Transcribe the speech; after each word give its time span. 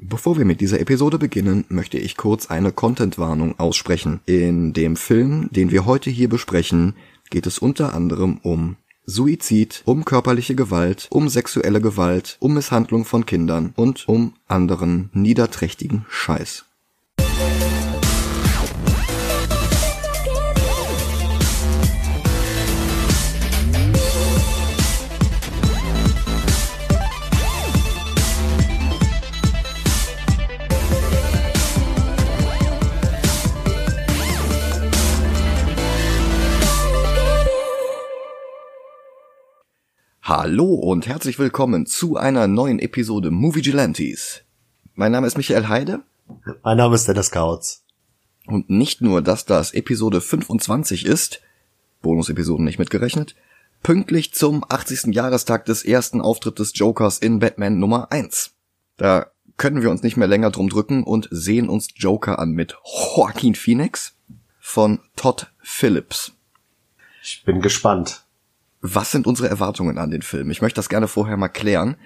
Bevor 0.00 0.38
wir 0.38 0.44
mit 0.44 0.60
dieser 0.60 0.78
Episode 0.78 1.18
beginnen, 1.18 1.64
möchte 1.68 1.98
ich 1.98 2.16
kurz 2.16 2.46
eine 2.46 2.70
Contentwarnung 2.70 3.58
aussprechen. 3.58 4.20
In 4.26 4.72
dem 4.72 4.94
Film, 4.94 5.48
den 5.50 5.72
wir 5.72 5.86
heute 5.86 6.08
hier 6.08 6.28
besprechen, 6.28 6.94
geht 7.30 7.48
es 7.48 7.58
unter 7.58 7.94
anderem 7.94 8.38
um 8.44 8.76
Suizid, 9.06 9.82
um 9.86 10.04
körperliche 10.04 10.54
Gewalt, 10.54 11.08
um 11.10 11.28
sexuelle 11.28 11.80
Gewalt, 11.80 12.36
um 12.38 12.54
Misshandlung 12.54 13.04
von 13.04 13.26
Kindern 13.26 13.72
und 13.74 14.08
um 14.08 14.34
anderen 14.46 15.10
niederträchtigen 15.14 16.06
Scheiß. 16.08 16.67
Hallo 40.50 40.72
und 40.72 41.06
herzlich 41.06 41.38
willkommen 41.38 41.84
zu 41.84 42.16
einer 42.16 42.48
neuen 42.48 42.78
Episode 42.78 43.30
Movie 43.30 43.60
Gelantes. 43.60 44.44
Mein 44.94 45.12
Name 45.12 45.26
ist 45.26 45.36
Michael 45.36 45.68
Heide. 45.68 46.00
Mein 46.62 46.78
Name 46.78 46.94
ist 46.94 47.06
Dennis 47.06 47.30
Kautz. 47.30 47.84
Und 48.46 48.70
nicht 48.70 49.02
nur, 49.02 49.20
dass 49.20 49.44
das 49.44 49.74
Episode 49.74 50.22
25 50.22 51.04
ist, 51.04 51.42
Bonus-Episoden 52.00 52.64
nicht 52.64 52.78
mitgerechnet, 52.78 53.36
pünktlich 53.82 54.32
zum 54.32 54.64
80. 54.66 55.14
Jahrestag 55.14 55.66
des 55.66 55.84
ersten 55.84 56.22
Auftritt 56.22 56.58
des 56.58 56.72
Jokers 56.74 57.18
in 57.18 57.40
Batman 57.40 57.78
Nummer 57.78 58.10
1. 58.10 58.52
Da 58.96 59.26
können 59.58 59.82
wir 59.82 59.90
uns 59.90 60.02
nicht 60.02 60.16
mehr 60.16 60.28
länger 60.28 60.50
drum 60.50 60.70
drücken 60.70 61.04
und 61.04 61.28
sehen 61.30 61.68
uns 61.68 61.88
Joker 61.94 62.38
an 62.38 62.52
mit 62.52 62.74
Joaquin 63.14 63.54
Phoenix 63.54 64.14
von 64.58 65.00
Todd 65.14 65.48
Phillips. 65.60 66.32
Ich 67.22 67.44
bin 67.44 67.60
gespannt. 67.60 68.24
Was 68.80 69.10
sind 69.10 69.26
unsere 69.26 69.48
Erwartungen 69.48 69.98
an 69.98 70.10
den 70.10 70.22
Film? 70.22 70.50
Ich 70.50 70.62
möchte 70.62 70.76
das 70.76 70.88
gerne 70.88 71.08
vorher 71.08 71.36
mal 71.36 71.48
klären. 71.48 71.96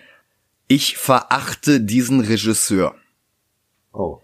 Ich 0.69 0.97
verachte 0.97 1.81
diesen 1.81 2.21
Regisseur. 2.21 2.95
Oh. 3.93 4.21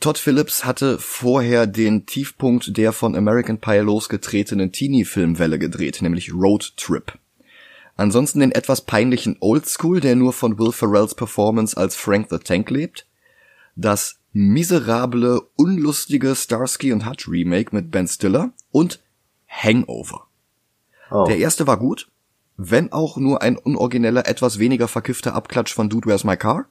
Todd 0.00 0.18
Phillips 0.18 0.64
hatte 0.64 0.98
vorher 0.98 1.66
den 1.66 2.06
Tiefpunkt 2.06 2.76
der 2.76 2.92
von 2.92 3.14
American 3.14 3.60
Pie 3.60 3.78
losgetretenen 3.78 4.72
Teenie-Filmwelle 4.72 5.58
gedreht, 5.58 6.00
nämlich 6.00 6.32
Road 6.32 6.76
Trip. 6.76 7.18
Ansonsten 7.96 8.40
den 8.40 8.50
etwas 8.50 8.80
peinlichen 8.80 9.36
Oldschool, 9.40 10.00
der 10.00 10.16
nur 10.16 10.32
von 10.32 10.58
Will 10.58 10.72
Ferrells 10.72 11.14
Performance 11.14 11.76
als 11.76 11.96
Frank 11.96 12.28
the 12.30 12.38
Tank 12.38 12.70
lebt. 12.70 13.06
Das 13.76 14.18
miserable, 14.32 15.42
unlustige 15.56 16.34
Starsky 16.34 16.92
und 16.94 17.06
Hutch 17.06 17.28
Remake 17.28 17.74
mit 17.76 17.90
Ben 17.90 18.08
Stiller 18.08 18.52
und 18.70 19.00
Hangover. 19.48 20.29
Oh. 21.10 21.24
Der 21.26 21.38
erste 21.38 21.66
war 21.66 21.78
gut, 21.78 22.08
wenn 22.56 22.92
auch 22.92 23.16
nur 23.16 23.42
ein 23.42 23.56
unorigineller, 23.56 24.26
etwas 24.26 24.58
weniger 24.58 24.88
verkiffter 24.88 25.34
Abklatsch 25.34 25.72
von 25.72 25.88
Dude 25.88 26.08
Where's 26.08 26.24
My 26.24 26.36
Car. 26.36 26.66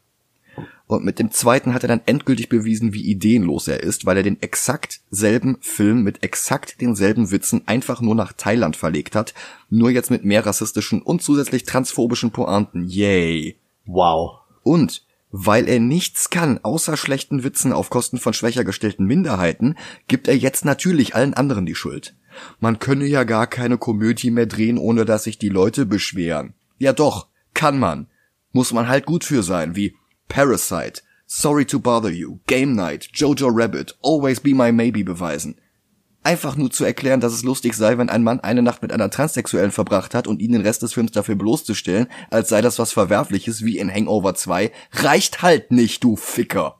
Und 0.87 1.05
mit 1.05 1.19
dem 1.19 1.31
zweiten 1.31 1.73
hat 1.73 1.83
er 1.83 1.87
dann 1.87 2.01
endgültig 2.05 2.49
bewiesen, 2.49 2.93
wie 2.93 3.05
ideenlos 3.05 3.67
er 3.67 3.81
ist, 3.81 4.05
weil 4.05 4.17
er 4.17 4.23
den 4.23 4.41
exakt 4.41 5.01
selben 5.11 5.57
Film 5.61 6.03
mit 6.03 6.23
exakt 6.23 6.81
denselben 6.81 7.31
Witzen 7.31 7.61
einfach 7.67 8.01
nur 8.01 8.15
nach 8.15 8.33
Thailand 8.33 8.75
verlegt 8.75 9.15
hat, 9.15 9.33
nur 9.69 9.91
jetzt 9.91 10.09
mit 10.09 10.25
mehr 10.25 10.45
rassistischen 10.45 11.01
und 11.01 11.21
zusätzlich 11.21 11.63
transphobischen 11.63 12.31
Pointen. 12.31 12.87
Yay. 12.87 13.57
Wow. 13.85 14.39
Und 14.63 15.05
weil 15.31 15.67
er 15.67 15.79
nichts 15.79 16.31
kann, 16.31 16.59
außer 16.63 16.97
schlechten 16.97 17.43
Witzen 17.43 17.71
auf 17.71 17.89
Kosten 17.89 18.17
von 18.17 18.33
schwächer 18.33 18.63
gestellten 18.63 19.05
Minderheiten, 19.05 19.75
gibt 20.07 20.27
er 20.27 20.35
jetzt 20.35 20.65
natürlich 20.65 21.15
allen 21.15 21.35
anderen 21.35 21.67
die 21.67 21.75
Schuld. 21.75 22.15
Man 22.59 22.79
könne 22.79 23.05
ja 23.05 23.23
gar 23.23 23.47
keine 23.47 23.77
Komödie 23.77 24.31
mehr 24.31 24.45
drehen, 24.45 24.77
ohne 24.77 25.05
dass 25.05 25.23
sich 25.23 25.37
die 25.37 25.49
Leute 25.49 25.85
beschweren. 25.85 26.53
Ja 26.77 26.93
doch, 26.93 27.27
kann 27.53 27.79
man. 27.79 28.07
Muss 28.51 28.73
man 28.73 28.87
halt 28.87 29.05
gut 29.05 29.23
für 29.23 29.43
sein, 29.43 29.75
wie 29.75 29.95
Parasite, 30.27 31.01
Sorry 31.25 31.65
to 31.65 31.79
Bother 31.79 32.09
You, 32.09 32.39
Game 32.47 32.73
Night, 32.73 33.09
Jojo 33.13 33.49
Rabbit, 33.49 33.97
Always 34.03 34.39
Be 34.39 34.55
My 34.55 34.71
Maybe 34.71 35.03
beweisen. 35.03 35.59
Einfach 36.23 36.55
nur 36.57 36.69
zu 36.69 36.83
erklären, 36.83 37.21
dass 37.21 37.33
es 37.33 37.43
lustig 37.43 37.75
sei, 37.75 37.97
wenn 37.97 38.09
ein 38.09 38.23
Mann 38.23 38.39
eine 38.39 38.61
Nacht 38.61 38.81
mit 38.81 38.91
einer 38.91 39.09
Transsexuellen 39.09 39.71
verbracht 39.71 40.13
hat 40.13 40.27
und 40.27 40.41
ihn 40.41 40.51
den 40.51 40.61
Rest 40.61 40.81
des 40.81 40.93
Films 40.93 41.11
dafür 41.11 41.35
bloßzustellen, 41.35 42.07
als 42.29 42.49
sei 42.49 42.61
das 42.61 42.77
was 42.77 42.91
Verwerfliches 42.91 43.63
wie 43.63 43.77
in 43.77 43.93
Hangover 43.93 44.35
2, 44.35 44.71
reicht 44.93 45.41
halt 45.41 45.71
nicht, 45.71 46.03
du 46.03 46.15
Ficker. 46.17 46.79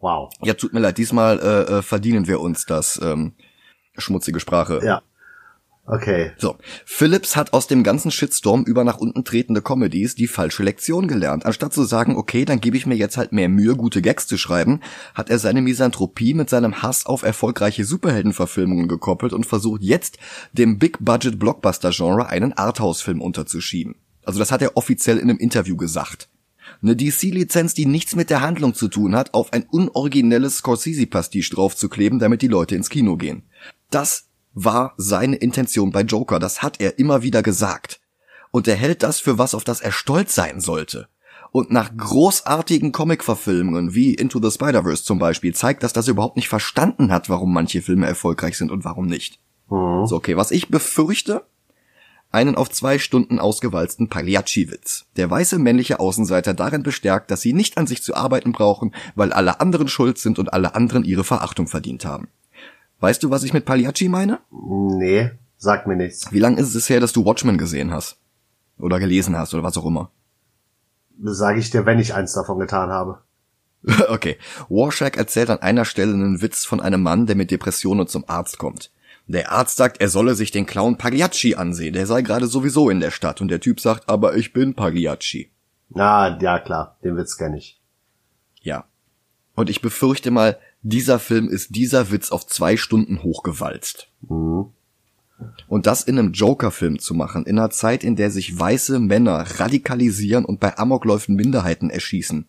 Wow. 0.00 0.32
Ja, 0.42 0.54
tut 0.54 0.72
mir 0.72 0.80
leid, 0.80 0.98
diesmal 0.98 1.40
äh, 1.40 1.78
äh, 1.78 1.82
verdienen 1.82 2.28
wir 2.28 2.40
uns 2.40 2.66
das 2.66 3.00
ähm, 3.02 3.32
schmutzige 3.98 4.40
Sprache. 4.40 4.80
Ja. 4.84 5.02
Okay. 5.88 6.32
So, 6.36 6.56
Phillips 6.84 7.36
hat 7.36 7.52
aus 7.52 7.68
dem 7.68 7.84
ganzen 7.84 8.10
Shitstorm 8.10 8.64
über 8.64 8.82
nach 8.82 8.98
unten 8.98 9.24
tretende 9.24 9.62
Comedies 9.62 10.16
die 10.16 10.26
falsche 10.26 10.64
Lektion 10.64 11.06
gelernt. 11.06 11.46
Anstatt 11.46 11.72
zu 11.72 11.84
sagen, 11.84 12.16
okay, 12.16 12.44
dann 12.44 12.60
gebe 12.60 12.76
ich 12.76 12.86
mir 12.86 12.96
jetzt 12.96 13.16
halt 13.16 13.30
mehr 13.30 13.48
Mühe, 13.48 13.76
gute 13.76 14.02
Gags 14.02 14.26
zu 14.26 14.36
schreiben, 14.36 14.80
hat 15.14 15.30
er 15.30 15.38
seine 15.38 15.62
Misanthropie 15.62 16.34
mit 16.34 16.50
seinem 16.50 16.82
Hass 16.82 17.06
auf 17.06 17.22
erfolgreiche 17.22 17.84
Superheldenverfilmungen 17.84 18.88
gekoppelt 18.88 19.32
und 19.32 19.46
versucht 19.46 19.82
jetzt 19.82 20.18
dem 20.52 20.78
Big-Budget-Blockbuster-Genre 20.80 22.28
einen 22.28 22.52
Arthouse-Film 22.52 23.22
unterzuschieben. 23.22 23.94
Also 24.24 24.40
das 24.40 24.50
hat 24.50 24.62
er 24.62 24.76
offiziell 24.76 25.18
in 25.18 25.30
einem 25.30 25.38
Interview 25.38 25.76
gesagt. 25.76 26.28
Eine 26.82 26.96
DC-Lizenz, 26.96 27.74
die 27.74 27.86
nichts 27.86 28.16
mit 28.16 28.28
der 28.28 28.40
Handlung 28.40 28.74
zu 28.74 28.88
tun 28.88 29.14
hat, 29.14 29.34
auf 29.34 29.52
ein 29.52 29.64
unoriginelles 29.70 30.58
Scorsese-Pastiche 30.58 31.54
draufzukleben, 31.54 32.18
damit 32.18 32.42
die 32.42 32.48
Leute 32.48 32.74
ins 32.74 32.90
Kino 32.90 33.16
gehen. 33.16 33.44
Das 33.90 34.28
war 34.54 34.94
seine 34.96 35.36
Intention 35.36 35.92
bei 35.92 36.00
Joker, 36.00 36.38
das 36.38 36.62
hat 36.62 36.80
er 36.80 36.98
immer 36.98 37.22
wieder 37.22 37.42
gesagt. 37.42 38.00
Und 38.50 38.66
er 38.68 38.76
hält 38.76 39.02
das 39.02 39.20
für 39.20 39.38
was, 39.38 39.54
auf 39.54 39.64
das 39.64 39.80
er 39.80 39.92
stolz 39.92 40.34
sein 40.34 40.60
sollte. 40.60 41.08
Und 41.52 41.70
nach 41.70 41.96
großartigen 41.96 42.92
Comic-Verfilmungen 42.92 43.94
wie 43.94 44.14
Into 44.14 44.40
the 44.42 44.50
Spider-Verse 44.50 45.04
zum 45.04 45.18
Beispiel 45.18 45.54
zeigt 45.54 45.82
das, 45.82 45.92
dass 45.92 46.08
er 46.08 46.12
überhaupt 46.12 46.36
nicht 46.36 46.48
verstanden 46.48 47.10
hat, 47.12 47.28
warum 47.28 47.52
manche 47.52 47.82
Filme 47.82 48.06
erfolgreich 48.06 48.58
sind 48.58 48.70
und 48.70 48.84
warum 48.84 49.06
nicht. 49.06 49.40
Mhm. 49.70 50.06
So, 50.06 50.16
okay, 50.16 50.36
was 50.36 50.50
ich 50.50 50.68
befürchte, 50.68 51.44
einen 52.30 52.56
auf 52.56 52.70
zwei 52.70 52.98
Stunden 52.98 53.38
ausgewalzten 53.38 54.08
Pagliacci-Witz. 54.08 55.06
Der 55.16 55.30
weiße 55.30 55.58
männliche 55.58 56.00
Außenseiter 56.00 56.54
darin 56.54 56.82
bestärkt, 56.82 57.30
dass 57.30 57.40
sie 57.40 57.52
nicht 57.52 57.78
an 57.78 57.86
sich 57.86 58.02
zu 58.02 58.14
arbeiten 58.14 58.52
brauchen, 58.52 58.94
weil 59.14 59.32
alle 59.32 59.60
anderen 59.60 59.88
schuld 59.88 60.18
sind 60.18 60.38
und 60.38 60.52
alle 60.52 60.74
anderen 60.74 61.04
ihre 61.04 61.24
Verachtung 61.24 61.68
verdient 61.68 62.04
haben. 62.04 62.28
Weißt 63.00 63.22
du, 63.22 63.30
was 63.30 63.42
ich 63.42 63.52
mit 63.52 63.64
Pagliacci 63.64 64.08
meine? 64.08 64.40
Nee, 64.50 65.30
sagt 65.56 65.86
mir 65.86 65.96
nichts. 65.96 66.32
Wie 66.32 66.38
lange 66.38 66.60
ist 66.60 66.74
es 66.74 66.88
her, 66.88 67.00
dass 67.00 67.12
du 67.12 67.24
Watchmen 67.24 67.58
gesehen 67.58 67.92
hast? 67.92 68.18
Oder 68.78 68.98
gelesen 68.98 69.36
hast 69.36 69.54
oder 69.54 69.62
was 69.62 69.76
auch 69.76 69.86
immer? 69.86 70.10
Sage 71.22 71.58
ich 71.58 71.70
dir, 71.70 71.86
wenn 71.86 71.98
ich 71.98 72.14
eins 72.14 72.32
davon 72.32 72.58
getan 72.58 72.90
habe. 72.90 73.22
okay. 74.08 74.36
Warshak 74.68 75.16
erzählt 75.16 75.50
an 75.50 75.58
einer 75.60 75.84
Stelle 75.84 76.12
einen 76.12 76.42
Witz 76.42 76.64
von 76.64 76.80
einem 76.80 77.02
Mann, 77.02 77.26
der 77.26 77.36
mit 77.36 77.50
Depressionen 77.50 78.06
zum 78.06 78.24
Arzt 78.28 78.58
kommt. 78.58 78.90
Der 79.28 79.50
Arzt 79.50 79.76
sagt, 79.76 80.00
er 80.00 80.08
solle 80.08 80.34
sich 80.34 80.52
den 80.52 80.66
Clown 80.66 80.98
Pagliacci 80.98 81.56
ansehen, 81.56 81.94
der 81.94 82.06
sei 82.06 82.22
gerade 82.22 82.46
sowieso 82.46 82.90
in 82.90 83.00
der 83.00 83.10
Stadt 83.10 83.40
und 83.40 83.48
der 83.48 83.60
Typ 83.60 83.80
sagt, 83.80 84.08
aber 84.08 84.36
ich 84.36 84.52
bin 84.52 84.74
Pagliacci. 84.74 85.50
Na, 85.88 86.38
ja 86.40 86.60
klar, 86.60 86.96
den 87.02 87.16
Witz 87.16 87.36
kenne 87.36 87.58
ich. 87.58 87.80
Ja. 88.62 88.84
Und 89.54 89.70
ich 89.70 89.80
befürchte 89.80 90.30
mal, 90.30 90.58
dieser 90.88 91.18
Film 91.18 91.48
ist 91.48 91.74
dieser 91.74 92.12
Witz 92.12 92.30
auf 92.30 92.46
zwei 92.46 92.76
Stunden 92.76 93.22
hochgewalzt. 93.22 94.08
Mhm. 94.28 94.66
Und 95.68 95.86
das 95.86 96.04
in 96.04 96.18
einem 96.18 96.32
Joker-Film 96.32 96.98
zu 96.98 97.12
machen, 97.12 97.44
in 97.44 97.58
einer 97.58 97.70
Zeit, 97.70 98.04
in 98.04 98.16
der 98.16 98.30
sich 98.30 98.58
weiße 98.58 99.00
Männer 99.00 99.44
radikalisieren 99.58 100.44
und 100.44 100.60
bei 100.60 100.78
Amokläufen 100.78 101.34
Minderheiten 101.34 101.90
erschießen. 101.90 102.46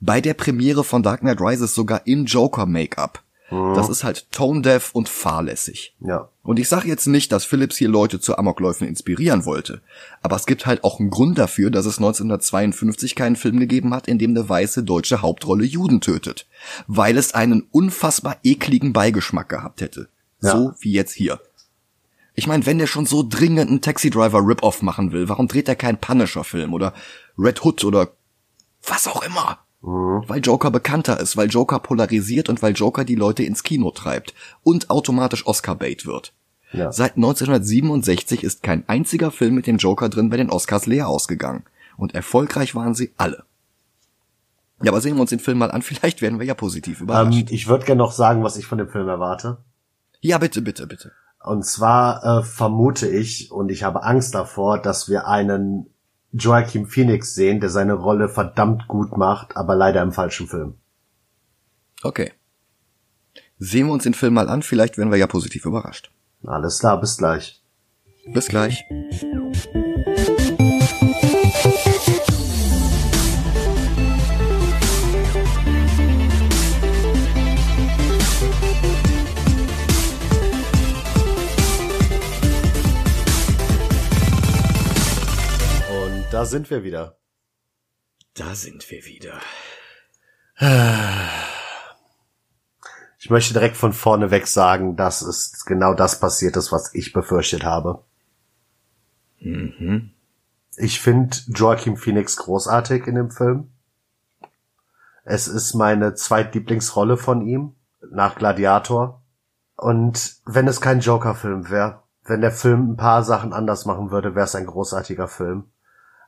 Bei 0.00 0.20
der 0.20 0.34
Premiere 0.34 0.84
von 0.84 1.02
Dark 1.02 1.20
Knight 1.20 1.40
Rises 1.40 1.74
sogar 1.74 2.06
im 2.06 2.26
Joker-Make-up. 2.26 3.22
Das 3.48 3.88
ist 3.88 4.02
halt 4.02 4.26
tone-deaf 4.32 4.90
und 4.92 5.08
fahrlässig. 5.08 5.94
Ja. 6.00 6.30
Und 6.42 6.58
ich 6.58 6.68
sage 6.68 6.88
jetzt 6.88 7.06
nicht, 7.06 7.30
dass 7.30 7.44
Phillips 7.44 7.76
hier 7.76 7.88
Leute 7.88 8.18
zu 8.18 8.36
Amokläufen 8.36 8.88
inspirieren 8.88 9.44
wollte, 9.44 9.82
aber 10.20 10.34
es 10.34 10.46
gibt 10.46 10.66
halt 10.66 10.82
auch 10.82 10.98
einen 10.98 11.10
Grund 11.10 11.38
dafür, 11.38 11.70
dass 11.70 11.86
es 11.86 11.98
1952 11.98 13.14
keinen 13.14 13.36
Film 13.36 13.60
gegeben 13.60 13.94
hat, 13.94 14.08
in 14.08 14.18
dem 14.18 14.30
eine 14.30 14.48
weiße 14.48 14.82
deutsche 14.82 15.22
Hauptrolle 15.22 15.64
Juden 15.64 16.00
tötet, 16.00 16.46
weil 16.86 17.16
es 17.18 17.34
einen 17.34 17.62
unfassbar 17.70 18.36
ekligen 18.42 18.92
Beigeschmack 18.92 19.48
gehabt 19.48 19.80
hätte. 19.80 20.08
Ja. 20.42 20.52
So 20.52 20.72
wie 20.80 20.92
jetzt 20.92 21.12
hier. 21.12 21.40
Ich 22.34 22.46
meine, 22.46 22.66
wenn 22.66 22.78
der 22.78 22.86
schon 22.86 23.06
so 23.06 23.24
dringend 23.26 23.70
einen 23.70 23.80
Taxi 23.80 24.10
Driver 24.10 24.46
Rip-Off 24.46 24.82
machen 24.82 25.12
will, 25.12 25.28
warum 25.28 25.48
dreht 25.48 25.68
er 25.68 25.76
keinen 25.76 25.98
Punisher-Film 25.98 26.74
oder 26.74 26.92
Red 27.38 27.64
Hood 27.64 27.84
oder 27.84 28.12
was 28.86 29.08
auch 29.08 29.22
immer? 29.22 29.58
Weil 29.80 30.40
Joker 30.40 30.70
bekannter 30.70 31.20
ist, 31.20 31.36
weil 31.36 31.48
Joker 31.48 31.78
polarisiert 31.78 32.48
und 32.48 32.60
weil 32.60 32.74
Joker 32.74 33.04
die 33.04 33.14
Leute 33.14 33.44
ins 33.44 33.62
Kino 33.62 33.90
treibt 33.90 34.34
und 34.62 34.90
automatisch 34.90 35.46
Oscar-Bait 35.46 36.06
wird. 36.06 36.32
Ja. 36.72 36.92
Seit 36.92 37.16
1967 37.16 38.42
ist 38.42 38.62
kein 38.62 38.86
einziger 38.88 39.30
Film 39.30 39.54
mit 39.54 39.66
dem 39.66 39.76
Joker 39.76 40.08
drin 40.08 40.28
bei 40.28 40.36
den 40.36 40.50
Oscars 40.50 40.86
leer 40.86 41.08
ausgegangen. 41.08 41.64
Und 41.96 42.14
erfolgreich 42.14 42.74
waren 42.74 42.94
sie 42.94 43.12
alle. 43.16 43.44
Ja, 44.82 44.92
aber 44.92 45.00
sehen 45.00 45.16
wir 45.16 45.20
uns 45.22 45.30
den 45.30 45.38
Film 45.38 45.58
mal 45.58 45.70
an. 45.70 45.82
Vielleicht 45.82 46.22
werden 46.22 46.38
wir 46.38 46.46
ja 46.46 46.54
positiv 46.54 47.00
überrascht. 47.00 47.32
Ähm, 47.32 47.46
ich 47.50 47.68
würde 47.68 47.86
gerne 47.86 47.98
noch 47.98 48.12
sagen, 48.12 48.42
was 48.42 48.56
ich 48.56 48.66
von 48.66 48.78
dem 48.78 48.88
Film 48.88 49.08
erwarte. 49.08 49.58
Ja, 50.20 50.38
bitte, 50.38 50.62
bitte, 50.62 50.86
bitte. 50.86 51.12
Und 51.42 51.64
zwar 51.64 52.24
äh, 52.24 52.42
vermute 52.42 53.08
ich 53.08 53.52
und 53.52 53.70
ich 53.70 53.84
habe 53.84 54.02
Angst 54.02 54.34
davor, 54.34 54.80
dass 54.80 55.08
wir 55.08 55.28
einen 55.28 55.86
Joaquin 56.32 56.86
Phoenix 56.86 57.34
sehen, 57.34 57.60
der 57.60 57.70
seine 57.70 57.94
Rolle 57.94 58.28
verdammt 58.28 58.88
gut 58.88 59.16
macht, 59.16 59.56
aber 59.56 59.76
leider 59.76 60.02
im 60.02 60.12
falschen 60.12 60.48
Film. 60.48 60.74
Okay. 62.02 62.32
Sehen 63.58 63.86
wir 63.86 63.92
uns 63.92 64.02
den 64.02 64.14
Film 64.14 64.34
mal 64.34 64.48
an. 64.48 64.62
Vielleicht 64.62 64.98
werden 64.98 65.10
wir 65.10 65.18
ja 65.18 65.26
positiv 65.26 65.64
überrascht. 65.64 66.10
Alles 66.44 66.80
klar, 66.80 67.00
bis 67.00 67.16
gleich. 67.16 67.62
Bis 68.26 68.48
gleich. 68.48 68.84
Da 86.46 86.50
sind 86.50 86.70
wir 86.70 86.84
wieder. 86.84 87.16
Da 88.34 88.54
sind 88.54 88.88
wir 88.88 89.04
wieder. 89.04 89.40
Ich 93.18 93.30
möchte 93.30 93.52
direkt 93.52 93.76
von 93.76 93.92
vorne 93.92 94.30
weg 94.30 94.46
sagen, 94.46 94.94
dass 94.94 95.22
es 95.22 95.64
genau 95.64 95.92
das 95.92 96.20
passiert 96.20 96.56
ist, 96.56 96.70
was 96.70 96.94
ich 96.94 97.12
befürchtet 97.12 97.64
habe. 97.64 98.04
Mhm. 99.40 100.12
Ich 100.76 101.00
finde 101.00 101.36
Joaquin 101.48 101.96
Phoenix 101.96 102.36
großartig 102.36 103.08
in 103.08 103.16
dem 103.16 103.32
Film. 103.32 103.72
Es 105.24 105.48
ist 105.48 105.74
meine 105.74 106.14
zweitlieblingsrolle 106.14 107.16
von 107.16 107.44
ihm, 107.44 107.74
nach 108.12 108.36
Gladiator. 108.36 109.20
Und 109.74 110.36
wenn 110.44 110.68
es 110.68 110.80
kein 110.80 111.00
Joker-Film 111.00 111.70
wäre, 111.70 112.04
wenn 112.22 112.40
der 112.40 112.52
Film 112.52 112.92
ein 112.92 112.96
paar 112.96 113.24
Sachen 113.24 113.52
anders 113.52 113.84
machen 113.84 114.12
würde, 114.12 114.36
wäre 114.36 114.44
es 114.44 114.54
ein 114.54 114.66
großartiger 114.66 115.26
Film. 115.26 115.72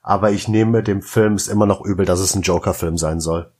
Aber 0.02 0.30
ich 0.32 0.48
nehme 0.48 0.82
dem 0.82 1.02
Film 1.02 1.34
es 1.34 1.48
immer 1.48 1.66
noch 1.66 1.84
übel, 1.84 2.06
dass 2.06 2.20
es 2.20 2.34
ein 2.34 2.42
Joker-Film 2.42 2.96
sein 2.96 3.20
soll. 3.20 3.50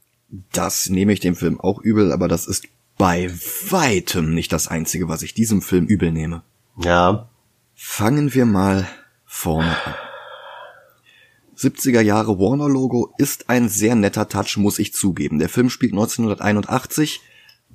Das 0.53 0.89
nehme 0.89 1.13
ich 1.13 1.21
dem 1.21 1.37
Film 1.37 1.61
auch 1.61 1.81
übel, 1.81 2.13
aber 2.13 2.29
das 2.29 2.47
ist 2.47 2.67
bei 2.99 3.31
weitem 3.71 4.35
nicht 4.35 4.53
das 4.53 4.69
Einzige, 4.69 5.09
was 5.09 5.23
ich 5.23 5.35
diesem 5.35 5.63
Film 5.63 5.87
übel 5.87 6.13
nehme. 6.13 6.43
Ja. 6.77 7.29
Fangen 7.75 8.35
wir 8.35 8.45
mal 8.45 8.87
vorne 9.25 9.71
an. 9.85 9.95
70er 11.57 12.01
Jahre 12.01 12.39
Warner 12.39 12.69
Logo 12.69 13.13
ist 13.19 13.49
ein 13.49 13.69
sehr 13.69 13.97
netter 13.97 14.29
Touch, 14.29 14.57
muss 14.59 14.79
ich 14.79 14.93
zugeben. 14.93 15.39
Der 15.39 15.49
Film 15.49 15.71
spielt 15.71 15.93
1981 15.93 17.21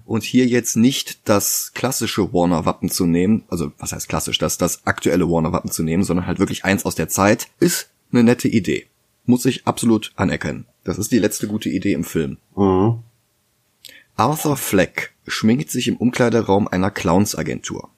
und 0.05 0.23
hier 0.23 0.45
jetzt 0.45 0.75
nicht 0.75 1.27
das 1.27 1.71
klassische 1.73 2.33
Warner 2.33 2.65
Wappen 2.65 2.89
zu 2.89 3.05
nehmen, 3.05 3.43
also 3.49 3.71
was 3.77 3.91
heißt 3.91 4.07
klassisch, 4.07 4.37
das 4.37 4.57
das 4.57 4.85
aktuelle 4.85 5.29
Warner 5.29 5.51
Wappen 5.51 5.71
zu 5.71 5.83
nehmen, 5.83 6.03
sondern 6.03 6.27
halt 6.27 6.39
wirklich 6.39 6.65
eins 6.65 6.85
aus 6.85 6.95
der 6.95 7.09
Zeit, 7.09 7.47
ist 7.59 7.89
eine 8.13 8.23
nette 8.23 8.47
Idee. 8.47 8.87
Muss 9.25 9.45
ich 9.45 9.65
absolut 9.67 10.11
anerkennen. 10.15 10.65
Das 10.83 10.97
ist 10.97 11.11
die 11.11 11.19
letzte 11.19 11.47
gute 11.47 11.69
Idee 11.69 11.93
im 11.93 12.03
Film. 12.03 12.37
Mhm. 12.55 12.99
Arthur 14.15 14.57
Fleck 14.57 15.13
schminkt 15.25 15.71
sich 15.71 15.87
im 15.87 15.97
Umkleideraum 15.97 16.67
einer 16.67 16.91
Clownsagentur. 16.91 17.89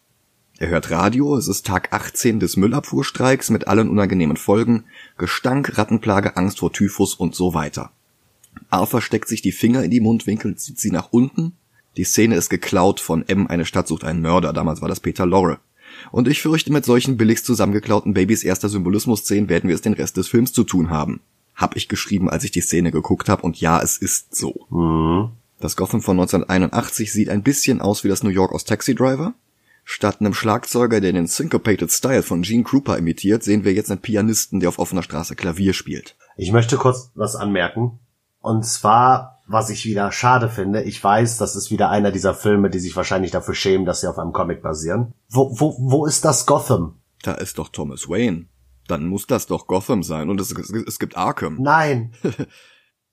Er 0.57 0.69
hört 0.69 0.89
Radio, 0.89 1.35
es 1.35 1.49
ist 1.49 1.65
Tag 1.65 1.91
18 1.91 2.39
des 2.39 2.55
Müllabfuhrstreiks 2.55 3.49
mit 3.49 3.67
allen 3.67 3.89
unangenehmen 3.89 4.37
Folgen, 4.37 4.85
Gestank, 5.17 5.77
Rattenplage, 5.77 6.37
Angst 6.37 6.59
vor 6.59 6.71
Typhus 6.71 7.13
und 7.13 7.35
so 7.35 7.53
weiter. 7.53 7.91
Arthur 8.69 9.01
steckt 9.01 9.27
sich 9.27 9.41
die 9.41 9.51
Finger 9.51 9.83
in 9.83 9.91
die 9.91 9.99
Mundwinkel, 9.99 10.55
zieht 10.55 10.79
sie 10.79 10.91
nach 10.91 11.09
unten. 11.11 11.57
Die 11.97 12.05
Szene 12.05 12.35
ist 12.35 12.49
geklaut 12.49 13.01
von 13.01 13.27
M, 13.27 13.47
eine 13.47 13.65
Stadt 13.65 13.89
sucht 13.89 14.05
einen 14.05 14.21
Mörder, 14.21 14.53
damals 14.53 14.81
war 14.81 14.87
das 14.87 15.01
Peter 15.01 15.25
Lorre. 15.25 15.59
Und 16.11 16.27
ich 16.27 16.41
fürchte, 16.41 16.71
mit 16.71 16.85
solchen 16.85 17.17
billigst 17.17 17.45
zusammengeklauten 17.45 18.13
Babys 18.13 18.43
erster 18.43 18.69
Symbolismus-Szenen 18.69 19.49
werden 19.49 19.67
wir 19.67 19.75
es 19.75 19.81
den 19.81 19.93
Rest 19.93 20.17
des 20.17 20.27
Films 20.27 20.53
zu 20.53 20.63
tun 20.63 20.89
haben. 20.89 21.21
Hab 21.55 21.75
ich 21.75 21.87
geschrieben, 21.87 22.29
als 22.29 22.43
ich 22.43 22.51
die 22.51 22.61
Szene 22.61 22.91
geguckt 22.91 23.29
habe, 23.29 23.43
und 23.43 23.59
ja, 23.59 23.81
es 23.81 23.97
ist 23.97 24.35
so. 24.35 24.67
Mhm. 24.69 25.31
Das 25.59 25.75
Gotham 25.75 26.01
von 26.01 26.19
1981 26.19 27.11
sieht 27.11 27.29
ein 27.29 27.43
bisschen 27.43 27.81
aus 27.81 28.03
wie 28.03 28.09
das 28.09 28.23
New 28.23 28.29
York 28.29 28.51
aus 28.51 28.65
Taxi 28.65 28.93
Driver. 28.93 29.33
Statt 29.83 30.19
einem 30.19 30.33
Schlagzeuger, 30.33 30.99
der 30.99 31.13
den 31.13 31.27
Syncopated 31.27 31.91
Style 31.91 32.23
von 32.23 32.41
Gene 32.41 32.63
Krupa 32.63 32.95
imitiert, 32.95 33.43
sehen 33.43 33.63
wir 33.63 33.73
jetzt 33.73 33.91
einen 33.91 34.01
Pianisten, 34.01 34.59
der 34.59 34.69
auf 34.69 34.79
offener 34.79 35.03
Straße 35.03 35.35
Klavier 35.35 35.73
spielt. 35.73 36.15
Ich 36.37 36.51
möchte 36.51 36.75
kurz 36.77 37.11
was 37.13 37.35
anmerken. 37.35 37.99
Und 38.41 38.65
zwar, 38.65 39.34
was 39.47 39.69
ich 39.69 39.85
wieder 39.85 40.11
schade 40.11 40.49
finde, 40.49 40.83
ich 40.83 41.03
weiß, 41.03 41.37
das 41.37 41.55
ist 41.55 41.71
wieder 41.71 41.89
einer 41.89 42.11
dieser 42.11 42.33
Filme, 42.33 42.69
die 42.69 42.79
sich 42.79 42.95
wahrscheinlich 42.95 43.31
dafür 43.31 43.55
schämen, 43.55 43.85
dass 43.85 44.01
sie 44.01 44.07
auf 44.07 44.17
einem 44.17 44.33
Comic 44.33 44.61
basieren. 44.61 45.13
Wo, 45.29 45.59
wo, 45.59 45.75
wo 45.79 46.05
ist 46.05 46.25
das 46.25 46.45
Gotham? 46.45 46.99
Da 47.21 47.33
ist 47.33 47.57
doch 47.57 47.69
Thomas 47.69 48.09
Wayne. 48.09 48.47
Dann 48.87 49.07
muss 49.07 49.27
das 49.27 49.47
doch 49.47 49.67
Gotham 49.67 50.03
sein 50.03 50.29
und 50.29 50.39
es, 50.39 50.51
es 50.51 50.99
gibt 50.99 51.17
Arkham. 51.17 51.57
Nein. 51.59 52.13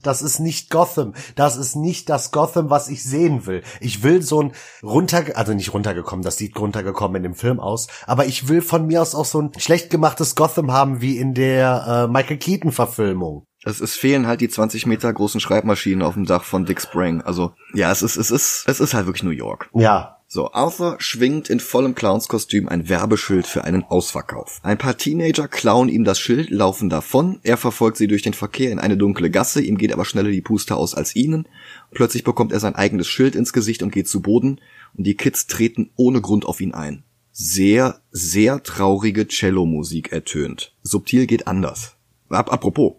Das 0.03 0.21
ist 0.21 0.41
nicht 0.41 0.69
Gotham. 0.69 1.15
Das 1.37 1.57
ist 1.57 1.77
nicht 1.77 2.09
das 2.09 2.33
Gotham, 2.33 2.71
was 2.71 2.89
ich 2.89 3.05
sehen 3.05 3.47
will. 3.47 3.63
Ich 3.81 4.03
will 4.03 4.21
so 4.21 4.43
ein 4.43 4.53
runter, 4.83 5.25
also 5.37 5.55
nicht 5.55 5.73
runtergekommen, 5.73 6.25
das 6.25 6.37
sieht 6.37 6.59
runtergekommen 6.59 7.17
in 7.17 7.23
dem 7.23 7.35
Film 7.35 7.61
aus, 7.61 7.87
aber 8.07 8.27
ich 8.27 8.49
will 8.49 8.63
von 8.63 8.87
mir 8.87 9.01
aus 9.01 9.15
auch 9.15 9.25
so 9.25 9.41
ein 9.41 9.53
schlecht 9.59 9.91
gemachtes 9.91 10.35
Gotham 10.35 10.73
haben 10.73 11.01
wie 11.01 11.19
in 11.19 11.35
der 11.35 12.09
äh, 12.09 12.13
Michael 12.13 12.39
Keaton 12.39 12.73
Verfilmung. 12.73 13.47
Es, 13.65 13.81
es 13.81 13.95
fehlen 13.95 14.27
halt 14.27 14.41
die 14.41 14.49
20 14.49 14.87
Meter 14.87 15.13
großen 15.13 15.41
Schreibmaschinen 15.41 16.03
auf 16.03 16.15
dem 16.15 16.27
Dach 16.27 16.45
von 16.45 16.65
Dick 16.65 16.81
Sprang. 16.81 17.23
Also, 17.23 17.53
ja, 17.75 17.91
es 17.93 18.03
ist, 18.03 18.17
es 18.17 18.31
ist, 18.31 18.65
es 18.67 18.81
ist 18.81 18.95
halt 18.95 19.07
wirklich 19.07 19.23
New 19.23 19.31
York. 19.31 19.71
Ja. 19.75 20.19
So, 20.27 20.51
Arthur 20.53 20.97
schwingt 20.99 21.51
in 21.51 21.61
vollem 21.61 21.95
Clownskostüm 21.95 22.67
ein 22.67 22.89
Werbeschild 22.89 23.47
für 23.47 23.65
einen 23.65 23.85
Ausverkauf. 23.85 24.61
Ein 24.63 24.79
paar 24.79 24.97
Teenager 24.97 25.47
klauen 25.47 25.91
ihm 25.91 26.05
das 26.05 26.19
Schild, 26.19 26.49
laufen 26.49 26.89
davon, 26.89 27.39
er 27.43 27.59
verfolgt 27.59 27.99
sie 27.99 28.07
durch 28.07 28.23
den 28.23 28.33
Verkehr 28.33 28.73
in 28.73 28.79
eine 28.79 28.97
dunkle 28.97 29.29
Gasse, 29.29 29.61
ihm 29.61 29.77
geht 29.77 29.93
aber 29.93 30.07
schneller 30.07 30.31
die 30.31 30.41
Puste 30.41 30.75
aus 30.77 30.95
als 30.95 31.15
ihnen. 31.15 31.47
Plötzlich 31.91 32.25
bekommt 32.25 32.51
er 32.53 32.61
sein 32.61 32.75
eigenes 32.75 33.09
Schild 33.09 33.37
ins 33.37 33.53
Gesicht 33.53 33.83
und 33.83 33.93
geht 33.93 34.09
zu 34.09 34.23
Boden, 34.23 34.59
und 34.97 35.07
die 35.07 35.17
Kids 35.19 35.49
treten 35.49 35.91
ohne 35.97 36.23
Grund 36.23 36.47
auf 36.47 36.63
ihn 36.63 36.73
ein. 36.73 37.05
Sehr, 37.33 38.01
sehr 38.11 38.63
traurige 38.63 39.29
Cello-Musik 39.29 40.13
ertönt. 40.13 40.75
Subtil 40.83 41.27
geht 41.27 41.47
anders. 41.47 41.97
Ap 42.31 42.51
apropos, 42.51 42.95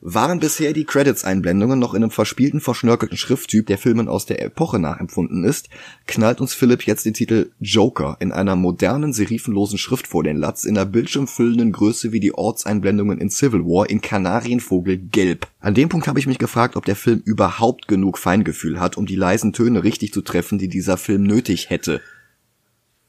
waren 0.00 0.38
bisher 0.38 0.72
die 0.72 0.84
Credits-Einblendungen 0.84 1.78
noch 1.78 1.94
in 1.94 2.02
einem 2.02 2.10
verspielten, 2.10 2.60
verschnörkelten 2.60 3.16
Schrifttyp, 3.16 3.66
der 3.66 3.78
Filmen 3.78 4.08
aus 4.08 4.26
der 4.26 4.42
Epoche 4.42 4.78
nachempfunden 4.78 5.44
ist, 5.44 5.68
knallt 6.06 6.40
uns 6.40 6.54
Philipp 6.54 6.86
jetzt 6.86 7.04
den 7.04 7.14
Titel 7.14 7.50
Joker 7.58 8.16
in 8.20 8.32
einer 8.32 8.56
modernen, 8.56 9.12
serifenlosen 9.12 9.78
Schrift 9.78 10.06
vor 10.06 10.22
den 10.22 10.36
Latz, 10.36 10.64
in 10.64 10.76
einer 10.76 10.86
bildschirmfüllenden 10.86 11.72
Größe 11.72 12.12
wie 12.12 12.20
die 12.20 12.34
Ortseinblendungen 12.34 13.18
in 13.18 13.30
Civil 13.30 13.64
War, 13.64 13.90
in 13.90 14.00
Kanarienvogel 14.00 14.98
gelb. 14.98 15.48
An 15.60 15.74
dem 15.74 15.88
Punkt 15.88 16.06
habe 16.06 16.20
ich 16.20 16.26
mich 16.26 16.38
gefragt, 16.38 16.76
ob 16.76 16.84
der 16.84 16.96
Film 16.96 17.20
überhaupt 17.24 17.88
genug 17.88 18.18
Feingefühl 18.18 18.78
hat, 18.78 18.96
um 18.96 19.06
die 19.06 19.16
leisen 19.16 19.52
Töne 19.52 19.82
richtig 19.82 20.12
zu 20.12 20.22
treffen, 20.22 20.58
die 20.58 20.68
dieser 20.68 20.96
Film 20.96 21.24
nötig 21.24 21.70
hätte. 21.70 22.00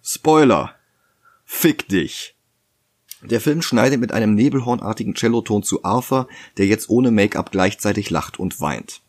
Spoiler. 0.02 0.76
Fick 1.46 1.88
dich. 1.88 2.36
Der 3.22 3.42
Film 3.42 3.62
schneidet 3.62 4.00
mit 4.00 4.12
einem 4.12 4.34
nebelhornartigen 4.36 5.16
Celloton 5.16 5.64
zu 5.64 5.84
Arthur, 5.84 6.28
der 6.58 6.68
jetzt 6.68 6.90
ohne 6.90 7.12
Make-up 7.12 7.52
gleichzeitig 7.52 8.10
lacht 8.10 8.40
und 8.40 8.62
weint. 8.62 9.02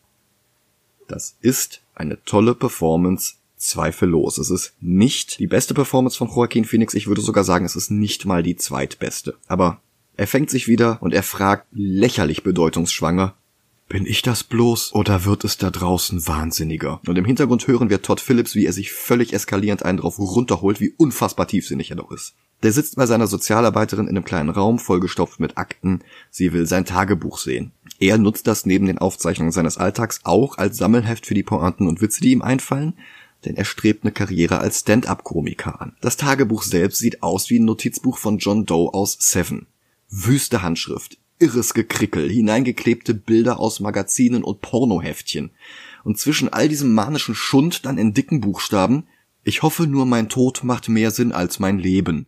Das 1.07 1.37
ist 1.41 1.83
eine 1.95 2.23
tolle 2.25 2.55
Performance, 2.55 3.35
zweifellos. 3.57 4.39
Es 4.39 4.51
ist 4.51 4.75
nicht 4.81 5.39
die 5.39 5.47
beste 5.47 5.75
Performance 5.75 6.17
von 6.17 6.29
Joaquin 6.29 6.65
Phoenix, 6.65 6.95
ich 6.95 7.07
würde 7.07 7.21
sogar 7.21 7.45
sagen, 7.45 7.65
es 7.65 7.77
ist 7.77 7.91
nicht 7.91 8.25
mal 8.25 8.43
die 8.43 8.57
zweitbeste. 8.57 9.37
Aber 9.47 9.81
er 10.17 10.27
fängt 10.27 10.51
sich 10.51 10.67
wieder 10.67 10.99
und 11.01 11.15
er 11.15 11.23
fragt 11.23 11.67
lächerlich 11.73 12.43
bedeutungsschwanger, 12.43 13.35
bin 13.89 14.07
ich 14.07 14.23
das 14.23 14.45
bloß 14.45 14.95
oder 14.95 15.25
wird 15.25 15.45
es 15.45 15.59
da 15.59 15.71
draußen 15.71 16.27
wahnsinniger? 16.27 17.01
Und 17.07 17.19
im 17.19 17.25
Hintergrund 17.25 17.67
hören 17.67 17.91
wir 17.91 18.03
Todd 18.03 18.21
Phillips, 18.21 18.55
wie 18.55 18.65
er 18.65 18.73
sich 18.73 18.93
völlig 18.93 19.33
eskalierend 19.33 19.85
einen 19.85 19.99
drauf 19.99 20.19
runterholt, 20.19 20.81
wie 20.81 20.95
unfassbar 20.97 21.49
tiefsinnig 21.49 21.91
er 21.91 21.97
doch 21.97 22.13
ist. 22.13 22.35
Der 22.63 22.73
sitzt 22.73 22.97
bei 22.97 23.07
seiner 23.07 23.27
Sozialarbeiterin 23.27 24.07
in 24.07 24.17
einem 24.17 24.25
kleinen 24.25 24.51
Raum, 24.51 24.79
vollgestopft 24.79 25.41
mit 25.41 25.57
Akten. 25.57 26.01
Sie 26.31 26.53
will 26.53 26.67
sein 26.67 26.85
Tagebuch 26.85 27.39
sehen. 27.39 27.73
Er 27.99 28.19
nutzt 28.19 28.47
das 28.47 28.67
neben 28.67 28.87
den 28.87 28.99
Aufzeichnungen 28.99 29.53
seines 29.53 29.79
Alltags 29.79 30.21
auch 30.25 30.59
als 30.59 30.77
Sammelheft 30.77 31.27
für 31.27 31.35
die 31.35 31.43
Pointen 31.43 31.87
und 31.87 32.03
Witze, 32.03 32.21
die 32.21 32.33
ihm 32.33 32.43
einfallen, 32.43 32.95
denn 33.45 33.57
er 33.57 33.65
strebt 33.65 34.05
eine 34.05 34.13
Karriere 34.13 34.59
als 34.59 34.81
Stand-up-Komiker 34.81 35.81
an. 35.81 35.97
Das 36.03 36.19
Tagebuch 36.19 36.63
selbst 36.63 36.99
sieht 36.99 37.23
aus 37.23 37.49
wie 37.49 37.59
ein 37.59 37.65
Notizbuch 37.65 38.19
von 38.19 38.39
John 38.39 38.67
Doe 38.67 38.93
aus 38.93 39.17
Seven. 39.19 39.67
Wüste 40.11 40.63
Handschrift, 40.63 41.19
irres 41.39 41.73
Gekrickel, 41.73 42.29
hineingeklebte 42.29 43.15
Bilder 43.15 43.59
aus 43.59 43.81
Magazinen 43.81 44.45
und 44.45 44.61
Pornoheftchen. 44.61 45.51
Und 46.05 46.19
zwischen 46.19 46.53
all 46.53 46.69
diesem 46.69 46.93
manischen 46.93 47.35
Schund 47.35 47.87
dann 47.87 47.97
in 47.97 48.13
dicken 48.13 48.41
Buchstaben, 48.41 49.05
ich 49.45 49.63
hoffe 49.63 49.87
nur 49.87 50.05
mein 50.05 50.29
Tod 50.29 50.65
macht 50.65 50.89
mehr 50.91 51.11
Sinn 51.11 51.33
als 51.33 51.59
mein 51.59 51.79
Leben. 51.79 52.27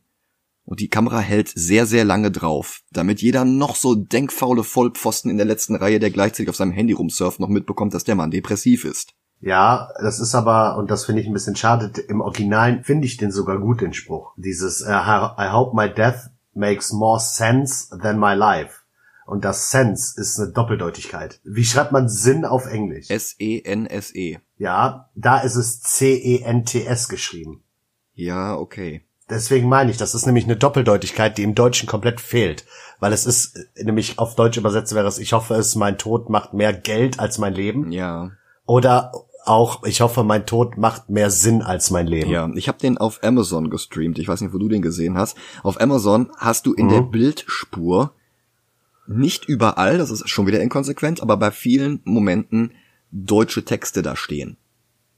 Und 0.64 0.80
die 0.80 0.88
Kamera 0.88 1.18
hält 1.18 1.52
sehr, 1.54 1.86
sehr 1.86 2.04
lange 2.04 2.30
drauf, 2.30 2.80
damit 2.92 3.20
jeder 3.20 3.44
noch 3.44 3.74
so 3.76 3.94
denkfaule 3.94 4.64
Vollpfosten 4.64 5.30
in 5.30 5.36
der 5.36 5.46
letzten 5.46 5.74
Reihe, 5.74 5.98
der 5.98 6.10
gleichzeitig 6.10 6.48
auf 6.48 6.56
seinem 6.56 6.72
Handy 6.72 6.92
rumsurft, 6.92 7.40
noch 7.40 7.48
mitbekommt, 7.48 7.94
dass 7.94 8.04
der 8.04 8.14
Mann 8.14 8.30
depressiv 8.30 8.84
ist. 8.84 9.14
Ja, 9.40 9.88
das 10.00 10.20
ist 10.20 10.36
aber, 10.36 10.76
und 10.76 10.90
das 10.90 11.04
finde 11.04 11.20
ich 11.20 11.26
ein 11.26 11.32
bisschen 11.32 11.56
schade, 11.56 11.90
im 12.08 12.20
Originalen 12.20 12.84
finde 12.84 13.06
ich 13.06 13.16
den 13.16 13.32
sogar 13.32 13.58
gut, 13.58 13.80
den 13.80 13.92
Spruch. 13.92 14.32
Dieses 14.36 14.82
uh, 14.82 14.90
I 14.90 15.50
hope 15.50 15.74
my 15.74 15.92
death 15.92 16.30
makes 16.54 16.92
more 16.92 17.18
sense 17.18 17.88
than 17.98 18.20
my 18.20 18.34
life. 18.34 18.82
Und 19.26 19.44
das 19.44 19.70
Sense 19.70 20.20
ist 20.20 20.38
eine 20.38 20.52
Doppeldeutigkeit. 20.52 21.40
Wie 21.42 21.64
schreibt 21.64 21.90
man 21.90 22.08
Sinn 22.08 22.44
auf 22.44 22.66
Englisch? 22.66 23.08
S-E-N-S-E. 23.10 24.36
-E. 24.36 24.40
Ja, 24.58 25.10
da 25.14 25.38
ist 25.38 25.56
es 25.56 25.80
C-E-N-T-S 25.80 27.08
geschrieben. 27.08 27.64
Ja, 28.14 28.56
okay. 28.56 29.04
Deswegen 29.30 29.68
meine 29.68 29.90
ich, 29.90 29.96
das 29.96 30.14
ist 30.14 30.26
nämlich 30.26 30.44
eine 30.44 30.56
Doppeldeutigkeit, 30.56 31.38
die 31.38 31.42
im 31.42 31.54
Deutschen 31.54 31.88
komplett 31.88 32.20
fehlt. 32.20 32.64
Weil 33.00 33.12
es 33.12 33.26
ist, 33.26 33.58
nämlich 33.76 34.18
auf 34.18 34.34
Deutsch 34.34 34.58
übersetzt 34.58 34.94
wäre 34.94 35.06
es, 35.06 35.18
ich 35.18 35.32
hoffe 35.32 35.54
es, 35.54 35.74
mein 35.74 35.98
Tod 35.98 36.28
macht 36.28 36.54
mehr 36.54 36.72
Geld 36.72 37.18
als 37.18 37.38
mein 37.38 37.54
Leben. 37.54 37.90
Ja. 37.90 38.32
Oder 38.66 39.12
auch, 39.44 39.84
ich 39.84 40.00
hoffe, 40.00 40.22
mein 40.22 40.46
Tod 40.46 40.76
macht 40.76 41.08
mehr 41.08 41.30
Sinn 41.30 41.62
als 41.62 41.90
mein 41.90 42.06
Leben. 42.06 42.30
Ja, 42.30 42.50
ich 42.54 42.68
habe 42.68 42.78
den 42.78 42.98
auf 42.98 43.22
Amazon 43.22 43.70
gestreamt. 43.70 44.18
Ich 44.18 44.28
weiß 44.28 44.40
nicht, 44.40 44.52
wo 44.52 44.58
du 44.58 44.68
den 44.68 44.82
gesehen 44.82 45.18
hast. 45.18 45.36
Auf 45.62 45.80
Amazon 45.80 46.30
hast 46.36 46.66
du 46.66 46.74
in 46.74 46.86
mhm. 46.86 46.90
der 46.90 47.00
Bildspur 47.02 48.12
nicht 49.06 49.46
überall, 49.46 49.98
das 49.98 50.10
ist 50.10 50.28
schon 50.28 50.46
wieder 50.46 50.60
inkonsequent, 50.60 51.22
aber 51.22 51.36
bei 51.36 51.50
vielen 51.50 52.00
Momenten 52.04 52.72
deutsche 53.10 53.64
Texte 53.64 54.02
da 54.02 54.16
stehen. 54.16 54.56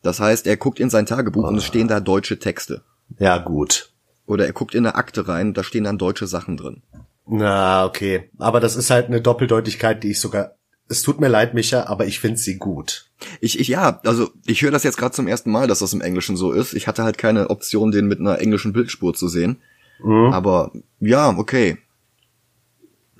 Das 0.02 0.20
heißt, 0.20 0.46
er 0.46 0.56
guckt 0.56 0.80
in 0.80 0.90
sein 0.90 1.06
Tagebuch 1.06 1.44
oh. 1.44 1.48
und 1.48 1.56
es 1.56 1.64
stehen 1.64 1.88
da 1.88 2.00
deutsche 2.00 2.38
Texte. 2.38 2.82
Ja, 3.18 3.38
gut. 3.38 3.90
Oder 4.26 4.46
er 4.46 4.52
guckt 4.52 4.74
in 4.74 4.86
eine 4.86 4.94
Akte 4.94 5.28
rein, 5.28 5.54
da 5.54 5.62
stehen 5.62 5.84
dann 5.84 5.98
deutsche 5.98 6.26
Sachen 6.26 6.56
drin. 6.56 6.82
Na, 7.26 7.84
okay. 7.84 8.30
Aber 8.38 8.60
das 8.60 8.76
ist 8.76 8.90
halt 8.90 9.06
eine 9.06 9.20
Doppeldeutigkeit, 9.20 10.02
die 10.02 10.12
ich 10.12 10.20
sogar 10.20 10.52
es 10.88 11.02
tut 11.02 11.20
mir 11.20 11.28
leid, 11.28 11.54
Micha, 11.54 11.84
aber 11.86 12.06
ich 12.06 12.20
finde 12.20 12.38
sie 12.38 12.58
gut. 12.58 13.10
Ich, 13.40 13.58
ich 13.58 13.68
ja, 13.68 14.00
also 14.04 14.30
ich 14.44 14.62
höre 14.62 14.70
das 14.70 14.84
jetzt 14.84 14.98
gerade 14.98 15.14
zum 15.14 15.26
ersten 15.26 15.50
Mal, 15.50 15.66
dass 15.66 15.78
das 15.78 15.94
im 15.94 16.02
Englischen 16.02 16.36
so 16.36 16.52
ist. 16.52 16.74
Ich 16.74 16.86
hatte 16.86 17.04
halt 17.04 17.16
keine 17.16 17.48
Option, 17.50 17.90
den 17.90 18.06
mit 18.06 18.20
einer 18.20 18.38
englischen 18.38 18.72
Bildspur 18.72 19.14
zu 19.14 19.28
sehen. 19.28 19.62
Mhm. 20.02 20.32
Aber 20.32 20.72
ja, 21.00 21.30
okay. 21.36 21.78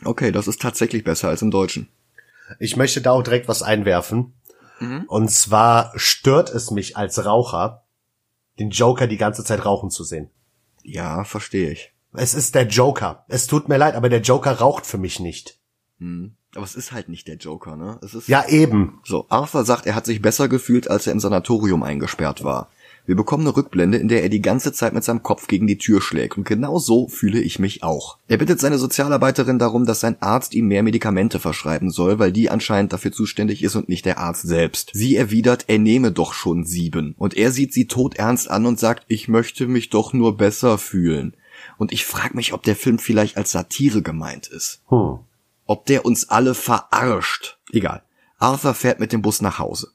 Okay, 0.05 0.31
das 0.31 0.47
ist 0.47 0.61
tatsächlich 0.61 1.05
besser 1.05 1.29
als 1.29 1.41
im 1.41 1.51
Deutschen. 1.51 1.89
Ich 2.59 2.77
möchte 2.77 3.01
da 3.01 3.13
auch 3.13 3.23
direkt 3.23 3.49
was 3.49 3.63
einwerfen. 3.63 4.35
Mhm. 4.81 5.05
Und 5.07 5.31
zwar 5.31 5.93
stört 5.95 6.51
es 6.51 6.71
mich 6.71 6.99
als 6.99 7.25
Raucher, 7.25 7.85
den 8.59 8.71
Joker 8.71 9.07
die 9.07 9.17
ganze 9.17 9.43
Zeit 9.43 9.65
rauchen 9.65 9.91
zu 9.91 10.05
sehen. 10.05 10.29
Ja, 10.85 11.25
verstehe 11.25 11.71
ich. 11.71 11.93
Es 12.13 12.35
ist 12.35 12.55
der 12.55 12.67
Joker. 12.69 13.25
Es 13.29 13.47
tut 13.49 13.69
mir 13.69 13.77
leid, 13.77 13.97
aber 13.97 14.09
der 14.09 14.21
Joker 14.21 14.53
raucht 14.53 14.87
für 14.87 14.99
mich 14.99 15.19
nicht. 15.19 15.59
Mhm. 15.99 16.37
Aber 16.55 16.65
es 16.65 16.77
ist 16.77 16.93
halt 16.93 17.09
nicht 17.09 17.27
der 17.27 17.37
Joker, 17.37 17.77
ne? 17.77 17.99
Es 18.03 18.15
ist 18.15 18.29
ja 18.29 18.47
eben. 18.47 19.01
So, 19.05 19.27
Arthur 19.29 19.65
sagt, 19.65 19.87
er 19.87 19.97
hat 19.97 20.07
sich 20.07 20.23
besser 20.23 20.49
gefühlt, 20.49 20.89
als 20.89 21.07
er 21.07 21.13
im 21.13 21.19
Sanatorium 21.21 21.83
eingesperrt 21.83 22.45
war. 22.45 22.71
Wir 23.07 23.17
bekommen 23.17 23.47
eine 23.47 23.57
Rückblende, 23.57 23.99
in 23.99 24.09
der 24.09 24.23
er 24.23 24.29
die 24.29 24.41
ganze 24.41 24.73
Zeit 24.73 24.95
mit 24.95 25.05
seinem 25.05 25.23
Kopf 25.23 25.47
gegen 25.47 25.67
die 25.67 25.79
Tür 25.79 26.01
schlägt. 26.01 26.39
Und 26.39 26.45
genau 26.45 26.79
so 26.79 27.09
fühle 27.09 27.41
ich 27.41 27.59
mich 27.59 27.83
auch. 27.83 28.19
Er 28.29 28.39
bittet 28.39 28.61
seine 28.61 28.79
Sozialarbeiterin 28.79 29.59
darum, 29.59 29.85
dass 29.85 30.01
sein 30.01 30.21
Arzt 30.21 30.55
ihm 30.55 30.69
mehr 30.69 30.83
Medikamente 30.83 31.39
verschreiben 31.39 31.91
soll, 31.91 32.19
weil 32.19 32.33
die 32.33 32.49
anscheinend 32.49 32.93
dafür 32.93 33.13
zuständig 33.13 33.63
ist 33.63 33.77
und 33.77 33.89
nicht 33.89 34.07
der 34.07 34.19
Arzt 34.19 34.47
selbst. 34.47 34.91
Sie 34.95 35.17
erwidert, 35.17 35.65
er 35.69 35.79
nehme 35.79 36.13
doch 36.13 36.33
schon 36.33 36.65
sieben. 36.65 37.15
Und 37.19 37.37
er 37.37 37.53
sieht 37.53 37.75
sie 37.75 37.87
todernst 37.87 38.51
an 38.51 38.65
und 38.65 38.81
sagt, 38.81 39.05
ich 39.09 39.29
möchte 39.29 39.67
mich 39.67 39.91
doch 39.91 40.13
nur 40.13 40.37
besser 40.37 40.79
fühlen. 40.79 41.37
Und 41.77 41.93
ich 41.93 42.07
frage 42.07 42.35
mich, 42.35 42.53
ob 42.53 42.63
der 42.63 42.77
Film 42.77 42.99
vielleicht 42.99 43.37
als 43.37 43.53
Satire 43.53 44.03
gemeint 44.03 44.47
ist. 44.47 44.83
Hm 44.87 45.19
ob 45.67 45.87
der 45.87 46.05
uns 46.05 46.29
alle 46.29 46.55
verarscht. 46.55 47.59
Egal. 47.73 48.03
Arthur 48.39 48.75
fährt 48.75 49.01
mit 49.01 49.13
dem 49.13 49.23
Bus 49.23 49.41
nach 49.41 49.59
Hause. 49.59 49.93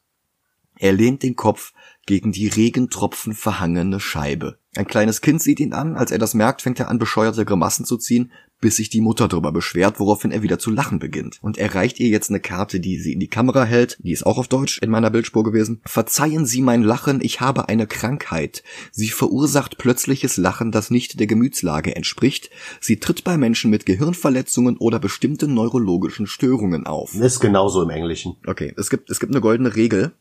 Er 0.78 0.94
lehnt 0.94 1.24
den 1.24 1.36
Kopf 1.36 1.74
gegen 2.10 2.32
die 2.32 2.48
Regentropfen 2.48 3.34
verhangene 3.34 4.00
Scheibe. 4.00 4.58
Ein 4.76 4.88
kleines 4.88 5.22
Kind 5.22 5.44
sieht 5.44 5.60
ihn 5.60 5.74
an, 5.74 5.96
als 5.96 6.10
er 6.10 6.18
das 6.18 6.34
merkt, 6.34 6.64
fängt 6.64 6.80
er 6.80 6.90
an, 6.90 6.98
bescheuerte 6.98 7.46
Grimassen 7.46 7.86
zu 7.86 7.98
ziehen, 7.98 8.32
bis 8.60 8.78
sich 8.78 8.90
die 8.90 9.00
Mutter 9.00 9.28
darüber 9.28 9.52
beschwert, 9.52 10.00
woraufhin 10.00 10.32
er 10.32 10.42
wieder 10.42 10.58
zu 10.58 10.72
lachen 10.72 10.98
beginnt. 10.98 11.38
Und 11.44 11.60
er 11.60 11.76
reicht 11.76 12.00
ihr 12.00 12.10
jetzt 12.10 12.32
eine 12.32 12.40
Karte, 12.40 12.80
die 12.80 12.98
sie 12.98 13.14
in 13.14 13.20
die 13.20 13.28
Kamera 13.28 13.64
hält, 13.64 14.00
die 14.02 14.12
ist 14.12 14.26
auch 14.26 14.40
auf 14.40 14.48
Deutsch 14.48 14.80
in 14.82 14.90
meiner 14.90 15.12
Bildspur 15.12 15.44
gewesen. 15.44 15.82
Verzeihen 15.86 16.48
Sie 16.48 16.64
mein 16.64 16.82
Lachen, 16.82 17.20
ich 17.22 17.42
habe 17.42 17.70
eine 17.70 17.86
Krankheit. 17.86 18.64
Sie 18.92 19.10
verursacht 19.10 19.78
plötzliches 19.78 20.38
Lachen, 20.38 20.72
das 20.72 20.90
nicht 20.90 21.20
der 21.20 21.28
Gemütslage 21.28 21.96
entspricht. 21.96 22.50
Sie 22.82 23.00
tritt 23.00 23.24
bei 23.24 23.38
Menschen 23.38 23.70
mit 23.70 23.86
Gehirnverletzungen 23.86 24.78
oder 24.78 24.98
bestimmten 24.98 25.54
neurologischen 25.54 26.26
Störungen 26.26 26.88
auf. 26.88 27.14
Ist 27.14 27.40
genauso 27.40 27.84
im 27.84 27.92
Englischen. 27.92 28.36
Okay, 28.48 28.74
es 28.78 28.90
gibt, 28.90 29.12
es 29.12 29.20
gibt 29.20 29.32
eine 29.32 29.42
goldene 29.42 29.76
Regel. 29.76 30.14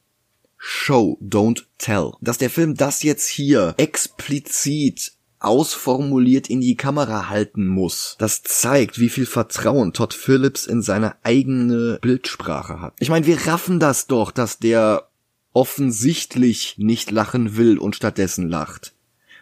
Show, 0.59 1.19
don't 1.23 1.65
tell. 1.79 2.13
Dass 2.21 2.39
der 2.39 2.51
Film 2.51 2.75
das 2.75 3.03
jetzt 3.03 3.29
hier 3.29 3.75
explizit 3.79 5.13
ausformuliert 5.41 6.51
in 6.51 6.61
die 6.61 6.75
Kamera 6.77 7.29
halten 7.29 7.67
muss. 7.67 8.17
Das 8.19 8.43
zeigt, 8.43 8.99
wie 8.99 9.09
viel 9.09 9.27
Vertrauen 9.27 9.93
Todd 9.93 10.15
Phillips 10.15 10.67
in 10.67 10.83
seine 10.83 11.15
eigene 11.23 11.99
Bildsprache 12.03 12.81
hat. 12.81 12.95
Ich 12.99 13.09
meine, 13.09 13.27
wir 13.27 13.47
raffen 13.47 13.79
das 13.79 14.09
doch, 14.09 14.33
dass 14.33 14.59
der 14.59 15.09
offensichtlich 15.53 16.75
nicht 16.79 17.11
lachen 17.11 17.57
will 17.57 17.79
und 17.79 17.97
stattdessen 17.97 18.49
lacht. 18.49 18.95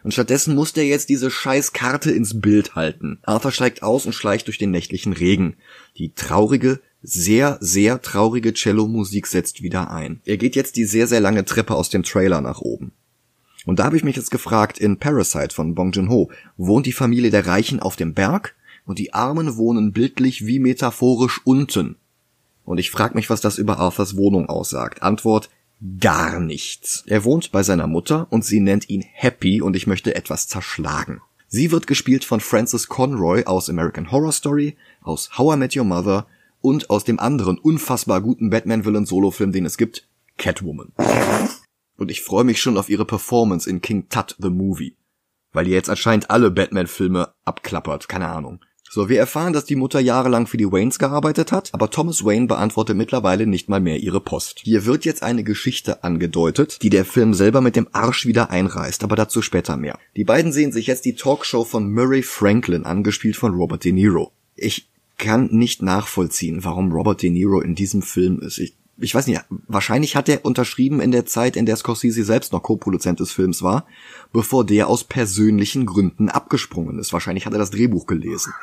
Und 0.03 0.13
stattdessen 0.13 0.55
muss 0.55 0.73
der 0.73 0.87
jetzt 0.87 1.09
diese 1.09 1.31
scheiß 1.33 1.73
Karte 1.73 2.13
ins 2.13 2.41
Bild 2.41 2.77
halten. 2.77 3.19
Arthur 3.23 3.51
steigt 3.51 3.83
aus 3.83 4.07
und 4.07 4.13
schleicht 4.13 4.47
durch 4.47 4.59
den 4.59 4.71
nächtlichen 4.71 5.13
Regen. 5.13 5.57
Die 5.97 6.15
traurige, 6.15 6.81
sehr, 7.07 7.57
sehr 7.61 8.03
traurige 8.03 8.53
Cello-Musik 8.53 9.29
setzt 9.29 9.63
wieder 9.63 9.93
ein. 9.93 10.21
Er 10.25 10.37
geht 10.37 10.57
jetzt 10.57 10.75
die 10.75 10.85
sehr, 10.85 11.07
sehr 11.07 11.21
lange 11.21 11.45
Treppe 11.45 11.77
aus 11.77 11.89
dem 11.89 12.03
Trailer 12.03 12.41
nach 12.41 12.61
oben. 12.61 12.91
Und 13.65 13.79
da 13.79 13.85
habe 13.85 13.97
ich 13.97 14.05
mich 14.05 14.17
jetzt 14.17 14.33
gefragt, 14.33 14.79
in 14.79 14.99
Parasite 14.99 15.55
von 15.55 15.75
Bong 15.75 15.93
Joon-ho 15.93 16.31
wohnt 16.57 16.87
die 16.87 16.93
Familie 16.93 17.31
der 17.31 17.47
Reichen 17.47 17.81
auf 17.81 17.95
dem 17.95 18.13
Berg 18.13 18.57
und 18.87 18.99
die 18.99 19.15
Armen 19.15 19.57
wohnen 19.57 19.93
bildlich 19.93 20.47
wie 20.47 20.59
metaphorisch 20.59 21.41
unten. 21.45 21.97
Und 22.65 22.79
ich 22.79 22.91
frage 22.91 23.15
mich, 23.15 23.31
was 23.31 23.41
das 23.41 23.59
über 23.59 23.79
Arthurs 23.79 24.17
Wohnung 24.17 24.49
aussagt. 24.49 25.03
Antwort, 25.03 25.49
gar 26.01 26.41
nichts. 26.41 27.05
Er 27.07 27.23
wohnt 27.23 27.53
bei 27.53 27.63
seiner 27.63 27.87
Mutter 27.87 28.27
und 28.31 28.45
sie 28.45 28.59
nennt 28.59 28.89
ihn 28.89 29.05
Happy 29.13 29.61
und 29.61 29.77
ich 29.77 29.87
möchte 29.87 30.17
etwas 30.17 30.49
zerschlagen. 30.49 31.21
Sie 31.47 31.71
wird 31.71 31.87
gespielt 31.87 32.25
von 32.25 32.41
Frances 32.41 32.89
Conroy 32.89 33.45
aus 33.45 33.71
American 33.71 34.11
Horror 34.11 34.33
Story, 34.33 34.77
aus 35.03 35.39
How 35.39 35.55
I 35.55 35.59
Met 35.59 35.77
Your 35.77 35.85
Mother 35.85 36.27
und 36.67 36.91
aus 36.91 37.05
dem 37.05 37.21
anderen 37.21 37.59
unfassbar 37.59 38.21
guten 38.21 38.51
Batman-Villain-Solo-Film, 38.51 39.53
den 39.53 39.67
es 39.67 39.77
gibt, 39.77 40.09
Catwoman. 40.37 40.93
Und 41.97 42.11
ich 42.11 42.23
freue 42.23 42.43
mich 42.43 42.61
schon 42.61 42.77
auf 42.77 42.89
ihre 42.89 43.05
Performance 43.05 43.71
in 43.71 43.81
King 43.81 44.09
Tut 44.09 44.35
the 44.41 44.51
Movie. 44.51 44.97
Weil 45.53 45.69
ihr 45.69 45.75
jetzt 45.75 45.89
anscheinend 45.89 46.29
alle 46.29 46.51
Batman-Filme 46.51 47.33
abklappert, 47.45 48.09
keine 48.09 48.27
Ahnung. 48.27 48.59
So, 48.83 49.09
wir 49.09 49.21
erfahren, 49.21 49.53
dass 49.53 49.65
die 49.65 49.77
Mutter 49.77 50.01
jahrelang 50.01 50.49
für 50.49 50.57
die 50.57 50.73
Waynes 50.73 50.99
gearbeitet 50.99 51.53
hat, 51.53 51.73
aber 51.73 51.89
Thomas 51.89 52.25
Wayne 52.25 52.49
beantwortet 52.49 52.97
mittlerweile 52.97 53.47
nicht 53.47 53.69
mal 53.69 53.81
mehr 53.81 53.99
ihre 53.99 54.21
Post. 54.21 54.63
Hier 54.65 54.87
wird 54.87 55.05
jetzt 55.05 55.23
eine 55.23 55.45
Geschichte 55.45 56.03
angedeutet, 56.03 56.83
die 56.83 56.91
der 56.91 57.05
Film 57.05 57.33
selber 57.33 57.61
mit 57.61 57.77
dem 57.77 57.87
Arsch 57.93 58.27
wieder 58.27 58.51
einreißt, 58.51 59.05
aber 59.05 59.15
dazu 59.15 59.41
später 59.41 59.77
mehr. 59.77 60.01
Die 60.17 60.25
beiden 60.25 60.53
sehen 60.53 60.73
sich 60.73 60.89
jetzt 60.89 61.05
die 61.05 61.15
Talkshow 61.15 61.65
von 61.65 61.93
Murray 61.93 62.23
Franklin 62.23 62.85
angespielt 62.85 63.37
von 63.37 63.55
Robert 63.55 63.85
De 63.85 63.93
Niro. 63.93 64.33
Ich 64.57 64.89
kann 65.19 65.49
nicht 65.51 65.83
nachvollziehen, 65.83 66.65
warum 66.65 66.93
Robert 66.93 67.23
De 67.23 67.31
Niro 67.31 67.61
in 67.61 67.75
diesem 67.75 68.03
Film 68.03 68.41
ist. 68.41 68.59
Ich 68.59 68.77
ich 68.99 69.15
weiß 69.15 69.27
nicht, 69.27 69.45
wahrscheinlich 69.69 70.17
hat 70.17 70.29
er 70.29 70.45
unterschrieben 70.45 71.01
in 71.01 71.11
der 71.11 71.27
Zeit, 71.27 71.57
in 71.57 71.67
der 71.67 71.77
Scorsese 71.77 72.25
selbst 72.25 72.53
noch 72.53 72.63
Co-Produzent 72.63 73.21
des 73.21 73.31
Films 73.31 73.63
war, 73.63 73.87
bevor 74.33 74.65
der 74.65 74.89
aus 74.89 75.05
persönlichen 75.05 75.85
Gründen 75.85 76.31
abgesprungen 76.31 76.99
ist. 76.99 77.13
Wahrscheinlich 77.13 77.45
hat 77.45 77.53
er 77.53 77.59
das 77.59 77.71
Drehbuch 77.71 78.07
gelesen. 78.07 78.55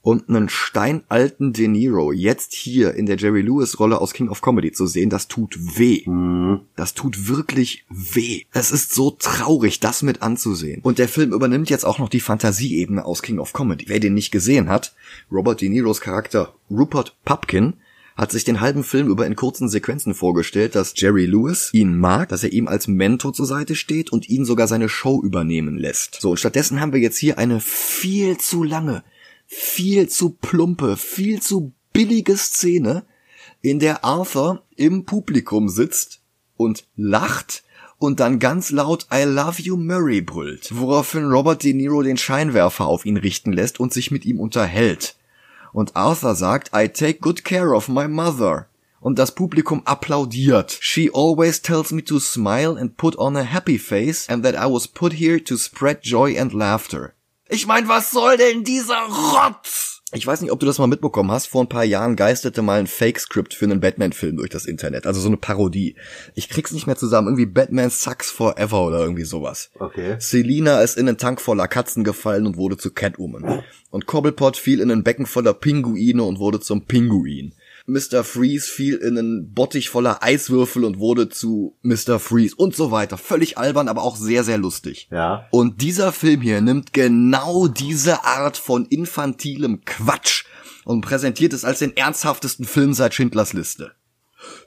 Und 0.00 0.28
einen 0.28 0.48
steinalten 0.48 1.52
De 1.52 1.68
Niro 1.68 2.12
jetzt 2.12 2.54
hier 2.54 2.94
in 2.94 3.06
der 3.06 3.16
Jerry 3.16 3.42
Lewis 3.42 3.78
Rolle 3.80 4.00
aus 4.00 4.12
King 4.12 4.28
of 4.28 4.40
Comedy 4.40 4.72
zu 4.72 4.86
sehen, 4.86 5.10
das 5.10 5.28
tut 5.28 5.58
weh. 5.78 6.02
Mhm. 6.06 6.60
Das 6.76 6.94
tut 6.94 7.28
wirklich 7.28 7.84
weh. 7.90 8.44
Es 8.52 8.70
ist 8.70 8.94
so 8.94 9.10
traurig, 9.10 9.80
das 9.80 10.02
mit 10.02 10.22
anzusehen. 10.22 10.80
Und 10.82 10.98
der 10.98 11.08
Film 11.08 11.32
übernimmt 11.32 11.68
jetzt 11.68 11.84
auch 11.84 11.98
noch 11.98 12.08
die 12.08 12.20
Fantasieebene 12.20 13.04
aus 13.04 13.22
King 13.22 13.38
of 13.38 13.52
Comedy. 13.52 13.86
Wer 13.88 14.00
den 14.00 14.14
nicht 14.14 14.30
gesehen 14.30 14.68
hat, 14.68 14.94
Robert 15.30 15.60
De 15.60 15.68
Niros 15.68 16.00
Charakter 16.00 16.54
Rupert 16.70 17.16
Pupkin 17.24 17.74
hat 18.18 18.32
sich 18.32 18.42
den 18.42 18.60
halben 18.60 18.82
Film 18.82 19.08
über 19.08 19.26
in 19.26 19.36
kurzen 19.36 19.68
Sequenzen 19.68 20.12
vorgestellt, 20.12 20.74
dass 20.74 20.92
Jerry 20.96 21.24
Lewis 21.24 21.70
ihn 21.72 21.96
mag, 21.96 22.28
dass 22.30 22.42
er 22.42 22.52
ihm 22.52 22.66
als 22.66 22.88
Mentor 22.88 23.32
zur 23.32 23.46
Seite 23.46 23.76
steht 23.76 24.10
und 24.10 24.28
ihn 24.28 24.44
sogar 24.44 24.66
seine 24.66 24.88
Show 24.88 25.22
übernehmen 25.22 25.78
lässt. 25.78 26.18
So, 26.20 26.30
und 26.30 26.40
stattdessen 26.40 26.80
haben 26.80 26.92
wir 26.92 27.00
jetzt 27.00 27.16
hier 27.16 27.38
eine 27.38 27.60
viel 27.60 28.36
zu 28.36 28.64
lange, 28.64 29.04
viel 29.48 30.08
zu 30.08 30.30
plumpe, 30.30 30.96
viel 30.98 31.40
zu 31.40 31.72
billige 31.94 32.36
Szene, 32.36 33.04
in 33.62 33.80
der 33.80 34.04
Arthur 34.04 34.62
im 34.76 35.04
Publikum 35.04 35.68
sitzt 35.68 36.20
und 36.56 36.86
lacht 36.96 37.64
und 37.96 38.20
dann 38.20 38.38
ganz 38.38 38.70
laut 38.70 39.06
I 39.12 39.24
love 39.24 39.60
you 39.60 39.76
Murray 39.76 40.20
brüllt, 40.20 40.76
woraufhin 40.76 41.24
Robert 41.24 41.64
De 41.64 41.72
Niro 41.72 42.02
den 42.02 42.18
Scheinwerfer 42.18 42.86
auf 42.86 43.06
ihn 43.06 43.16
richten 43.16 43.52
lässt 43.52 43.80
und 43.80 43.92
sich 43.92 44.10
mit 44.10 44.24
ihm 44.24 44.38
unterhält. 44.38 45.16
Und 45.72 45.96
Arthur 45.96 46.34
sagt 46.34 46.70
I 46.76 46.88
take 46.88 47.18
good 47.18 47.44
care 47.44 47.74
of 47.74 47.88
my 47.88 48.06
mother. 48.06 48.66
Und 49.00 49.18
das 49.18 49.34
Publikum 49.34 49.82
applaudiert. 49.84 50.76
She 50.80 51.10
always 51.12 51.62
tells 51.62 51.92
me 51.92 52.04
to 52.04 52.18
smile 52.18 52.76
and 52.78 52.96
put 52.96 53.16
on 53.16 53.36
a 53.36 53.44
happy 53.44 53.78
face 53.78 54.28
and 54.28 54.44
that 54.44 54.54
I 54.54 54.70
was 54.70 54.88
put 54.88 55.14
here 55.14 55.42
to 55.42 55.56
spread 55.56 56.02
joy 56.02 56.38
and 56.38 56.52
laughter. 56.52 57.14
Ich 57.48 57.66
mein, 57.66 57.88
was 57.88 58.10
soll 58.10 58.36
denn 58.36 58.62
dieser 58.62 59.00
Rotz? 59.00 60.02
Ich 60.12 60.26
weiß 60.26 60.40
nicht, 60.40 60.50
ob 60.52 60.60
du 60.60 60.64
das 60.64 60.78
mal 60.78 60.86
mitbekommen 60.86 61.30
hast. 61.30 61.48
Vor 61.48 61.62
ein 61.62 61.68
paar 61.68 61.84
Jahren 61.84 62.16
geisterte 62.16 62.62
mal 62.62 62.80
ein 62.80 62.86
Fake-Script 62.86 63.52
für 63.52 63.66
einen 63.66 63.80
Batman-Film 63.80 64.38
durch 64.38 64.48
das 64.48 64.64
Internet. 64.64 65.06
Also 65.06 65.20
so 65.20 65.28
eine 65.28 65.36
Parodie. 65.36 65.96
Ich 66.34 66.48
krieg's 66.48 66.72
nicht 66.72 66.86
mehr 66.86 66.96
zusammen. 66.96 67.28
Irgendwie 67.28 67.44
Batman 67.44 67.90
sucks 67.90 68.30
forever 68.30 68.86
oder 68.86 69.00
irgendwie 69.00 69.24
sowas. 69.24 69.70
Okay. 69.78 70.16
Selina 70.18 70.80
ist 70.80 70.96
in 70.96 71.08
einen 71.08 71.18
Tank 71.18 71.42
voller 71.42 71.68
Katzen 71.68 72.04
gefallen 72.04 72.46
und 72.46 72.56
wurde 72.56 72.78
zu 72.78 72.90
Catwoman. 72.90 73.62
Und 73.90 74.06
Cobblepot 74.06 74.56
fiel 74.56 74.80
in 74.80 74.90
ein 74.90 75.04
Becken 75.04 75.26
voller 75.26 75.52
Pinguine 75.52 76.22
und 76.22 76.38
wurde 76.38 76.60
zum 76.60 76.86
Pinguin. 76.86 77.54
Mr. 77.88 78.22
Freeze 78.22 78.70
fiel 78.70 78.96
in 78.96 79.16
einen 79.16 79.54
Bottich 79.54 79.88
voller 79.88 80.22
Eiswürfel 80.22 80.84
und 80.84 80.98
wurde 80.98 81.30
zu 81.30 81.78
Mr. 81.80 82.18
Freeze 82.18 82.54
und 82.54 82.76
so 82.76 82.90
weiter. 82.90 83.16
Völlig 83.16 83.56
albern, 83.56 83.88
aber 83.88 84.02
auch 84.02 84.16
sehr, 84.16 84.44
sehr 84.44 84.58
lustig. 84.58 85.08
Ja. 85.10 85.46
Und 85.50 85.80
dieser 85.80 86.12
Film 86.12 86.42
hier 86.42 86.60
nimmt 86.60 86.92
genau 86.92 87.66
diese 87.66 88.24
Art 88.24 88.58
von 88.58 88.84
infantilem 88.84 89.84
Quatsch 89.86 90.44
und 90.84 91.00
präsentiert 91.00 91.54
es 91.54 91.64
als 91.64 91.78
den 91.78 91.96
ernsthaftesten 91.96 92.66
Film 92.66 92.92
seit 92.92 93.14
Schindlers 93.14 93.54
Liste. 93.54 93.92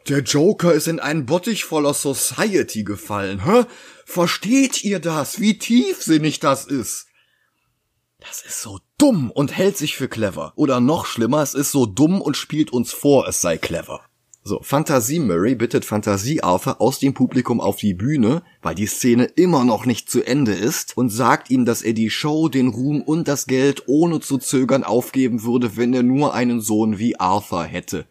Der 0.10 0.20
Joker 0.20 0.74
ist 0.74 0.88
in 0.88 1.00
einen 1.00 1.28
Bottich 1.28 1.64
voller 1.64 1.94
Society 1.94 2.84
gefallen, 2.84 3.46
hä? 3.46 3.66
Versteht 4.04 4.84
ihr 4.84 5.00
das? 5.00 5.40
Wie 5.40 5.60
tiefsinnig 5.60 6.40
das 6.40 6.66
ist? 6.66 7.06
Das 8.20 8.44
ist 8.44 8.62
so 8.62 8.80
dumm 9.02 9.32
und 9.32 9.58
hält 9.58 9.78
sich 9.78 9.96
für 9.96 10.08
clever. 10.08 10.54
Oder 10.56 10.80
noch 10.80 11.08
schlimmer, 11.08 11.42
es 11.42 11.56
ist 11.56 11.72
so 11.72 11.88
dumm 11.88 12.22
und 12.22 12.38
spielt 12.38 12.72
uns 12.72 12.94
vor, 12.94 13.28
es 13.28 13.42
sei 13.42 13.58
clever. 13.58 14.02
So, 14.44 14.60
Fantasie 14.62 15.20
Murray 15.20 15.56
bittet 15.56 15.86
Fantasie 15.86 16.42
Arthur 16.42 16.82
aus 16.82 17.00
dem 17.00 17.14
Publikum 17.14 17.62
auf 17.62 17.78
die 17.78 17.94
Bühne, 17.94 18.44
weil 18.62 18.76
die 18.76 18.88
Szene 18.88 19.26
immer 19.26 19.66
noch 19.66 19.86
nicht 19.86 20.10
zu 20.10 20.24
Ende 20.24 20.54
ist, 20.54 20.98
und 20.98 21.10
sagt 21.10 21.50
ihm, 21.50 21.66
dass 21.66 21.82
er 21.82 21.94
die 21.94 22.10
Show, 22.10 22.48
den 22.48 22.70
Ruhm 22.70 23.02
und 23.02 23.28
das 23.28 23.46
Geld 23.46 23.84
ohne 23.88 24.20
zu 24.20 24.38
zögern 24.38 24.84
aufgeben 24.84 25.44
würde, 25.44 25.78
wenn 25.78 25.94
er 25.94 26.04
nur 26.04 26.34
einen 26.34 26.60
Sohn 26.60 26.98
wie 26.98 27.20
Arthur 27.20 27.64
hätte. 27.64 28.06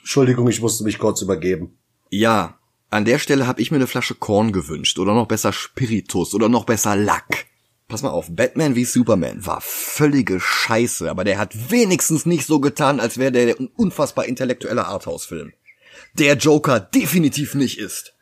Entschuldigung, 0.00 0.48
ich 0.48 0.60
musste 0.60 0.84
mich 0.84 0.98
kurz 0.98 1.20
übergeben. 1.20 1.76
Ja, 2.10 2.58
an 2.90 3.04
der 3.04 3.18
Stelle 3.18 3.46
habe 3.46 3.60
ich 3.60 3.70
mir 3.70 3.76
eine 3.76 3.86
Flasche 3.86 4.14
Korn 4.14 4.52
gewünscht, 4.52 4.98
oder 4.98 5.14
noch 5.14 5.26
besser 5.26 5.52
Spiritus, 5.52 6.34
oder 6.34 6.48
noch 6.48 6.64
besser 6.64 6.96
Lack. 6.96 7.46
Pass 7.88 8.02
mal 8.02 8.10
auf, 8.10 8.34
Batman 8.34 8.74
wie 8.74 8.84
Superman 8.84 9.46
war 9.46 9.60
völlige 9.60 10.40
Scheiße, 10.40 11.08
aber 11.08 11.22
der 11.22 11.38
hat 11.38 11.70
wenigstens 11.70 12.26
nicht 12.26 12.44
so 12.44 12.58
getan, 12.58 12.98
als 12.98 13.16
wäre 13.16 13.30
der 13.30 13.60
ein 13.60 13.68
unfassbar 13.76 14.24
intellektueller 14.24 14.88
Arthouse-Film. 14.88 15.52
Der 16.14 16.36
Joker 16.36 16.80
definitiv 16.80 17.54
nicht 17.54 17.78
ist. 17.78 18.14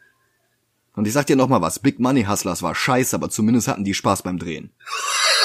Und 0.95 1.07
ich 1.07 1.15
sag 1.15 1.27
dir 1.27 1.37
noch 1.37 1.49
mal 1.49 1.63
was, 1.63 1.79
Big 1.79 1.99
Money 1.99 2.25
Hustlers 2.25 2.63
war 2.63 2.75
scheiße, 2.75 3.17
aber 3.17 3.31
zumindest 3.31 3.69
hatten 3.69 3.85
die 3.85 3.95
Spaß 3.95 4.23
beim 4.23 4.39
Drehen. 4.39 4.71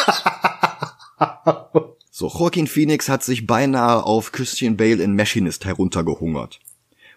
so, 2.12 2.28
Joaquin 2.28 2.68
Phoenix 2.68 3.08
hat 3.08 3.24
sich 3.24 3.48
beinahe 3.48 4.04
auf 4.04 4.34
Christian 4.34 4.76
Bale 4.76 5.02
in 5.02 5.16
Machinist 5.16 5.64
heruntergehungert. 5.64 6.60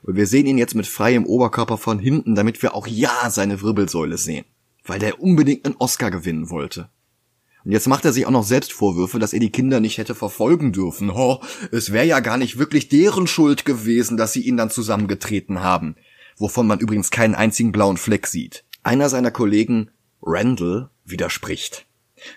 Und 0.04 0.14
wir 0.14 0.28
sehen 0.28 0.46
ihn 0.46 0.58
jetzt 0.58 0.76
mit 0.76 0.86
freiem 0.86 1.26
Oberkörper 1.26 1.78
von 1.78 1.98
hinten, 1.98 2.36
damit 2.36 2.62
wir 2.62 2.76
auch 2.76 2.86
ja 2.86 3.28
seine 3.28 3.60
Wirbelsäule 3.60 4.18
sehen 4.18 4.44
weil 4.84 4.98
der 4.98 5.20
unbedingt 5.20 5.64
einen 5.64 5.76
Oscar 5.78 6.10
gewinnen 6.10 6.50
wollte. 6.50 6.88
Und 7.64 7.72
jetzt 7.72 7.86
macht 7.86 8.04
er 8.04 8.12
sich 8.12 8.26
auch 8.26 8.30
noch 8.32 8.44
selbst 8.44 8.72
Vorwürfe, 8.72 9.18
dass 9.18 9.32
er 9.32 9.40
die 9.40 9.50
Kinder 9.50 9.80
nicht 9.80 9.98
hätte 9.98 10.14
verfolgen 10.14 10.72
dürfen. 10.72 11.10
Oh, 11.10 11.40
es 11.70 11.92
wäre 11.92 12.06
ja 12.06 12.20
gar 12.20 12.36
nicht 12.36 12.58
wirklich 12.58 12.88
deren 12.88 13.26
Schuld 13.26 13.64
gewesen, 13.64 14.16
dass 14.16 14.32
sie 14.32 14.42
ihn 14.42 14.56
dann 14.56 14.70
zusammengetreten 14.70 15.60
haben. 15.60 15.96
Wovon 16.36 16.66
man 16.66 16.80
übrigens 16.80 17.10
keinen 17.10 17.34
einzigen 17.34 17.72
blauen 17.72 17.96
Fleck 17.96 18.26
sieht. 18.26 18.64
Einer 18.82 19.08
seiner 19.08 19.30
Kollegen, 19.30 19.90
Randall, 20.22 20.90
widerspricht. 21.04 21.86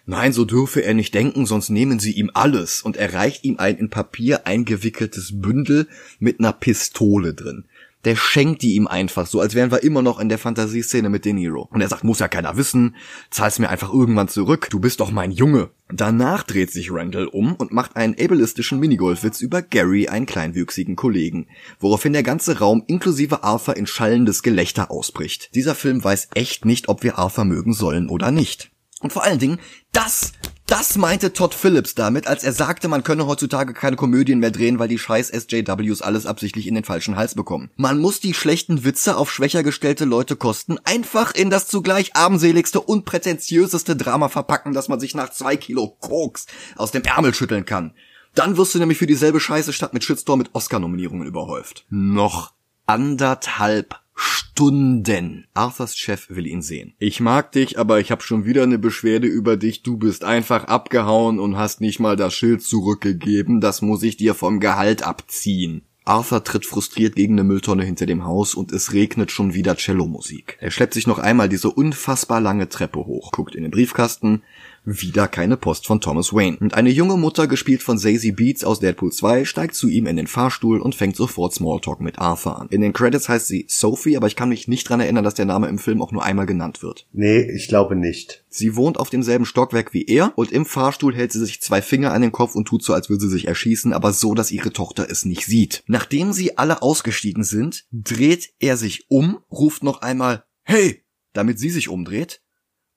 Nein, 0.06 0.34
so 0.34 0.45
dürfe 0.45 0.82
er 0.82 0.93
nicht 0.93 1.13
denken, 1.13 1.45
sonst 1.45 1.69
nehmen 1.69 1.99
sie 1.99 2.12
ihm 2.12 2.32
alles 2.34 2.82
und 2.82 2.97
er 2.97 3.13
reicht 3.13 3.43
ihm 3.43 3.58
ein 3.58 3.78
in 3.78 3.89
Papier 3.89 4.47
eingewickeltes 4.47 5.39
Bündel 5.41 5.88
mit 6.19 6.39
einer 6.39 6.54
Pistole 6.54 7.34
drin 7.34 7.65
der 8.06 8.15
schenkt 8.15 8.62
die 8.62 8.76
ihm 8.76 8.88
einfach 8.88 9.28
so, 9.28 9.41
als 9.41 9.56
wären 9.56 9.72
wir 9.72 9.84
immer 9.84 10.02
noch 10.02 10.20
in 10.20 10.30
der 10.30 10.38
Fantasieszene 10.38 11.10
mit 11.10 11.26
De 11.26 11.34
Niro. 11.34 11.68
Und 11.72 11.82
er 11.82 11.88
sagt, 11.88 12.04
muss 12.04 12.20
ja 12.20 12.28
keiner 12.28 12.56
wissen, 12.56 12.96
zahl's 13.32 13.60
mir 13.60 13.70
einfach 13.70 13.91
irgendwann 13.91 14.28
zurück, 14.28 14.68
du 14.70 14.80
bist 14.80 15.00
doch 15.00 15.12
mein 15.12 15.32
Junge. 15.32 15.72
Danach 15.89 16.44
dreht 16.44 16.72
sich 16.72 16.91
Randall 16.91 17.28
um 17.28 17.56
und 17.56 17.72
macht 17.72 17.96
einen 17.96 18.15
ableistischen 18.20 18.80
Minigolfwitz 18.80 19.41
über 19.41 19.62
Gary, 19.62 20.08
einen 20.08 20.26
kleinwüchsigen 20.26 20.96
Kollegen, 20.96 21.48
woraufhin 21.80 22.13
der 22.13 22.24
ganze 22.24 22.60
Raum 22.60 22.84
inklusive 22.88 23.44
Arthur 23.44 23.76
in 23.76 23.88
schallendes 23.88 24.44
Gelächter 24.44 24.91
ausbricht. 24.91 25.54
Dieser 25.56 25.76
Film 25.76 26.04
weiß 26.04 26.30
echt 26.36 26.65
nicht, 26.65 26.89
ob 26.89 27.04
wir 27.04 27.18
Arthur 27.18 27.46
mögen 27.46 27.74
sollen 27.74 28.10
oder 28.10 28.32
nicht. 28.32 28.72
Und 29.02 29.13
vor 29.13 29.24
allen 29.24 29.39
Dingen, 29.39 29.60
das 29.91 30.34
das 30.67 30.97
meinte 30.97 31.32
Todd 31.32 31.54
Phillips 31.54 31.93
damit, 31.93 32.25
als 32.25 32.43
er 32.43 32.51
sagte, 32.51 32.88
man 32.88 33.04
könne 33.04 33.28
heutzutage 33.28 33.73
keine 33.73 33.95
Komödien 33.95 34.39
mehr 34.39 34.51
drehen, 34.51 34.80
weil 34.80 34.88
die 34.88 34.97
scheiß 34.97 35.30
SJWs 35.30 36.01
alles 36.01 36.25
absichtlich 36.25 36.65
in 36.65 36.73
den 36.73 36.84
falschen 36.84 37.15
Hals 37.15 37.36
bekommen. 37.36 37.69
Man 37.75 37.99
muss 37.99 38.19
die 38.19 38.34
schlechten 38.34 38.84
Witze 38.84 39.17
auf 39.17 39.32
schwächer 39.32 39.62
gestellte 39.62 40.06
Leute 40.06 40.36
kosten, 40.36 40.78
einfach 40.84 41.36
in 41.36 41.49
das 41.49 41.67
zugleich 41.67 42.15
armseligste 42.15 42.82
und 42.82 43.06
prätentiöseste 43.06 43.95
Drama 43.95 44.28
verpacken, 44.28 44.73
das 44.73 44.88
man 44.88 44.99
sich 44.99 45.13
nach 45.13 45.30
zwei 45.30 45.56
Kilo 45.56 45.95
Koks 45.99 46.47
aus 46.75 46.91
dem 46.91 47.04
Ärmel 47.04 47.34
schütteln 47.34 47.65
kann. 47.65 47.93
Dann 48.34 48.58
wirst 48.58 48.75
du 48.75 48.80
nämlich 48.80 48.97
für 48.97 49.08
dieselbe 49.08 49.39
Scheiße 49.39 49.71
statt 49.71 49.93
mit 49.93 50.04
Shitstorm 50.04 50.39
mit 50.39 50.49
Oscar-Nominierungen 50.54 51.28
überhäuft. 51.28 51.86
Noch 51.89 52.54
anderthalb 52.86 53.99
Stunden. 54.15 55.45
Arthurs 55.54 55.97
Chef 55.97 56.30
will 56.30 56.47
ihn 56.47 56.62
sehen. 56.62 56.93
Ich 56.97 57.19
mag 57.19 57.51
dich, 57.51 57.78
aber 57.78 57.99
ich 57.99 58.10
habe 58.10 58.23
schon 58.23 58.45
wieder 58.45 58.63
eine 58.63 58.80
Beschwerde 58.80 59.28
über 59.28 59.58
dich. 59.58 59.84
Du 59.84 59.97
bist 59.97 60.23
einfach 60.23 60.63
abgehauen 60.63 61.39
und 61.39 61.58
hast 61.58 61.82
nicht 61.82 61.99
mal 61.99 62.15
das 62.15 62.34
Schild 62.34 62.63
zurückgegeben. 62.63 63.60
Das 63.60 63.82
muss 63.82 64.01
ich 64.04 64.15
dir 64.15 64.34
vom 64.34 64.62
Gehalt 64.62 65.04
abziehen. 65.04 65.82
Arthur 66.06 66.43
tritt 66.43 66.67
frustriert 66.67 67.15
gegen 67.15 67.34
eine 67.34 67.43
Mülltonne 67.43 67.84
hinter 67.84 68.06
dem 68.06 68.25
Haus 68.25 68.54
und 68.54 68.71
es 68.71 68.93
regnet 68.93 69.32
schon 69.32 69.56
wieder 69.56 69.75
Cello-Musik. 69.75 70.58
Er 70.62 70.69
schleppt 70.69 70.93
sich 70.93 71.08
noch 71.08 71.17
einmal 71.17 71.49
diese 71.49 71.71
unfassbar 71.71 72.39
lange 72.39 72.69
Treppe 72.69 72.99
hoch, 72.99 73.32
guckt 73.32 73.56
in 73.56 73.63
den 73.63 73.71
Briefkasten, 73.71 74.43
wieder 74.86 75.28
keine 75.28 75.58
Post 75.58 75.88
von 75.88 76.02
Thomas 76.02 76.34
Wayne. 76.34 76.58
Und 76.60 76.74
eine 76.74 76.89
junge 76.89 77.17
Mutter, 77.17 77.48
gespielt 77.48 77.84
von 77.84 77.98
Zazie 77.98 78.32
Beats 78.32 78.63
aus 78.63 78.80
Deadpool 78.80 79.12
2, 79.12 79.45
steigt 79.45 79.76
zu 79.76 79.88
ihm 79.88 80.08
in 80.08 80.15
den 80.15 80.28
Fahrstuhl 80.28 80.80
und 80.80 80.95
fängt 80.95 81.15
sofort 81.15 81.54
Smalltalk 81.54 82.02
mit 82.02 82.19
Arthur 82.19 82.60
an. 82.60 82.67
In 82.69 82.82
den 82.82 82.93
Credits 82.93 83.28
heißt 83.28 83.48
sie 83.48 83.65
Sophie, 83.67 84.17
aber 84.17 84.28
ich 84.28 84.36
kann 84.36 84.50
mich 84.50 84.67
nicht 84.67 84.88
dran 84.88 85.00
erinnern, 85.00 85.24
dass 85.24 85.34
der 85.34 85.45
Name 85.45 85.67
im 85.67 85.80
Film 85.80 86.02
auch 86.02 86.12
nur 86.12 86.24
einmal 86.24 86.45
genannt 86.45 86.84
wird. 86.84 87.08
Nee, 87.12 87.41
ich 87.52 87.67
glaube 87.67 87.95
nicht. 87.95 88.43
Sie 88.50 88.76
wohnt 88.76 89.00
auf 89.00 89.10
demselben 89.10 89.45
Stockwerk 89.45 89.93
wie 89.93 90.06
er 90.06 90.34
und 90.36 90.52
im 90.52 90.65
Fahrstuhl 90.65 91.15
hält 91.15 91.32
sie 91.32 91.45
sich 91.45 91.62
zwei 91.62 91.82
Finger 91.82 92.13
an 92.13 92.21
den 92.21 92.32
Kopf 92.32 92.56
und 92.56 92.67
tut 92.67 92.84
so, 92.84 92.93
als 92.93 93.10
würde 93.10 93.24
sie 93.24 93.30
sich 93.30 93.48
erschießen, 93.48 93.93
aber 93.93 94.13
so, 94.13 94.34
dass 94.34 94.52
ihre 94.52 94.71
Tochter 94.71 95.08
es 95.10 95.26
nicht 95.26 95.45
sieht. 95.45 95.84
Nachdem 95.88 96.32
sie 96.34 96.58
alle 96.58 96.82
ausgestiegen 96.82 97.43
sind, 97.43 97.86
dreht 97.91 98.54
er 98.60 98.78
sich 98.78 99.06
um, 99.10 99.39
ruft 99.52 99.84
noch 99.84 100.02
einmal 100.02 100.45
Hey, 100.67 101.04
damit 101.34 101.60
sie 101.60 101.69
sich 101.69 101.89
umdreht 101.89 102.41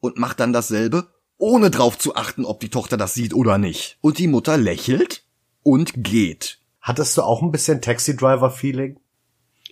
und 0.01 0.17
macht 0.17 0.41
dann 0.41 0.55
dasselbe 0.55 1.13
ohne 1.39 1.71
drauf 1.71 1.99
zu 1.99 2.15
achten, 2.15 2.45
ob 2.45 2.61
die 2.61 2.69
Tochter 2.69 2.97
das 2.97 3.15
sieht 3.15 3.33
oder 3.33 3.59
nicht. 3.59 3.97
Und 4.01 4.19
die 4.19 4.29
Mutter 4.29 4.57
lächelt 4.57 5.23
und 5.63 5.93
geht. 5.97 6.59
Hattest 6.81 7.17
du 7.17 7.23
auch 7.23 7.43
ein 7.43 7.53
bisschen 7.53 7.81
Taxi 7.81 8.17
Driver 8.17 8.51
Feeling? 8.51 8.99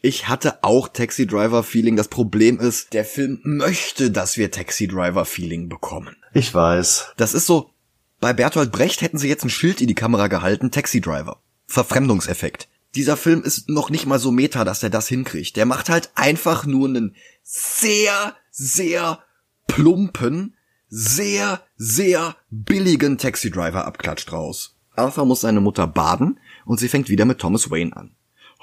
Ich 0.03 0.29
hatte 0.29 0.63
auch 0.63 0.89
Taxi 0.89 1.27
Driver 1.27 1.63
Feeling. 1.63 1.97
Das 1.97 2.09
Problem 2.09 2.61
ist, 2.61 2.93
der 2.93 3.05
Film 3.05 3.41
möchte, 3.43 4.11
dass 4.11 4.37
wir 4.37 4.51
Taxi 4.51 4.87
Driver 4.87 5.25
Feeling 5.25 5.69
bekommen. 5.69 6.17
Ich 6.35 6.53
weiß. 6.53 7.13
Das 7.17 7.35
ist 7.35 7.47
so, 7.47 7.71
bei 8.21 8.33
Bertolt 8.33 8.73
Brecht 8.73 9.03
hätten 9.03 9.19
sie 9.19 9.29
jetzt 9.29 9.45
ein 9.45 9.51
Schild 9.51 9.81
in 9.81 9.89
die 9.89 9.95
Kamera 9.95 10.29
gehalten, 10.29 10.71
Taxi 10.71 11.01
Driver. 11.01 11.41
Verfremdungseffekt. 11.67 12.69
Dieser 12.95 13.17
Film 13.17 13.43
ist 13.43 13.69
noch 13.69 13.91
nicht 13.91 14.07
mal 14.07 14.19
so 14.19 14.31
meta, 14.31 14.65
dass 14.65 14.83
er 14.83 14.91
das 14.91 15.09
hinkriegt. 15.09 15.57
Der 15.57 15.67
macht 15.67 15.89
halt 15.89 16.11
einfach 16.15 16.65
nur 16.67 16.89
einen 16.89 17.17
sehr, 17.43 18.35
sehr 18.51 19.21
plumpen, 19.67 20.56
sehr, 20.89 21.63
sehr 21.77 22.37
billigen 22.51 23.19
Taxi-Driver-Abklatsch 23.19 24.27
draus. 24.27 24.77
Arthur 24.95 25.27
muss 25.27 25.43
seine 25.43 25.61
Mutter 25.61 25.87
baden 25.87 26.41
und 26.65 26.81
sie 26.81 26.89
fängt 26.89 27.09
wieder 27.09 27.25
mit 27.25 27.39
Thomas 27.39 27.71
Wayne 27.71 27.97
an. 27.97 28.13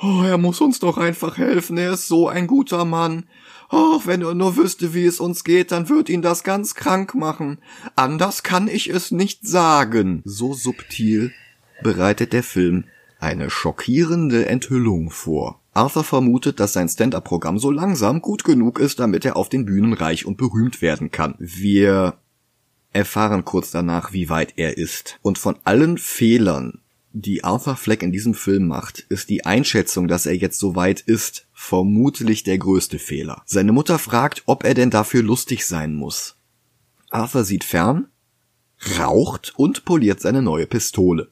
Oh, 0.01 0.23
er 0.23 0.37
muss 0.37 0.59
uns 0.59 0.79
doch 0.79 0.97
einfach 0.97 1.37
helfen, 1.37 1.77
er 1.77 1.93
ist 1.93 2.07
so 2.07 2.27
ein 2.27 2.47
guter 2.47 2.83
Mann. 2.83 3.27
Oh, 3.69 4.01
wenn 4.05 4.21
er 4.21 4.33
nur 4.33 4.57
wüsste, 4.57 4.93
wie 4.93 5.05
es 5.05 5.19
uns 5.19 5.43
geht, 5.43 5.71
dann 5.71 5.89
wird 5.89 6.09
ihn 6.09 6.21
das 6.21 6.43
ganz 6.43 6.75
krank 6.75 7.13
machen. 7.15 7.59
Anders 7.95 8.43
kann 8.43 8.67
ich 8.67 8.89
es 8.89 9.11
nicht 9.11 9.47
sagen. 9.47 10.21
So 10.25 10.53
subtil 10.53 11.31
bereitet 11.83 12.33
der 12.33 12.43
Film 12.43 12.85
eine 13.23 13.49
schockierende 13.49 14.45
Enthüllung 14.47 15.09
vor. 15.09 15.61
Arthur 15.73 16.03
vermutet, 16.03 16.59
dass 16.59 16.73
sein 16.73 16.89
Stand-up-Programm 16.89 17.57
so 17.57 17.71
langsam 17.71 18.21
gut 18.21 18.43
genug 18.43 18.79
ist, 18.79 18.99
damit 18.99 19.25
er 19.25 19.37
auf 19.37 19.49
den 19.49 19.65
Bühnen 19.65 19.93
reich 19.93 20.25
und 20.25 20.37
berühmt 20.37 20.81
werden 20.81 21.09
kann. 21.09 21.35
Wir 21.39 22.17
erfahren 22.91 23.45
kurz 23.45 23.71
danach, 23.71 24.13
wie 24.13 24.29
weit 24.29 24.53
er 24.57 24.77
ist. 24.77 25.17
Und 25.23 25.39
von 25.39 25.55
allen 25.63 25.97
Fehlern, 25.97 26.81
die 27.11 27.43
Arthur 27.43 27.75
Fleck 27.75 28.03
in 28.03 28.11
diesem 28.11 28.33
Film 28.33 28.67
macht, 28.67 28.99
ist 28.99 29.29
die 29.29 29.45
Einschätzung, 29.45 30.07
dass 30.07 30.25
er 30.25 30.35
jetzt 30.35 30.59
so 30.59 30.75
weit 30.75 30.99
ist, 31.01 31.47
vermutlich 31.53 32.43
der 32.43 32.57
größte 32.57 32.99
Fehler. 32.99 33.41
Seine 33.45 33.71
Mutter 33.71 33.99
fragt, 33.99 34.43
ob 34.45 34.63
er 34.63 34.73
denn 34.73 34.89
dafür 34.89 35.23
lustig 35.23 35.65
sein 35.65 35.95
muss. 35.95 36.35
Arthur 37.09 37.45
sieht 37.45 37.63
fern, 37.63 38.07
raucht 38.99 39.53
und 39.55 39.85
poliert 39.85 40.19
seine 40.19 40.41
neue 40.41 40.67
Pistole. 40.67 41.29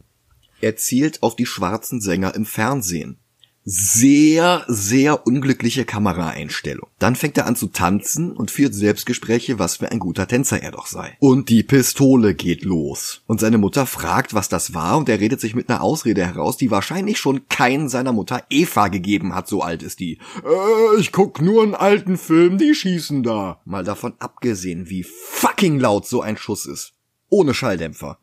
Er 0.61 0.75
zielt 0.75 1.23
auf 1.23 1.35
die 1.35 1.47
schwarzen 1.47 2.01
Sänger 2.01 2.35
im 2.35 2.45
Fernsehen. 2.45 3.17
Sehr, 3.63 4.65
sehr 4.67 5.27
unglückliche 5.27 5.85
Kameraeinstellung. 5.85 6.89
Dann 6.97 7.15
fängt 7.15 7.37
er 7.37 7.45
an 7.45 7.55
zu 7.55 7.67
tanzen 7.67 8.31
und 8.31 8.49
führt 8.49 8.73
Selbstgespräche, 8.73 9.59
was 9.59 9.77
für 9.77 9.91
ein 9.91 9.99
guter 9.99 10.27
Tänzer 10.27 10.63
er 10.63 10.71
doch 10.71 10.87
sei. 10.87 11.15
Und 11.19 11.49
die 11.49 11.61
Pistole 11.61 12.33
geht 12.33 12.63
los. 12.63 13.21
Und 13.27 13.39
seine 13.39 13.59
Mutter 13.59 13.85
fragt, 13.85 14.33
was 14.33 14.49
das 14.49 14.73
war, 14.73 14.97
und 14.97 15.09
er 15.09 15.19
redet 15.19 15.39
sich 15.39 15.53
mit 15.53 15.69
einer 15.69 15.83
Ausrede 15.83 16.25
heraus, 16.25 16.57
die 16.57 16.71
wahrscheinlich 16.71 17.19
schon 17.19 17.47
kein 17.49 17.87
seiner 17.87 18.13
Mutter 18.13 18.43
Eva 18.49 18.87
gegeben 18.87 19.35
hat, 19.35 19.47
so 19.47 19.61
alt 19.61 19.83
ist 19.83 19.99
die. 19.99 20.17
Äh, 20.43 20.99
ich 20.99 21.11
guck 21.11 21.39
nur 21.39 21.61
einen 21.61 21.75
alten 21.75 22.17
Film, 22.17 22.57
die 22.57 22.73
schießen 22.73 23.21
da. 23.21 23.61
Mal 23.65 23.83
davon 23.83 24.13
abgesehen, 24.17 24.89
wie 24.89 25.03
fucking 25.03 25.79
laut 25.79 26.07
so 26.07 26.21
ein 26.21 26.37
Schuss 26.37 26.65
ist. 26.65 26.93
Ohne 27.29 27.53
Schalldämpfer. 27.53 28.17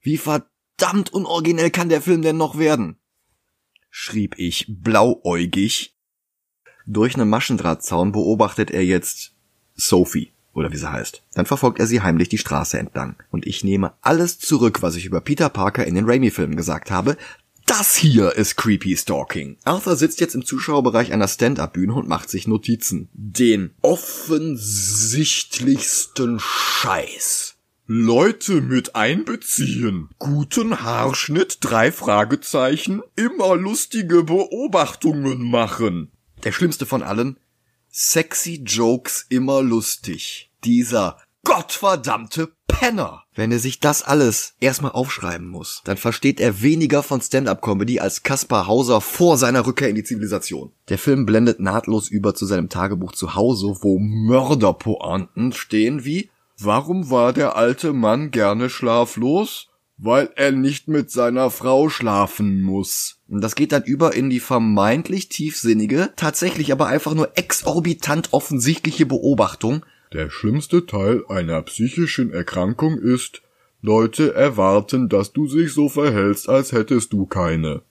Wie 0.00 0.16
verdammt 0.16 0.50
unoriginell 1.12 1.70
kann 1.70 1.88
der 1.88 2.02
Film 2.02 2.22
denn 2.22 2.36
noch 2.36 2.58
werden? 2.58 3.00
schrieb 3.90 4.36
ich 4.38 4.66
blauäugig. 4.68 5.96
Durch 6.86 7.14
einen 7.14 7.28
Maschendrahtzaun 7.28 8.12
beobachtet 8.12 8.70
er 8.70 8.84
jetzt 8.84 9.32
Sophie, 9.74 10.32
oder 10.54 10.72
wie 10.72 10.76
sie 10.76 10.90
heißt. 10.90 11.22
Dann 11.34 11.44
verfolgt 11.46 11.80
er 11.80 11.86
sie 11.86 12.00
heimlich 12.00 12.28
die 12.28 12.38
Straße 12.38 12.78
entlang. 12.78 13.16
Und 13.30 13.46
ich 13.46 13.64
nehme 13.64 13.92
alles 14.00 14.38
zurück, 14.38 14.82
was 14.82 14.96
ich 14.96 15.04
über 15.04 15.20
Peter 15.20 15.48
Parker 15.48 15.86
in 15.86 15.94
den 15.94 16.08
Raimi-Filmen 16.08 16.56
gesagt 16.56 16.90
habe. 16.90 17.16
Das 17.66 17.94
hier 17.94 18.34
ist 18.34 18.56
Creepy 18.56 18.96
Stalking. 18.96 19.58
Arthur 19.62 19.94
sitzt 19.94 20.18
jetzt 20.20 20.34
im 20.34 20.44
Zuschauerbereich 20.44 21.12
einer 21.12 21.28
Stand-Up-Bühne 21.28 21.94
und 21.94 22.08
macht 22.08 22.28
sich 22.28 22.48
Notizen. 22.48 23.08
Den 23.12 23.70
offensichtlichsten 23.82 26.40
Scheiß 26.40 27.49
Leute 27.92 28.60
mit 28.60 28.94
einbeziehen. 28.94 30.10
Guten 30.20 30.80
Haarschnitt, 30.80 31.58
drei 31.60 31.90
Fragezeichen, 31.90 33.02
immer 33.16 33.56
lustige 33.56 34.22
Beobachtungen 34.22 35.50
machen. 35.50 36.12
Der 36.44 36.52
schlimmste 36.52 36.86
von 36.86 37.02
allen, 37.02 37.36
sexy 37.88 38.62
Jokes 38.64 39.26
immer 39.28 39.60
lustig. 39.60 40.52
Dieser 40.62 41.18
gottverdammte 41.42 42.52
Penner. 42.68 43.24
Wenn 43.34 43.50
er 43.50 43.58
sich 43.58 43.80
das 43.80 44.04
alles 44.04 44.54
erstmal 44.60 44.92
aufschreiben 44.92 45.48
muss, 45.48 45.82
dann 45.84 45.96
versteht 45.96 46.38
er 46.38 46.62
weniger 46.62 47.02
von 47.02 47.20
Stand-up-Comedy 47.20 47.98
als 47.98 48.22
Kaspar 48.22 48.68
Hauser 48.68 49.00
vor 49.00 49.36
seiner 49.36 49.66
Rückkehr 49.66 49.88
in 49.88 49.96
die 49.96 50.04
Zivilisation. 50.04 50.70
Der 50.90 50.98
Film 50.98 51.26
blendet 51.26 51.58
nahtlos 51.58 52.08
über 52.08 52.36
zu 52.36 52.46
seinem 52.46 52.68
Tagebuch 52.68 53.10
zu 53.10 53.34
Hause, 53.34 53.78
wo 53.80 53.98
Mörderpointen 53.98 55.50
stehen 55.50 56.04
wie 56.04 56.30
Warum 56.62 57.08
war 57.10 57.32
der 57.32 57.56
alte 57.56 57.94
Mann 57.94 58.30
gerne 58.30 58.68
schlaflos? 58.68 59.68
Weil 59.96 60.30
er 60.36 60.52
nicht 60.52 60.88
mit 60.88 61.10
seiner 61.10 61.50
Frau 61.50 61.88
schlafen 61.88 62.62
muss. 62.62 63.18
Und 63.28 63.42
das 63.42 63.54
geht 63.54 63.72
dann 63.72 63.82
über 63.84 64.14
in 64.14 64.28
die 64.28 64.40
vermeintlich 64.40 65.28
tiefsinnige, 65.28 66.12
tatsächlich 66.16 66.72
aber 66.72 66.86
einfach 66.86 67.14
nur 67.14 67.36
exorbitant 67.36 68.32
offensichtliche 68.32 69.06
Beobachtung. 69.06 69.84
Der 70.12 70.28
schlimmste 70.28 70.86
Teil 70.86 71.24
einer 71.28 71.62
psychischen 71.62 72.30
Erkrankung 72.30 72.98
ist, 72.98 73.42
Leute 73.82 74.34
erwarten, 74.34 75.08
dass 75.08 75.32
du 75.32 75.46
sich 75.46 75.72
so 75.72 75.88
verhältst, 75.88 76.48
als 76.48 76.72
hättest 76.72 77.12
du 77.14 77.24
keine. 77.24 77.82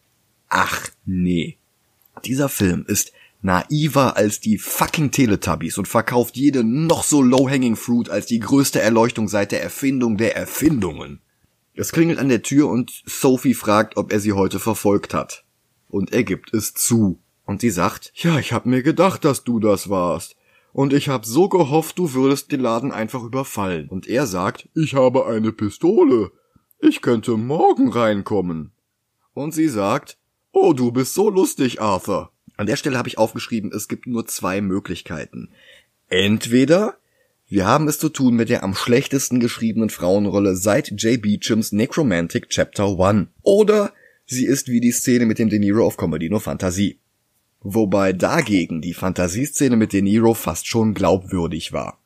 Ach 0.48 0.88
nee. 1.06 1.58
Dieser 2.26 2.50
Film 2.50 2.86
ist 2.88 3.14
naiver 3.42 4.18
als 4.18 4.40
die 4.40 4.58
fucking 4.58 5.12
Teletubbies 5.12 5.78
und 5.78 5.88
verkauft 5.88 6.36
jede 6.36 6.64
noch 6.64 7.04
so 7.04 7.22
low-hanging 7.22 7.76
fruit 7.76 8.10
als 8.10 8.26
die 8.26 8.40
größte 8.40 8.82
Erleuchtung 8.82 9.28
seit 9.28 9.52
der 9.52 9.64
Erfindung 9.64 10.18
der 10.18 10.36
Erfindungen. 10.36 11.22
Es 11.74 11.92
klingelt 11.92 12.20
an 12.20 12.30
der 12.30 12.42
Tür 12.42 12.70
und 12.70 13.04
Sophie 13.06 13.54
fragt, 13.54 13.96
ob 13.96 14.12
er 14.12 14.20
sie 14.20 14.34
heute 14.34 14.60
verfolgt 14.60 15.14
hat. 15.14 15.46
Und 15.88 16.12
er 16.12 16.24
gibt 16.24 16.54
es 16.54 16.74
zu. 16.74 17.20
Und 17.46 17.62
sie 17.62 17.70
sagt, 17.70 18.12
ja, 18.16 18.38
ich 18.38 18.52
hab 18.52 18.66
mir 18.66 18.84
gedacht, 18.84 19.24
dass 19.24 19.44
du 19.44 19.60
das 19.60 19.90
warst. 19.90 20.36
Und 20.72 20.94
ich 20.94 21.10
hab 21.10 21.26
so 21.26 21.50
gehofft, 21.50 21.98
du 21.98 22.14
würdest 22.14 22.52
den 22.52 22.60
Laden 22.60 22.92
einfach 22.92 23.24
überfallen. 23.24 23.90
Und 23.90 24.08
er 24.08 24.28
sagt, 24.28 24.70
ich 24.76 24.94
habe 24.94 25.26
eine 25.26 25.52
Pistole. 25.52 26.32
Ich 26.80 27.02
könnte 27.02 27.38
morgen 27.38 27.90
reinkommen. 27.92 28.72
Und 29.34 29.54
sie 29.54 29.68
sagt, 29.68 30.18
oh, 30.52 30.74
du 30.74 30.92
bist 30.92 31.14
so 31.14 31.30
lustig, 31.30 31.82
Arthur. 31.82 32.32
An 32.60 32.66
der 32.66 32.76
Stelle 32.76 32.98
habe 32.98 33.08
ich 33.08 33.18
aufgeschrieben, 33.18 33.72
es 33.74 33.88
gibt 33.88 34.06
nur 34.06 34.28
zwei 34.28 34.60
Möglichkeiten. 34.60 35.48
Entweder 36.10 36.98
wir 37.48 37.66
haben 37.66 37.88
es 37.88 38.00
zu 38.00 38.10
tun 38.10 38.36
mit 38.36 38.50
der 38.50 38.64
am 38.64 38.76
schlechtesten 38.76 39.40
geschriebenen 39.40 39.90
Frauenrolle 39.90 40.58
seit 40.58 40.92
Jay 41.02 41.16
Beechams 41.16 41.72
Necromantic 41.72 42.50
Chapter 42.50 43.00
1. 43.00 43.30
Oder 43.44 43.94
sie 44.26 44.46
ist 44.46 44.68
wie 44.68 44.82
die 44.82 44.92
Szene 44.92 45.26
mit 45.26 45.40
dem 45.40 45.48
De 45.48 45.58
Niro 45.58 45.86
auf 45.86 45.96
Comedy 45.96 46.30
nur 46.30 46.42
Fantasie. 46.42 47.00
Wobei 47.62 48.12
dagegen 48.12 48.82
die 48.82 48.94
Fantasieszene 48.94 49.78
mit 49.78 49.94
De 49.94 50.02
Niro 50.02 50.34
fast 50.34 50.68
schon 50.68 50.94
glaubwürdig 50.94 51.72
war. 51.72 51.98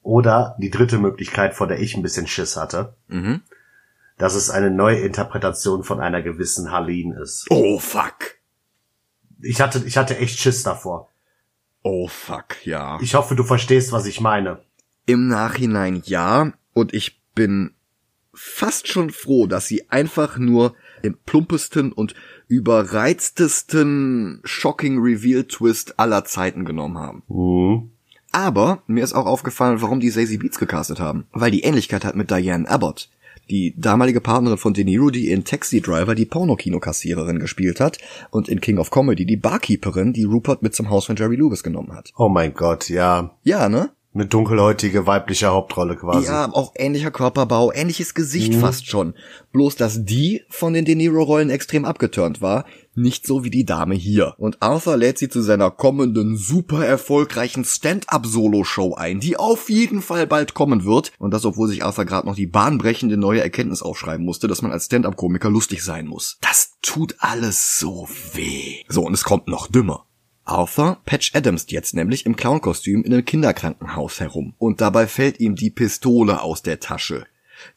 Oder 0.00 0.56
die 0.58 0.70
dritte 0.70 0.96
Möglichkeit, 0.96 1.52
vor 1.52 1.66
der 1.66 1.80
ich 1.80 1.94
ein 1.94 2.02
bisschen 2.02 2.26
Schiss 2.26 2.56
hatte. 2.56 2.94
Mhm. 3.08 3.42
Dass 4.16 4.36
es 4.36 4.48
eine 4.48 4.70
neue 4.70 5.00
Interpretation 5.00 5.84
von 5.84 6.00
einer 6.00 6.22
gewissen 6.22 6.70
Harleen 6.70 7.12
ist. 7.12 7.44
Oh 7.50 7.78
fuck 7.78 8.36
ich 9.40 9.60
hatte, 9.60 9.82
ich 9.86 9.96
hatte 9.96 10.18
echt 10.18 10.38
Schiss 10.38 10.62
davor. 10.62 11.10
Oh 11.82 12.08
fuck, 12.08 12.64
ja. 12.64 12.98
Ich 13.00 13.14
hoffe, 13.14 13.36
du 13.36 13.44
verstehst, 13.44 13.92
was 13.92 14.06
ich 14.06 14.20
meine. 14.20 14.60
Im 15.06 15.28
Nachhinein 15.28 16.02
ja, 16.04 16.52
und 16.72 16.92
ich 16.92 17.20
bin 17.34 17.72
fast 18.34 18.88
schon 18.88 19.10
froh, 19.10 19.46
dass 19.46 19.66
sie 19.66 19.88
einfach 19.88 20.36
nur 20.36 20.74
den 21.04 21.16
plumpesten 21.16 21.92
und 21.92 22.14
überreiztesten 22.48 24.40
Shocking 24.44 24.98
Reveal 24.98 25.44
Twist 25.44 25.98
aller 25.98 26.24
Zeiten 26.24 26.64
genommen 26.64 26.98
haben. 26.98 27.22
Mhm. 27.28 27.90
Aber 28.32 28.82
mir 28.86 29.02
ist 29.02 29.14
auch 29.14 29.26
aufgefallen, 29.26 29.80
warum 29.80 30.00
die 30.00 30.10
Zazie 30.10 30.36
Beats 30.38 30.58
gecastet 30.58 31.00
haben. 31.00 31.26
Weil 31.32 31.50
die 31.50 31.62
Ähnlichkeit 31.62 32.04
hat 32.04 32.16
mit 32.16 32.30
Diane 32.30 32.68
Abbott 32.68 33.08
die 33.50 33.74
damalige 33.76 34.20
Partnerin 34.20 34.58
von 34.58 34.74
De 34.74 34.84
Niro, 34.84 35.10
die 35.10 35.30
in 35.30 35.44
Taxi 35.44 35.80
Driver 35.80 36.14
die 36.14 36.26
Pornokinokassiererin 36.26 37.38
gespielt 37.38 37.80
hat 37.80 37.98
und 38.30 38.48
in 38.48 38.60
King 38.60 38.78
of 38.78 38.90
Comedy 38.90 39.24
die 39.24 39.36
Barkeeperin, 39.36 40.12
die 40.12 40.24
Rupert 40.24 40.62
mit 40.62 40.74
zum 40.74 40.90
Haus 40.90 41.06
von 41.06 41.16
Jerry 41.16 41.36
Lewis 41.36 41.62
genommen 41.62 41.92
hat. 41.92 42.12
Oh 42.16 42.28
mein 42.28 42.54
Gott, 42.54 42.88
ja. 42.88 43.36
Ja, 43.42 43.68
ne? 43.68 43.90
Eine 44.16 44.24
dunkelhäutige 44.24 45.06
weibliche 45.06 45.48
Hauptrolle 45.48 45.94
quasi. 45.94 46.28
Ja, 46.28 46.50
auch 46.50 46.72
ähnlicher 46.74 47.10
Körperbau, 47.10 47.70
ähnliches 47.70 48.14
Gesicht 48.14 48.54
mhm. 48.54 48.60
fast 48.60 48.86
schon. 48.86 49.12
Bloß, 49.52 49.76
dass 49.76 50.06
die 50.06 50.42
von 50.48 50.72
den 50.72 50.86
De 50.86 50.94
Niro-Rollen 50.94 51.50
extrem 51.50 51.84
abgeturnt 51.84 52.40
war, 52.40 52.64
nicht 52.94 53.26
so 53.26 53.44
wie 53.44 53.50
die 53.50 53.66
Dame 53.66 53.94
hier. 53.94 54.34
Und 54.38 54.62
Arthur 54.62 54.96
lädt 54.96 55.18
sie 55.18 55.28
zu 55.28 55.42
seiner 55.42 55.70
kommenden, 55.70 56.38
super 56.38 56.82
erfolgreichen 56.82 57.66
Stand-up-Solo-Show 57.66 58.94
ein, 58.94 59.20
die 59.20 59.36
auf 59.36 59.68
jeden 59.68 60.00
Fall 60.00 60.26
bald 60.26 60.54
kommen 60.54 60.86
wird. 60.86 61.12
Und 61.18 61.34
das, 61.34 61.44
obwohl 61.44 61.68
sich 61.68 61.84
Arthur 61.84 62.06
gerade 62.06 62.26
noch 62.26 62.36
die 62.36 62.46
bahnbrechende 62.46 63.18
neue 63.18 63.42
Erkenntnis 63.42 63.82
aufschreiben 63.82 64.24
musste, 64.24 64.48
dass 64.48 64.62
man 64.62 64.72
als 64.72 64.86
Stand-up-Komiker 64.86 65.50
lustig 65.50 65.84
sein 65.84 66.06
muss. 66.06 66.38
Das 66.40 66.70
tut 66.80 67.16
alles 67.18 67.78
so 67.78 68.08
weh. 68.32 68.76
So, 68.88 69.02
und 69.02 69.12
es 69.12 69.24
kommt 69.24 69.46
noch 69.46 69.66
dümmer. 69.66 70.06
Arthur 70.46 70.98
Patch 71.04 71.34
Adams 71.34 71.66
jetzt 71.68 71.94
nämlich 71.94 72.24
im 72.24 72.36
Clownkostüm 72.36 73.04
in 73.04 73.12
einem 73.12 73.24
Kinderkrankenhaus 73.24 74.20
herum. 74.20 74.54
Und 74.58 74.80
dabei 74.80 75.06
fällt 75.06 75.40
ihm 75.40 75.56
die 75.56 75.70
Pistole 75.70 76.40
aus 76.40 76.62
der 76.62 76.80
Tasche 76.80 77.26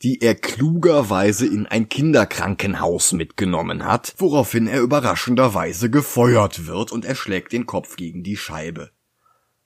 die 0.01 0.21
er 0.21 0.35
klugerweise 0.35 1.45
in 1.45 1.65
ein 1.67 1.89
Kinderkrankenhaus 1.89 3.13
mitgenommen 3.13 3.85
hat, 3.85 4.13
woraufhin 4.17 4.67
er 4.67 4.81
überraschenderweise 4.81 5.89
gefeuert 5.89 6.67
wird 6.67 6.91
und 6.91 7.05
er 7.05 7.15
schlägt 7.15 7.51
den 7.53 7.65
Kopf 7.65 7.95
gegen 7.95 8.23
die 8.23 8.37
Scheibe. 8.37 8.91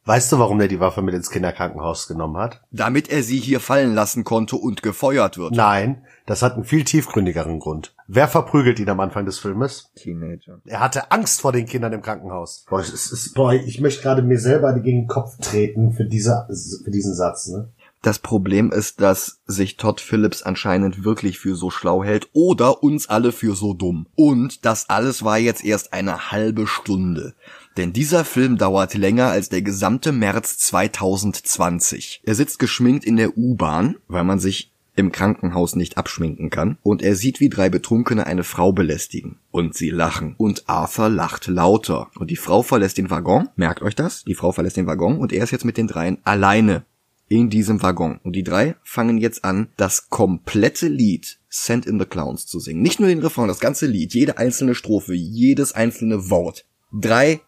Weißt 0.05 0.33
du, 0.33 0.39
warum 0.39 0.59
er 0.59 0.67
die 0.67 0.81
Waffe 0.81 1.01
mit 1.01 1.15
ins 1.15 1.29
Kinderkrankenhaus 1.29 2.09
genommen 2.09 2.35
hat? 2.35 2.61
Damit 2.71 3.09
er 3.09 3.23
sie 3.23 3.39
hier 3.39 3.61
fallen 3.61 3.93
lassen 3.95 4.25
konnte 4.25 4.57
und 4.57 4.83
gefeuert 4.83 5.37
wird. 5.37 5.53
Nein, 5.53 6.05
das 6.25 6.41
hat 6.41 6.53
einen 6.53 6.63
viel 6.63 6.83
tiefgründigeren 6.83 7.59
Grund. 7.59 7.93
Wer 8.07 8.27
verprügelt 8.27 8.79
ihn 8.79 8.89
am 8.89 8.99
Anfang 8.99 9.25
des 9.25 9.39
Filmes? 9.39 9.91
Teenager. 9.95 10.61
Er 10.65 10.79
hatte 10.79 11.11
Angst 11.11 11.41
vor 11.41 11.51
den 11.51 11.65
Kindern 11.65 11.93
im 11.93 12.01
Krankenhaus. 12.01 12.65
Boah, 12.69 12.79
ist, 12.81 13.33
boah 13.35 13.53
ich 13.53 13.81
möchte 13.81 14.01
gerade 14.01 14.21
mir 14.21 14.39
selber 14.39 14.73
gegen 14.79 15.01
den 15.01 15.07
Kopf 15.07 15.37
treten 15.39 15.93
für, 15.93 16.05
diese, 16.05 16.47
für 16.83 16.91
diesen 16.91 17.13
Satz. 17.13 17.47
Ne? 17.47 17.69
Das 18.03 18.19
Problem 18.19 18.69
ist, 18.71 18.99
dass 18.99 19.39
sich 19.47 19.77
Todd 19.77 20.01
Phillips 20.01 20.43
anscheinend 20.43 21.05
wirklich 21.05 21.39
für 21.39 21.55
so 21.55 21.69
schlau 21.69 22.03
hält 22.03 22.27
oder 22.33 22.83
uns 22.83 23.07
alle 23.07 23.31
für 23.31 23.55
so 23.55 23.73
dumm. 23.73 24.07
Und 24.15 24.65
das 24.65 24.89
alles 24.89 25.23
war 25.23 25.37
jetzt 25.37 25.63
erst 25.63 25.93
eine 25.93 26.29
halbe 26.29 26.67
Stunde. 26.67 27.33
Denn 27.77 27.93
dieser 27.93 28.25
Film 28.25 28.57
dauert 28.57 28.93
länger 28.93 29.27
als 29.27 29.47
der 29.47 29.61
gesamte 29.61 30.11
März 30.11 30.57
2020. 30.57 32.21
Er 32.25 32.35
sitzt 32.35 32.59
geschminkt 32.59 33.05
in 33.05 33.15
der 33.15 33.37
U-Bahn, 33.37 33.95
weil 34.09 34.25
man 34.25 34.37
sich 34.37 34.72
im 34.95 35.11
Krankenhaus 35.11 35.75
nicht 35.75 35.97
abschminken 35.97 36.49
kann, 36.49 36.77
und 36.83 37.01
er 37.01 37.15
sieht, 37.15 37.39
wie 37.39 37.49
drei 37.49 37.69
Betrunkene 37.69 38.27
eine 38.27 38.43
Frau 38.43 38.71
belästigen. 38.71 39.37
Und 39.51 39.75
sie 39.75 39.89
lachen. 39.89 40.35
Und 40.37 40.69
Arthur 40.69 41.09
lacht 41.09 41.47
lauter. 41.47 42.09
Und 42.15 42.29
die 42.29 42.35
Frau 42.35 42.61
verlässt 42.61 42.97
den 42.97 43.09
Waggon. 43.09 43.49
Merkt 43.55 43.81
euch 43.81 43.95
das? 43.95 44.23
Die 44.23 44.35
Frau 44.35 44.51
verlässt 44.51 44.77
den 44.77 44.87
Waggon 44.87 45.17
und 45.17 45.33
er 45.33 45.43
ist 45.43 45.51
jetzt 45.51 45.65
mit 45.65 45.77
den 45.77 45.87
dreien 45.87 46.17
alleine 46.23 46.85
in 47.27 47.49
diesem 47.49 47.81
Waggon. 47.81 48.19
Und 48.23 48.35
die 48.35 48.43
drei 48.43 48.75
fangen 48.83 49.17
jetzt 49.17 49.43
an, 49.43 49.69
das 49.77 50.09
komplette 50.09 50.87
Lied 50.87 51.39
Send 51.49 51.85
in 51.85 51.99
the 51.99 52.05
Clowns 52.05 52.47
zu 52.47 52.59
singen. 52.59 52.81
Nicht 52.81 52.99
nur 52.99 53.09
den 53.09 53.19
Refrain, 53.19 53.47
das 53.47 53.59
ganze 53.59 53.85
Lied, 53.85 54.13
jede 54.13 54.37
einzelne 54.37 54.73
Strophe, 54.75 55.13
jedes 55.13 55.73
einzelne 55.73 56.29
Wort. 56.29 56.65
Drei 56.91 57.41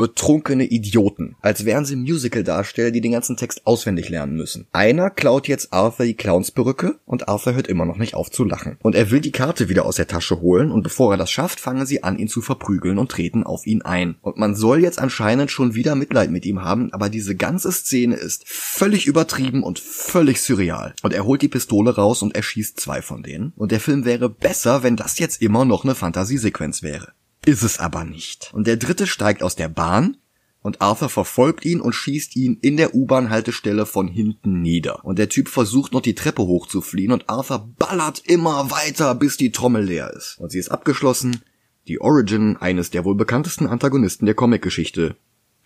betrunkene 0.00 0.64
Idioten, 0.64 1.36
als 1.42 1.66
wären 1.66 1.84
sie 1.84 1.96
Musical-Darsteller, 1.96 2.90
die 2.90 3.02
den 3.02 3.12
ganzen 3.12 3.36
Text 3.36 3.66
auswendig 3.66 4.08
lernen 4.08 4.34
müssen. 4.34 4.66
Einer 4.72 5.10
klaut 5.10 5.46
jetzt 5.46 5.72
Arthur 5.74 6.06
die 6.06 6.14
Clownsperücke 6.14 6.98
und 7.04 7.28
Arthur 7.28 7.54
hört 7.54 7.68
immer 7.68 7.84
noch 7.84 7.98
nicht 7.98 8.14
auf 8.14 8.30
zu 8.30 8.44
lachen. 8.44 8.78
Und 8.80 8.94
er 8.94 9.10
will 9.10 9.20
die 9.20 9.30
Karte 9.30 9.68
wieder 9.68 9.84
aus 9.84 9.96
der 9.96 10.06
Tasche 10.06 10.40
holen 10.40 10.70
und 10.70 10.82
bevor 10.82 11.12
er 11.12 11.18
das 11.18 11.30
schafft, 11.30 11.60
fangen 11.60 11.84
sie 11.84 12.02
an, 12.02 12.18
ihn 12.18 12.28
zu 12.28 12.40
verprügeln 12.40 12.98
und 12.98 13.10
treten 13.10 13.44
auf 13.44 13.66
ihn 13.66 13.82
ein. 13.82 14.16
Und 14.22 14.38
man 14.38 14.54
soll 14.54 14.82
jetzt 14.82 14.98
anscheinend 14.98 15.50
schon 15.50 15.74
wieder 15.74 15.94
Mitleid 15.94 16.30
mit 16.30 16.46
ihm 16.46 16.62
haben, 16.62 16.92
aber 16.94 17.10
diese 17.10 17.36
ganze 17.36 17.70
Szene 17.70 18.16
ist 18.16 18.48
völlig 18.48 19.06
übertrieben 19.06 19.62
und 19.62 19.78
völlig 19.78 20.40
surreal. 20.40 20.94
Und 21.02 21.12
er 21.12 21.26
holt 21.26 21.42
die 21.42 21.48
Pistole 21.48 21.94
raus 21.94 22.22
und 22.22 22.34
erschießt 22.34 22.80
zwei 22.80 23.02
von 23.02 23.22
denen. 23.22 23.52
Und 23.56 23.70
der 23.70 23.80
Film 23.80 24.06
wäre 24.06 24.30
besser, 24.30 24.82
wenn 24.82 24.96
das 24.96 25.18
jetzt 25.18 25.42
immer 25.42 25.66
noch 25.66 25.84
eine 25.84 25.94
Fantasiesequenz 25.94 26.82
wäre. 26.82 27.12
Ist 27.44 27.62
es 27.62 27.78
aber 27.78 28.04
nicht. 28.04 28.50
Und 28.52 28.66
der 28.66 28.76
dritte 28.76 29.06
steigt 29.06 29.42
aus 29.42 29.56
der 29.56 29.68
Bahn 29.68 30.16
und 30.62 30.82
Arthur 30.82 31.08
verfolgt 31.08 31.64
ihn 31.64 31.80
und 31.80 31.94
schießt 31.94 32.36
ihn 32.36 32.58
in 32.60 32.76
der 32.76 32.94
U-Bahn-Haltestelle 32.94 33.86
von 33.86 34.08
hinten 34.08 34.60
nieder. 34.60 35.04
Und 35.04 35.18
der 35.18 35.30
Typ 35.30 35.48
versucht 35.48 35.92
noch 35.92 36.02
die 36.02 36.14
Treppe 36.14 36.42
hochzufliehen 36.42 37.12
und 37.12 37.30
Arthur 37.30 37.70
ballert 37.78 38.22
immer 38.26 38.70
weiter, 38.70 39.14
bis 39.14 39.38
die 39.38 39.52
Trommel 39.52 39.84
leer 39.84 40.12
ist. 40.14 40.38
Und 40.38 40.50
sie 40.50 40.58
ist 40.58 40.70
abgeschlossen. 40.70 41.42
Die 41.88 42.00
Origin 42.00 42.58
eines 42.58 42.90
der 42.90 43.06
wohl 43.06 43.14
bekanntesten 43.14 43.66
Antagonisten 43.66 44.26
der 44.26 44.34
Comicgeschichte, 44.34 45.16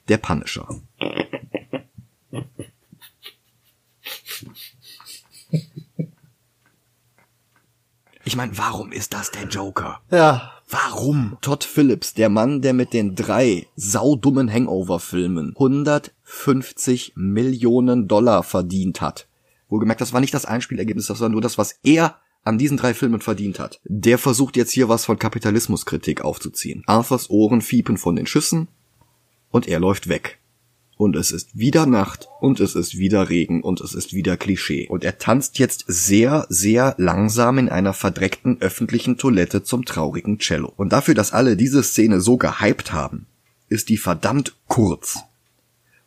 der 0.09 0.19
Punisher. 0.19 0.69
Ich 8.25 8.37
meine, 8.37 8.57
warum 8.57 8.93
ist 8.93 9.13
das 9.13 9.33
der 9.33 9.49
Joker? 9.49 10.01
Ja, 10.11 10.54
Warum? 10.75 11.39
Todd 11.41 11.63
Phillips, 11.63 12.15
der 12.15 12.29
Mann, 12.29 12.61
der 12.61 12.73
mit 12.73 12.93
den 12.93 13.15
drei 13.15 13.69
saudummen 13.77 14.53
Hangover-Filmen 14.53 15.51
150 15.51 17.13
Millionen 17.15 18.09
Dollar 18.09 18.43
verdient 18.43 19.01
hat. 19.01 19.29
Wohlgemerkt, 19.69 20.01
das 20.01 20.13
war 20.13 20.21
nicht 20.21 20.35
das 20.35 20.47
Einspielergebnis, 20.47 21.07
das 21.07 21.21
war 21.21 21.29
nur 21.29 21.41
das, 21.41 21.59
was 21.59 21.79
er 21.85 22.17
an 22.43 22.59
diesen 22.59 22.77
drei 22.77 22.93
Filmen 22.93 23.21
verdient 23.21 23.61
hat. 23.61 23.81
Der 23.85 24.19
versucht 24.19 24.57
jetzt 24.57 24.73
hier 24.73 24.89
was 24.89 25.05
von 25.05 25.17
Kapitalismuskritik 25.17 26.23
aufzuziehen. 26.23 26.83
Arthurs 26.87 27.31
Ohren 27.31 27.61
fiepen 27.61 27.97
von 27.97 28.17
den 28.17 28.27
Schüssen 28.27 28.67
und 29.53 29.69
er 29.69 29.79
läuft 29.79 30.09
weg 30.09 30.41
und 30.97 31.17
es 31.17 31.33
ist 31.33 31.59
wieder 31.59 31.87
Nacht 31.87 32.29
und 32.41 32.61
es 32.61 32.75
ist 32.75 32.99
wieder 32.99 33.29
Regen 33.29 33.63
und 33.63 33.81
es 33.81 33.95
ist 33.95 34.13
wieder 34.13 34.37
Klischee. 34.37 34.87
Und 34.89 35.05
er 35.05 35.19
tanzt 35.19 35.59
jetzt 35.59 35.85
sehr, 35.89 36.47
sehr 36.49 36.95
langsam 36.99 37.59
in 37.59 37.69
einer 37.69 37.93
verdreckten 37.93 38.61
öffentlichen 38.61 39.17
Toilette 39.19 39.63
zum 39.63 39.85
traurigen 39.85 40.39
Cello. 40.39 40.73
Und 40.77 40.93
dafür, 40.93 41.15
dass 41.15 41.33
alle 41.33 41.57
diese 41.57 41.83
Szene 41.83 42.21
so 42.21 42.37
gehypt 42.37 42.93
haben, 42.93 43.27
ist 43.69 43.89
die 43.89 43.97
verdammt 43.97 44.55
kurz. 44.69 45.19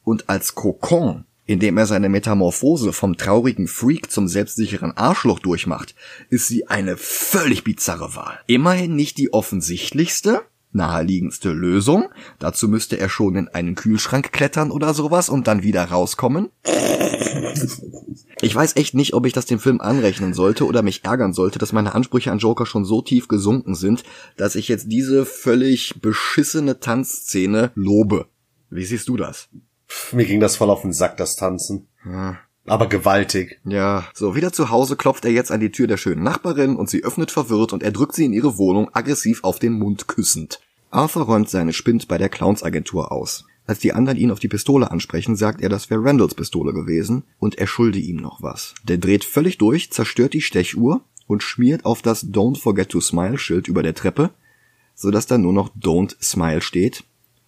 Und 0.03 0.29
als 0.29 0.55
Kokon, 0.55 1.25
in 1.45 1.59
dem 1.59 1.77
er 1.77 1.85
seine 1.85 2.09
Metamorphose 2.09 2.93
vom 2.93 3.17
traurigen 3.17 3.67
Freak 3.67 4.11
zum 4.11 4.27
selbstsicheren 4.27 4.95
Arschloch 4.95 5.39
durchmacht, 5.39 5.95
ist 6.29 6.47
sie 6.47 6.67
eine 6.67 6.97
völlig 6.97 7.63
bizarre 7.63 8.15
Wahl. 8.15 8.39
Immerhin 8.47 8.95
nicht 8.95 9.17
die 9.17 9.33
offensichtlichste, 9.33 10.43
naheliegendste 10.77 11.51
Lösung. 11.51 12.05
Dazu 12.39 12.69
müsste 12.69 12.97
er 12.97 13.09
schon 13.09 13.35
in 13.35 13.49
einen 13.49 13.75
Kühlschrank 13.75 14.31
klettern 14.31 14.71
oder 14.71 14.93
sowas 14.93 15.27
und 15.27 15.47
dann 15.47 15.63
wieder 15.63 15.83
rauskommen. 15.83 16.49
Ich 18.41 18.55
weiß 18.55 18.75
echt 18.75 18.93
nicht, 18.93 19.13
ob 19.13 19.25
ich 19.25 19.33
das 19.33 19.45
dem 19.45 19.59
Film 19.59 19.81
anrechnen 19.81 20.33
sollte 20.33 20.65
oder 20.65 20.83
mich 20.83 21.03
ärgern 21.03 21.33
sollte, 21.33 21.59
dass 21.59 21.73
meine 21.73 21.95
Ansprüche 21.95 22.31
an 22.31 22.37
Joker 22.37 22.65
schon 22.65 22.85
so 22.85 23.01
tief 23.01 23.27
gesunken 23.27 23.75
sind, 23.75 24.03
dass 24.37 24.55
ich 24.55 24.67
jetzt 24.67 24.91
diese 24.91 25.25
völlig 25.25 25.99
beschissene 26.01 26.79
Tanzszene 26.79 27.71
lobe. 27.75 28.27
Wie 28.69 28.85
siehst 28.85 29.09
du 29.09 29.17
das? 29.17 29.49
Pff, 29.89 30.13
mir 30.13 30.25
ging 30.25 30.39
das 30.39 30.55
voll 30.55 30.69
auf 30.69 30.81
den 30.81 30.93
Sack, 30.93 31.17
das 31.17 31.35
Tanzen. 31.35 31.87
Ja. 32.05 32.37
Aber 32.67 32.87
gewaltig. 32.87 33.61
Ja, 33.63 34.05
so 34.13 34.35
wieder 34.35 34.51
zu 34.51 34.69
Hause 34.69 34.97
klopft 34.97 35.23
er 35.23 35.31
jetzt 35.31 35.51
an 35.51 35.61
die 35.61 35.71
Tür 35.71 35.87
der 35.87 35.95
schönen 35.95 36.21
Nachbarin 36.21 36.75
und 36.75 36.89
sie 36.89 37.03
öffnet 37.03 37.31
verwirrt 37.31 37.71
und 37.71 37.81
er 37.81 37.91
drückt 37.91 38.13
sie 38.13 38.25
in 38.25 38.33
ihre 38.33 38.57
Wohnung 38.57 38.93
aggressiv 38.93 39.45
auf 39.45 39.57
den 39.57 39.73
Mund 39.73 40.09
küssend. 40.09 40.59
Arthur 40.89 41.23
räumt 41.23 41.49
seine 41.49 41.73
Spind 41.73 42.07
bei 42.07 42.17
der 42.17 42.29
Clownsagentur 42.29 43.11
aus. 43.11 43.45
Als 43.65 43.79
die 43.79 43.91
anderen 43.91 44.17
ihn 44.17 44.31
auf 44.31 44.39
die 44.39 44.47
Pistole 44.47 44.89
ansprechen, 44.89 45.35
sagt 45.35 45.61
er, 45.61 45.67
das 45.67 45.89
wäre 45.89 46.03
Randalls 46.03 46.35
Pistole 46.35 46.73
gewesen 46.73 47.23
und 47.37 47.57
er 47.57 47.67
schulde 47.67 47.99
ihm 47.99 48.15
noch 48.15 48.41
was. 48.41 48.73
Der 48.83 48.97
dreht 48.97 49.25
völlig 49.25 49.57
durch, 49.57 49.91
zerstört 49.91 50.33
die 50.33 50.41
Stechuhr 50.41 51.01
und 51.27 51.43
schmiert 51.43 51.83
auf 51.83 52.01
das 52.01 52.25
Don't 52.25 52.57
Forget 52.57 52.89
to 52.89 53.01
Smile 53.01 53.37
Schild 53.37 53.67
über 53.67 53.83
der 53.83 53.93
Treppe, 53.93 54.31
sodass 54.95 55.27
da 55.27 55.37
nur 55.37 55.51
noch 55.51 55.75
Don't 55.75 56.15
Smile 56.23 56.61
steht 56.61 57.03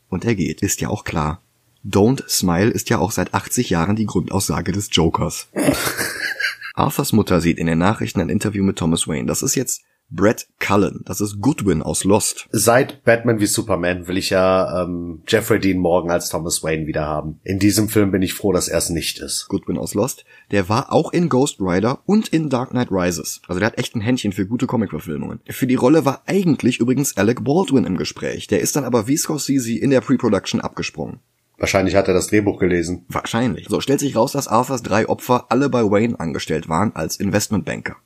und 0.09 0.25
er 0.25 0.35
geht. 0.35 0.61
Ist 0.61 0.81
ja 0.81 0.89
auch 0.89 1.05
klar. 1.05 1.41
Don't 1.85 2.27
Smile 2.27 2.69
ist 2.69 2.89
ja 2.89 2.99
auch 2.99 3.11
seit 3.11 3.33
80 3.33 3.69
Jahren 3.69 3.95
die 3.95 4.05
Grundaussage 4.05 4.73
des 4.73 4.89
Jokers. 4.91 5.47
Arthurs 6.73 7.13
Mutter 7.13 7.39
sieht 7.39 7.57
in 7.57 7.67
den 7.67 7.77
Nachrichten 7.77 8.19
ein 8.19 8.29
Interview 8.29 8.63
mit 8.63 8.77
Thomas 8.77 9.07
Wayne. 9.07 9.27
Das 9.27 9.41
ist 9.41 9.55
jetzt 9.55 9.83
Brett 10.11 10.47
Cullen. 10.59 11.01
Das 11.05 11.21
ist 11.21 11.39
Goodwin 11.39 11.81
aus 11.81 12.03
Lost. 12.03 12.47
Seit 12.51 13.03
Batman 13.03 13.39
wie 13.39 13.45
Superman 13.45 14.07
will 14.07 14.17
ich 14.17 14.31
ja 14.31 14.83
ähm, 14.83 15.21
Jeffrey 15.27 15.59
Dean 15.59 15.77
Morgan 15.77 16.11
als 16.11 16.29
Thomas 16.29 16.63
Wayne 16.63 16.87
wieder 16.87 17.05
haben. 17.05 17.39
In 17.43 17.59
diesem 17.59 17.89
Film 17.89 18.11
bin 18.11 18.21
ich 18.21 18.33
froh, 18.33 18.51
dass 18.51 18.67
er 18.67 18.79
es 18.79 18.89
nicht 18.89 19.19
ist. 19.19 19.47
Goodwin 19.49 19.77
aus 19.77 19.93
Lost. 19.93 20.25
Der 20.51 20.67
war 20.67 20.91
auch 20.91 21.13
in 21.13 21.29
Ghost 21.29 21.57
Rider 21.59 21.99
und 22.05 22.29
in 22.29 22.49
Dark 22.49 22.71
Knight 22.71 22.91
Rises. 22.91 23.41
Also 23.47 23.59
der 23.59 23.67
hat 23.67 23.77
echt 23.77 23.95
ein 23.95 24.01
Händchen 24.01 24.31
für 24.31 24.47
gute 24.47 24.67
Comic-Verfilmungen. 24.67 25.41
Für 25.49 25.67
die 25.67 25.75
Rolle 25.75 26.05
war 26.05 26.23
eigentlich 26.25 26.79
übrigens 26.79 27.15
Alec 27.17 27.43
Baldwin 27.43 27.85
im 27.85 27.97
Gespräch. 27.97 28.47
Der 28.47 28.61
ist 28.61 28.75
dann 28.75 28.85
aber 28.85 29.07
wie 29.07 29.17
Scorsese 29.17 29.77
in 29.77 29.91
der 29.91 30.01
Pre-Production 30.01 30.61
abgesprungen. 30.61 31.19
Wahrscheinlich 31.59 31.95
hat 31.95 32.07
er 32.07 32.13
das 32.13 32.27
Drehbuch 32.27 32.57
gelesen. 32.57 33.05
Wahrscheinlich. 33.09 33.67
So 33.69 33.81
stellt 33.81 33.99
sich 33.99 34.15
raus, 34.15 34.31
dass 34.31 34.47
Arthurs 34.47 34.81
drei 34.81 35.07
Opfer 35.07 35.47
alle 35.49 35.69
bei 35.69 35.83
Wayne 35.83 36.19
angestellt 36.19 36.69
waren 36.69 36.95
als 36.95 37.17
Investmentbanker. 37.17 37.97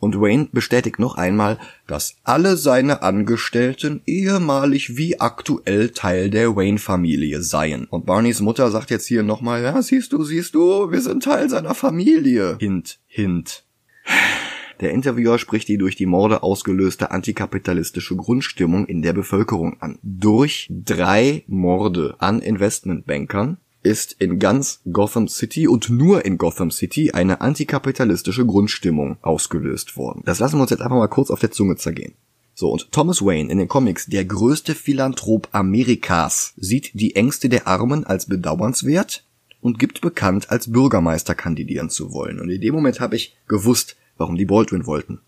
Und 0.00 0.20
Wayne 0.20 0.48
bestätigt 0.52 0.98
noch 0.98 1.16
einmal, 1.16 1.58
dass 1.86 2.16
alle 2.24 2.56
seine 2.56 3.02
Angestellten 3.02 4.02
ehemalig 4.06 4.96
wie 4.96 5.20
aktuell 5.20 5.90
Teil 5.90 6.30
der 6.30 6.56
Wayne-Familie 6.56 7.42
seien. 7.42 7.86
Und 7.86 8.06
Barneys 8.06 8.40
Mutter 8.40 8.70
sagt 8.70 8.90
jetzt 8.90 9.06
hier 9.06 9.22
nochmal, 9.22 9.62
ja, 9.62 9.80
siehst 9.82 10.12
du, 10.12 10.24
siehst 10.24 10.54
du, 10.54 10.90
wir 10.90 11.00
sind 11.00 11.22
Teil 11.22 11.48
seiner 11.48 11.74
Familie. 11.74 12.56
Hint, 12.60 12.98
hint. 13.06 13.64
Der 14.80 14.90
Interviewer 14.90 15.38
spricht 15.38 15.68
die 15.68 15.78
durch 15.78 15.96
die 15.96 16.06
Morde 16.06 16.42
ausgelöste 16.42 17.10
antikapitalistische 17.10 18.16
Grundstimmung 18.16 18.86
in 18.86 19.02
der 19.02 19.12
Bevölkerung 19.12 19.80
an. 19.80 19.98
Durch 20.02 20.68
drei 20.70 21.44
Morde 21.46 22.16
an 22.18 22.40
Investmentbankern 22.40 23.58
ist 23.84 24.14
in 24.18 24.38
ganz 24.38 24.80
Gotham 24.90 25.28
City 25.28 25.68
und 25.68 25.90
nur 25.90 26.24
in 26.24 26.38
Gotham 26.38 26.70
City 26.70 27.12
eine 27.12 27.40
antikapitalistische 27.40 28.46
Grundstimmung 28.46 29.18
ausgelöst 29.22 29.96
worden. 29.96 30.22
Das 30.24 30.40
lassen 30.40 30.56
wir 30.56 30.62
uns 30.62 30.70
jetzt 30.70 30.82
einfach 30.82 30.96
mal 30.96 31.06
kurz 31.08 31.30
auf 31.30 31.40
der 31.40 31.52
Zunge 31.52 31.76
zergehen. 31.76 32.14
So, 32.54 32.70
und 32.70 32.92
Thomas 32.92 33.20
Wayne 33.20 33.50
in 33.50 33.58
den 33.58 33.68
Comics, 33.68 34.06
der 34.06 34.24
größte 34.24 34.74
Philanthrop 34.74 35.48
Amerikas, 35.52 36.54
sieht 36.56 36.92
die 36.94 37.16
Ängste 37.16 37.48
der 37.48 37.66
Armen 37.66 38.04
als 38.04 38.26
bedauernswert 38.26 39.24
und 39.60 39.78
gibt 39.78 40.00
bekannt, 40.00 40.50
als 40.50 40.70
Bürgermeister 40.70 41.34
kandidieren 41.34 41.90
zu 41.90 42.12
wollen. 42.12 42.40
Und 42.40 42.50
in 42.50 42.60
dem 42.60 42.74
Moment 42.74 43.00
habe 43.00 43.16
ich 43.16 43.36
gewusst, 43.48 43.96
warum 44.16 44.36
die 44.36 44.44
Baldwin 44.44 44.86
wollten. 44.86 45.20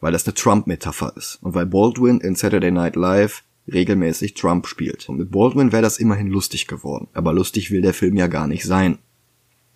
Weil 0.00 0.12
das 0.12 0.26
eine 0.26 0.34
Trump-Metapher 0.34 1.12
ist. 1.16 1.38
Und 1.42 1.54
weil 1.54 1.66
Baldwin 1.66 2.20
in 2.20 2.36
Saturday 2.36 2.70
Night 2.70 2.94
Live 2.94 3.42
regelmäßig 3.72 4.34
Trump 4.34 4.66
spielt. 4.66 5.08
Und 5.08 5.18
mit 5.18 5.30
Baldwin 5.30 5.72
wäre 5.72 5.82
das 5.82 5.98
immerhin 5.98 6.28
lustig 6.28 6.66
geworden. 6.66 7.08
Aber 7.12 7.32
lustig 7.32 7.70
will 7.70 7.82
der 7.82 7.94
Film 7.94 8.16
ja 8.16 8.26
gar 8.26 8.46
nicht 8.46 8.64
sein. 8.64 8.98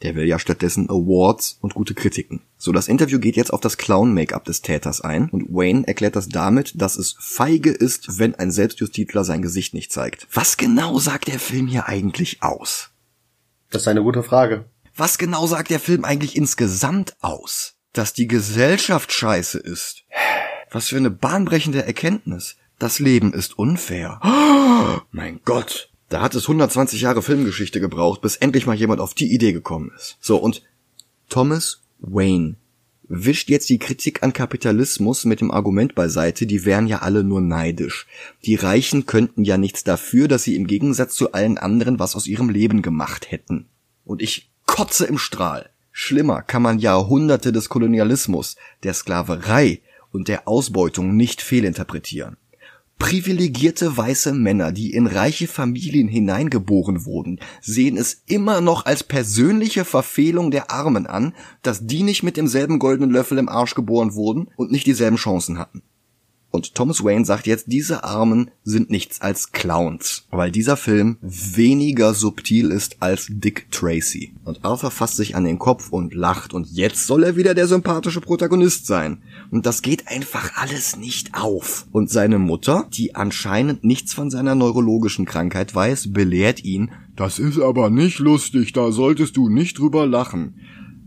Der 0.03 0.17
will 0.17 0.27
ja 0.27 0.39
stattdessen 0.39 0.91
Awards 0.91 1.59
und 1.61 1.75
gute 1.75 1.95
Kritiken. 1.95 2.41
So, 2.57 2.73
das 2.73 2.89
Interview 2.89 3.21
geht 3.21 3.37
jetzt 3.37 3.53
auf 3.53 3.61
das 3.61 3.77
Clown-Make-up 3.77 4.45
des 4.45 4.61
Täters 4.61 5.01
ein 5.01 5.29
und 5.31 5.55
Wayne 5.55 5.87
erklärt 5.87 6.17
das 6.17 6.29
damit, 6.29 6.81
dass 6.81 6.97
es 6.97 7.15
feige 7.21 7.71
ist, 7.71 8.19
wenn 8.19 8.35
ein 8.35 8.51
Selbstjustitler 8.51 9.25
sein 9.25 9.43
Gesicht 9.43 9.75
nicht 9.75 9.93
zeigt. 9.93 10.27
Was 10.33 10.57
genau 10.57 10.99
sagt 10.99 11.29
der 11.29 11.39
Film 11.39 11.69
hier 11.69 11.87
eigentlich 11.87 12.43
aus? 12.43 12.91
Das 13.71 13.83
ist 13.83 13.89
eine 13.89 14.03
gute 14.03 14.25
Frage. 14.25 14.65
Was 14.97 15.19
genau 15.19 15.47
sagt 15.47 15.71
der 15.71 15.81
Film 15.81 16.05
eigentlich 16.05 16.37
insgesamt 16.37 17.17
aus? 17.21 17.77
Dass 17.93 18.13
die 18.13 18.27
Gesellschaft 18.27 19.13
scheiße 19.13 19.59
ist. 19.59 20.05
Was 20.71 20.89
für 20.89 20.97
eine 20.97 21.11
bahnbrechende 21.11 21.85
Erkenntnis. 21.85 22.57
Das 22.83 22.99
Leben 22.99 23.33
ist 23.33 23.61
unfair. 23.61 24.19
Oh, 24.25 25.01
mein 25.13 25.39
Gott. 25.45 25.93
Da 26.09 26.21
hat 26.21 26.35
es 26.35 26.49
120 26.49 27.01
Jahre 27.01 27.23
Filmgeschichte 27.23 27.79
gebraucht, 27.79 28.23
bis 28.23 28.35
endlich 28.35 28.67
mal 28.67 28.75
jemand 28.75 29.01
auf 29.01 29.15
die 29.15 29.33
Idee 29.33 29.53
gekommen 29.53 29.93
ist. 29.95 30.17
So, 30.21 30.37
und 30.37 30.65
Thomas 31.29 31.83
Wayne 32.01 32.57
wischt 33.05 33.51
jetzt 33.51 33.69
die 33.69 33.79
Kritik 33.79 34.25
an 34.25 34.33
Kapitalismus 34.33 35.25
mit 35.25 35.41
dem 35.41 35.53
Argument 35.53 35.95
beiseite, 35.95 36.45
die 36.45 36.65
wären 36.65 36.89
ja 36.89 37.03
alle 37.03 37.23
nur 37.23 37.41
neidisch. 37.41 38.09
Die 38.45 38.57
Reichen 38.57 39.07
könnten 39.07 39.45
ja 39.45 39.59
nichts 39.59 39.85
dafür, 39.85 40.27
dass 40.27 40.43
sie 40.43 40.57
im 40.57 40.67
Gegensatz 40.67 41.15
zu 41.15 41.31
allen 41.31 41.59
anderen 41.59 42.01
was 42.01 42.17
aus 42.17 42.27
ihrem 42.27 42.51
Leben 42.51 42.83
gemacht 42.83 43.31
hätten. 43.31 43.69
Und 44.05 44.23
ich 44.23 44.51
kotze 44.67 45.07
im 45.07 45.19
Strahl. 45.19 45.71
Schlimmer 45.93 46.43
kann 46.43 46.63
man 46.63 46.81
Jahrhunderte 46.81 47.53
des 47.53 47.69
Kolonialismus, 47.69 48.57
der 48.83 48.95
Sklaverei 48.95 49.83
und 50.11 50.27
der 50.27 50.49
Ausbeutung 50.49 51.15
nicht 51.15 51.43
fehlinterpretieren. 51.43 52.39
Privilegierte 52.99 53.97
weiße 53.97 54.33
Männer, 54.33 54.73
die 54.73 54.93
in 54.93 55.07
reiche 55.07 55.49
Familien 55.49 56.09
hineingeboren 56.09 57.05
wurden, 57.05 57.41
sehen 57.61 57.97
es 57.97 58.23
immer 58.27 58.61
noch 58.61 58.87
als 58.87 59.03
persönliche 59.03 59.85
Verfehlung 59.85 60.51
der 60.51 60.71
Armen 60.71 61.07
an, 61.07 61.35
dass 61.63 61.87
die 61.87 62.05
nicht 62.05 62.23
mit 62.23 62.37
demselben 62.37 62.79
goldenen 62.79 63.11
Löffel 63.11 63.39
im 63.39 63.49
Arsch 63.49 63.75
geboren 63.75 64.15
wurden 64.15 64.49
und 64.57 64.71
nicht 64.71 64.87
dieselben 64.87 65.17
Chancen 65.17 65.59
hatten. 65.59 65.83
Und 66.53 66.75
Thomas 66.75 67.03
Wayne 67.03 67.25
sagt 67.25 67.47
jetzt, 67.47 67.65
diese 67.69 68.05
Armen 68.05 68.51
sind 68.63 68.91
nichts 68.91 69.23
als 69.23 69.53
Clowns, 69.53 70.27
weil 70.31 70.51
dieser 70.51 70.77
Film 70.77 71.17
weniger 71.23 72.13
subtil 72.13 72.71
ist 72.71 72.99
als 73.01 73.27
Dick 73.31 73.71
Tracy. 73.71 74.35
Und 74.45 74.63
Arthur 74.63 74.91
fasst 74.91 75.17
sich 75.17 75.35
an 75.35 75.45
den 75.45 75.59
Kopf 75.59 75.89
und 75.89 76.15
lacht 76.15 76.53
und 76.53 76.71
jetzt 76.71 77.07
soll 77.07 77.25
er 77.25 77.37
wieder 77.37 77.55
der 77.55 77.67
sympathische 77.67 78.21
Protagonist 78.21 78.87
sein. 78.87 79.23
Und 79.51 79.65
das 79.65 79.81
geht 79.81 80.09
einfach 80.09 80.53
alles 80.57 80.99
nicht 80.99 81.33
auf. 81.33 81.87
Und 81.91 82.11
seine 82.11 82.39
Mutter, 82.39 82.87
die 82.93 83.15
anscheinend 83.15 83.83
nichts 83.83 84.13
von 84.13 84.31
seiner 84.31 84.55
neurologischen 84.55 85.25
Krankheit 85.25 85.75
weiß, 85.75 86.13
belehrt 86.13 86.63
ihn, 86.65 86.91
das 87.17 87.39
ist 87.39 87.61
aber 87.61 87.89
nicht 87.89 88.19
lustig, 88.19 88.75
da 88.75 88.93
solltest 88.93 89.39
du 89.39 89.49
nicht 89.49 89.79
drüber 89.79 90.07
lachen. 90.07 90.61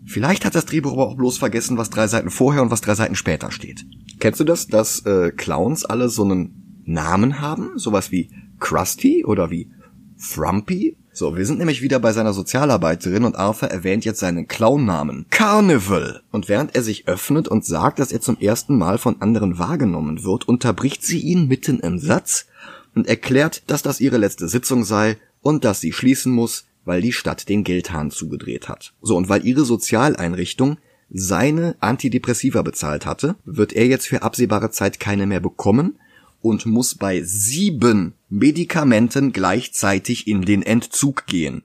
Vielleicht 0.05 0.45
hat 0.45 0.55
das 0.55 0.65
Drehbuch 0.65 0.93
aber 0.93 1.07
auch 1.07 1.17
bloß 1.17 1.37
vergessen, 1.37 1.77
was 1.77 1.89
drei 1.89 2.07
Seiten 2.07 2.29
vorher 2.29 2.61
und 2.61 2.71
was 2.71 2.81
drei 2.81 2.95
Seiten 2.95 3.15
später 3.15 3.51
steht. 3.51 3.85
Kennst 4.19 4.39
du 4.39 4.43
das, 4.43 4.67
dass 4.67 5.05
äh, 5.05 5.31
Clowns 5.31 5.83
alle 5.83 6.09
so 6.09 6.23
einen 6.23 6.83
Namen 6.85 7.41
haben? 7.41 7.71
Sowas 7.77 8.11
wie 8.11 8.29
Krusty 8.59 9.25
oder 9.25 9.49
wie 9.49 9.71
Frumpy? 10.17 10.97
So, 11.11 11.37
wir 11.37 11.45
sind 11.45 11.59
nämlich 11.59 11.81
wieder 11.81 11.99
bei 11.99 12.11
seiner 12.11 12.33
Sozialarbeiterin 12.33 13.23
und 13.23 13.37
Arthur 13.37 13.69
erwähnt 13.69 14.03
jetzt 14.03 14.19
seinen 14.19 14.47
Clownnamen. 14.47 15.25
Carnival! 15.29 16.21
Und 16.31 16.49
während 16.49 16.75
er 16.75 16.83
sich 16.83 17.07
öffnet 17.07 17.47
und 17.47 17.63
sagt, 17.63 17.99
dass 17.99 18.11
er 18.11 18.19
zum 18.19 18.37
ersten 18.37 18.77
Mal 18.77 18.97
von 18.97 19.21
anderen 19.21 19.57
wahrgenommen 19.57 20.23
wird, 20.23 20.47
unterbricht 20.47 21.03
sie 21.03 21.19
ihn 21.19 21.47
mitten 21.47 21.79
im 21.79 21.99
Satz 21.99 22.47
und 22.95 23.07
erklärt, 23.07 23.63
dass 23.67 23.81
das 23.81 24.01
ihre 24.01 24.17
letzte 24.17 24.49
Sitzung 24.49 24.83
sei 24.83 25.17
und 25.41 25.63
dass 25.63 25.79
sie 25.79 25.93
schließen 25.93 26.33
muss, 26.33 26.65
weil 26.85 27.01
die 27.01 27.11
Stadt 27.11 27.49
den 27.49 27.63
Geldhahn 27.63 28.11
zugedreht 28.11 28.69
hat. 28.69 28.93
So, 29.01 29.17
und 29.17 29.27
weil 29.27 29.45
ihre 29.45 29.65
Sozialeinrichtung 29.65 30.77
seine 31.09 31.75
Antidepressiva 31.79 32.61
bezahlt 32.61 33.05
hatte, 33.05 33.35
wird 33.45 33.73
er 33.73 33.87
jetzt 33.87 34.07
für 34.07 34.21
absehbare 34.21 34.71
Zeit 34.71 34.99
keine 34.99 35.25
mehr 35.25 35.39
bekommen 35.39 35.99
und 36.41 36.65
muss 36.65 36.95
bei 36.95 37.21
sieben 37.23 38.13
Medikamenten 38.29 39.33
gleichzeitig 39.33 40.27
in 40.27 40.43
den 40.43 40.61
Entzug 40.61 41.25
gehen. 41.25 41.63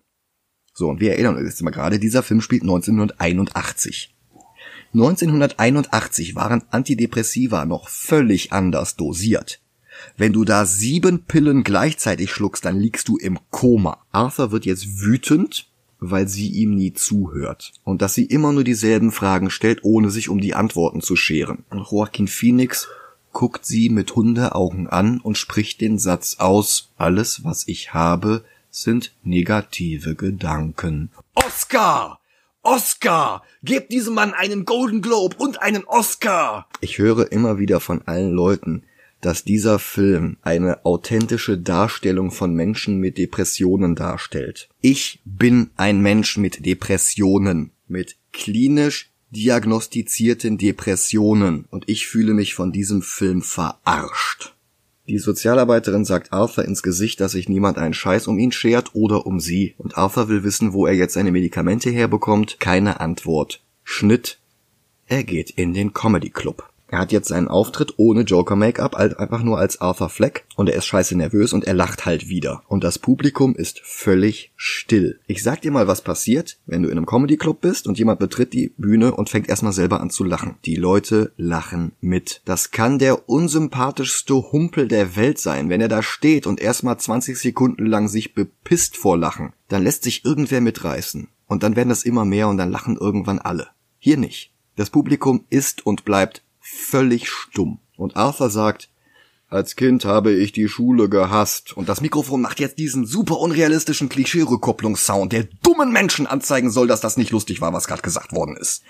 So, 0.72 0.88
und 0.88 1.00
wir 1.00 1.12
erinnern 1.12 1.36
uns 1.36 1.46
jetzt 1.46 1.62
mal 1.62 1.70
gerade, 1.70 1.98
dieser 1.98 2.22
Film 2.22 2.40
spielt 2.40 2.62
1981. 2.62 4.14
1981 4.92 6.34
waren 6.34 6.62
Antidepressiva 6.70 7.64
noch 7.64 7.88
völlig 7.88 8.52
anders 8.52 8.96
dosiert. 8.96 9.60
Wenn 10.16 10.32
du 10.32 10.44
da 10.44 10.66
sieben 10.66 11.24
Pillen 11.24 11.64
gleichzeitig 11.64 12.30
schluckst, 12.32 12.64
dann 12.64 12.78
liegst 12.78 13.08
du 13.08 13.16
im 13.16 13.38
Koma. 13.50 13.98
Arthur 14.12 14.52
wird 14.52 14.66
jetzt 14.66 15.00
wütend 15.00 15.66
weil 16.00 16.26
sie 16.26 16.48
ihm 16.48 16.74
nie 16.74 16.94
zuhört 16.94 17.72
und 17.84 18.02
dass 18.02 18.14
sie 18.14 18.24
immer 18.24 18.52
nur 18.52 18.64
dieselben 18.64 19.12
Fragen 19.12 19.50
stellt, 19.50 19.84
ohne 19.84 20.10
sich 20.10 20.28
um 20.28 20.40
die 20.40 20.54
Antworten 20.54 21.02
zu 21.02 21.14
scheren. 21.14 21.64
Und 21.70 21.86
Joaquin 21.90 22.26
Phoenix 22.26 22.88
guckt 23.32 23.64
sie 23.64 23.90
mit 23.90 24.16
Hundeaugen 24.16 24.88
an 24.88 25.20
und 25.20 25.38
spricht 25.38 25.80
den 25.80 25.98
Satz 25.98 26.36
aus, 26.38 26.90
alles, 26.96 27.44
was 27.44 27.68
ich 27.68 27.94
habe, 27.94 28.44
sind 28.70 29.12
negative 29.22 30.14
Gedanken. 30.14 31.10
Oscar! 31.34 32.18
Oscar! 32.62 33.42
Gebt 33.62 33.92
diesem 33.92 34.14
Mann 34.14 34.34
einen 34.34 34.64
Golden 34.64 35.02
Globe 35.02 35.36
und 35.38 35.62
einen 35.62 35.84
Oscar! 35.84 36.66
Ich 36.80 36.98
höre 36.98 37.30
immer 37.32 37.58
wieder 37.58 37.80
von 37.80 38.02
allen 38.06 38.32
Leuten, 38.32 38.82
dass 39.20 39.44
dieser 39.44 39.78
Film 39.78 40.36
eine 40.42 40.84
authentische 40.84 41.58
Darstellung 41.58 42.30
von 42.30 42.54
Menschen 42.54 42.98
mit 42.98 43.18
Depressionen 43.18 43.94
darstellt. 43.94 44.68
Ich 44.80 45.20
bin 45.24 45.70
ein 45.76 46.00
Mensch 46.00 46.36
mit 46.36 46.64
Depressionen, 46.64 47.70
mit 47.86 48.16
klinisch 48.32 49.10
diagnostizierten 49.30 50.58
Depressionen 50.58 51.66
und 51.70 51.88
ich 51.88 52.06
fühle 52.06 52.34
mich 52.34 52.54
von 52.54 52.72
diesem 52.72 53.02
Film 53.02 53.42
verarscht. 53.42 54.54
Die 55.06 55.18
Sozialarbeiterin 55.18 56.04
sagt 56.04 56.32
Arthur 56.32 56.64
ins 56.64 56.82
Gesicht, 56.82 57.20
dass 57.20 57.32
sich 57.32 57.48
niemand 57.48 57.78
einen 57.78 57.94
Scheiß 57.94 58.28
um 58.28 58.38
ihn 58.38 58.52
schert 58.52 58.94
oder 58.94 59.26
um 59.26 59.40
sie 59.40 59.74
und 59.76 59.96
Arthur 59.96 60.28
will 60.28 60.44
wissen, 60.44 60.72
wo 60.72 60.86
er 60.86 60.94
jetzt 60.94 61.14
seine 61.14 61.32
Medikamente 61.32 61.90
herbekommt. 61.90 62.60
Keine 62.60 63.00
Antwort. 63.00 63.62
Schnitt. 63.82 64.38
Er 65.06 65.24
geht 65.24 65.50
in 65.50 65.74
den 65.74 65.92
Comedy 65.92 66.30
Club. 66.30 66.69
Er 66.90 66.98
hat 66.98 67.12
jetzt 67.12 67.28
seinen 67.28 67.46
Auftritt 67.46 67.94
ohne 67.98 68.22
Joker-Make-up, 68.22 68.96
einfach 68.96 69.44
nur 69.44 69.58
als 69.58 69.80
Arthur 69.80 70.08
Fleck 70.08 70.44
und 70.56 70.68
er 70.68 70.74
ist 70.74 70.86
scheiße 70.86 71.16
nervös 71.16 71.52
und 71.52 71.64
er 71.64 71.74
lacht 71.74 72.04
halt 72.04 72.28
wieder. 72.28 72.64
Und 72.66 72.82
das 72.82 72.98
Publikum 72.98 73.54
ist 73.54 73.80
völlig 73.84 74.50
still. 74.56 75.20
Ich 75.28 75.44
sag 75.44 75.62
dir 75.62 75.70
mal, 75.70 75.86
was 75.86 76.02
passiert, 76.02 76.58
wenn 76.66 76.82
du 76.82 76.88
in 76.88 76.96
einem 76.96 77.06
Comedy-Club 77.06 77.60
bist 77.60 77.86
und 77.86 77.96
jemand 77.96 78.18
betritt 78.18 78.52
die 78.52 78.72
Bühne 78.76 79.14
und 79.14 79.30
fängt 79.30 79.48
erstmal 79.48 79.72
selber 79.72 80.00
an 80.00 80.10
zu 80.10 80.24
lachen. 80.24 80.56
Die 80.64 80.74
Leute 80.74 81.32
lachen 81.36 81.92
mit. 82.00 82.42
Das 82.44 82.72
kann 82.72 82.98
der 82.98 83.28
unsympathischste 83.28 84.34
Humpel 84.50 84.88
der 84.88 85.14
Welt 85.14 85.38
sein, 85.38 85.70
wenn 85.70 85.80
er 85.80 85.88
da 85.88 86.02
steht 86.02 86.48
und 86.48 86.60
erstmal 86.60 86.98
20 86.98 87.38
Sekunden 87.38 87.86
lang 87.86 88.08
sich 88.08 88.34
bepisst 88.34 88.96
vor 88.96 89.16
Lachen. 89.16 89.52
Dann 89.68 89.84
lässt 89.84 90.02
sich 90.02 90.24
irgendwer 90.24 90.60
mitreißen. 90.60 91.28
Und 91.46 91.62
dann 91.62 91.76
werden 91.76 91.88
das 91.88 92.02
immer 92.02 92.24
mehr 92.24 92.48
und 92.48 92.56
dann 92.56 92.70
lachen 92.70 92.96
irgendwann 92.96 93.38
alle. 93.38 93.68
Hier 93.98 94.16
nicht. 94.16 94.52
Das 94.76 94.90
Publikum 94.90 95.44
ist 95.50 95.84
und 95.84 96.04
bleibt 96.04 96.42
völlig 96.70 97.28
stumm. 97.28 97.80
Und 97.96 98.16
Arthur 98.16 98.50
sagt, 98.50 98.90
als 99.50 99.74
Kind 99.74 100.04
habe 100.04 100.32
ich 100.32 100.52
die 100.52 100.68
Schule 100.68 101.08
gehasst. 101.08 101.76
Und 101.76 101.88
das 101.88 102.00
Mikrofon 102.00 102.40
macht 102.40 102.60
jetzt 102.60 102.78
diesen 102.78 103.04
super 103.04 103.40
unrealistischen 103.40 104.08
Klischee-Rückkopplungssound, 104.08 105.32
der 105.32 105.48
dummen 105.62 105.92
Menschen 105.92 106.28
anzeigen 106.28 106.70
soll, 106.70 106.86
dass 106.86 107.00
das 107.00 107.16
nicht 107.16 107.32
lustig 107.32 107.60
war, 107.60 107.72
was 107.72 107.88
gerade 107.88 108.02
gesagt 108.02 108.32
worden 108.32 108.56
ist. 108.56 108.84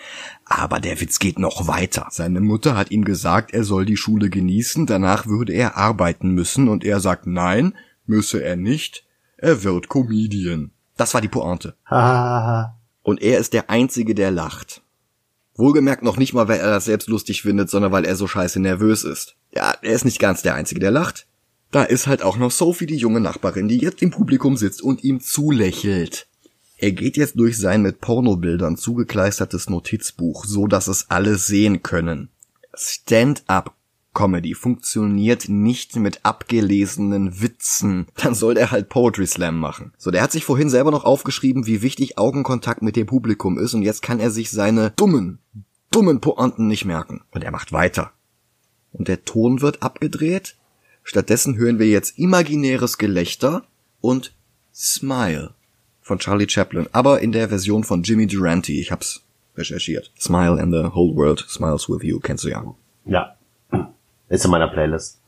Aber 0.44 0.78
der 0.78 1.00
Witz 1.00 1.18
geht 1.18 1.38
noch 1.38 1.66
weiter. 1.66 2.08
Seine 2.10 2.40
Mutter 2.40 2.76
hat 2.76 2.90
ihm 2.90 3.06
gesagt, 3.06 3.54
er 3.54 3.64
soll 3.64 3.86
die 3.86 3.96
Schule 3.96 4.28
genießen, 4.28 4.84
danach 4.84 5.26
würde 5.26 5.54
er 5.54 5.78
arbeiten 5.78 6.30
müssen, 6.30 6.68
und 6.68 6.84
er 6.84 7.00
sagt 7.00 7.26
nein, 7.26 7.74
müsse 8.04 8.42
er 8.42 8.56
nicht, 8.56 9.06
er 9.38 9.64
wird 9.64 9.88
Comedian. 9.88 10.72
Das 10.98 11.14
war 11.14 11.22
die 11.22 11.28
Pointe. 11.28 11.74
und 13.02 13.22
er 13.22 13.38
ist 13.38 13.54
der 13.54 13.70
Einzige, 13.70 14.14
der 14.14 14.30
lacht. 14.30 14.82
Wohlgemerkt 15.60 16.02
noch 16.02 16.16
nicht 16.16 16.34
mal, 16.34 16.48
weil 16.48 16.58
er 16.58 16.70
das 16.70 16.86
selbst 16.86 17.08
lustig 17.08 17.42
findet, 17.42 17.70
sondern 17.70 17.92
weil 17.92 18.04
er 18.04 18.16
so 18.16 18.26
scheiße 18.26 18.58
nervös 18.58 19.04
ist. 19.04 19.36
Ja, 19.54 19.74
er 19.80 19.92
ist 19.92 20.04
nicht 20.04 20.18
ganz 20.18 20.42
der 20.42 20.54
Einzige, 20.54 20.80
der 20.80 20.90
lacht. 20.90 21.26
Da 21.70 21.84
ist 21.84 22.08
halt 22.08 22.22
auch 22.22 22.36
noch 22.36 22.50
Sophie, 22.50 22.86
die 22.86 22.96
junge 22.96 23.20
Nachbarin, 23.20 23.68
die 23.68 23.78
jetzt 23.78 24.02
im 24.02 24.10
Publikum 24.10 24.56
sitzt 24.56 24.82
und 24.82 25.04
ihm 25.04 25.20
zulächelt. 25.20 26.26
Er 26.78 26.92
geht 26.92 27.16
jetzt 27.16 27.38
durch 27.38 27.58
sein 27.58 27.82
mit 27.82 28.00
Pornobildern 28.00 28.76
zugekleistertes 28.76 29.68
Notizbuch, 29.68 30.46
so 30.46 30.66
dass 30.66 30.88
es 30.88 31.10
alle 31.10 31.36
sehen 31.36 31.82
können. 31.82 32.30
Stand-up 32.74 33.74
Comedy 34.12 34.54
funktioniert 34.54 35.48
nicht 35.48 35.96
mit 35.96 36.24
abgelesenen 36.24 37.40
Witzen, 37.40 38.06
dann 38.16 38.34
soll 38.34 38.56
er 38.56 38.70
halt 38.70 38.88
Poetry 38.88 39.26
Slam 39.26 39.58
machen. 39.58 39.92
So, 39.98 40.10
der 40.10 40.22
hat 40.22 40.32
sich 40.32 40.44
vorhin 40.44 40.68
selber 40.68 40.90
noch 40.90 41.04
aufgeschrieben, 41.04 41.66
wie 41.66 41.82
wichtig 41.82 42.18
Augenkontakt 42.18 42.82
mit 42.82 42.96
dem 42.96 43.06
Publikum 43.06 43.58
ist 43.58 43.74
und 43.74 43.82
jetzt 43.82 44.02
kann 44.02 44.20
er 44.20 44.30
sich 44.30 44.50
seine 44.50 44.90
dummen, 44.90 45.38
dummen 45.90 46.20
Pointen 46.20 46.66
nicht 46.66 46.84
merken. 46.84 47.22
Und 47.30 47.44
er 47.44 47.52
macht 47.52 47.72
weiter. 47.72 48.12
Und 48.92 49.08
der 49.08 49.24
Ton 49.24 49.60
wird 49.60 49.82
abgedreht. 49.82 50.56
Stattdessen 51.04 51.56
hören 51.56 51.78
wir 51.78 51.86
jetzt 51.86 52.18
imaginäres 52.18 52.98
Gelächter 52.98 53.64
und 54.00 54.34
Smile 54.74 55.54
von 56.00 56.18
Charlie 56.18 56.48
Chaplin, 56.48 56.88
aber 56.92 57.20
in 57.20 57.32
der 57.32 57.48
Version 57.48 57.84
von 57.84 58.02
Jimmy 58.02 58.26
Durante. 58.26 58.72
Ich 58.72 58.90
hab's 58.90 59.22
recherchiert. 59.56 60.10
Smile 60.18 60.60
and 60.60 60.72
the 60.72 60.94
whole 60.94 61.14
world 61.14 61.44
smiles 61.48 61.88
with 61.88 62.02
you, 62.02 62.18
kennst 62.18 62.44
du 62.44 62.48
ja. 62.48 62.64
Ja. 63.04 63.36
Ist 64.30 64.44
in 64.44 64.50
meiner 64.50 64.68
Playlist. 64.68 65.20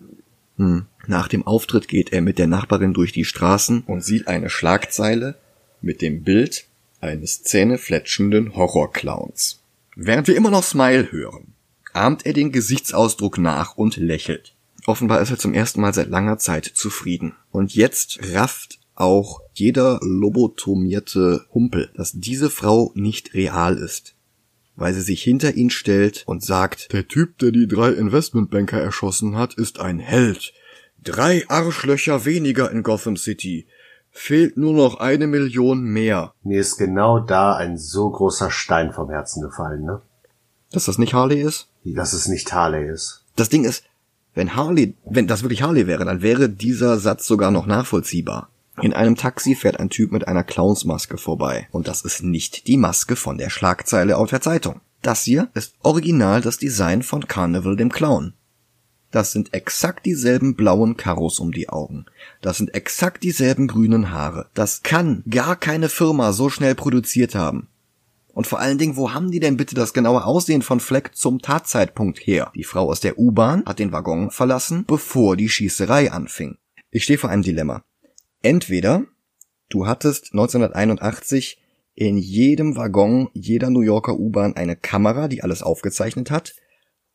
Hm. 0.56 0.86
Nach 1.06 1.28
dem 1.28 1.46
Auftritt 1.46 1.88
geht 1.88 2.12
er 2.12 2.22
mit 2.22 2.38
der 2.38 2.46
Nachbarin 2.46 2.94
durch 2.94 3.12
die 3.12 3.24
Straßen 3.24 3.82
und 3.82 4.04
sieht 4.04 4.28
eine 4.28 4.48
Schlagzeile 4.48 5.34
mit 5.80 6.00
dem 6.00 6.22
Bild 6.22 6.66
eines 7.00 7.42
zähnefletschenden 7.42 8.54
Horrorclowns. 8.54 9.60
Während 9.96 10.28
wir 10.28 10.36
immer 10.36 10.50
noch 10.50 10.62
Smile 10.62 11.10
hören, 11.10 11.52
ahmt 11.92 12.24
er 12.24 12.32
den 12.32 12.52
Gesichtsausdruck 12.52 13.38
nach 13.38 13.76
und 13.76 13.96
lächelt. 13.96 14.54
Offenbar 14.86 15.20
ist 15.20 15.30
er 15.30 15.38
zum 15.38 15.52
ersten 15.52 15.80
Mal 15.80 15.92
seit 15.92 16.08
langer 16.08 16.38
Zeit 16.38 16.64
zufrieden. 16.64 17.34
Und 17.50 17.74
jetzt 17.74 18.20
rafft 18.32 18.78
auch 18.94 19.40
jeder 19.52 19.98
lobotomierte 20.02 21.44
Humpel, 21.52 21.90
dass 21.96 22.12
diese 22.12 22.50
Frau 22.50 22.92
nicht 22.94 23.34
real 23.34 23.76
ist. 23.76 24.14
Weil 24.74 24.94
sie 24.94 25.02
sich 25.02 25.22
hinter 25.22 25.54
ihn 25.54 25.70
stellt 25.70 26.24
und 26.26 26.42
sagt, 26.42 26.92
der 26.92 27.06
Typ, 27.06 27.38
der 27.38 27.50
die 27.50 27.68
drei 27.68 27.90
Investmentbanker 27.90 28.80
erschossen 28.80 29.36
hat, 29.36 29.54
ist 29.54 29.80
ein 29.80 29.98
Held. 29.98 30.52
Drei 31.02 31.44
Arschlöcher 31.48 32.24
weniger 32.24 32.70
in 32.70 32.82
Gotham 32.82 33.16
City. 33.16 33.66
Fehlt 34.10 34.56
nur 34.56 34.74
noch 34.74 35.00
eine 35.00 35.26
Million 35.26 35.84
mehr. 35.84 36.34
Mir 36.42 36.60
ist 36.60 36.76
genau 36.76 37.18
da 37.18 37.56
ein 37.56 37.78
so 37.78 38.10
großer 38.10 38.50
Stein 38.50 38.92
vom 38.92 39.10
Herzen 39.10 39.42
gefallen, 39.42 39.84
ne? 39.84 40.02
Dass 40.70 40.86
das 40.86 40.98
nicht 40.98 41.12
Harley 41.12 41.40
ist? 41.40 41.68
Dass 41.84 42.12
es 42.12 42.28
nicht 42.28 42.52
Harley 42.52 42.88
ist. 42.88 43.24
Das 43.36 43.48
Ding 43.48 43.64
ist, 43.64 43.84
wenn 44.34 44.56
Harley, 44.56 44.94
wenn 45.04 45.26
das 45.26 45.42
wirklich 45.42 45.62
Harley 45.62 45.86
wäre, 45.86 46.04
dann 46.04 46.22
wäre 46.22 46.48
dieser 46.48 46.98
Satz 46.98 47.26
sogar 47.26 47.50
noch 47.50 47.66
nachvollziehbar. 47.66 48.51
In 48.80 48.94
einem 48.94 49.16
Taxi 49.16 49.54
fährt 49.54 49.78
ein 49.78 49.90
Typ 49.90 50.12
mit 50.12 50.26
einer 50.26 50.44
Clownsmaske 50.44 51.18
vorbei. 51.18 51.68
Und 51.72 51.88
das 51.88 52.02
ist 52.02 52.22
nicht 52.22 52.66
die 52.66 52.78
Maske 52.78 53.16
von 53.16 53.36
der 53.36 53.50
Schlagzeile 53.50 54.16
auf 54.16 54.30
der 54.30 54.40
Zeitung. 54.40 54.80
Das 55.02 55.24
hier 55.24 55.50
ist 55.54 55.74
original 55.82 56.40
das 56.40 56.58
Design 56.58 57.02
von 57.02 57.26
Carnival 57.26 57.76
dem 57.76 57.90
Clown. 57.90 58.34
Das 59.10 59.30
sind 59.30 59.52
exakt 59.52 60.06
dieselben 60.06 60.56
blauen 60.56 60.96
Karos 60.96 61.38
um 61.38 61.52
die 61.52 61.68
Augen. 61.68 62.06
Das 62.40 62.56
sind 62.56 62.74
exakt 62.74 63.22
dieselben 63.22 63.68
grünen 63.68 64.10
Haare. 64.10 64.48
Das 64.54 64.82
kann 64.82 65.22
gar 65.28 65.56
keine 65.56 65.90
Firma 65.90 66.32
so 66.32 66.48
schnell 66.48 66.74
produziert 66.74 67.34
haben. 67.34 67.68
Und 68.32 68.46
vor 68.46 68.60
allen 68.60 68.78
Dingen, 68.78 68.96
wo 68.96 69.12
haben 69.12 69.30
die 69.30 69.40
denn 69.40 69.58
bitte 69.58 69.74
das 69.74 69.92
genaue 69.92 70.24
Aussehen 70.24 70.62
von 70.62 70.80
Fleck 70.80 71.14
zum 71.14 71.42
Tatzeitpunkt 71.42 72.18
her? 72.20 72.50
Die 72.54 72.64
Frau 72.64 72.88
aus 72.88 73.00
der 73.00 73.18
U-Bahn 73.18 73.64
hat 73.66 73.78
den 73.78 73.92
Waggon 73.92 74.30
verlassen, 74.30 74.84
bevor 74.86 75.36
die 75.36 75.50
Schießerei 75.50 76.10
anfing. 76.10 76.56
Ich 76.90 77.04
stehe 77.04 77.18
vor 77.18 77.28
einem 77.28 77.42
Dilemma. 77.42 77.84
Entweder 78.42 79.04
du 79.68 79.86
hattest 79.86 80.32
1981 80.32 81.58
in 81.94 82.16
jedem 82.16 82.76
Waggon 82.76 83.28
jeder 83.32 83.70
New 83.70 83.82
Yorker 83.82 84.18
U-Bahn 84.18 84.56
eine 84.56 84.76
Kamera, 84.76 85.28
die 85.28 85.42
alles 85.42 85.62
aufgezeichnet 85.62 86.30
hat, 86.30 86.54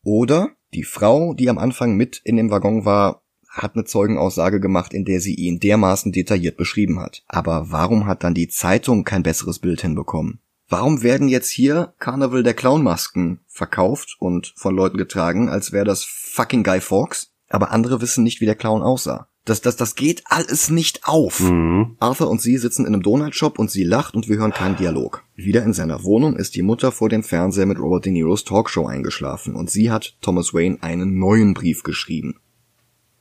oder 0.02 0.50
die 0.74 0.84
Frau, 0.84 1.34
die 1.34 1.50
am 1.50 1.58
Anfang 1.58 1.96
mit 1.96 2.20
in 2.24 2.36
dem 2.36 2.50
Waggon 2.50 2.84
war, 2.84 3.22
hat 3.48 3.74
eine 3.74 3.84
Zeugenaussage 3.84 4.60
gemacht, 4.60 4.94
in 4.94 5.04
der 5.04 5.20
sie 5.20 5.34
ihn 5.34 5.58
dermaßen 5.58 6.12
detailliert 6.12 6.56
beschrieben 6.56 7.00
hat. 7.00 7.24
Aber 7.26 7.70
warum 7.70 8.06
hat 8.06 8.22
dann 8.24 8.34
die 8.34 8.48
Zeitung 8.48 9.04
kein 9.04 9.22
besseres 9.22 9.58
Bild 9.58 9.80
hinbekommen? 9.82 10.40
Warum 10.68 11.02
werden 11.02 11.28
jetzt 11.28 11.48
hier 11.48 11.94
Carnival 11.98 12.42
der 12.42 12.54
Clownmasken 12.54 13.40
verkauft 13.46 14.16
und 14.18 14.52
von 14.56 14.74
Leuten 14.76 14.98
getragen, 14.98 15.48
als 15.48 15.72
wäre 15.72 15.86
das 15.86 16.04
fucking 16.04 16.62
Guy 16.62 16.80
Fawkes? 16.80 17.32
Aber 17.48 17.70
andere 17.70 18.02
wissen 18.02 18.22
nicht, 18.22 18.40
wie 18.42 18.46
der 18.46 18.54
Clown 18.54 18.82
aussah. 18.82 19.28
Das, 19.48 19.62
das, 19.62 19.76
das 19.76 19.94
geht 19.94 20.24
alles 20.26 20.68
nicht 20.68 21.06
auf. 21.08 21.40
Mhm. 21.40 21.96
Arthur 22.00 22.28
und 22.28 22.42
sie 22.42 22.58
sitzen 22.58 22.84
in 22.84 22.92
einem 22.92 23.02
Donutshop 23.02 23.58
und 23.58 23.70
sie 23.70 23.82
lacht 23.82 24.14
und 24.14 24.28
wir 24.28 24.36
hören 24.36 24.52
keinen 24.52 24.76
Dialog. 24.76 25.24
Wieder 25.36 25.62
in 25.62 25.72
seiner 25.72 26.04
Wohnung 26.04 26.36
ist 26.36 26.54
die 26.54 26.60
Mutter 26.60 26.92
vor 26.92 27.08
dem 27.08 27.22
Fernseher 27.22 27.64
mit 27.64 27.78
Robert 27.78 28.04
De 28.04 28.12
Niros 28.12 28.44
Talkshow 28.44 28.86
eingeschlafen 28.86 29.54
und 29.54 29.70
sie 29.70 29.90
hat 29.90 30.18
Thomas 30.20 30.52
Wayne 30.52 30.76
einen 30.82 31.18
neuen 31.18 31.54
Brief 31.54 31.82
geschrieben. 31.82 32.40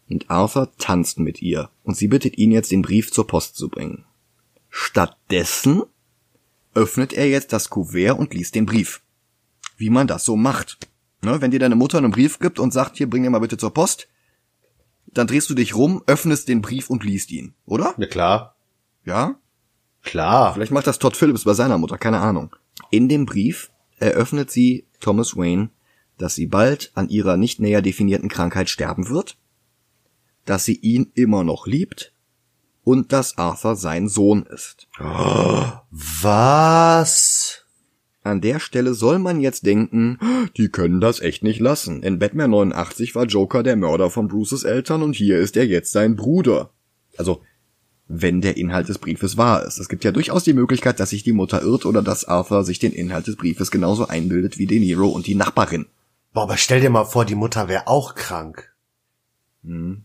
Und 0.09 0.29
Arthur 0.29 0.73
tanzt 0.77 1.17
mit 1.17 1.41
ihr 1.41 1.69
und 1.85 1.95
sie 1.95 2.09
bittet 2.09 2.37
ihn 2.37 2.51
jetzt 2.51 2.71
den 2.71 2.81
Brief 2.81 3.09
zur 3.09 3.25
Post 3.25 3.55
zu 3.55 3.69
bringen. 3.69 4.03
Stattdessen 4.69 5.83
öffnet 6.73 7.13
er 7.13 7.29
jetzt 7.29 7.53
das 7.53 7.69
Kuvert 7.69 8.19
und 8.19 8.33
liest 8.33 8.53
den 8.53 8.65
Brief. 8.65 9.01
Wie 9.77 9.89
man 9.89 10.07
das 10.07 10.25
so 10.25 10.35
macht. 10.35 10.77
Ne, 11.21 11.39
wenn 11.39 11.51
dir 11.51 11.59
deine 11.59 11.75
Mutter 11.75 11.99
einen 11.99 12.11
Brief 12.11 12.39
gibt 12.39 12.59
und 12.59 12.73
sagt, 12.73 12.97
hier 12.97 13.09
bring 13.09 13.23
den 13.23 13.31
mal 13.31 13.39
bitte 13.39 13.57
zur 13.57 13.73
Post, 13.73 14.09
dann 15.13 15.27
drehst 15.27 15.49
du 15.49 15.53
dich 15.53 15.75
rum, 15.75 16.03
öffnest 16.05 16.47
den 16.47 16.61
Brief 16.61 16.89
und 16.89 17.03
liest 17.03 17.31
ihn, 17.31 17.53
oder? 17.65 17.93
Ja 17.97 18.07
klar. 18.07 18.55
Ja? 19.05 19.35
Klar. 20.03 20.53
Vielleicht 20.53 20.71
macht 20.71 20.87
das 20.87 20.99
Todd 20.99 21.17
Phillips 21.17 21.43
bei 21.43 21.53
seiner 21.53 21.77
Mutter, 21.77 21.97
keine 21.97 22.19
Ahnung. 22.19 22.55
In 22.91 23.09
dem 23.09 23.25
Brief 23.25 23.71
eröffnet 23.99 24.51
sie 24.51 24.85
Thomas 24.99 25.35
Wayne, 25.35 25.69
dass 26.17 26.35
sie 26.35 26.47
bald 26.47 26.91
an 26.95 27.09
ihrer 27.09 27.37
nicht 27.37 27.59
näher 27.59 27.81
definierten 27.81 28.29
Krankheit 28.29 28.69
sterben 28.69 29.09
wird, 29.09 29.37
dass 30.45 30.65
sie 30.65 30.77
ihn 30.77 31.11
immer 31.13 31.43
noch 31.43 31.67
liebt 31.67 32.13
und 32.83 33.11
dass 33.11 33.37
Arthur 33.37 33.75
sein 33.75 34.07
Sohn 34.07 34.43
ist. 34.43 34.87
Was? 35.91 37.65
An 38.27 38.41
der 38.41 38.59
Stelle 38.59 38.93
soll 38.93 39.19
man 39.19 39.39
jetzt 39.39 39.65
denken, 39.65 40.19
die 40.57 40.67
können 40.67 40.99
das 40.99 41.21
echt 41.21 41.43
nicht 41.43 41.61
lassen. 41.61 42.03
In 42.03 42.19
Batman 42.19 42.51
89 42.51 43.15
war 43.15 43.25
Joker 43.25 43.63
der 43.63 43.77
Mörder 43.77 44.09
von 44.09 44.27
Bruces 44.27 44.65
Eltern 44.65 45.01
und 45.01 45.15
hier 45.15 45.39
ist 45.39 45.55
er 45.55 45.65
jetzt 45.65 45.93
sein 45.93 46.17
Bruder. 46.17 46.71
Also, 47.17 47.41
wenn 48.09 48.41
der 48.41 48.57
Inhalt 48.57 48.89
des 48.89 48.99
Briefes 48.99 49.37
wahr 49.37 49.65
ist. 49.65 49.79
Es 49.79 49.87
gibt 49.87 50.03
ja 50.03 50.11
durchaus 50.11 50.43
die 50.43 50.53
Möglichkeit, 50.53 50.99
dass 50.99 51.11
sich 51.11 51.23
die 51.23 51.31
Mutter 51.31 51.61
irrt 51.61 51.85
oder 51.85 52.01
dass 52.01 52.25
Arthur 52.25 52.65
sich 52.65 52.79
den 52.79 52.91
Inhalt 52.91 53.27
des 53.27 53.37
Briefes 53.37 53.71
genauso 53.71 54.07
einbildet 54.07 54.57
wie 54.57 54.67
De 54.67 54.79
Niro 54.79 55.07
und 55.07 55.25
die 55.25 55.35
Nachbarin. 55.35 55.87
Boah, 56.33 56.43
aber 56.43 56.57
stell 56.57 56.81
dir 56.81 56.89
mal 56.89 57.05
vor, 57.05 57.23
die 57.23 57.35
Mutter 57.35 57.69
wäre 57.69 57.87
auch 57.87 58.15
krank. 58.15 58.73
Hm. 59.63 60.03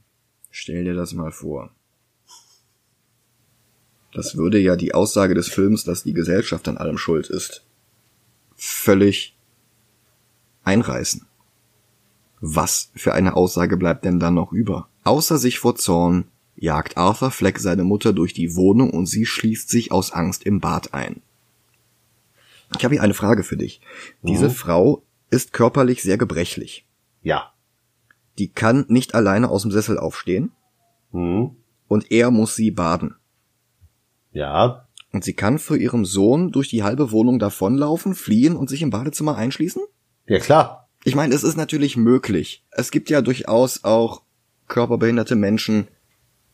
Stell 0.50 0.84
dir 0.84 0.94
das 0.94 1.12
mal 1.12 1.32
vor. 1.32 1.70
Das 4.12 4.36
würde 4.36 4.58
ja 4.58 4.76
die 4.76 4.94
Aussage 4.94 5.34
des 5.34 5.48
Films, 5.48 5.84
dass 5.84 6.04
die 6.04 6.12
Gesellschaft 6.12 6.68
an 6.68 6.76
allem 6.76 6.98
schuld 6.98 7.28
ist, 7.30 7.64
völlig 8.64 9.36
einreißen. 10.62 11.26
Was 12.40 12.90
für 12.94 13.12
eine 13.12 13.34
Aussage 13.34 13.76
bleibt 13.76 14.04
denn 14.04 14.20
dann 14.20 14.34
noch 14.34 14.52
über? 14.52 14.88
Außer 15.04 15.38
sich 15.38 15.58
vor 15.58 15.74
Zorn 15.74 16.28
jagt 16.54 16.96
Arthur 16.96 17.30
Fleck 17.32 17.58
seine 17.58 17.82
Mutter 17.84 18.12
durch 18.12 18.34
die 18.34 18.54
Wohnung 18.54 18.90
und 18.90 19.06
sie 19.06 19.26
schließt 19.26 19.68
sich 19.68 19.90
aus 19.90 20.12
Angst 20.12 20.44
im 20.44 20.60
Bad 20.60 20.94
ein. 20.94 21.22
Ich 22.78 22.84
habe 22.84 22.94
hier 22.94 23.02
eine 23.02 23.14
Frage 23.14 23.42
für 23.42 23.56
dich. 23.56 23.80
Diese 24.22 24.46
Mhm. 24.48 24.52
Frau 24.52 25.02
ist 25.30 25.52
körperlich 25.52 26.02
sehr 26.02 26.16
gebrechlich. 26.18 26.86
Ja. 27.22 27.52
Die 28.38 28.48
kann 28.48 28.84
nicht 28.88 29.14
alleine 29.14 29.48
aus 29.50 29.62
dem 29.62 29.72
Sessel 29.72 29.98
aufstehen 29.98 30.52
Hm. 31.10 31.56
und 31.88 32.10
er 32.12 32.30
muss 32.30 32.54
sie 32.56 32.70
baden. 32.70 33.16
Ja. 34.32 34.88
Und 35.12 35.24
sie 35.24 35.34
kann 35.34 35.58
für 35.58 35.76
ihrem 35.76 36.04
Sohn 36.04 36.52
durch 36.52 36.68
die 36.68 36.82
halbe 36.82 37.12
Wohnung 37.12 37.38
davonlaufen, 37.38 38.14
fliehen 38.14 38.56
und 38.56 38.68
sich 38.68 38.82
im 38.82 38.90
Badezimmer 38.90 39.36
einschließen? 39.36 39.82
Ja 40.26 40.38
klar. 40.38 40.88
Ich 41.04 41.14
meine, 41.14 41.34
es 41.34 41.44
ist 41.44 41.56
natürlich 41.56 41.96
möglich. 41.96 42.64
Es 42.70 42.90
gibt 42.90 43.10
ja 43.10 43.20
durchaus 43.20 43.84
auch 43.84 44.22
körperbehinderte 44.68 45.36
Menschen, 45.36 45.88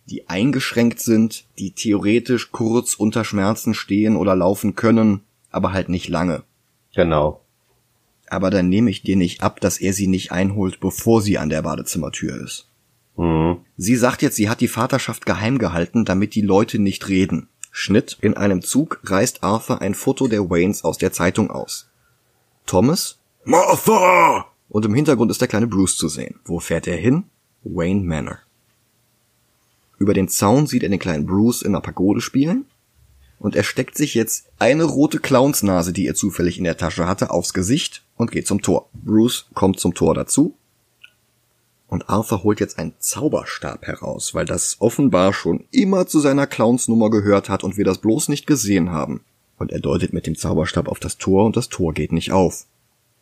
die 0.06 0.28
eingeschränkt 0.28 1.00
sind, 1.00 1.44
die 1.59 1.72
theoretisch 1.72 2.50
kurz 2.50 2.94
unter 2.94 3.24
Schmerzen 3.24 3.74
stehen 3.74 4.16
oder 4.16 4.34
laufen 4.34 4.74
können, 4.74 5.20
aber 5.50 5.72
halt 5.72 5.88
nicht 5.88 6.09
lange. 6.09 6.42
Genau. 6.94 7.42
Aber 8.28 8.50
dann 8.50 8.68
nehme 8.68 8.90
ich 8.90 9.02
dir 9.02 9.16
nicht 9.16 9.42
ab, 9.42 9.61
dass 9.61 9.78
er 9.78 9.92
sie 9.92 10.06
nicht 10.06 10.32
einholt, 10.32 10.80
bevor 10.80 11.22
sie 11.22 11.38
an 11.38 11.48
der 11.50 11.62
Badezimmertür 11.62 12.42
ist. 12.42 12.68
Hm. 13.16 13.59
Sie 13.76 13.96
sagt 13.96 14.22
jetzt, 14.22 14.36
sie 14.36 14.48
hat 14.48 14.61
die 14.61 14.68
Vaterschaft 14.68 15.26
geheim 15.26 15.59
gehalten, 15.59 16.04
damit 16.04 16.34
die 16.34 16.42
Leute 16.42 16.78
nicht 16.78 17.09
reden. 17.09 17.48
Schnitt. 17.78 18.18
In 18.20 18.36
einem 18.36 18.60
Zug 18.62 19.00
reißt 19.04 19.44
Arthur 19.44 19.80
ein 19.80 19.94
Foto 19.94 20.26
der 20.26 20.50
Waynes 20.50 20.82
aus 20.82 20.98
der 20.98 21.12
Zeitung 21.12 21.48
aus. 21.50 21.88
Thomas? 22.66 23.18
Martha! 23.44 24.46
Und 24.68 24.84
im 24.84 24.94
Hintergrund 24.94 25.30
ist 25.30 25.40
der 25.40 25.46
kleine 25.46 25.68
Bruce 25.68 25.96
zu 25.96 26.08
sehen. 26.08 26.40
Wo 26.44 26.58
fährt 26.58 26.88
er 26.88 26.96
hin? 26.96 27.24
Wayne 27.62 28.02
Manor. 28.02 28.38
Über 29.98 30.12
den 30.12 30.28
Zaun 30.28 30.66
sieht 30.66 30.82
er 30.82 30.88
den 30.88 30.98
kleinen 30.98 31.24
Bruce 31.24 31.62
in 31.62 31.68
einer 31.68 31.80
Pagode 31.80 32.20
spielen. 32.20 32.66
Und 33.38 33.54
er 33.54 33.62
steckt 33.62 33.96
sich 33.96 34.14
jetzt 34.14 34.48
eine 34.58 34.82
rote 34.82 35.20
Clownsnase, 35.20 35.92
die 35.92 36.08
er 36.08 36.16
zufällig 36.16 36.58
in 36.58 36.64
der 36.64 36.76
Tasche 36.76 37.06
hatte, 37.06 37.30
aufs 37.30 37.54
Gesicht 37.54 38.04
und 38.16 38.32
geht 38.32 38.48
zum 38.48 38.60
Tor. 38.60 38.90
Bruce 38.92 39.46
kommt 39.54 39.78
zum 39.78 39.94
Tor 39.94 40.14
dazu 40.16 40.57
und 41.89 42.11
Arthur 42.11 42.45
holt 42.45 42.61
jetzt 42.61 42.78
einen 42.78 42.93
Zauberstab 42.99 43.86
heraus, 43.86 44.34
weil 44.34 44.45
das 44.45 44.76
offenbar 44.78 45.32
schon 45.32 45.64
immer 45.70 46.07
zu 46.07 46.20
seiner 46.20 46.47
Clownsnummer 46.47 47.11
gehört 47.11 47.49
hat 47.49 47.64
und 47.64 47.78
wir 47.78 47.84
das 47.84 47.99
bloß 47.99 48.28
nicht 48.28 48.47
gesehen 48.47 48.93
haben. 48.93 49.22
Und 49.57 49.72
er 49.72 49.80
deutet 49.80 50.12
mit 50.12 50.26
dem 50.26 50.36
Zauberstab 50.36 50.86
auf 50.86 51.01
das 51.01 51.16
Tor 51.16 51.47
und 51.47 51.57
das 51.57 51.70
Tor 51.70 51.95
geht 51.95 52.12
nicht 52.12 52.30
auf. 52.30 52.66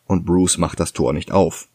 Und 0.05 0.25
Bruce 0.25 0.57
macht 0.57 0.79
das 0.79 0.93
Tor 0.93 1.13
nicht 1.13 1.31
auf. 1.31 1.69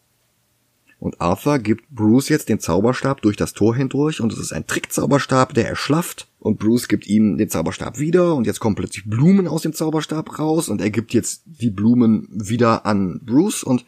Und 0.99 1.19
Arthur 1.19 1.59
gibt 1.59 1.89
Bruce 1.89 2.29
jetzt 2.29 2.47
den 2.47 2.59
Zauberstab 2.59 3.21
durch 3.23 3.35
das 3.35 3.53
Tor 3.53 3.75
hindurch 3.75 4.21
und 4.21 4.31
es 4.31 4.39
ist 4.39 4.53
ein 4.53 4.67
Trickzauberstab, 4.67 5.53
der 5.53 5.67
erschlafft 5.67 6.27
und 6.39 6.59
Bruce 6.59 6.87
gibt 6.87 7.07
ihm 7.07 7.37
den 7.37 7.49
Zauberstab 7.49 7.99
wieder 7.99 8.35
und 8.35 8.47
jetzt 8.47 8.61
kommen 8.61 8.75
plötzlich 8.75 9.09
Blumen 9.09 9.47
aus 9.47 9.63
dem 9.63 9.73
Zauberstab 9.73 10.39
raus 10.39 10.69
und 10.69 10.79
er 10.79 10.91
gibt 10.91 11.13
jetzt 11.13 11.41
die 11.45 11.71
Blumen 11.71 12.29
wieder 12.31 12.85
an 12.85 13.19
Bruce 13.25 13.63
und 13.63 13.83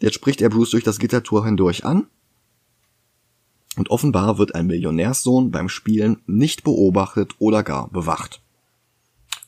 jetzt 0.00 0.14
spricht 0.14 0.40
er 0.40 0.48
Bruce 0.48 0.70
durch 0.70 0.82
das 0.82 0.98
Gittertor 0.98 1.44
hindurch 1.44 1.84
an 1.84 2.06
und 3.76 3.90
offenbar 3.90 4.38
wird 4.38 4.54
ein 4.54 4.66
Millionärssohn 4.66 5.50
beim 5.50 5.68
Spielen 5.68 6.22
nicht 6.26 6.64
beobachtet 6.64 7.34
oder 7.38 7.62
gar 7.62 7.88
bewacht. 7.90 8.42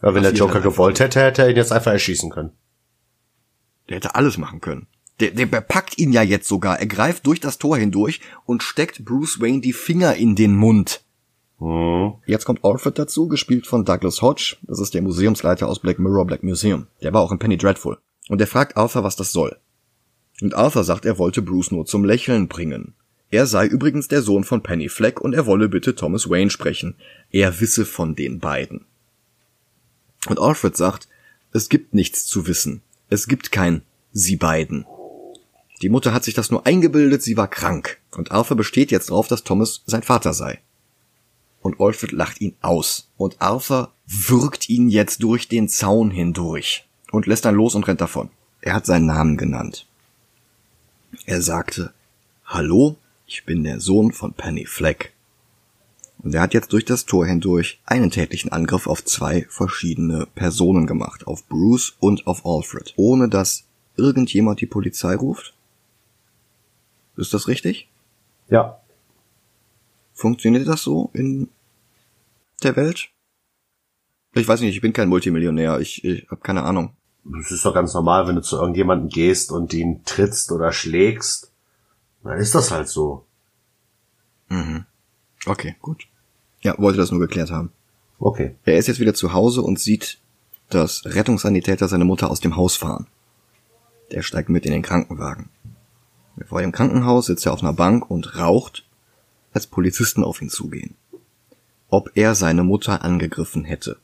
Ja, 0.02 0.14
wenn 0.14 0.22
der 0.22 0.30
Passiert 0.30 0.38
Joker 0.38 0.54
halt 0.54 0.64
gewollt 0.64 1.00
hätte, 1.00 1.20
hätte 1.20 1.42
er 1.42 1.50
ihn 1.50 1.56
jetzt 1.56 1.72
einfach 1.72 1.92
erschießen 1.92 2.30
können. 2.30 2.52
Der 3.88 3.96
hätte 3.96 4.14
alles 4.14 4.38
machen 4.38 4.60
können. 4.60 4.86
Der, 5.20 5.32
der 5.32 5.46
bepackt 5.46 5.98
ihn 5.98 6.12
ja 6.12 6.22
jetzt 6.22 6.46
sogar. 6.46 6.78
Er 6.78 6.86
greift 6.86 7.26
durch 7.26 7.40
das 7.40 7.58
Tor 7.58 7.76
hindurch 7.76 8.20
und 8.44 8.62
steckt 8.62 9.04
Bruce 9.04 9.40
Wayne 9.40 9.60
die 9.60 9.72
Finger 9.72 10.14
in 10.14 10.36
den 10.36 10.54
Mund. 10.54 11.02
Hm. 11.58 12.14
Jetzt 12.26 12.44
kommt 12.44 12.64
Alfred 12.64 12.98
dazu, 12.98 13.26
gespielt 13.26 13.66
von 13.66 13.84
Douglas 13.84 14.22
Hodge. 14.22 14.56
Das 14.62 14.78
ist 14.78 14.94
der 14.94 15.02
Museumsleiter 15.02 15.68
aus 15.68 15.80
Black 15.80 15.98
Mirror 15.98 16.26
Black 16.26 16.44
Museum. 16.44 16.86
Der 17.02 17.12
war 17.12 17.20
auch 17.20 17.32
in 17.32 17.40
Penny 17.40 17.56
Dreadful. 17.56 17.98
Und 18.28 18.40
er 18.40 18.46
fragt 18.46 18.76
Arthur, 18.76 19.02
was 19.02 19.16
das 19.16 19.32
soll. 19.32 19.56
Und 20.40 20.54
Arthur 20.54 20.84
sagt, 20.84 21.04
er 21.04 21.18
wollte 21.18 21.42
Bruce 21.42 21.72
nur 21.72 21.84
zum 21.84 22.04
Lächeln 22.04 22.46
bringen. 22.46 22.94
Er 23.30 23.46
sei 23.46 23.66
übrigens 23.66 24.08
der 24.08 24.22
Sohn 24.22 24.44
von 24.44 24.62
Penny 24.62 24.88
Fleck 24.88 25.20
und 25.20 25.34
er 25.34 25.46
wolle 25.46 25.68
bitte 25.68 25.94
Thomas 25.94 26.30
Wayne 26.30 26.50
sprechen. 26.50 26.94
Er 27.30 27.60
wisse 27.60 27.84
von 27.84 28.14
den 28.14 28.38
beiden. 28.38 28.86
Und 30.26 30.40
Alfred 30.40 30.76
sagt, 30.76 31.08
es 31.52 31.68
gibt 31.68 31.94
nichts 31.94 32.26
zu 32.26 32.46
wissen. 32.46 32.82
Es 33.10 33.28
gibt 33.28 33.52
kein 33.52 33.82
Sie 34.12 34.36
beiden. 34.36 34.86
Die 35.82 35.90
Mutter 35.90 36.12
hat 36.12 36.24
sich 36.24 36.34
das 36.34 36.50
nur 36.50 36.66
eingebildet, 36.66 37.22
sie 37.22 37.36
war 37.36 37.48
krank. 37.48 37.98
Und 38.10 38.32
Arthur 38.32 38.56
besteht 38.56 38.90
jetzt 38.90 39.10
darauf, 39.10 39.28
dass 39.28 39.44
Thomas 39.44 39.82
sein 39.86 40.02
Vater 40.02 40.32
sei. 40.32 40.60
Und 41.60 41.80
Alfred 41.80 42.12
lacht 42.12 42.40
ihn 42.40 42.56
aus. 42.60 43.10
Und 43.16 43.40
Arthur 43.40 43.92
würgt 44.06 44.68
ihn 44.68 44.88
jetzt 44.88 45.22
durch 45.22 45.48
den 45.48 45.68
Zaun 45.68 46.10
hindurch. 46.10 46.88
Und 47.12 47.26
lässt 47.26 47.44
dann 47.44 47.54
los 47.54 47.74
und 47.74 47.86
rennt 47.86 48.00
davon. 48.00 48.30
Er 48.60 48.74
hat 48.74 48.86
seinen 48.86 49.06
Namen 49.06 49.36
genannt. 49.36 49.86
Er 51.26 51.42
sagte, 51.42 51.92
Hallo, 52.44 52.96
ich 53.28 53.44
bin 53.44 53.62
der 53.62 53.78
Sohn 53.78 54.10
von 54.10 54.32
Penny 54.32 54.64
Fleck. 54.64 55.12
Und 56.20 56.34
er 56.34 56.40
hat 56.40 56.54
jetzt 56.54 56.72
durch 56.72 56.84
das 56.84 57.04
Tor 57.04 57.26
hindurch 57.26 57.80
einen 57.84 58.10
tätlichen 58.10 58.50
Angriff 58.50 58.88
auf 58.88 59.04
zwei 59.04 59.46
verschiedene 59.50 60.26
Personen 60.34 60.86
gemacht. 60.86 61.26
Auf 61.26 61.46
Bruce 61.46 61.94
und 62.00 62.26
auf 62.26 62.44
Alfred. 62.44 62.94
Ohne 62.96 63.28
dass 63.28 63.64
irgendjemand 63.96 64.60
die 64.60 64.66
Polizei 64.66 65.14
ruft? 65.14 65.54
Ist 67.16 67.34
das 67.34 67.46
richtig? 67.46 67.88
Ja. 68.48 68.80
Funktioniert 70.14 70.66
das 70.66 70.82
so 70.82 71.10
in 71.12 71.48
der 72.62 72.74
Welt? 72.76 73.10
Ich 74.34 74.48
weiß 74.48 74.60
nicht, 74.60 74.74
ich 74.74 74.80
bin 74.80 74.92
kein 74.92 75.08
Multimillionär, 75.08 75.78
ich, 75.80 76.04
ich 76.04 76.28
habe 76.30 76.40
keine 76.40 76.62
Ahnung. 76.62 76.92
Es 77.40 77.50
ist 77.50 77.64
doch 77.64 77.74
ganz 77.74 77.92
normal, 77.92 78.26
wenn 78.26 78.36
du 78.36 78.42
zu 78.42 78.56
irgendjemandem 78.56 79.08
gehst 79.10 79.52
und 79.52 79.74
ihn 79.74 80.02
trittst 80.04 80.50
oder 80.50 80.72
schlägst. 80.72 81.52
Dann 82.28 82.40
ist 82.40 82.54
das 82.54 82.70
halt 82.70 82.90
so. 82.90 83.24
Mhm. 84.50 84.84
Okay, 85.46 85.76
gut. 85.80 86.08
Ja, 86.60 86.74
wollte 86.76 86.98
das 86.98 87.10
nur 87.10 87.20
geklärt 87.20 87.50
haben. 87.50 87.72
Okay. 88.18 88.54
Er 88.66 88.76
ist 88.76 88.86
jetzt 88.86 89.00
wieder 89.00 89.14
zu 89.14 89.32
Hause 89.32 89.62
und 89.62 89.78
sieht, 89.80 90.18
dass 90.68 91.06
Rettungssanitäter 91.06 91.88
seine 91.88 92.04
Mutter 92.04 92.30
aus 92.30 92.40
dem 92.40 92.54
Haus 92.54 92.76
fahren. 92.76 93.06
Der 94.10 94.20
steigt 94.20 94.50
mit 94.50 94.66
in 94.66 94.72
den 94.72 94.82
Krankenwagen. 94.82 95.48
Vor 96.46 96.60
dem 96.60 96.70
Krankenhaus 96.70 97.26
sitzt 97.26 97.46
er 97.46 97.54
auf 97.54 97.62
einer 97.62 97.72
Bank 97.72 98.10
und 98.10 98.36
raucht, 98.36 98.84
als 99.54 99.66
Polizisten 99.66 100.22
auf 100.22 100.42
ihn 100.42 100.50
zugehen. 100.50 100.96
Ob 101.88 102.10
er 102.14 102.34
seine 102.34 102.62
Mutter 102.62 103.04
angegriffen 103.04 103.64
hätte. 103.64 103.96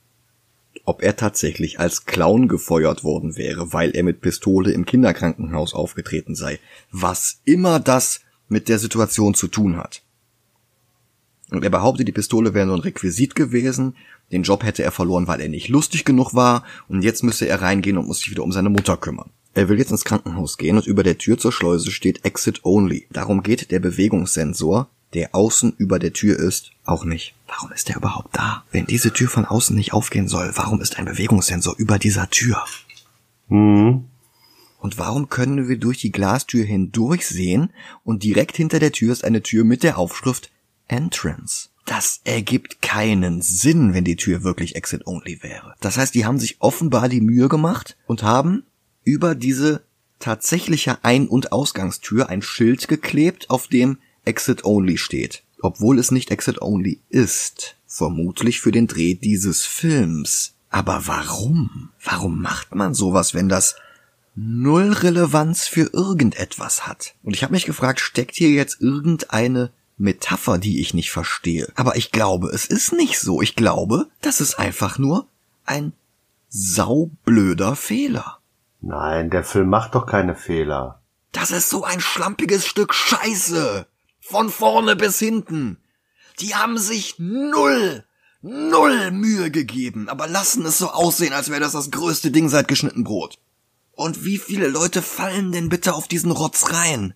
Ob 0.84 1.02
er 1.02 1.16
tatsächlich 1.16 1.80
als 1.80 2.04
Clown 2.04 2.48
gefeuert 2.48 3.04
worden 3.04 3.36
wäre, 3.36 3.72
weil 3.72 3.90
er 3.96 4.02
mit 4.02 4.20
Pistole 4.20 4.72
im 4.72 4.84
Kinderkrankenhaus 4.84 5.74
aufgetreten 5.74 6.34
sei. 6.34 6.58
Was 6.90 7.40
immer 7.44 7.80
das 7.80 8.20
mit 8.48 8.68
der 8.68 8.78
Situation 8.78 9.34
zu 9.34 9.48
tun 9.48 9.76
hat. 9.76 10.02
Und 11.50 11.64
er 11.64 11.70
behauptet, 11.70 12.08
die 12.08 12.12
Pistole 12.12 12.54
wäre 12.54 12.66
nur 12.66 12.76
ein 12.76 12.82
Requisit 12.82 13.34
gewesen, 13.34 13.96
den 14.32 14.42
Job 14.42 14.64
hätte 14.64 14.82
er 14.82 14.90
verloren, 14.90 15.26
weil 15.26 15.40
er 15.40 15.48
nicht 15.48 15.68
lustig 15.68 16.04
genug 16.04 16.34
war, 16.34 16.64
und 16.88 17.02
jetzt 17.02 17.22
müsse 17.22 17.46
er 17.46 17.62
reingehen 17.62 17.98
und 17.98 18.06
muss 18.06 18.18
sich 18.18 18.30
wieder 18.30 18.42
um 18.42 18.52
seine 18.52 18.70
Mutter 18.70 18.96
kümmern. 18.96 19.30
Er 19.54 19.68
will 19.68 19.78
jetzt 19.78 19.92
ins 19.92 20.04
Krankenhaus 20.04 20.58
gehen 20.58 20.76
und 20.76 20.86
über 20.86 21.04
der 21.04 21.18
Tür 21.18 21.38
zur 21.38 21.52
Schleuse 21.52 21.92
steht 21.92 22.24
Exit 22.24 22.64
Only. 22.64 23.06
Darum 23.12 23.42
geht 23.42 23.70
der 23.70 23.78
Bewegungssensor, 23.78 24.90
der 25.14 25.34
außen 25.34 25.74
über 25.78 25.98
der 25.98 26.12
Tür 26.12 26.38
ist, 26.38 26.70
auch 26.84 27.04
nicht. 27.04 27.34
Warum 27.46 27.72
ist 27.72 27.88
der 27.88 27.96
überhaupt 27.96 28.36
da? 28.36 28.64
Wenn 28.72 28.86
diese 28.86 29.12
Tür 29.12 29.28
von 29.28 29.44
außen 29.44 29.74
nicht 29.74 29.92
aufgehen 29.92 30.28
soll, 30.28 30.52
warum 30.54 30.80
ist 30.80 30.98
ein 30.98 31.04
Bewegungssensor 31.04 31.74
über 31.78 31.98
dieser 31.98 32.28
Tür? 32.30 32.64
Mhm. 33.48 34.04
Und 34.78 34.98
warum 34.98 35.30
können 35.30 35.68
wir 35.68 35.78
durch 35.78 35.98
die 35.98 36.12
Glastür 36.12 36.64
hindurch 36.64 37.26
sehen 37.26 37.70
und 38.04 38.22
direkt 38.22 38.56
hinter 38.56 38.80
der 38.80 38.92
Tür 38.92 39.12
ist 39.12 39.24
eine 39.24 39.42
Tür 39.42 39.64
mit 39.64 39.82
der 39.82 39.96
Aufschrift 39.96 40.50
Entrance? 40.88 41.70
Das 41.86 42.20
ergibt 42.24 42.82
keinen 42.82 43.40
Sinn, 43.40 43.94
wenn 43.94 44.04
die 44.04 44.16
Tür 44.16 44.42
wirklich 44.42 44.74
Exit 44.76 45.06
Only 45.06 45.42
wäre. 45.42 45.74
Das 45.80 45.96
heißt, 45.96 46.14
die 46.14 46.24
haben 46.24 46.38
sich 46.38 46.56
offenbar 46.60 47.08
die 47.08 47.20
Mühe 47.20 47.48
gemacht 47.48 47.96
und 48.06 48.22
haben 48.22 48.64
über 49.04 49.34
diese 49.34 49.82
tatsächliche 50.18 51.04
Ein- 51.04 51.28
und 51.28 51.52
Ausgangstür 51.52 52.28
ein 52.30 52.42
Schild 52.42 52.88
geklebt, 52.88 53.50
auf 53.50 53.68
dem 53.68 53.98
Exit 54.24 54.64
Only 54.64 54.98
steht. 54.98 55.42
Obwohl 55.60 55.98
es 55.98 56.10
nicht 56.10 56.30
Exit 56.30 56.60
Only 56.60 57.00
ist. 57.08 57.76
Vermutlich 57.86 58.60
für 58.60 58.72
den 58.72 58.86
Dreh 58.86 59.14
dieses 59.14 59.64
Films. 59.64 60.54
Aber 60.70 61.06
warum? 61.06 61.90
Warum 62.02 62.42
macht 62.42 62.74
man 62.74 62.94
sowas, 62.94 63.34
wenn 63.34 63.48
das 63.48 63.76
null 64.34 64.92
Relevanz 64.92 65.68
für 65.68 65.90
irgendetwas 65.92 66.86
hat? 66.86 67.14
Und 67.22 67.34
ich 67.34 67.42
habe 67.42 67.52
mich 67.52 67.66
gefragt, 67.66 68.00
steckt 68.00 68.34
hier 68.34 68.50
jetzt 68.50 68.80
irgendeine 68.80 69.70
Metapher, 69.96 70.58
die 70.58 70.80
ich 70.80 70.92
nicht 70.92 71.12
verstehe? 71.12 71.72
Aber 71.76 71.96
ich 71.96 72.10
glaube, 72.10 72.48
es 72.48 72.66
ist 72.66 72.92
nicht 72.92 73.20
so. 73.20 73.40
Ich 73.40 73.54
glaube, 73.54 74.08
das 74.20 74.40
ist 74.40 74.58
einfach 74.58 74.98
nur 74.98 75.28
ein 75.64 75.92
saublöder 76.48 77.76
Fehler. 77.76 78.38
Nein, 78.80 79.30
der 79.30 79.44
Film 79.44 79.70
macht 79.70 79.94
doch 79.94 80.06
keine 80.06 80.34
Fehler. 80.34 81.00
Das 81.32 81.50
ist 81.50 81.70
so 81.70 81.84
ein 81.84 82.00
schlampiges 82.00 82.66
Stück 82.66 82.94
Scheiße. 82.94 83.86
Von 84.26 84.50
vorne 84.50 84.96
bis 84.96 85.18
hinten. 85.18 85.76
Die 86.40 86.54
haben 86.54 86.78
sich 86.78 87.16
null, 87.18 88.04
null 88.40 89.10
Mühe 89.10 89.50
gegeben, 89.50 90.08
aber 90.08 90.26
lassen 90.26 90.64
es 90.64 90.78
so 90.78 90.88
aussehen, 90.88 91.34
als 91.34 91.50
wäre 91.50 91.60
das 91.60 91.72
das 91.72 91.90
größte 91.90 92.30
Ding 92.30 92.48
seit 92.48 92.66
geschnitten 92.66 93.04
Brot. 93.04 93.38
Und 93.92 94.24
wie 94.24 94.38
viele 94.38 94.68
Leute 94.68 95.02
fallen 95.02 95.52
denn 95.52 95.68
bitte 95.68 95.94
auf 95.94 96.08
diesen 96.08 96.30
Rotz 96.30 96.72
rein? 96.72 97.14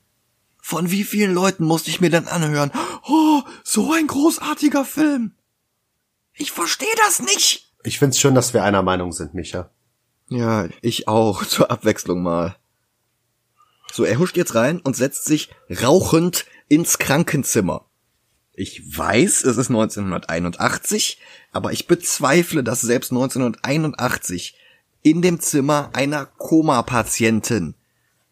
Von 0.61 0.91
wie 0.91 1.03
vielen 1.03 1.33
Leuten 1.33 1.65
musste 1.65 1.89
ich 1.89 2.01
mir 2.03 2.11
dann 2.11 2.29
anhören, 2.29 2.71
oh, 3.09 3.43
so 3.65 3.93
ein 3.95 4.07
großartiger 4.07 4.85
Film. 4.85 5.33
Ich 6.35 6.53
verstehe 6.53 6.95
das 7.07 7.21
nicht. 7.21 7.73
Ich 7.85 7.99
find's 7.99 8.21
schön, 8.21 8.35
dass 8.35 8.53
wir 8.53 8.65
einer 8.65 8.83
Meinung 8.83 9.13
sind, 9.13 9.33
Micha. 9.33 9.71
Ja, 10.29 10.69
ich 10.83 11.09
auch, 11.09 11.45
zur 11.47 11.71
Abwechslung 11.71 12.23
mal. 12.23 12.57
So, 13.91 14.05
er 14.05 14.19
huscht 14.19 14.37
jetzt 14.37 14.55
rein 14.55 14.81
und 14.81 14.95
setzt 14.95 15.25
sich 15.25 15.49
rauchend 15.83 16.45
ins 16.69 16.99
Krankenzimmer. 16.99 17.85
Ich 18.53 18.97
weiß, 18.97 19.45
es 19.45 19.57
ist 19.57 19.71
1981, 19.71 21.19
aber 21.53 21.73
ich 21.73 21.87
bezweifle, 21.87 22.65
dass 22.65 22.81
selbst 22.81 23.13
1981 23.13 24.57
in 25.03 25.23
dem 25.23 25.41
Zimmer 25.41 25.91
einer 25.93 26.27
Koma-Patientin, 26.27 27.75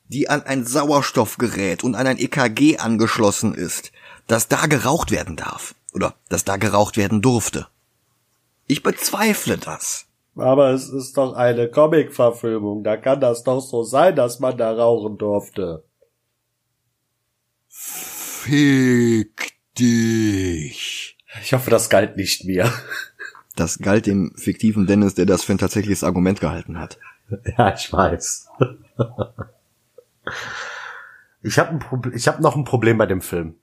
die 0.08 0.28
an 0.28 0.42
ein 0.42 0.66
Sauerstoffgerät 0.66 1.84
und 1.84 1.94
an 1.94 2.06
ein 2.06 2.18
EKG 2.18 2.78
angeschlossen 2.78 3.54
ist, 3.54 3.92
dass 4.26 4.48
da 4.48 4.66
geraucht 4.66 5.10
werden 5.10 5.36
darf. 5.36 5.74
Oder 5.92 6.14
dass 6.28 6.44
da 6.44 6.56
geraucht 6.56 6.96
werden 6.96 7.22
durfte. 7.22 7.68
Ich 8.66 8.82
bezweifle 8.82 9.56
das. 9.56 10.06
Aber 10.36 10.70
es 10.70 10.90
ist 10.90 11.16
doch 11.16 11.34
eine 11.34 11.70
Comic-Verfilmung. 11.70 12.84
Da 12.84 12.96
kann 12.96 13.20
das 13.20 13.44
doch 13.44 13.60
so 13.60 13.82
sein, 13.82 14.14
dass 14.14 14.38
man 14.38 14.58
da 14.58 14.72
rauchen 14.72 15.16
durfte. 15.16 15.84
Fick 18.46 19.54
dich. 19.76 21.18
Ich 21.42 21.52
hoffe, 21.52 21.68
das 21.68 21.90
galt 21.90 22.16
nicht 22.16 22.44
mir. 22.44 22.72
Das 23.56 23.78
galt 23.78 24.06
dem 24.06 24.32
fiktiven 24.36 24.86
Dennis, 24.86 25.14
der 25.14 25.26
das 25.26 25.42
für 25.42 25.52
ein 25.52 25.58
tatsächliches 25.58 26.04
Argument 26.04 26.40
gehalten 26.40 26.78
hat. 26.78 26.98
Ja, 27.58 27.74
ich 27.74 27.92
weiß. 27.92 28.48
Ich 31.42 31.58
habe 31.58 31.80
ich 32.14 32.28
hab 32.28 32.40
noch 32.40 32.54
ein 32.54 32.64
Problem 32.64 32.98
bei 32.98 33.06
dem 33.06 33.20
Film. 33.20 33.56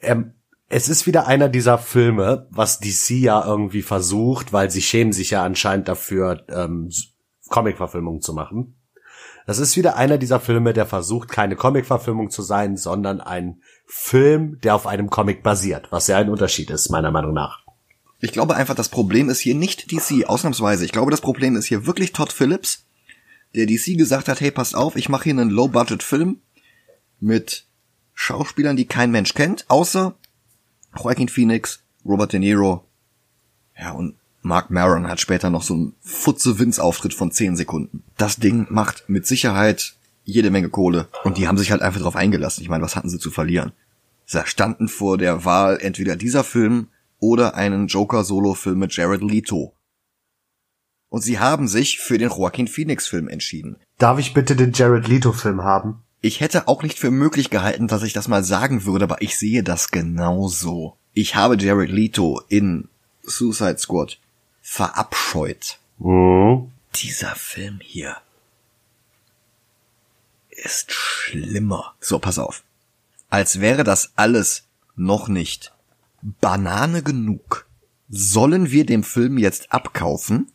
Ähm, 0.00 0.34
es 0.68 0.90
ist 0.90 1.06
wieder 1.06 1.26
einer 1.26 1.48
dieser 1.48 1.78
Filme, 1.78 2.46
was 2.50 2.78
DC 2.78 3.10
ja 3.10 3.42
irgendwie 3.44 3.82
versucht, 3.82 4.52
weil 4.52 4.70
sie 4.70 4.82
schämen 4.82 5.14
sich 5.14 5.30
ja 5.30 5.42
anscheinend 5.42 5.88
dafür, 5.88 6.44
ähm, 6.48 6.90
Comic-Verfilmungen 7.48 8.20
zu 8.20 8.34
machen. 8.34 8.74
Das 9.46 9.58
ist 9.58 9.76
wieder 9.76 9.96
einer 9.96 10.18
dieser 10.18 10.40
Filme, 10.40 10.72
der 10.72 10.86
versucht, 10.86 11.28
keine 11.30 11.56
Comic-Verfilmung 11.56 12.30
zu 12.30 12.42
sein, 12.42 12.76
sondern 12.76 13.20
ein 13.20 13.62
Film, 13.92 14.60
der 14.60 14.76
auf 14.76 14.86
einem 14.86 15.10
Comic 15.10 15.42
basiert, 15.42 15.88
was 15.90 16.06
ja 16.06 16.18
ein 16.18 16.30
Unterschied 16.30 16.70
ist, 16.70 16.90
meiner 16.90 17.10
Meinung 17.10 17.34
nach. 17.34 17.64
Ich 18.20 18.30
glaube 18.30 18.54
einfach, 18.54 18.76
das 18.76 18.88
Problem 18.88 19.28
ist 19.28 19.40
hier 19.40 19.56
nicht 19.56 19.90
DC, 19.90 20.26
ausnahmsweise. 20.28 20.84
Ich 20.84 20.92
glaube, 20.92 21.10
das 21.10 21.20
Problem 21.20 21.56
ist 21.56 21.66
hier 21.66 21.86
wirklich 21.86 22.12
Todd 22.12 22.32
Phillips, 22.32 22.84
der 23.54 23.66
DC 23.66 23.98
gesagt 23.98 24.28
hat, 24.28 24.40
hey, 24.40 24.52
passt 24.52 24.76
auf, 24.76 24.94
ich 24.94 25.08
mache 25.08 25.24
hier 25.24 25.32
einen 25.32 25.50
Low-Budget-Film 25.50 26.38
mit 27.18 27.66
Schauspielern, 28.14 28.76
die 28.76 28.86
kein 28.86 29.10
Mensch 29.10 29.34
kennt, 29.34 29.64
außer 29.68 30.14
Joaquin 30.96 31.28
Phoenix, 31.28 31.82
Robert 32.04 32.32
De 32.32 32.38
Niro, 32.38 32.84
ja, 33.76 33.90
und 33.92 34.14
Mark 34.42 34.70
Maron 34.70 35.08
hat 35.08 35.20
später 35.20 35.50
noch 35.50 35.62
so 35.62 35.74
einen 35.74 35.94
Futze-Winz-Auftritt 36.00 37.14
von 37.14 37.32
10 37.32 37.56
Sekunden. 37.56 38.04
Das 38.16 38.36
Ding 38.36 38.66
macht 38.70 39.08
mit 39.08 39.26
Sicherheit 39.26 39.96
jede 40.30 40.50
Menge 40.50 40.68
Kohle. 40.68 41.08
Und 41.24 41.38
die 41.38 41.48
haben 41.48 41.58
sich 41.58 41.70
halt 41.70 41.82
einfach 41.82 42.00
drauf 42.00 42.16
eingelassen. 42.16 42.62
Ich 42.62 42.68
meine, 42.68 42.84
was 42.84 42.96
hatten 42.96 43.10
sie 43.10 43.18
zu 43.18 43.30
verlieren? 43.30 43.72
Sie 44.26 44.40
standen 44.44 44.88
vor 44.88 45.18
der 45.18 45.44
Wahl 45.44 45.78
entweder 45.80 46.16
dieser 46.16 46.44
Film 46.44 46.88
oder 47.18 47.54
einen 47.54 47.88
Joker-Solo-Film 47.88 48.78
mit 48.78 48.96
Jared 48.96 49.22
Leto. 49.22 49.74
Und 51.08 51.22
sie 51.22 51.40
haben 51.40 51.66
sich 51.66 51.98
für 51.98 52.18
den 52.18 52.30
Joaquin 52.30 52.68
Phoenix-Film 52.68 53.28
entschieden. 53.28 53.76
Darf 53.98 54.18
ich 54.18 54.32
bitte 54.32 54.54
den 54.54 54.72
Jared 54.72 55.08
Leto-Film 55.08 55.62
haben? 55.62 56.02
Ich 56.20 56.40
hätte 56.40 56.68
auch 56.68 56.82
nicht 56.82 56.98
für 56.98 57.10
möglich 57.10 57.50
gehalten, 57.50 57.88
dass 57.88 58.02
ich 58.02 58.12
das 58.12 58.28
mal 58.28 58.44
sagen 58.44 58.84
würde, 58.84 59.04
aber 59.04 59.20
ich 59.22 59.36
sehe 59.36 59.62
das 59.62 59.90
genauso. 59.90 60.96
Ich 61.12 61.34
habe 61.34 61.56
Jared 61.60 61.90
Leto 61.90 62.40
in 62.48 62.88
Suicide 63.22 63.78
Squad 63.78 64.18
verabscheut. 64.62 65.78
Mhm. 65.98 66.70
Dieser 66.94 67.34
Film 67.34 67.80
hier 67.82 68.16
ist 70.60 70.92
schlimmer. 70.92 71.94
So, 72.00 72.18
pass 72.18 72.38
auf. 72.38 72.62
Als 73.28 73.60
wäre 73.60 73.84
das 73.84 74.12
alles 74.16 74.64
noch 74.96 75.28
nicht 75.28 75.72
Banane 76.22 77.02
genug, 77.02 77.66
sollen 78.08 78.70
wir 78.70 78.84
dem 78.84 79.04
Film 79.04 79.38
jetzt 79.38 79.72
abkaufen, 79.72 80.50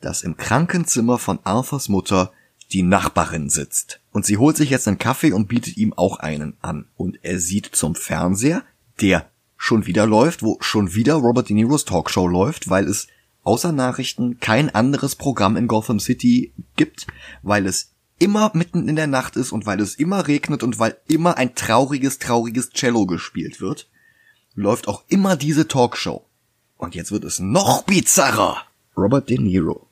dass 0.00 0.22
im 0.22 0.36
Krankenzimmer 0.36 1.18
von 1.18 1.40
Arthurs 1.44 1.88
Mutter 1.88 2.32
die 2.72 2.82
Nachbarin 2.82 3.48
sitzt. 3.48 4.00
Und 4.12 4.26
sie 4.26 4.36
holt 4.36 4.56
sich 4.56 4.70
jetzt 4.70 4.88
einen 4.88 4.98
Kaffee 4.98 5.32
und 5.32 5.48
bietet 5.48 5.76
ihm 5.76 5.92
auch 5.94 6.18
einen 6.18 6.56
an. 6.60 6.86
Und 6.96 7.18
er 7.22 7.38
sieht 7.40 7.66
zum 7.74 7.94
Fernseher, 7.94 8.62
der 9.00 9.30
schon 9.56 9.86
wieder 9.86 10.06
läuft, 10.06 10.42
wo 10.42 10.58
schon 10.60 10.94
wieder 10.94 11.14
Robert 11.14 11.48
De 11.48 11.54
Niros 11.54 11.84
Talkshow 11.84 12.26
läuft, 12.26 12.68
weil 12.68 12.86
es 12.86 13.06
außer 13.42 13.72
Nachrichten 13.72 14.40
kein 14.40 14.74
anderes 14.74 15.14
Programm 15.14 15.56
in 15.56 15.68
Gotham 15.68 16.00
City 16.00 16.52
gibt, 16.74 17.06
weil 17.42 17.66
es 17.66 17.92
immer 18.18 18.50
mitten 18.54 18.88
in 18.88 18.96
der 18.96 19.06
Nacht 19.06 19.36
ist 19.36 19.52
und 19.52 19.66
weil 19.66 19.80
es 19.80 19.94
immer 19.94 20.26
regnet 20.26 20.62
und 20.62 20.78
weil 20.78 20.96
immer 21.06 21.36
ein 21.36 21.54
trauriges, 21.54 22.18
trauriges 22.18 22.70
Cello 22.70 23.06
gespielt 23.06 23.60
wird, 23.60 23.88
läuft 24.54 24.88
auch 24.88 25.04
immer 25.08 25.36
diese 25.36 25.68
Talkshow. 25.68 26.24
Und 26.78 26.94
jetzt 26.94 27.12
wird 27.12 27.24
es 27.24 27.38
noch 27.38 27.84
bizarrer. 27.84 28.62
Robert 28.96 29.28
De 29.28 29.38
Niro 29.38 29.86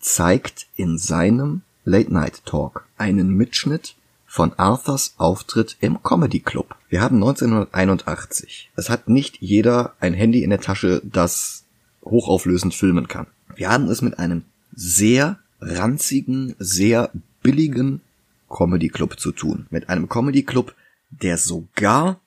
zeigt 0.00 0.66
in 0.76 0.98
seinem 0.98 1.62
Late 1.84 2.12
Night 2.12 2.42
Talk 2.44 2.86
einen 2.98 3.30
Mitschnitt 3.30 3.96
von 4.26 4.52
Arthurs 4.54 5.14
Auftritt 5.16 5.76
im 5.80 6.02
Comedy 6.02 6.40
Club. 6.40 6.74
Wir 6.88 7.00
haben 7.00 7.16
1981. 7.16 8.70
Es 8.76 8.90
hat 8.90 9.08
nicht 9.08 9.38
jeder 9.40 9.94
ein 10.00 10.12
Handy 10.12 10.42
in 10.42 10.50
der 10.50 10.60
Tasche, 10.60 11.00
das 11.04 11.64
hochauflösend 12.04 12.74
filmen 12.74 13.08
kann. 13.08 13.26
Wir 13.54 13.70
haben 13.70 13.88
es 13.88 14.02
mit 14.02 14.18
einem 14.18 14.44
sehr 14.74 15.38
ranzigen, 15.60 16.54
sehr 16.58 17.10
billigen 17.44 18.00
Comedy 18.48 18.88
Club 18.88 19.20
zu 19.20 19.30
tun. 19.30 19.66
Mit 19.70 19.88
einem 19.88 20.08
Comedy 20.08 20.42
Club, 20.42 20.74
der 21.10 21.38
sogar 21.38 22.20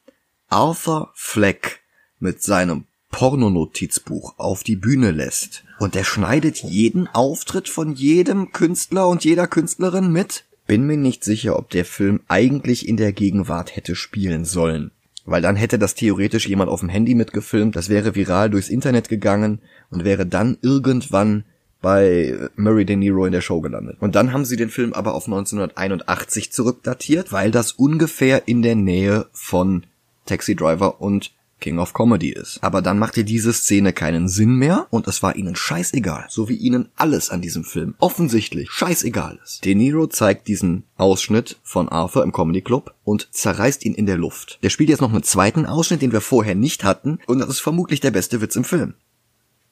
Arthur 0.47 1.11
Fleck 1.13 1.81
mit 2.19 2.41
seinem 2.41 2.85
Pornonotizbuch 3.11 4.35
auf 4.37 4.63
die 4.63 4.75
Bühne 4.75 5.11
lässt. 5.11 5.63
Und 5.79 5.95
er 5.95 6.05
schneidet 6.05 6.63
jeden 6.63 7.07
Auftritt 7.07 7.67
von 7.67 7.93
jedem 7.93 8.51
Künstler 8.51 9.07
und 9.07 9.25
jeder 9.25 9.47
Künstlerin 9.47 10.11
mit. 10.11 10.45
Bin 10.67 10.85
mir 10.85 10.97
nicht 10.97 11.23
sicher, 11.23 11.57
ob 11.57 11.69
der 11.69 11.85
Film 11.85 12.21
eigentlich 12.27 12.87
in 12.87 12.97
der 12.97 13.13
Gegenwart 13.13 13.75
hätte 13.75 13.95
spielen 13.95 14.45
sollen. 14.45 14.91
Weil 15.25 15.41
dann 15.41 15.55
hätte 15.55 15.79
das 15.79 15.95
theoretisch 15.95 16.47
jemand 16.47 16.69
auf 16.69 16.81
dem 16.81 16.89
Handy 16.89 17.15
mitgefilmt, 17.15 17.75
das 17.75 17.89
wäre 17.89 18.15
viral 18.15 18.49
durchs 18.49 18.69
Internet 18.69 19.09
gegangen 19.09 19.59
und 19.89 20.05
wäre 20.05 20.25
dann 20.25 20.57
irgendwann 20.61 21.43
bei 21.81 22.49
Murray 22.55 22.85
De 22.85 22.95
Niro 22.95 23.25
in 23.25 23.31
der 23.31 23.41
Show 23.41 23.61
gelandet. 23.61 23.97
Und 23.99 24.15
dann 24.15 24.33
haben 24.33 24.45
sie 24.45 24.57
den 24.57 24.69
Film 24.69 24.93
aber 24.93 25.13
auf 25.13 25.25
1981 25.25 26.51
zurückdatiert, 26.51 27.31
weil 27.31 27.51
das 27.51 27.71
ungefähr 27.73 28.47
in 28.47 28.61
der 28.61 28.75
Nähe 28.75 29.27
von 29.31 29.85
Taxi 30.25 30.55
Driver 30.55 31.01
und 31.01 31.31
King 31.59 31.79
of 31.79 31.93
Comedy 31.93 32.29
ist. 32.29 32.59
Aber 32.61 32.81
dann 32.81 32.99
machte 32.99 33.23
diese 33.23 33.51
Szene 33.51 33.93
keinen 33.93 34.27
Sinn 34.27 34.55
mehr 34.55 34.87
und 34.89 35.07
es 35.07 35.23
war 35.23 35.35
ihnen 35.35 35.55
scheißegal, 35.55 36.25
so 36.29 36.49
wie 36.49 36.55
ihnen 36.55 36.89
alles 36.95 37.29
an 37.29 37.41
diesem 37.41 37.63
Film 37.63 37.95
offensichtlich 37.99 38.69
scheißegal 38.71 39.39
ist. 39.43 39.65
De 39.65 39.73
Niro 39.73 40.07
zeigt 40.07 40.47
diesen 40.47 40.83
Ausschnitt 40.97 41.57
von 41.63 41.89
Arthur 41.89 42.23
im 42.23 42.31
Comedy 42.31 42.61
Club 42.61 42.93
und 43.03 43.29
zerreißt 43.31 43.85
ihn 43.85 43.95
in 43.95 44.05
der 44.05 44.17
Luft. 44.17 44.59
Der 44.61 44.69
spielt 44.69 44.89
jetzt 44.89 45.01
noch 45.01 45.11
einen 45.11 45.23
zweiten 45.23 45.65
Ausschnitt, 45.65 46.01
den 46.01 46.11
wir 46.11 46.21
vorher 46.21 46.55
nicht 46.55 46.83
hatten 46.83 47.19
und 47.25 47.39
das 47.39 47.49
ist 47.49 47.59
vermutlich 47.59 48.01
der 48.01 48.11
beste 48.11 48.41
Witz 48.41 48.55
im 48.55 48.63
Film. 48.63 48.93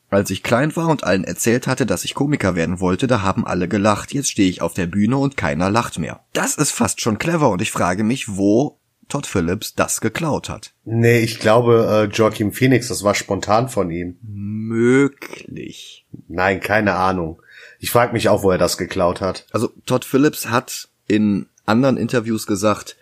Als 0.09 0.29
ich 0.29 0.43
klein 0.43 0.75
war 0.75 0.87
und 0.87 1.03
allen 1.03 1.23
erzählt 1.23 1.67
hatte, 1.67 1.85
dass 1.85 2.05
ich 2.05 2.13
Komiker 2.13 2.55
werden 2.55 2.79
wollte, 2.79 3.07
da 3.07 3.21
haben 3.21 3.45
alle 3.45 3.67
gelacht. 3.67 4.13
Jetzt 4.13 4.31
stehe 4.31 4.49
ich 4.49 4.61
auf 4.61 4.73
der 4.73 4.85
Bühne 4.85 5.17
und 5.17 5.35
keiner 5.35 5.69
lacht 5.69 5.99
mehr. 5.99 6.21
Das 6.33 6.55
ist 6.55 6.71
fast 6.71 7.01
schon 7.01 7.17
clever 7.17 7.49
und 7.49 7.61
ich 7.61 7.71
frage 7.71 8.03
mich, 8.03 8.37
wo 8.37 8.79
Todd 9.09 9.27
Phillips 9.27 9.75
das 9.75 10.01
geklaut 10.01 10.49
hat. 10.49 10.73
Nee, 10.83 11.19
ich 11.19 11.39
glaube, 11.39 12.09
äh, 12.11 12.15
Joaquin 12.15 12.51
Phoenix, 12.51 12.87
das 12.87 13.03
war 13.03 13.15
spontan 13.15 13.69
von 13.69 13.91
ihm. 13.91 14.17
Möglich. 14.21 16.05
Nein, 16.27 16.59
keine 16.59 16.95
Ahnung. 16.95 17.41
Ich 17.79 17.91
frage 17.91 18.13
mich 18.13 18.29
auch, 18.29 18.43
wo 18.43 18.51
er 18.51 18.57
das 18.57 18.77
geklaut 18.77 19.21
hat. 19.21 19.45
Also 19.51 19.69
Todd 19.85 20.05
Phillips 20.05 20.49
hat 20.49 20.89
in 21.07 21.47
anderen 21.65 21.97
Interviews 21.97 22.47
gesagt, 22.47 22.95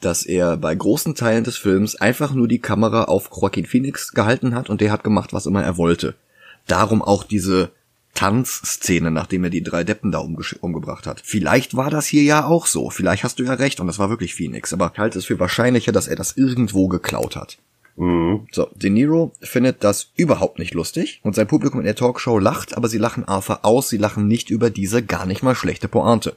dass 0.00 0.24
er 0.24 0.56
bei 0.56 0.74
großen 0.74 1.14
Teilen 1.14 1.44
des 1.44 1.56
Films 1.56 1.96
einfach 1.96 2.32
nur 2.32 2.48
die 2.48 2.60
Kamera 2.60 3.04
auf 3.04 3.30
Joaquin 3.34 3.66
Phoenix 3.66 4.12
gehalten 4.12 4.54
hat 4.54 4.70
und 4.70 4.80
der 4.80 4.90
hat 4.90 5.04
gemacht, 5.04 5.32
was 5.32 5.46
immer 5.46 5.62
er 5.62 5.76
wollte. 5.76 6.14
Darum 6.66 7.02
auch 7.02 7.24
diese 7.24 7.70
Tanzszene, 8.14 9.10
nachdem 9.10 9.44
er 9.44 9.50
die 9.50 9.62
drei 9.62 9.84
Deppen 9.84 10.12
da 10.12 10.18
umgebracht 10.18 11.06
hat. 11.06 11.22
Vielleicht 11.24 11.76
war 11.76 11.90
das 11.90 12.06
hier 12.06 12.22
ja 12.22 12.44
auch 12.44 12.66
so. 12.66 12.90
Vielleicht 12.90 13.24
hast 13.24 13.38
du 13.38 13.44
ja 13.44 13.54
recht 13.54 13.80
und 13.80 13.86
das 13.86 13.98
war 13.98 14.10
wirklich 14.10 14.34
Phoenix. 14.34 14.72
Aber 14.72 14.90
ich 14.92 14.98
halte 14.98 15.18
es 15.18 15.24
für 15.24 15.40
wahrscheinlicher, 15.40 15.92
dass 15.92 16.08
er 16.08 16.16
das 16.16 16.36
irgendwo 16.36 16.88
geklaut 16.88 17.36
hat. 17.36 17.58
Mhm. 17.96 18.46
So, 18.52 18.68
De 18.74 18.90
Niro 18.90 19.32
findet 19.40 19.84
das 19.84 20.10
überhaupt 20.16 20.58
nicht 20.58 20.74
lustig 20.74 21.20
und 21.22 21.34
sein 21.34 21.46
Publikum 21.46 21.80
in 21.80 21.86
der 21.86 21.94
Talkshow 21.94 22.38
lacht, 22.38 22.76
aber 22.76 22.88
sie 22.88 22.98
lachen 22.98 23.26
Arthur 23.26 23.64
aus, 23.64 23.88
sie 23.88 23.98
lachen 23.98 24.28
nicht 24.28 24.50
über 24.50 24.70
diese 24.70 25.02
gar 25.02 25.26
nicht 25.26 25.42
mal 25.42 25.54
schlechte 25.54 25.88
Pointe. 25.88 26.36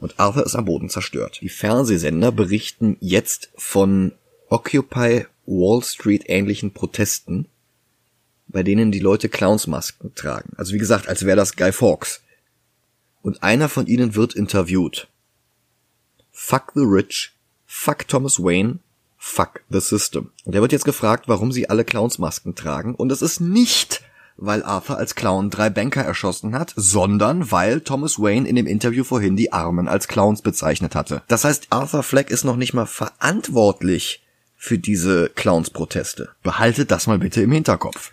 Und 0.00 0.18
Arthur 0.18 0.46
ist 0.46 0.54
am 0.54 0.64
Boden 0.64 0.88
zerstört. 0.88 1.40
Die 1.42 1.50
Fernsehsender 1.50 2.32
berichten 2.32 2.96
jetzt 3.00 3.50
von 3.56 4.12
Occupy 4.48 5.26
Wall 5.44 5.82
Street 5.82 6.22
ähnlichen 6.26 6.72
Protesten, 6.72 7.46
bei 8.48 8.62
denen 8.62 8.92
die 8.92 8.98
Leute 8.98 9.28
Clownsmasken 9.28 10.14
tragen. 10.14 10.54
Also 10.56 10.72
wie 10.72 10.78
gesagt, 10.78 11.06
als 11.06 11.26
wäre 11.26 11.36
das 11.36 11.54
Guy 11.54 11.70
Fawkes. 11.70 12.22
Und 13.20 13.42
einer 13.42 13.68
von 13.68 13.86
ihnen 13.86 14.14
wird 14.14 14.34
interviewt. 14.34 15.08
Fuck 16.32 16.72
the 16.74 16.82
rich, 16.82 17.32
fuck 17.66 18.08
Thomas 18.08 18.38
Wayne, 18.38 18.78
fuck 19.18 19.60
the 19.68 19.80
system. 19.80 20.30
Und 20.44 20.54
er 20.54 20.62
wird 20.62 20.72
jetzt 20.72 20.86
gefragt, 20.86 21.28
warum 21.28 21.52
sie 21.52 21.68
alle 21.68 21.84
Clownsmasken 21.84 22.54
tragen. 22.54 22.94
Und 22.94 23.12
es 23.12 23.20
ist 23.20 23.40
nicht, 23.40 24.02
weil 24.40 24.62
Arthur 24.62 24.96
als 24.96 25.14
Clown 25.14 25.50
drei 25.50 25.70
Banker 25.70 26.02
erschossen 26.02 26.58
hat, 26.58 26.72
sondern 26.74 27.52
weil 27.52 27.82
Thomas 27.82 28.18
Wayne 28.18 28.48
in 28.48 28.56
dem 28.56 28.66
Interview 28.66 29.04
vorhin 29.04 29.36
die 29.36 29.52
Armen 29.52 29.86
als 29.86 30.08
Clowns 30.08 30.42
bezeichnet 30.42 30.94
hatte. 30.94 31.22
Das 31.28 31.44
heißt, 31.44 31.68
Arthur 31.70 32.02
Fleck 32.02 32.30
ist 32.30 32.44
noch 32.44 32.56
nicht 32.56 32.72
mal 32.72 32.86
verantwortlich 32.86 34.22
für 34.56 34.78
diese 34.78 35.28
Clowns-Proteste. 35.28 36.30
Behaltet 36.42 36.90
das 36.90 37.06
mal 37.06 37.18
bitte 37.18 37.42
im 37.42 37.52
Hinterkopf. 37.52 38.12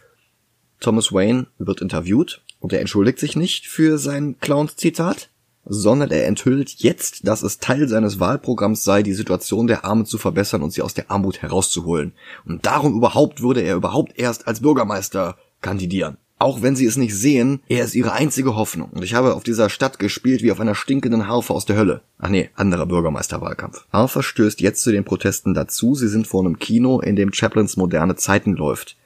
Thomas 0.79 1.11
Wayne 1.11 1.47
wird 1.57 1.81
interviewt 1.81 2.41
und 2.59 2.73
er 2.73 2.81
entschuldigt 2.81 3.19
sich 3.19 3.35
nicht 3.35 3.67
für 3.67 3.97
sein 3.97 4.35
Clowns-Zitat, 4.39 5.29
sondern 5.65 6.11
er 6.11 6.27
enthüllt 6.27 6.75
jetzt, 6.77 7.27
dass 7.27 7.41
es 7.41 7.59
Teil 7.59 7.87
seines 7.87 8.19
Wahlprogramms 8.19 8.83
sei, 8.83 9.03
die 9.03 9.13
Situation 9.13 9.67
der 9.67 9.85
Armen 9.85 10.05
zu 10.05 10.17
verbessern 10.17 10.61
und 10.61 10.71
sie 10.71 10.81
aus 10.81 10.93
der 10.93 11.11
Armut 11.11 11.41
herauszuholen. 11.41 12.13
Und 12.45 12.65
darum 12.65 12.95
überhaupt 12.95 13.41
würde 13.41 13.61
er 13.61 13.75
überhaupt 13.75 14.17
erst 14.17 14.47
als 14.47 14.61
Bürgermeister 14.61 15.37
kandidieren. 15.61 16.17
Auch 16.39 16.61
wenn 16.61 16.75
sie 16.75 16.85
es 16.85 16.97
nicht 16.97 17.15
sehen, 17.15 17.61
er 17.67 17.83
ist 17.83 17.95
ihre 17.95 18.11
einzige 18.11 18.55
Hoffnung. 18.55 18.89
Und 18.91 19.03
ich 19.03 19.15
habe 19.15 19.33
auf 19.33 19.43
dieser 19.43 19.69
Stadt 19.69 19.97
gespielt 19.97 20.43
wie 20.43 20.51
auf 20.51 20.59
einer 20.59 20.75
stinkenden 20.75 21.27
Harfe 21.27 21.53
aus 21.53 21.65
der 21.65 21.77
Hölle. 21.77 22.01
Ach 22.19 22.29
nee, 22.29 22.51
anderer 22.53 22.85
Bürgermeisterwahlkampf. 22.85 23.87
Arthur 23.89 24.21
stößt 24.21 24.61
jetzt 24.61 24.83
zu 24.83 24.91
den 24.91 25.03
Protesten 25.03 25.55
dazu. 25.55 25.95
Sie 25.95 26.07
sind 26.07 26.27
vor 26.27 26.41
einem 26.41 26.59
Kino, 26.59 26.99
in 26.99 27.15
dem 27.15 27.33
Chaplins 27.33 27.75
moderne 27.75 28.15
Zeiten 28.17 28.53
läuft. 28.53 28.97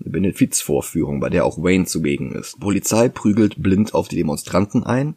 Eine 0.00 0.12
Benefizvorführung, 0.12 1.18
bei 1.18 1.28
der 1.28 1.44
auch 1.44 1.58
Wayne 1.58 1.86
zugegen 1.86 2.32
ist. 2.32 2.60
Polizei 2.60 3.08
prügelt 3.08 3.60
blind 3.60 3.92
auf 3.92 4.06
die 4.06 4.16
Demonstranten 4.16 4.84
ein 4.84 5.16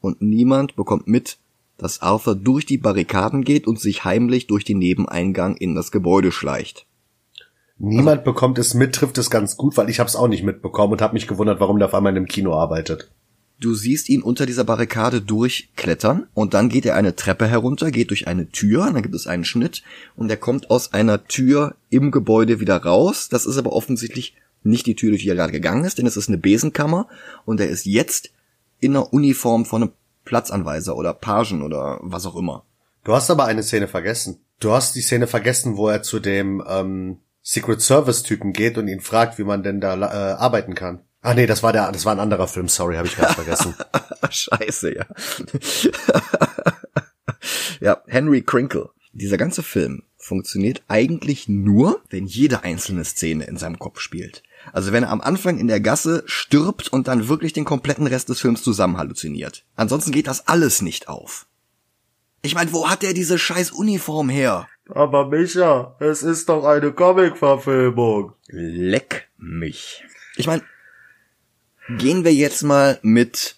und 0.00 0.20
niemand 0.20 0.74
bekommt 0.74 1.06
mit, 1.06 1.38
dass 1.76 2.02
Arthur 2.02 2.34
durch 2.34 2.66
die 2.66 2.78
Barrikaden 2.78 3.44
geht 3.44 3.68
und 3.68 3.78
sich 3.78 4.04
heimlich 4.04 4.48
durch 4.48 4.64
den 4.64 4.78
Nebeneingang 4.78 5.56
in 5.56 5.76
das 5.76 5.92
Gebäude 5.92 6.32
schleicht. 6.32 6.87
Niemand 7.78 8.24
bekommt 8.24 8.58
es 8.58 8.74
mit, 8.74 8.94
trifft 8.94 9.18
es 9.18 9.30
ganz 9.30 9.56
gut, 9.56 9.76
weil 9.76 9.88
ich 9.88 10.00
habe 10.00 10.08
es 10.08 10.16
auch 10.16 10.26
nicht 10.26 10.42
mitbekommen 10.42 10.94
und 10.94 11.02
habe 11.02 11.14
mich 11.14 11.28
gewundert, 11.28 11.60
warum 11.60 11.78
der 11.78 11.88
auf 11.88 11.94
einmal 11.94 12.12
in 12.12 12.16
einem 12.16 12.26
Kino 12.26 12.54
arbeitet. 12.54 13.10
Du 13.60 13.74
siehst 13.74 14.08
ihn 14.08 14.22
unter 14.22 14.46
dieser 14.46 14.64
Barrikade 14.64 15.20
durchklettern 15.20 16.28
und 16.34 16.54
dann 16.54 16.68
geht 16.68 16.86
er 16.86 16.94
eine 16.94 17.16
Treppe 17.16 17.46
herunter, 17.46 17.90
geht 17.90 18.10
durch 18.10 18.28
eine 18.28 18.48
Tür, 18.50 18.90
dann 18.92 19.02
gibt 19.02 19.14
es 19.14 19.26
einen 19.26 19.44
Schnitt 19.44 19.82
und 20.16 20.30
er 20.30 20.36
kommt 20.36 20.70
aus 20.70 20.92
einer 20.92 21.26
Tür 21.26 21.74
im 21.90 22.10
Gebäude 22.10 22.60
wieder 22.60 22.76
raus. 22.76 23.28
Das 23.28 23.46
ist 23.46 23.58
aber 23.58 23.72
offensichtlich 23.72 24.36
nicht 24.62 24.86
die 24.86 24.94
Tür, 24.94 25.10
durch 25.10 25.22
die 25.22 25.28
er 25.28 25.34
gerade 25.34 25.52
gegangen 25.52 25.84
ist, 25.84 25.98
denn 25.98 26.06
es 26.06 26.16
ist 26.16 26.28
eine 26.28 26.38
Besenkammer 26.38 27.08
und 27.44 27.60
er 27.60 27.68
ist 27.68 27.84
jetzt 27.84 28.30
in 28.80 28.94
einer 28.94 29.12
Uniform 29.12 29.64
von 29.64 29.82
einem 29.82 29.92
Platzanweiser 30.24 30.96
oder 30.96 31.14
Pagen 31.14 31.62
oder 31.62 31.98
was 32.02 32.26
auch 32.26 32.36
immer. 32.36 32.64
Du 33.02 33.12
hast 33.12 33.30
aber 33.30 33.46
eine 33.46 33.62
Szene 33.62 33.88
vergessen. 33.88 34.38
Du 34.60 34.72
hast 34.72 34.94
die 34.94 35.00
Szene 35.00 35.26
vergessen, 35.26 35.76
wo 35.76 35.88
er 35.88 36.02
zu 36.02 36.20
dem 36.20 36.62
ähm, 36.68 37.18
Secret 37.50 37.80
Service 37.80 38.22
Typen 38.24 38.52
geht 38.52 38.76
und 38.76 38.88
ihn 38.88 39.00
fragt, 39.00 39.38
wie 39.38 39.44
man 39.44 39.62
denn 39.62 39.80
da 39.80 39.94
äh, 39.94 40.34
arbeiten 40.34 40.74
kann. 40.74 41.00
Ah 41.22 41.32
nee, 41.32 41.46
das 41.46 41.62
war 41.62 41.72
der, 41.72 41.90
das 41.90 42.04
war 42.04 42.12
ein 42.12 42.20
anderer 42.20 42.46
Film. 42.46 42.68
Sorry, 42.68 42.96
habe 42.96 43.08
ich 43.08 43.16
ganz 43.16 43.36
vergessen. 43.36 43.74
Scheiße, 44.30 44.94
ja. 44.94 45.06
ja, 47.80 48.02
Henry 48.06 48.42
Crinkle. 48.42 48.90
Dieser 49.12 49.38
ganze 49.38 49.62
Film 49.62 50.02
funktioniert 50.18 50.82
eigentlich 50.88 51.48
nur, 51.48 52.02
wenn 52.10 52.26
jede 52.26 52.64
einzelne 52.64 53.06
Szene 53.06 53.44
in 53.44 53.56
seinem 53.56 53.78
Kopf 53.78 54.00
spielt. 54.00 54.42
Also 54.74 54.92
wenn 54.92 55.04
er 55.04 55.10
am 55.10 55.22
Anfang 55.22 55.58
in 55.58 55.68
der 55.68 55.80
Gasse 55.80 56.24
stirbt 56.26 56.88
und 56.88 57.08
dann 57.08 57.28
wirklich 57.28 57.54
den 57.54 57.64
kompletten 57.64 58.06
Rest 58.06 58.28
des 58.28 58.42
Films 58.42 58.62
zusammen 58.62 58.98
halluziniert. 58.98 59.64
Ansonsten 59.74 60.12
geht 60.12 60.26
das 60.26 60.48
alles 60.48 60.82
nicht 60.82 61.08
auf. 61.08 61.46
Ich 62.42 62.54
meine, 62.54 62.72
wo 62.72 62.88
hat 62.88 63.02
er 63.02 63.14
diese 63.14 63.38
scheiß 63.38 63.70
Uniform 63.72 64.28
her? 64.28 64.68
Aber 64.88 65.28
Micha, 65.28 65.96
es 66.00 66.22
ist 66.22 66.48
doch 66.48 66.64
eine 66.64 66.92
Comic-Verfilmung. 66.92 68.32
Leck 68.48 69.28
mich. 69.36 70.04
Ich 70.36 70.46
meine, 70.46 70.62
gehen 71.98 72.24
wir 72.24 72.34
jetzt 72.34 72.62
mal 72.62 72.98
mit 73.02 73.56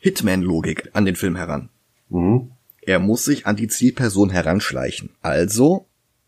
Hitman-Logik 0.00 0.90
an 0.92 1.06
den 1.06 1.16
Film 1.16 1.36
heran. 1.36 1.70
Mhm. 2.10 2.50
Er 2.82 2.98
muss 2.98 3.24
sich 3.24 3.46
an 3.46 3.56
die 3.56 3.68
Zielperson 3.68 4.30
heranschleichen. 4.30 5.10
Also 5.22 5.86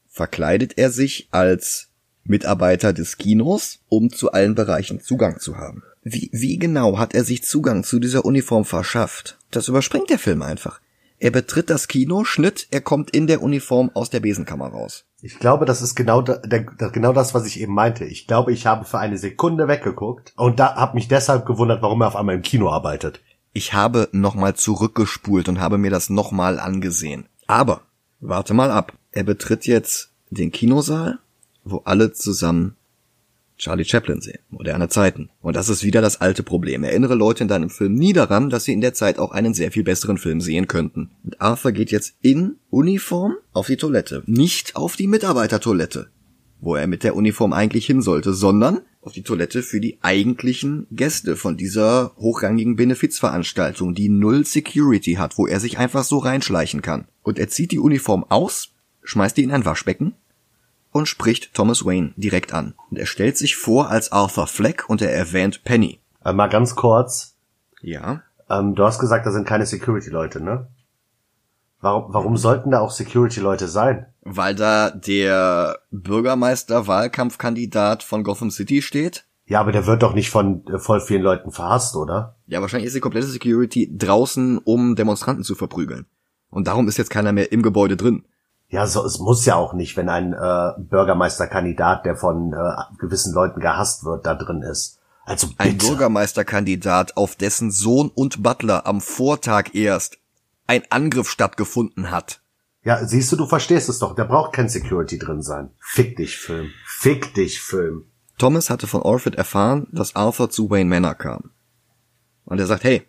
verkleidet 0.09 0.79
er 0.79 0.91
sich 0.91 1.29
als 1.31 1.91
Mitarbeiter 2.25 2.93
des 2.93 3.19
Kinos, 3.19 3.81
um 3.89 4.11
zu 4.11 4.33
allen 4.33 4.55
Bereichen 4.55 5.01
Zugang 5.01 5.39
zu 5.39 5.59
haben. 5.59 5.83
Wie, 6.03 6.31
wie 6.33 6.59
genau 6.59 6.99
hat 6.99 7.15
er 7.15 7.25
sich 7.25 7.45
Zugang 7.45 7.85
zu 7.85 7.99
dieser 7.99 8.25
Uniform 8.25 8.65
verschafft? 8.65 9.39
Das 9.51 9.69
überspringt 9.69 10.09
der 10.09 10.19
Film 10.19 10.41
einfach. 10.41 10.81
Er 11.19 11.31
betritt 11.31 11.71
das 11.71 11.89
Kino, 11.89 12.25
Schnitt, 12.25 12.69
er 12.71 12.83
kommt 12.83 13.11
in 13.11 13.27
der 13.27 13.43
Uniform 13.43 13.91
aus 13.95 14.11
der 14.11 14.21
Besenkammer 14.21 14.69
raus. 14.69 15.05
Ich 15.23 15.39
glaube, 15.39 15.65
das 15.65 15.81
ist 15.81 15.95
genau, 15.95 16.21
der, 16.21 16.65
genau 16.65 17.13
das, 17.13 17.33
was 17.33 17.47
ich 17.47 17.61
eben 17.61 17.73
meinte. 17.73 18.05
Ich 18.05 18.27
glaube, 18.27 18.53
ich 18.53 18.67
habe 18.67 18.85
für 18.85 18.99
eine 18.99 19.17
Sekunde 19.17 19.67
weggeguckt 19.67 20.35
und 20.37 20.61
da 20.61 20.77
habe 20.77 20.95
mich 20.95 21.09
deshalb 21.09 21.47
gewundert, 21.47 21.81
warum 21.83 22.03
er 22.03 22.09
auf 22.09 22.17
einmal 22.17 22.35
im 22.35 22.43
Kino 22.43 22.71
arbeitet. 22.71 23.21
Ich 23.55 23.73
habe 23.73 24.09
nochmal 24.13 24.55
zurückgespult 24.55 25.49
und 25.49 25.59
habe 25.59 25.79
mir 25.79 25.91
das 25.91 26.11
nochmal 26.11 26.61
angesehen. 26.61 27.27
Aber, 27.47 27.81
warte 28.21 28.53
mal 28.53 28.71
ab. 28.71 28.93
Er 29.13 29.25
betritt 29.25 29.67
jetzt 29.67 30.11
den 30.29 30.53
Kinosaal, 30.53 31.19
wo 31.65 31.81
alle 31.87 32.13
zusammen 32.13 32.76
Charlie 33.59 33.85
Chaplin 33.85 34.21
sehen, 34.21 34.41
moderne 34.51 34.89
Zeiten. 34.89 35.31
Und 35.41 35.57
das 35.57 35.69
ist 35.69 35.83
wieder 35.83 36.03
das 36.03 36.21
alte 36.21 36.43
Problem. 36.43 36.85
Erinnere 36.85 37.15
Leute 37.15 37.43
in 37.43 37.49
deinem 37.49 37.71
Film 37.71 37.95
nie 37.95 38.13
daran, 38.13 38.51
dass 38.51 38.65
sie 38.65 38.73
in 38.73 38.83
der 38.83 38.93
Zeit 38.93 39.19
auch 39.19 39.33
einen 39.33 39.55
sehr 39.55 39.73
viel 39.73 39.83
besseren 39.83 40.19
Film 40.19 40.41
sehen 40.41 40.69
könnten. 40.69 41.11
Und 41.25 41.41
Arthur 41.41 41.73
geht 41.73 41.91
jetzt 41.91 42.17
in 42.21 42.57
Uniform 42.71 43.37
auf 43.53 43.67
die 43.67 43.79
Toilette, 43.79 44.23
nicht 44.27 44.77
auf 44.77 44.97
die 44.97 45.07
Mitarbeitertoilette, 45.07 46.09
wo 46.61 46.77
er 46.77 46.87
mit 46.87 47.03
der 47.03 47.17
Uniform 47.17 47.55
eigentlich 47.55 47.87
hin 47.87 48.03
sollte, 48.03 48.35
sondern 48.35 48.83
auf 49.01 49.13
die 49.13 49.23
Toilette 49.23 49.63
für 49.63 49.81
die 49.81 49.99
eigentlichen 50.03 50.87
Gäste 50.91 51.37
von 51.37 51.57
dieser 51.57 52.13
hochrangigen 52.17 52.77
Benefizveranstaltung, 52.77 53.95
die 53.95 54.09
null 54.09 54.45
Security 54.45 55.15
hat, 55.15 55.39
wo 55.39 55.47
er 55.47 55.61
sich 55.61 55.79
einfach 55.79 56.05
so 56.05 56.19
reinschleichen 56.19 56.83
kann. 56.83 57.07
Und 57.23 57.39
er 57.39 57.49
zieht 57.49 57.71
die 57.71 57.79
Uniform 57.79 58.25
aus, 58.29 58.75
schmeißt 59.03 59.37
die 59.37 59.45
in 59.45 59.53
ein 59.53 59.65
Waschbecken 59.65 60.15
und 60.97 61.07
spricht 61.07 61.55
Thomas 61.55 61.85
Wayne 61.85 62.13
direkt 62.17 62.53
an. 62.53 62.75
Und 62.91 62.99
er 62.99 63.07
stellt 63.07 63.37
sich 63.37 63.57
vor 63.57 63.91
als 63.91 64.13
Arthur 64.13 64.47
Fleck 64.47 64.89
und 64.89 65.03
er 65.03 65.13
erwähnt 65.13 65.65
Penny. 65.65 66.01
Äh, 66.25 66.33
mal 66.33 66.49
ganz 66.49 66.75
kurz. 66.75 67.37
Ja. 67.81 68.23
Ähm, 68.49 68.75
du 68.75 68.85
hast 68.85 68.99
gesagt, 68.99 69.27
da 69.27 69.31
sind 69.31 69.47
keine 69.47 69.67
Security-Leute, 69.67 70.43
ne? 70.43 70.69
Warum, 71.81 72.13
warum 72.13 72.37
sollten 72.37 72.71
da 72.71 72.81
auch 72.81 72.91
Security-Leute 72.91 73.69
sein? 73.69 74.07
Weil 74.23 74.55
da 74.55 74.91
der 74.91 75.79
Bürgermeister-Wahlkampfkandidat 75.91 78.03
von 78.03 78.25
Gotham 78.25 78.51
City 78.51 78.83
steht. 78.83 79.25
Ja, 79.47 79.61
aber 79.61 79.71
der 79.71 79.87
wird 79.87 80.03
doch 80.03 80.15
nicht 80.15 80.31
von 80.31 80.67
äh, 80.67 80.79
voll 80.79 81.01
vielen 81.01 81.23
Leuten 81.23 81.53
verhasst, 81.53 81.95
oder? 81.95 82.37
Ja, 82.47 82.61
wahrscheinlich 82.61 82.89
ist 82.89 82.97
die 82.97 83.01
komplette 83.01 83.29
Security 83.29 83.97
draußen, 83.97 84.59
um 84.59 84.97
Demonstranten 84.97 85.45
zu 85.45 85.55
verprügeln. 85.55 86.07
Und 86.51 86.67
darum 86.67 86.89
ist 86.89 86.97
jetzt 86.97 87.11
keiner 87.11 87.33
mehr 87.33 87.53
im 87.53 87.63
Gebäude 87.63 87.97
drin. 87.97 88.25
Ja, 88.69 88.87
so, 88.87 89.05
es 89.05 89.19
muss 89.19 89.45
ja 89.45 89.55
auch 89.55 89.75
nicht, 89.75 89.97
wenn 89.97 90.09
ein 90.09 90.33
äh, 90.33 90.73
Bürgermeisterkandidat, 90.79 92.05
der 92.05 92.17
von 92.17 92.53
äh, 92.53 92.97
gewissen 92.99 93.33
Leuten 93.33 93.61
gehasst 93.61 94.05
wird, 94.05 94.27
da 94.27 94.35
drin 94.35 94.63
ist. 94.63 94.99
Also 95.25 95.49
bitte. 95.49 95.61
Ein 95.61 95.79
Bürgermeisterkandidat, 95.79 97.17
auf 97.17 97.37
dessen 97.37 97.71
Sohn 97.71 98.11
und 98.15 98.43
Butler 98.43 98.87
am 98.87 99.01
Vortag 99.01 99.75
erst 99.75 100.19
ein 100.67 100.83
Angriff 100.91 101.31
stattgefunden 101.31 102.11
hat. 102.11 102.41
Ja, 102.83 103.05
siehst 103.05 103.33
du, 103.33 103.37
du 103.37 103.47
verstehst 103.47 103.89
es 103.89 103.99
doch. 103.99 104.15
Der 104.15 104.25
braucht 104.25 104.53
kein 104.53 104.69
Security 104.69 105.19
drin 105.19 105.43
sein. 105.43 105.71
Fick 105.81 106.17
dich, 106.17 106.39
Film. 106.39 106.71
Fick 106.87 107.35
dich, 107.35 107.61
Film. 107.61 108.05
Thomas 108.39 108.71
hatte 108.71 108.87
von 108.87 109.03
Orford 109.03 109.35
erfahren, 109.35 109.89
dass 109.91 110.15
Arthur 110.15 110.51
zu 110.51 110.71
Wayne 110.71 110.91
Manor 110.91 111.15
kam. 111.15 111.51
Und 112.45 112.61
er 112.61 112.67
sagt, 112.67 112.85
hey, 112.85 113.07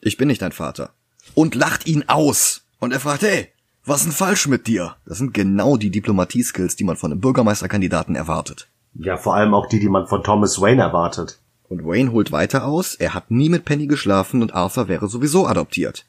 ich 0.00 0.16
bin 0.16 0.28
nicht 0.28 0.42
dein 0.42 0.52
Vater. 0.52 0.90
Und 1.34 1.54
lacht 1.54 1.86
ihn 1.86 2.04
aus. 2.08 2.62
Und 2.78 2.92
er 2.92 3.00
fragt, 3.00 3.22
hey, 3.22 3.52
was 3.88 4.00
ist 4.00 4.06
denn 4.06 4.12
falsch 4.12 4.46
mit 4.46 4.66
dir? 4.66 4.96
Das 5.06 5.18
sind 5.18 5.34
genau 5.34 5.76
die 5.76 5.90
Diplomatie-Skills, 5.90 6.76
die 6.76 6.84
man 6.84 6.96
von 6.96 7.10
einem 7.10 7.20
Bürgermeisterkandidaten 7.20 8.14
erwartet. 8.14 8.68
Ja, 8.94 9.16
vor 9.16 9.34
allem 9.34 9.54
auch 9.54 9.66
die, 9.66 9.80
die 9.80 9.88
man 9.88 10.06
von 10.06 10.22
Thomas 10.22 10.60
Wayne 10.60 10.82
erwartet. 10.82 11.38
Und 11.68 11.84
Wayne 11.84 12.12
holt 12.12 12.32
weiter 12.32 12.64
aus, 12.64 12.94
er 12.94 13.14
hat 13.14 13.30
nie 13.30 13.48
mit 13.48 13.64
Penny 13.64 13.86
geschlafen 13.86 14.42
und 14.42 14.54
Arthur 14.54 14.88
wäre 14.88 15.08
sowieso 15.08 15.46
adoptiert. 15.46 16.06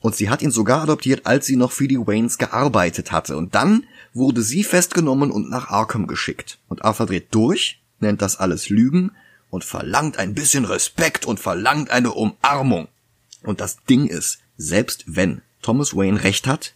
Und 0.00 0.14
sie 0.14 0.28
hat 0.28 0.42
ihn 0.42 0.50
sogar 0.50 0.82
adoptiert, 0.82 1.26
als 1.26 1.46
sie 1.46 1.56
noch 1.56 1.72
für 1.72 1.88
die 1.88 1.98
Waynes 1.98 2.38
gearbeitet 2.38 3.10
hatte. 3.10 3.36
Und 3.36 3.54
dann 3.54 3.84
wurde 4.12 4.42
sie 4.42 4.62
festgenommen 4.62 5.30
und 5.30 5.48
nach 5.50 5.68
Arkham 5.68 6.06
geschickt. 6.06 6.58
Und 6.68 6.84
Arthur 6.84 7.06
dreht 7.06 7.34
durch, 7.34 7.80
nennt 8.00 8.22
das 8.22 8.36
alles 8.36 8.68
Lügen 8.68 9.12
und 9.50 9.64
verlangt 9.64 10.18
ein 10.18 10.34
bisschen 10.34 10.64
Respekt 10.64 11.26
und 11.26 11.40
verlangt 11.40 11.90
eine 11.90 12.12
Umarmung. 12.12 12.88
Und 13.42 13.60
das 13.60 13.82
Ding 13.84 14.06
ist, 14.06 14.40
selbst 14.56 15.04
wenn 15.06 15.42
Thomas 15.62 15.96
Wayne 15.96 16.22
recht 16.22 16.46
hat 16.46 16.74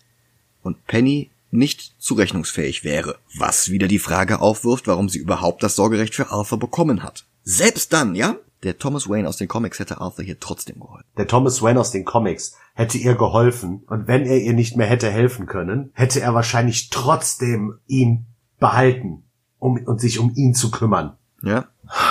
und 0.62 0.86
Penny 0.86 1.30
nicht 1.50 1.94
zurechnungsfähig 1.98 2.84
wäre, 2.84 3.18
was 3.36 3.70
wieder 3.70 3.88
die 3.88 3.98
Frage 3.98 4.40
aufwirft, 4.40 4.86
warum 4.86 5.08
sie 5.08 5.18
überhaupt 5.18 5.62
das 5.62 5.76
Sorgerecht 5.76 6.14
für 6.14 6.30
Arthur 6.30 6.58
bekommen 6.58 7.02
hat. 7.02 7.24
Selbst 7.42 7.92
dann, 7.92 8.14
ja? 8.14 8.36
Der 8.64 8.76
Thomas 8.76 9.08
Wayne 9.08 9.28
aus 9.28 9.36
den 9.36 9.46
Comics 9.46 9.78
hätte 9.78 10.00
Arthur 10.00 10.24
hier 10.24 10.40
trotzdem 10.40 10.80
geholfen. 10.80 11.06
Der 11.16 11.28
Thomas 11.28 11.62
Wayne 11.62 11.78
aus 11.78 11.92
den 11.92 12.04
Comics 12.04 12.56
hätte 12.74 12.98
ihr 12.98 13.14
geholfen 13.14 13.84
und 13.86 14.08
wenn 14.08 14.26
er 14.26 14.38
ihr 14.38 14.52
nicht 14.52 14.76
mehr 14.76 14.88
hätte 14.88 15.10
helfen 15.10 15.46
können, 15.46 15.90
hätte 15.94 16.20
er 16.20 16.34
wahrscheinlich 16.34 16.90
trotzdem 16.90 17.78
ihn 17.86 18.26
behalten, 18.58 19.22
um 19.58 19.76
und 19.76 20.00
sich 20.00 20.18
um 20.18 20.34
ihn 20.34 20.54
zu 20.54 20.72
kümmern. 20.72 21.16
Ja, 21.40 21.68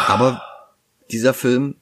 aber 0.07 0.41
dieser 1.11 1.33
Film 1.33 1.75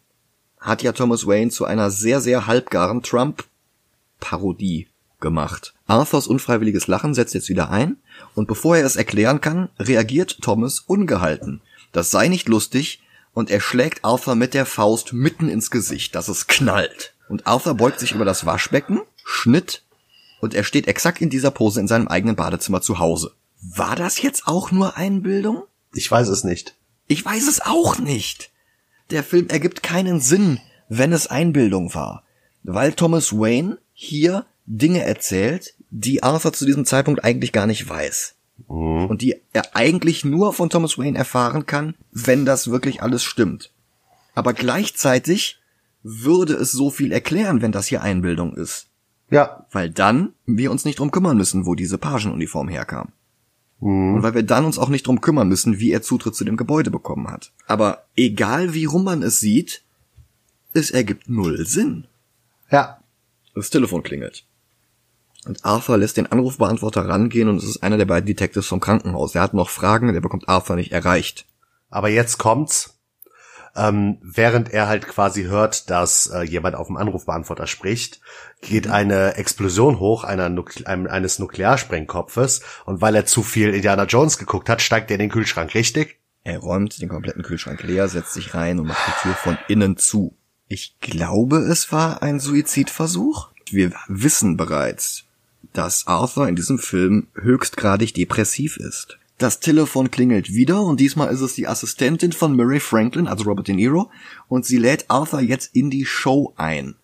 hat 0.60 0.82
ja 0.82 0.94
Thomas 0.94 1.28
Wayne 1.28 1.52
zu 1.52 1.66
einer 1.66 1.92
sehr, 1.92 2.22
sehr 2.22 2.48
halbgaren 2.48 3.04
Trump-Parodie 3.04 4.88
gemacht. 5.20 5.74
Arthurs 5.88 6.28
unfreiwilliges 6.28 6.88
Lachen 6.88 7.14
setzt 7.14 7.34
jetzt 7.34 7.50
wieder 7.50 7.70
ein 7.70 7.98
und 8.34 8.48
bevor 8.48 8.78
er 8.78 8.86
es 8.86 8.96
erklären 8.96 9.42
kann, 9.42 9.70
reagiert 9.80 10.42
Thomas 10.42 10.80
ungehalten. 10.80 11.62
Das 11.92 12.12
sei 12.12 12.28
nicht 12.28 12.48
lustig, 12.48 13.02
und 13.34 13.52
er 13.52 13.60
schlägt 13.60 14.04
Arthur 14.04 14.36
mit 14.36 14.54
der 14.54 14.66
Faust 14.66 15.14
mitten 15.14 15.50
ins 15.50 15.70
Gesicht, 15.70 16.16
dass 16.16 16.30
es 16.30 16.48
knallt. 16.48 17.14
Und 17.28 17.46
Arthur 17.46 17.76
beugt 17.76 18.00
sich 18.00 18.14
über 18.14 18.26
das 18.26 18.46
Waschbecken, 18.46 19.02
Schnitt, 19.24 19.84
und 20.40 20.54
er 20.54 20.64
steht 20.64 20.88
exakt 20.88 21.22
in 21.22 21.30
dieser 21.30 21.52
Pose 21.52 21.80
in 21.80 21.88
seinem 21.88 22.08
eigenen 22.08 22.36
Badezimmer 22.36 22.82
zu 22.82 23.00
Hause. 23.00 23.34
War 23.62 23.96
das 23.96 24.22
jetzt 24.22 24.48
auch 24.48 24.72
nur 24.72 24.96
Einbildung? 24.96 25.64
Ich 25.94 26.10
weiß 26.10 26.30
es 26.30 26.44
nicht. 26.44 26.76
Ich 27.08 27.26
weiß 27.26 27.48
es 27.48 27.62
auch 27.62 28.00
nicht. 28.00 28.52
Der 29.10 29.24
Film 29.24 29.50
ergibt 29.50 29.84
keinen 29.84 30.20
Sinn, 30.20 30.60
wenn 30.88 31.14
es 31.14 31.28
Einbildung 31.28 31.94
war, 31.94 32.24
weil 32.64 32.94
Thomas 32.94 33.34
Wayne 33.34 33.78
hier 33.94 34.46
Dinge 34.66 35.04
erzählt, 35.04 35.76
die 35.90 36.24
Arthur 36.24 36.54
zu 36.54 36.66
diesem 36.66 36.86
Zeitpunkt 36.86 37.24
eigentlich 37.24 37.52
gar 37.52 37.68
nicht 37.68 37.88
weiß. 37.88 38.36
Mhm. 38.68 39.06
Und 39.06 39.22
die 39.22 39.36
er 39.54 39.76
eigentlich 39.76 40.26
nur 40.26 40.54
von 40.54 40.70
Thomas 40.70 40.98
Wayne 40.98 41.18
erfahren 41.18 41.66
kann, 41.66 41.96
wenn 42.12 42.46
das 42.46 42.70
wirklich 42.72 43.02
alles 43.02 43.24
stimmt. 43.24 43.72
Aber 44.34 44.54
gleichzeitig 44.54 45.60
würde 46.04 46.54
es 46.54 46.72
so 46.72 46.90
viel 46.90 47.12
erklären, 47.12 47.62
wenn 47.62 47.72
das 47.72 47.88
hier 47.88 48.02
Einbildung 48.02 48.56
ist. 48.56 48.88
Ja. 49.30 49.66
Weil 49.72 49.90
dann 49.90 50.34
wir 50.46 50.72
uns 50.72 50.86
nicht 50.86 51.00
drum 51.00 51.12
kümmern 51.12 51.38
müssen, 51.38 51.66
wo 51.66 51.76
diese 51.76 51.98
Pagenuniform 51.98 52.68
herkam. 52.70 53.10
Mhm. 53.80 54.16
Und 54.16 54.24
weil 54.24 54.36
wir 54.36 54.44
dann 54.44 54.66
uns 54.66 54.78
auch 54.78 54.90
nicht 54.90 55.08
drum 55.08 55.22
kümmern 55.22 55.48
müssen, 55.48 55.80
wie 55.80 55.92
er 55.92 56.02
Zutritt 56.02 56.36
zu 56.36 56.46
dem 56.46 56.58
Gebäude 56.58 56.92
bekommen 56.92 57.30
hat. 57.30 57.52
Aber 57.68 58.06
egal 58.16 58.74
wie 58.74 58.86
rum 58.86 59.04
man 59.04 59.24
es 59.24 59.40
sieht, 59.40 59.84
es 60.74 60.92
ergibt 60.92 61.30
null 61.30 61.66
Sinn. 61.66 62.08
Ja. 62.70 63.00
Das 63.54 63.70
Telefon 63.70 64.04
klingelt. 64.04 64.46
Und 65.46 65.64
Arthur 65.64 65.98
lässt 65.98 66.18
den 66.18 66.32
Anrufbeantworter 66.32 67.08
rangehen 67.08 67.50
und 67.50 67.58
es 67.58 67.66
ist 67.66 67.84
einer 67.84 67.98
der 67.98 68.06
beiden 68.06 68.26
Detectives 68.26 68.68
vom 68.68 68.80
Krankenhaus. 68.80 69.36
Er 69.36 69.42
hat 69.42 69.54
noch 69.54 69.70
Fragen, 69.70 70.12
der 70.12 70.22
bekommt 70.22 70.50
Arthur 70.50 70.76
nicht 70.76 70.92
erreicht. 70.92 71.46
Aber 71.90 72.10
jetzt 72.10 72.38
kommt's. 72.38 72.92
Ähm, 73.78 74.20
während 74.22 74.72
er 74.72 74.88
halt 74.88 75.06
quasi 75.06 75.44
hört, 75.44 75.90
dass 75.90 76.28
äh, 76.28 76.44
jemand 76.44 76.76
auf 76.76 76.88
dem 76.88 76.96
Anrufbeantworter 76.96 77.68
spricht, 77.68 78.22
geht 78.62 78.88
eine 78.88 79.36
Explosion 79.36 80.00
hoch 80.00 80.24
einer 80.24 80.48
Nukle 80.48 80.88
eines 80.88 81.40
Nuklearsprengkopfes 81.40 82.62
und 82.86 83.02
weil 83.02 83.16
er 83.16 83.26
zu 83.26 83.44
viel 83.44 83.74
Indiana 83.74 84.06
Jones 84.06 84.38
geguckt 84.38 84.70
hat, 84.70 84.82
steigt 84.82 85.12
er 85.12 85.16
in 85.16 85.20
den 85.20 85.30
Kühlschrank, 85.30 85.76
richtig? 85.76 86.22
Er 86.46 86.60
räumt 86.60 87.02
den 87.02 87.10
kompletten 87.10 87.44
Kühlschrank 87.44 87.84
leer, 87.84 88.08
setzt 88.08 88.34
sich 88.34 88.54
rein 88.54 88.80
und 88.80 88.88
macht 88.88 89.08
die 89.08 89.22
Tür 89.24 89.34
von 89.34 89.58
innen 89.68 89.98
zu. 89.98 90.38
Ich 90.68 90.98
glaube, 91.02 91.58
es 91.58 91.92
war 91.92 92.22
ein 92.22 92.40
Suizidversuch. 92.40 93.50
Wir 93.70 93.92
wissen 94.08 94.56
bereits, 94.56 95.26
dass 95.78 96.08
Arthur 96.08 96.48
in 96.48 96.56
diesem 96.56 96.80
Film 96.80 97.28
höchstgradig 97.36 98.14
depressiv 98.14 98.78
ist. 98.78 99.18
Das 99.38 99.60
Telefon 99.60 100.12
klingelt 100.12 100.54
wieder 100.54 100.82
und 100.82 101.00
diesmal 101.00 101.34
ist 101.34 101.42
es 101.42 101.56
die 101.56 101.68
Assistentin 101.68 102.32
von 102.32 102.56
Murray 102.56 102.80
Franklin, 102.80 103.28
also 103.28 103.44
Robert 103.44 103.68
De 103.68 103.76
Niro, 103.76 104.10
und 104.48 104.66
sie 104.66 104.78
lädt 104.78 105.06
Arthur 105.10 105.42
jetzt 105.42 105.76
in 105.76 105.90
die 105.90 106.06
Show 106.06 106.54
ein. 106.56 106.96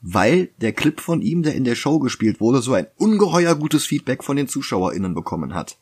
Weil 0.00 0.50
der 0.60 0.72
Clip 0.72 1.00
von 1.00 1.22
ihm, 1.22 1.44
der 1.44 1.54
in 1.54 1.62
der 1.62 1.76
Show 1.76 2.00
gespielt 2.00 2.40
wurde, 2.40 2.60
so 2.60 2.74
ein 2.74 2.88
ungeheuer 2.96 3.54
gutes 3.54 3.86
Feedback 3.86 4.24
von 4.24 4.36
den 4.36 4.48
ZuschauerInnen 4.48 5.14
bekommen 5.14 5.54
hat. 5.54 5.78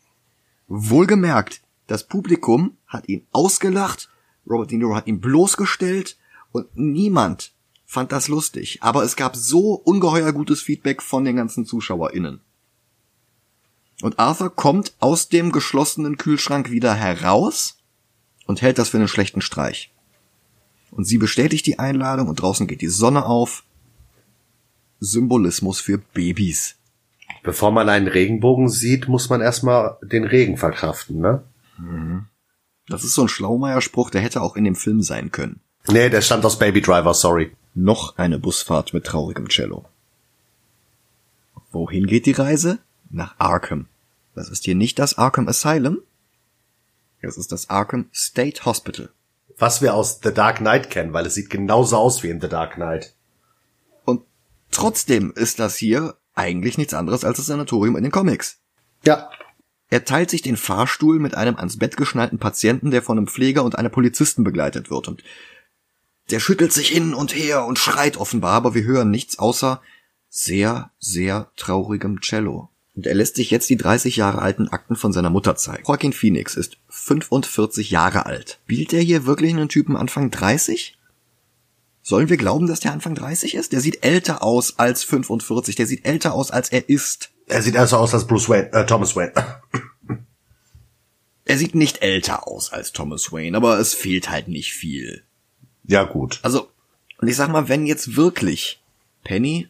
Wohlgemerkt, 0.69 1.63
das 1.87 2.07
Publikum 2.07 2.77
hat 2.87 3.09
ihn 3.09 3.27
ausgelacht, 3.33 4.11
Robert 4.49 4.71
De 4.71 4.77
Niro 4.77 4.95
hat 4.95 5.07
ihn 5.07 5.21
bloßgestellt 5.21 6.19
und 6.53 6.67
niemand 6.77 7.53
fand 7.91 8.13
das 8.13 8.29
lustig. 8.29 8.79
Aber 8.83 9.03
es 9.03 9.17
gab 9.17 9.35
so 9.35 9.75
ungeheuer 9.75 10.33
gutes 10.33 10.63
Feedback 10.63 11.03
von 11.03 11.25
den 11.25 11.35
ganzen 11.35 11.67
ZuschauerInnen. 11.67 12.41
Und 14.01 14.19
Arthur 14.21 14.55
kommt 14.55 14.95
aus 15.01 15.29
dem 15.29 15.51
geschlossenen 15.51 16.17
Kühlschrank 16.17 16.71
wieder 16.71 16.95
heraus 16.95 17.79
und 18.47 18.63
hält 18.63 18.79
das 18.79 18.91
für 18.91 18.99
einen 18.99 19.09
schlechten 19.09 19.41
Streich. 19.41 19.93
Und 20.93 21.05
sie 21.05 21.19
bestätigt 21.19 21.67
die 21.67 21.81
Einladung 21.81 22.29
und 22.29 22.41
draußen 22.41 22.69
geht 22.69 22.81
die 22.81 22.87
Sonne 22.87 23.27
auf. 23.27 23.65
Symbolismus 25.01 25.81
für 25.81 25.99
Babys. 25.99 26.77
Bevor 27.43 27.73
man 27.73 27.89
einen 27.89 28.07
Regenbogen 28.07 28.69
sieht, 28.69 29.09
muss 29.09 29.31
man 29.31 29.41
erstmal 29.41 29.97
den 30.03 30.25
Regen 30.25 30.59
verkraften, 30.59 31.19
ne? 31.19 31.43
Mhm. 31.77 32.27
Das 32.87 33.03
ist 33.03 33.15
so 33.15 33.23
ein 33.23 33.29
Schlaumeier-Spruch, 33.29 34.11
der 34.11 34.21
hätte 34.21 34.43
auch 34.43 34.55
in 34.55 34.65
dem 34.65 34.77
Film 34.77 35.03
sein 35.03 35.33
können. 35.33 35.61
Nee, 35.89 36.09
der 36.09 36.21
stammt 36.21 36.45
aus 36.45 36.59
Baby 36.59 36.83
Driver, 36.83 37.15
sorry. 37.15 37.51
Noch 37.75 38.19
eine 38.19 38.39
Busfahrt 38.39 38.93
mit 38.93 39.05
traurigem 39.05 39.49
Cello. 39.49 39.85
Wohin 41.71 42.07
geht 42.07 42.27
die 42.27 42.33
Reise? 42.33 42.79
Nach 43.11 43.35
Arkham. 43.39 43.87
Das 44.35 44.49
ist 44.49 44.65
hier 44.65 44.75
nicht 44.75 44.99
das 44.99 45.19
Arkham 45.19 45.49
Asylum. 45.49 45.99
Es 47.21 47.37
ist 47.37 47.53
das 47.53 47.71
Arkham 47.71 48.09
State 48.13 48.65
Hospital. 48.65 49.11
Was 49.59 49.83
wir 49.83 49.95
aus 49.95 50.21
The 50.23 50.33
Dark 50.33 50.59
Knight 50.59 50.91
kennen, 50.91 51.13
weil 51.13 51.27
es 51.27 51.35
sieht 51.35 51.51
genauso 51.51 51.97
aus 51.97 52.23
wie 52.23 52.31
in 52.31 52.41
The 52.41 52.49
Dark 52.49 52.75
Knight. 52.75 53.15
Und 54.05 54.23
trotzdem 54.71 55.33
ist 55.33 55.59
das 55.59 55.77
hier 55.77 56.17
eigentlich 56.35 56.79
nichts 56.79 56.95
anderes 56.95 57.25
als 57.25 57.37
das 57.37 57.47
Sanatorium 57.47 57.97
in 57.97 58.03
den 58.03 58.13
Comics. 58.13 58.59
Ja. 59.05 59.31
Er 59.91 60.05
teilt 60.05 60.31
sich 60.31 60.43
den 60.43 60.57
Fahrstuhl 60.57 61.19
mit 61.19 61.35
einem 61.35 61.57
ans 61.57 61.79
Bett 61.79 61.97
geschnallten 61.97 62.39
Patienten, 62.39 62.91
der 62.91 63.03
von 63.03 63.19
einem 63.19 63.27
Pfleger 63.27 63.65
und 63.65 63.77
einer 63.77 63.89
Polizisten 63.89 64.45
begleitet 64.45 64.91
wird. 64.91 65.09
Und 65.09 65.23
der 66.31 66.41
schüttelt 66.41 66.73
sich 66.73 66.89
hin 66.89 67.15
und 67.15 67.35
her 67.35 67.65
und 67.65 67.79
schreit 67.79 68.17
offenbar, 68.17 68.55
aber 68.55 68.75
wir 68.75 68.85
hören 68.85 69.11
nichts 69.11 69.39
außer 69.39 69.81
sehr, 70.29 70.91
sehr 70.99 71.51
traurigem 71.57 72.21
Cello. 72.21 72.71
Und 72.95 73.07
er 73.07 73.15
lässt 73.15 73.37
sich 73.37 73.51
jetzt 73.51 73.69
die 73.71 73.77
30 73.77 74.17
Jahre 74.17 74.43
alten 74.43 74.69
Akten 74.69 74.97
von 74.97 75.13
seiner 75.13 75.31
Mutter 75.31 75.57
zeigen. 75.57 75.85
Joaquin 75.87 76.13
Phoenix 76.13 76.55
ist 76.55 76.79
45 76.89 77.91
Jahre 77.91 78.27
alt. 78.27 78.59
Spielt 78.65 78.93
er 78.93 79.01
hier 79.01 79.27
wirklich 79.27 79.53
einen 79.53 79.69
Typen 79.69 79.97
Anfang 79.97 80.31
30? 80.31 80.99
Sollen 82.03 82.29
wir 82.29 82.37
glauben, 82.37 82.67
dass 82.67 82.81
der 82.81 82.93
Anfang 82.93 83.15
30 83.15 83.55
ist? 83.55 83.73
Der 83.73 83.81
sieht 83.81 84.05
älter 84.05 84.43
aus 84.43 84.79
als 84.79 85.05
45. 85.05 85.77
Der 85.77 85.87
sieht 85.87 86.05
älter 86.05 86.35
aus, 86.35 86.51
als 86.51 86.71
er 86.71 86.89
ist. 86.89 87.31
Er 87.47 87.63
sieht 87.63 87.75
älter 87.75 88.01
aus 88.01 88.15
als 88.15 88.27
Bruce 88.27 88.49
Wayne, 88.49 88.73
äh, 88.73 88.87
Thomas 88.87 89.17
Wayne. 89.17 89.33
er 91.45 91.59
sieht 91.59 91.75
nicht 91.75 92.03
älter 92.03 92.47
aus 92.47 92.73
als 92.73 92.93
Thomas 92.93 93.33
Wayne, 93.33 93.57
aber 93.57 93.79
es 93.79 93.95
fehlt 93.95 94.31
halt 94.31 94.49
nicht 94.49 94.73
viel. 94.73 95.25
Ja, 95.85 96.05
gut. 96.05 96.41
Also, 96.43 96.69
und 97.19 97.29
ich 97.29 97.37
sag 97.37 97.49
mal, 97.49 97.69
wenn 97.69 97.87
jetzt 97.87 98.17
wirklich 98.17 98.83
Penny 99.25 99.69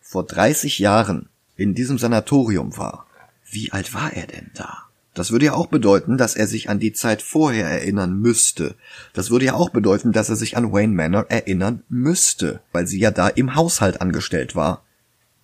vor 0.00 0.24
30 0.24 0.78
Jahren 0.78 1.28
in 1.56 1.74
diesem 1.74 1.98
Sanatorium 1.98 2.76
war, 2.76 3.06
wie 3.50 3.72
alt 3.72 3.94
war 3.94 4.12
er 4.12 4.26
denn 4.26 4.50
da? 4.54 4.88
Das 5.14 5.30
würde 5.30 5.46
ja 5.46 5.52
auch 5.52 5.66
bedeuten, 5.66 6.16
dass 6.16 6.34
er 6.34 6.46
sich 6.46 6.70
an 6.70 6.80
die 6.80 6.94
Zeit 6.94 7.20
vorher 7.20 7.68
erinnern 7.68 8.18
müsste. 8.18 8.76
Das 9.12 9.30
würde 9.30 9.44
ja 9.44 9.54
auch 9.54 9.68
bedeuten, 9.68 10.12
dass 10.12 10.30
er 10.30 10.36
sich 10.36 10.56
an 10.56 10.72
Wayne 10.72 10.94
Manor 10.94 11.26
erinnern 11.28 11.82
müsste, 11.90 12.60
weil 12.72 12.86
sie 12.86 12.98
ja 12.98 13.10
da 13.10 13.28
im 13.28 13.54
Haushalt 13.54 14.00
angestellt 14.00 14.56
war. 14.56 14.82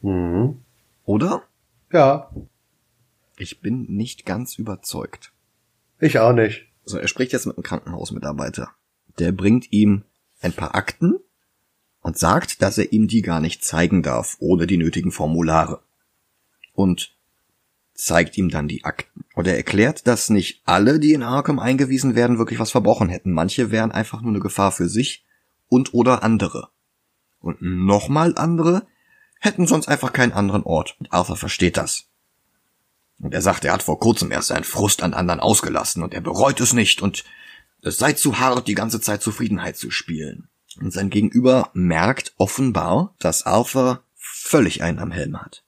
Mhm. 0.01 0.63
Oder? 1.05 1.43
Ja. 1.93 2.31
Ich 3.37 3.61
bin 3.61 3.85
nicht 3.89 4.25
ganz 4.25 4.57
überzeugt. 4.57 5.33
Ich 6.01 6.19
auch 6.19 6.33
nicht. 6.33 6.67
Also 6.85 6.99
er 6.99 7.09
spricht 7.09 7.33
jetzt 7.33 7.47
mit 7.47 7.57
einem 7.57 7.65
Krankenhausmitarbeiter 7.65 8.71
der 9.19 9.33
bringt 9.33 9.73
ihm 9.73 10.05
ein 10.41 10.53
paar 10.53 10.75
Akten 10.75 11.17
und 12.01 12.19
sagt, 12.19 12.63
dass 12.63 12.79
er 12.79 12.93
ihm 12.93 13.09
die 13.09 13.23
gar 13.23 13.41
nicht 13.41 13.65
zeigen 13.65 14.03
darf, 14.03 14.37
ohne 14.39 14.67
die 14.67 14.77
nötigen 14.77 15.13
Formulare. 15.13 15.81
Und 16.73 17.13
zeigt 17.95 18.39
ihm 18.39 18.49
dann 18.49 18.69
die 18.69 18.85
Akten. 18.85 19.25
Und 19.35 19.49
er 19.49 19.57
erklärt, 19.57 20.07
dass 20.07 20.31
nicht 20.31 20.63
alle, 20.65 21.01
die 21.01 21.13
in 21.13 21.25
Arkham 21.25 21.59
eingewiesen 21.59 22.15
werden, 22.15 22.39
wirklich 22.39 22.61
was 22.61 22.71
verbrochen 22.71 23.09
hätten. 23.09 23.33
Manche 23.33 23.73
wären 23.73 23.91
einfach 23.91 24.23
nur 24.23 24.31
eine 24.31 24.41
Gefahr 24.41 24.71
für 24.71 24.89
sich 24.89 25.25
und 25.69 25.95
oder 25.95 26.23
andere. 26.23 26.69
Und 27.41 27.61
nochmal 27.61 28.35
andere 28.37 28.87
hätten 29.41 29.67
sonst 29.67 29.89
einfach 29.89 30.13
keinen 30.13 30.33
anderen 30.33 30.63
Ort. 30.63 30.97
Und 31.01 31.13
Arthur 31.13 31.37
versteht 31.37 31.77
das. 31.77 32.07
Und 33.21 33.35
er 33.35 33.43
sagt, 33.43 33.65
er 33.65 33.73
hat 33.73 33.83
vor 33.83 33.99
kurzem 33.99 34.31
erst 34.31 34.49
seinen 34.49 34.65
Frust 34.65 35.03
an 35.03 35.13
anderen 35.13 35.41
ausgelassen 35.41 36.05
und 36.05 36.15
er 36.15 36.21
bereut 36.21 36.61
es 36.61 36.73
nicht 36.73 37.03
und 37.03 37.25
es 37.83 37.99
sei 37.99 38.13
zu 38.13 38.39
hart, 38.39 38.69
die 38.69 38.75
ganze 38.75 39.01
Zeit 39.01 39.23
Zufriedenheit 39.23 39.77
zu 39.77 39.91
spielen. 39.91 40.49
Und 40.81 40.93
sein 40.93 41.11
Gegenüber 41.11 41.71
merkt 41.73 42.35
offenbar, 42.37 43.15
dass 43.19 43.47
Arthur 43.47 44.05
völlig 44.17 44.83
einen 44.83 44.99
am 44.99 45.11
Helm 45.11 45.41
hat. 45.41 45.65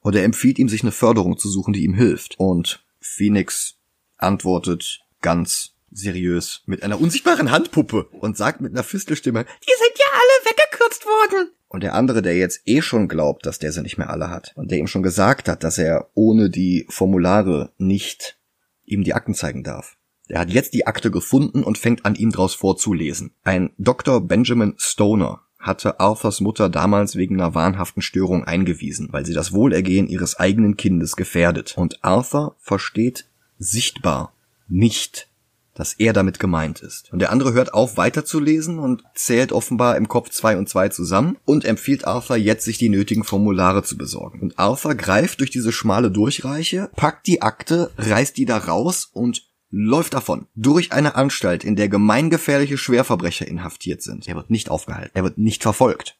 Und 0.00 0.14
er 0.14 0.24
empfiehlt 0.24 0.58
ihm, 0.58 0.68
sich 0.68 0.82
eine 0.82 0.92
Förderung 0.92 1.38
zu 1.38 1.48
suchen, 1.48 1.72
die 1.72 1.84
ihm 1.84 1.94
hilft. 1.94 2.34
Und 2.38 2.84
Phoenix 3.00 3.76
antwortet 4.18 5.00
ganz 5.20 5.74
seriös 5.90 6.62
mit 6.66 6.82
einer 6.82 7.00
unsichtbaren 7.00 7.50
Handpuppe 7.50 8.04
und 8.20 8.36
sagt 8.36 8.60
mit 8.60 8.72
einer 8.72 8.82
Fistelstimme, 8.82 9.44
die 9.44 9.72
sind 9.78 9.98
ja 9.98 10.06
alle 10.12 10.50
weggekürzt 10.50 11.06
worden. 11.06 11.50
Und 11.68 11.82
der 11.82 11.94
andere, 11.94 12.22
der 12.22 12.36
jetzt 12.36 12.62
eh 12.66 12.82
schon 12.82 13.08
glaubt, 13.08 13.46
dass 13.46 13.58
der 13.58 13.72
sie 13.72 13.82
nicht 13.82 13.98
mehr 13.98 14.10
alle 14.10 14.30
hat 14.30 14.52
und 14.56 14.70
der 14.70 14.78
ihm 14.78 14.86
schon 14.86 15.02
gesagt 15.02 15.48
hat, 15.48 15.64
dass 15.64 15.78
er 15.78 16.10
ohne 16.14 16.50
die 16.50 16.86
Formulare 16.88 17.72
nicht 17.78 18.38
ihm 18.84 19.02
die 19.02 19.14
Akten 19.14 19.34
zeigen 19.34 19.64
darf, 19.64 19.96
er 20.28 20.40
hat 20.40 20.50
jetzt 20.50 20.74
die 20.74 20.86
Akte 20.86 21.10
gefunden 21.10 21.62
und 21.62 21.78
fängt 21.78 22.04
an, 22.04 22.14
ihm 22.14 22.30
draus 22.30 22.54
vorzulesen. 22.54 23.32
Ein 23.44 23.70
Dr. 23.78 24.20
Benjamin 24.20 24.74
Stoner 24.78 25.40
hatte 25.58 25.98
Arthurs 26.00 26.40
Mutter 26.40 26.68
damals 26.68 27.16
wegen 27.16 27.40
einer 27.40 27.54
wahnhaften 27.54 28.02
Störung 28.02 28.44
eingewiesen, 28.44 29.08
weil 29.12 29.24
sie 29.24 29.32
das 29.32 29.52
Wohlergehen 29.52 30.08
ihres 30.08 30.38
eigenen 30.38 30.76
Kindes 30.76 31.16
gefährdet. 31.16 31.74
Und 31.76 32.04
Arthur 32.04 32.56
versteht 32.58 33.26
sichtbar 33.58 34.34
nicht, 34.68 35.28
dass 35.74 35.94
er 35.94 36.12
damit 36.12 36.38
gemeint 36.38 36.80
ist. 36.80 37.12
Und 37.12 37.18
der 37.18 37.32
andere 37.32 37.52
hört 37.52 37.74
auf, 37.74 37.96
weiterzulesen 37.96 38.78
und 38.78 39.02
zählt 39.14 39.52
offenbar 39.52 39.96
im 39.96 40.08
Kopf 40.08 40.30
zwei 40.30 40.56
und 40.56 40.68
zwei 40.68 40.88
zusammen 40.88 41.36
und 41.44 41.64
empfiehlt 41.64 42.06
Arthur 42.06 42.36
jetzt, 42.36 42.64
sich 42.64 42.78
die 42.78 42.90
nötigen 42.90 43.24
Formulare 43.24 43.82
zu 43.82 43.96
besorgen. 43.96 44.40
Und 44.40 44.58
Arthur 44.58 44.94
greift 44.94 45.40
durch 45.40 45.50
diese 45.50 45.72
schmale 45.72 46.10
Durchreiche, 46.10 46.90
packt 46.94 47.26
die 47.26 47.42
Akte, 47.42 47.90
reißt 47.98 48.36
die 48.36 48.44
da 48.44 48.58
raus 48.58 49.10
und 49.12 49.42
läuft 49.74 50.14
davon 50.14 50.46
durch 50.54 50.92
eine 50.92 51.16
Anstalt, 51.16 51.64
in 51.64 51.74
der 51.74 51.88
gemeingefährliche 51.88 52.78
Schwerverbrecher 52.78 53.48
inhaftiert 53.48 54.02
sind. 54.02 54.28
Er 54.28 54.36
wird 54.36 54.50
nicht 54.50 54.70
aufgehalten. 54.70 55.10
Er 55.14 55.24
wird 55.24 55.36
nicht 55.36 55.62
verfolgt. 55.62 56.16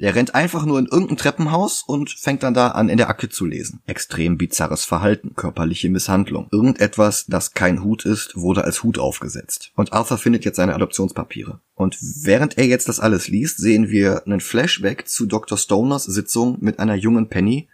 Er 0.00 0.14
rennt 0.14 0.34
einfach 0.34 0.64
nur 0.64 0.78
in 0.78 0.86
irgendein 0.86 1.16
Treppenhaus 1.16 1.82
und 1.84 2.10
fängt 2.10 2.44
dann 2.44 2.54
da 2.54 2.68
an, 2.68 2.88
in 2.88 2.98
der 2.98 3.08
Akte 3.08 3.28
zu 3.28 3.46
lesen. 3.46 3.82
Extrem 3.86 4.38
bizarres 4.38 4.84
Verhalten, 4.84 5.34
körperliche 5.34 5.90
Misshandlung. 5.90 6.48
Irgendetwas, 6.52 7.26
das 7.26 7.52
kein 7.52 7.82
Hut 7.82 8.04
ist, 8.04 8.36
wurde 8.36 8.62
als 8.62 8.84
Hut 8.84 8.98
aufgesetzt. 8.98 9.72
Und 9.74 9.92
Arthur 9.92 10.18
findet 10.18 10.44
jetzt 10.44 10.56
seine 10.56 10.74
Adoptionspapiere. 10.74 11.60
Und 11.74 11.98
während 12.00 12.58
er 12.58 12.66
jetzt 12.66 12.88
das 12.88 13.00
alles 13.00 13.26
liest, 13.26 13.58
sehen 13.58 13.90
wir 13.90 14.24
einen 14.24 14.40
Flashback 14.40 15.08
zu 15.08 15.26
Dr. 15.26 15.58
Stoners 15.58 16.04
Sitzung 16.04 16.58
mit 16.60 16.78
einer 16.78 16.94
jungen 16.94 17.28
Penny, 17.28 17.68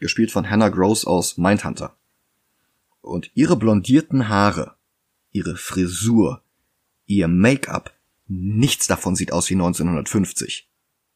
gespielt 0.00 0.32
von 0.32 0.50
Hannah 0.50 0.70
Gross 0.70 1.04
aus 1.04 1.38
Mindhunter. 1.38 1.96
Und 3.04 3.30
ihre 3.34 3.56
blondierten 3.56 4.28
Haare, 4.28 4.76
ihre 5.30 5.56
Frisur, 5.56 6.42
ihr 7.06 7.28
Make-up, 7.28 7.92
nichts 8.26 8.86
davon 8.86 9.14
sieht 9.14 9.30
aus 9.30 9.50
wie 9.50 9.54
1950. 9.54 10.66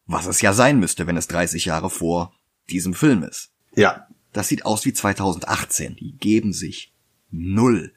Was 0.07 0.27
es 0.27 0.43
ja 0.43 0.53
sein 0.53 0.79
müsste, 0.79 1.07
wenn 1.07 1.17
es 1.17 1.29
30 1.29 1.65
Jahre 1.65 1.89
vor 1.89 2.35
diesem 2.69 2.93
Film 2.93 3.23
ist. 3.23 3.51
Ja. 3.75 4.07
Das 4.33 4.49
sieht 4.49 4.67
aus 4.67 4.85
wie 4.85 4.93
2018. 4.93 5.97
Die 5.97 6.13
geben 6.13 6.53
sich 6.53 6.93
null 7.31 7.93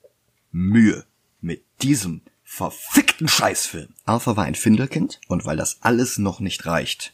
Mühe. 0.52 1.06
mit 1.42 1.64
diesem 1.82 2.22
verfickten 2.44 3.28
Scheißfilm. 3.28 3.90
Arthur 4.06 4.38
war 4.38 4.46
ein 4.46 4.56
Findelkind 4.56 5.20
und 5.28 5.46
weil 5.46 5.58
das 5.58 5.82
alles 5.82 6.18
noch 6.18 6.40
nicht 6.40 6.66
reicht. 6.66 7.14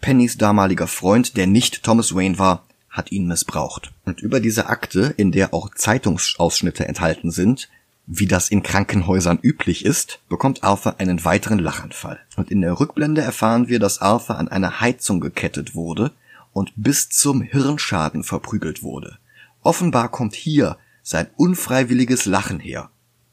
Pennys 0.00 0.38
damaliger 0.38 0.86
Freund, 0.86 1.36
der 1.36 1.46
nicht 1.46 1.82
Thomas 1.82 2.14
Wayne 2.14 2.38
war, 2.38 2.67
hat 2.98 3.10
ihn 3.12 3.26
missbraucht. 3.26 3.92
Und 4.04 4.20
über 4.20 4.40
diese 4.40 4.66
Akte, 4.66 5.14
in 5.16 5.32
der 5.32 5.54
auch 5.54 5.70
Zeitungsausschnitte 5.74 6.86
enthalten 6.86 7.30
sind, 7.30 7.70
wie 8.06 8.26
das 8.26 8.50
in 8.50 8.62
Krankenhäusern 8.62 9.38
üblich 9.40 9.84
ist, 9.84 10.20
bekommt 10.28 10.64
Arthur 10.64 10.98
einen 10.98 11.24
weiteren 11.24 11.58
Lachanfall. 11.58 12.18
Und 12.36 12.50
in 12.50 12.60
der 12.60 12.80
Rückblende 12.80 13.20
erfahren 13.20 13.68
wir, 13.68 13.78
dass 13.78 14.00
Arthur 14.00 14.38
an 14.38 14.48
eine 14.48 14.80
Heizung 14.80 15.20
gekettet 15.20 15.74
wurde 15.74 16.12
und 16.52 16.72
bis 16.76 17.08
zum 17.08 17.42
Hirnschaden 17.42 18.24
verprügelt 18.24 18.82
wurde. 18.82 19.18
Offenbar 19.62 20.10
kommt 20.10 20.34
hier 20.34 20.78
sein 21.02 21.28
unfreiwilliges 21.36 22.24
Lachen 22.24 22.60
her. 22.60 22.90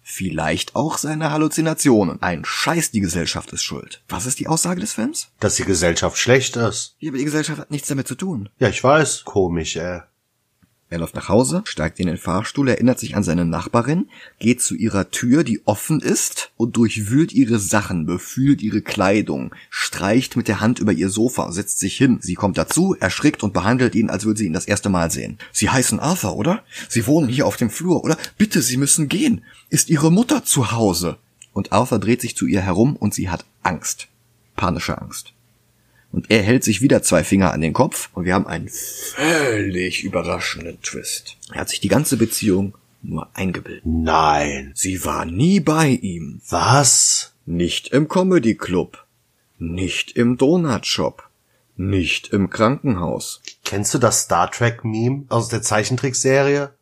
Vielleicht 0.07 0.75
auch 0.75 0.99
seine 0.99 1.31
Halluzinationen. 1.31 2.21
Ein 2.21 2.45
Scheiß, 2.45 2.91
die 2.91 2.99
Gesellschaft 2.99 3.51
ist 3.53 3.63
schuld. 3.63 4.03
Was 4.07 4.27
ist 4.27 4.39
die 4.39 4.45
Aussage 4.45 4.79
des 4.79 4.93
Films? 4.93 5.29
Dass 5.39 5.55
die 5.55 5.65
Gesellschaft 5.65 6.19
schlecht 6.19 6.57
ist. 6.57 6.95
Ja, 6.99 7.09
aber 7.09 7.17
die 7.17 7.25
Gesellschaft 7.25 7.59
hat 7.59 7.71
nichts 7.71 7.87
damit 7.87 8.07
zu 8.07 8.13
tun. 8.13 8.49
Ja, 8.59 8.69
ich 8.69 8.83
weiß. 8.83 9.23
Komisch, 9.25 9.77
ey. 9.77 10.01
Er 10.95 10.99
läuft 10.99 11.15
nach 11.15 11.27
Hause, 11.27 11.61
steigt 11.65 11.99
in 11.99 12.07
den 12.07 12.15
Fahrstuhl, 12.15 12.69
erinnert 12.69 13.01
sich 13.01 13.17
an 13.17 13.23
seine 13.23 13.43
Nachbarin, 13.43 14.07
geht 14.39 14.61
zu 14.61 14.75
ihrer 14.75 15.11
Tür, 15.11 15.43
die 15.43 15.59
offen 15.65 15.99
ist, 15.99 16.53
und 16.55 16.77
durchwühlt 16.77 17.33
ihre 17.33 17.59
Sachen, 17.59 18.05
befühlt 18.05 18.61
ihre 18.61 18.81
Kleidung, 18.81 19.53
streicht 19.69 20.37
mit 20.37 20.47
der 20.47 20.61
Hand 20.61 20.79
über 20.79 20.93
ihr 20.93 21.09
Sofa, 21.09 21.51
setzt 21.51 21.79
sich 21.79 21.97
hin. 21.97 22.19
Sie 22.21 22.35
kommt 22.35 22.57
dazu, 22.57 22.95
erschrickt 22.97 23.43
und 23.43 23.51
behandelt 23.51 23.93
ihn, 23.93 24.09
als 24.09 24.23
würde 24.23 24.37
sie 24.37 24.45
ihn 24.45 24.53
das 24.53 24.69
erste 24.69 24.87
Mal 24.87 25.11
sehen. 25.11 25.37
Sie 25.51 25.69
heißen 25.69 25.99
Arthur, 25.99 26.37
oder? 26.37 26.63
Sie 26.87 27.05
wohnen 27.07 27.27
hier 27.27 27.45
auf 27.45 27.57
dem 27.57 27.69
Flur, 27.69 28.01
oder? 28.05 28.15
Bitte, 28.37 28.61
Sie 28.61 28.77
müssen 28.77 29.09
gehen. 29.09 29.43
Ist 29.69 29.89
Ihre 29.89 30.13
Mutter 30.13 30.45
zu 30.45 30.71
Hause? 30.71 31.17
Und 31.51 31.73
Arthur 31.73 31.99
dreht 31.99 32.21
sich 32.21 32.37
zu 32.37 32.45
ihr 32.45 32.61
herum 32.61 32.95
und 32.95 33.13
sie 33.13 33.27
hat 33.27 33.43
Angst. 33.63 34.07
Panische 34.55 34.97
Angst. 34.97 35.34
Und 36.16 36.32
er 36.32 36.41
hält 36.41 36.63
sich 36.63 36.80
wieder 36.80 37.03
zwei 37.03 37.26
Finger 37.26 37.51
an 37.51 37.59
den 37.59 37.74
Kopf 37.74 38.07
und 38.13 38.24
wir 38.24 38.36
haben 38.36 38.47
einen 38.47 38.70
völlig 38.70 40.05
überraschenden 40.05 40.82
Twist. 40.82 41.36
Er 41.51 41.59
hat 41.59 41.68
sich 41.68 41.82
die 41.82 41.89
ganze 41.89 42.16
Beziehung 42.16 42.74
nur 43.01 43.28
eingebildet. 43.34 43.84
Nein. 43.86 44.72
Sie 44.76 45.03
war 45.03 45.26
nie 45.26 45.59
bei 45.59 45.89
ihm. 45.89 46.39
Was? 46.47 47.34
Nicht 47.45 47.89
im 47.89 48.07
Comedy 48.07 48.55
Club. 48.55 49.03
Nicht 49.59 50.11
im 50.11 50.38
Donut 50.38 50.86
Shop. 50.86 51.28
Nicht 51.76 52.30
im 52.30 52.49
Krankenhaus. 52.49 53.41
Kennst 53.66 53.93
du 53.93 53.97
das 53.97 54.22
Star 54.22 54.49
Trek 54.49 54.86
Meme 54.86 55.26
aus 55.28 55.49
der 55.49 55.63
Zeichentrickserie? 55.63 56.74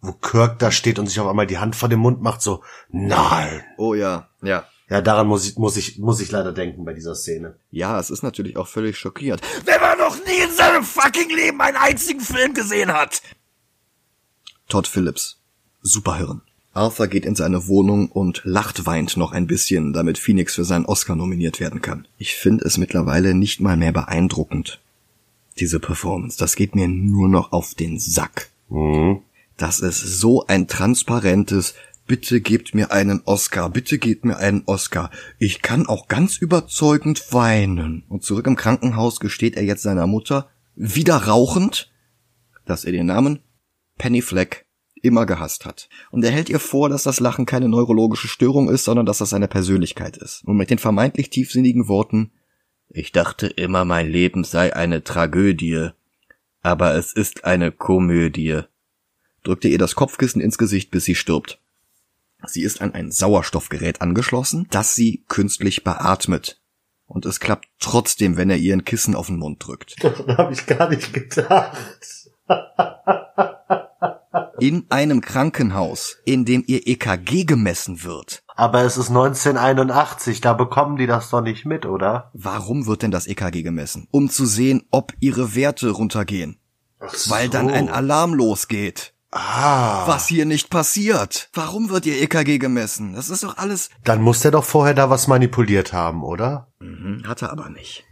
Wo 0.00 0.12
Kirk 0.12 0.60
da 0.60 0.70
steht 0.70 1.00
und 1.00 1.08
sich 1.08 1.18
auf 1.18 1.26
einmal 1.26 1.48
die 1.48 1.58
Hand 1.58 1.74
vor 1.74 1.88
dem 1.88 1.98
Mund 1.98 2.22
macht, 2.22 2.40
so, 2.40 2.62
nein. 2.90 3.64
Oh 3.78 3.94
ja, 3.94 4.28
ja. 4.42 4.64
Ja, 4.88 5.00
daran 5.00 5.26
muss 5.26 5.48
ich, 5.48 5.56
muss 5.56 5.76
ich, 5.76 5.98
muss 5.98 6.20
ich 6.20 6.30
leider 6.30 6.52
denken 6.52 6.84
bei 6.84 6.92
dieser 6.92 7.14
Szene. 7.16 7.56
Ja, 7.70 7.98
es 7.98 8.10
ist 8.10 8.22
natürlich 8.22 8.56
auch 8.56 8.68
völlig 8.68 8.96
schockierend. 8.96 9.42
Wenn 9.64 9.80
man 9.80 9.98
noch 9.98 10.16
nie 10.24 10.44
in 10.44 10.52
seinem 10.52 10.84
fucking 10.84 11.30
Leben 11.30 11.60
einen 11.60 11.76
einzigen 11.76 12.20
Film 12.20 12.54
gesehen 12.54 12.92
hat. 12.92 13.20
Todd 14.68 14.86
Phillips. 14.86 15.38
Superhirn. 15.82 16.42
Arthur 16.72 17.06
geht 17.06 17.24
in 17.24 17.34
seine 17.34 17.66
Wohnung 17.66 18.10
und 18.10 18.42
lacht 18.44 18.86
weint 18.86 19.16
noch 19.16 19.32
ein 19.32 19.46
bisschen, 19.46 19.92
damit 19.92 20.18
Phoenix 20.18 20.54
für 20.54 20.64
seinen 20.64 20.84
Oscar 20.84 21.16
nominiert 21.16 21.58
werden 21.58 21.80
kann. 21.80 22.06
Ich 22.18 22.34
finde 22.34 22.64
es 22.64 22.76
mittlerweile 22.76 23.34
nicht 23.34 23.60
mal 23.60 23.76
mehr 23.76 23.92
beeindruckend. 23.92 24.80
Diese 25.58 25.80
Performance, 25.80 26.36
das 26.38 26.54
geht 26.54 26.74
mir 26.74 26.86
nur 26.86 27.28
noch 27.28 27.52
auf 27.52 27.74
den 27.74 27.98
Sack. 27.98 28.50
Mhm. 28.68 29.22
Das 29.56 29.80
ist 29.80 30.20
so 30.20 30.46
ein 30.46 30.68
transparentes, 30.68 31.74
bitte 32.06 32.40
gebt 32.40 32.74
mir 32.74 32.92
einen 32.92 33.22
Oscar, 33.24 33.70
bitte 33.70 33.98
gebt 33.98 34.24
mir 34.24 34.36
einen 34.36 34.62
Oscar. 34.66 35.10
Ich 35.38 35.62
kann 35.62 35.86
auch 35.86 36.08
ganz 36.08 36.38
überzeugend 36.38 37.32
weinen. 37.32 38.04
Und 38.08 38.22
zurück 38.22 38.46
im 38.46 38.56
Krankenhaus 38.56 39.20
gesteht 39.20 39.56
er 39.56 39.64
jetzt 39.64 39.82
seiner 39.82 40.06
Mutter, 40.06 40.48
wieder 40.74 41.16
rauchend, 41.16 41.90
dass 42.64 42.84
er 42.84 42.92
den 42.92 43.06
Namen 43.06 43.40
Penny 43.98 44.22
Fleck 44.22 44.66
immer 45.02 45.26
gehasst 45.26 45.66
hat. 45.66 45.88
Und 46.10 46.24
er 46.24 46.30
hält 46.30 46.48
ihr 46.48 46.58
vor, 46.58 46.88
dass 46.88 47.02
das 47.02 47.20
Lachen 47.20 47.46
keine 47.46 47.68
neurologische 47.68 48.28
Störung 48.28 48.68
ist, 48.68 48.84
sondern 48.84 49.06
dass 49.06 49.18
das 49.18 49.30
seine 49.30 49.48
Persönlichkeit 49.48 50.16
ist. 50.16 50.42
Und 50.44 50.56
mit 50.56 50.70
den 50.70 50.78
vermeintlich 50.78 51.30
tiefsinnigen 51.30 51.88
Worten, 51.88 52.32
ich 52.88 53.12
dachte 53.12 53.46
immer, 53.46 53.84
mein 53.84 54.08
Leben 54.08 54.44
sei 54.44 54.74
eine 54.74 55.04
Tragödie, 55.04 55.90
aber 56.62 56.94
es 56.94 57.12
ist 57.12 57.44
eine 57.44 57.72
Komödie, 57.72 58.62
drückte 59.42 59.68
ihr 59.68 59.78
das 59.78 59.94
Kopfkissen 59.94 60.40
ins 60.40 60.58
Gesicht, 60.58 60.90
bis 60.90 61.04
sie 61.04 61.14
stirbt. 61.14 61.60
Sie 62.46 62.62
ist 62.62 62.80
an 62.80 62.94
ein 62.94 63.10
Sauerstoffgerät 63.10 64.00
angeschlossen, 64.00 64.66
das 64.70 64.94
sie 64.94 65.24
künstlich 65.28 65.84
beatmet. 65.84 66.60
Und 67.06 67.24
es 67.24 67.40
klappt 67.40 67.68
trotzdem, 67.78 68.36
wenn 68.36 68.50
er 68.50 68.56
ihr 68.56 68.74
ein 68.74 68.84
Kissen 68.84 69.14
auf 69.14 69.28
den 69.28 69.38
Mund 69.38 69.64
drückt. 69.64 69.96
Daran 70.02 70.36
habe 70.36 70.52
ich 70.52 70.66
gar 70.66 70.88
nicht 70.88 71.12
gedacht. 71.12 71.76
In 74.58 74.86
einem 74.88 75.20
Krankenhaus, 75.20 76.16
in 76.24 76.44
dem 76.44 76.64
ihr 76.66 76.86
EKG 76.86 77.44
gemessen 77.44 78.02
wird. 78.02 78.42
Aber 78.56 78.82
es 78.84 78.96
ist 78.96 79.10
1981, 79.10 80.40
da 80.40 80.54
bekommen 80.54 80.96
die 80.96 81.06
das 81.06 81.28
doch 81.28 81.42
nicht 81.42 81.66
mit, 81.66 81.84
oder? 81.84 82.30
Warum 82.32 82.86
wird 82.86 83.02
denn 83.02 83.10
das 83.10 83.26
EKG 83.26 83.62
gemessen? 83.62 84.08
Um 84.10 84.30
zu 84.30 84.46
sehen, 84.46 84.84
ob 84.90 85.12
ihre 85.20 85.54
Werte 85.54 85.90
runtergehen. 85.90 86.58
Ach 86.98 87.12
Weil 87.28 87.50
dann 87.50 87.68
ein 87.68 87.90
Alarm 87.90 88.32
losgeht. 88.32 89.12
Ah. 89.38 90.06
Was 90.06 90.26
hier 90.28 90.46
nicht 90.46 90.70
passiert. 90.70 91.50
Warum 91.52 91.90
wird 91.90 92.06
ihr 92.06 92.20
EKG 92.22 92.58
gemessen? 92.58 93.14
Das 93.14 93.28
ist 93.28 93.44
doch 93.44 93.58
alles. 93.58 93.90
Dann 94.02 94.22
muss 94.22 94.40
der 94.40 94.50
doch 94.50 94.64
vorher 94.64 94.94
da 94.94 95.10
was 95.10 95.28
manipuliert 95.28 95.92
haben, 95.92 96.24
oder? 96.24 96.68
Mhm, 96.78 97.24
hat 97.26 97.42
er 97.42 97.50
aber 97.52 97.68
nicht. 97.68 98.04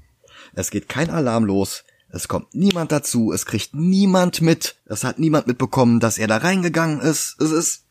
Es 0.54 0.70
geht 0.70 0.88
kein 0.88 1.08
Alarm 1.08 1.44
los. 1.44 1.84
Es 2.10 2.28
kommt 2.28 2.54
niemand 2.54 2.92
dazu. 2.92 3.32
Es 3.32 3.46
kriegt 3.46 3.74
niemand 3.74 4.42
mit. 4.42 4.76
Es 4.84 5.02
hat 5.02 5.18
niemand 5.18 5.46
mitbekommen, 5.46 5.98
dass 5.98 6.18
er 6.18 6.26
da 6.26 6.36
reingegangen 6.36 7.00
ist. 7.00 7.40
Es 7.40 7.50
ist. 7.50 7.84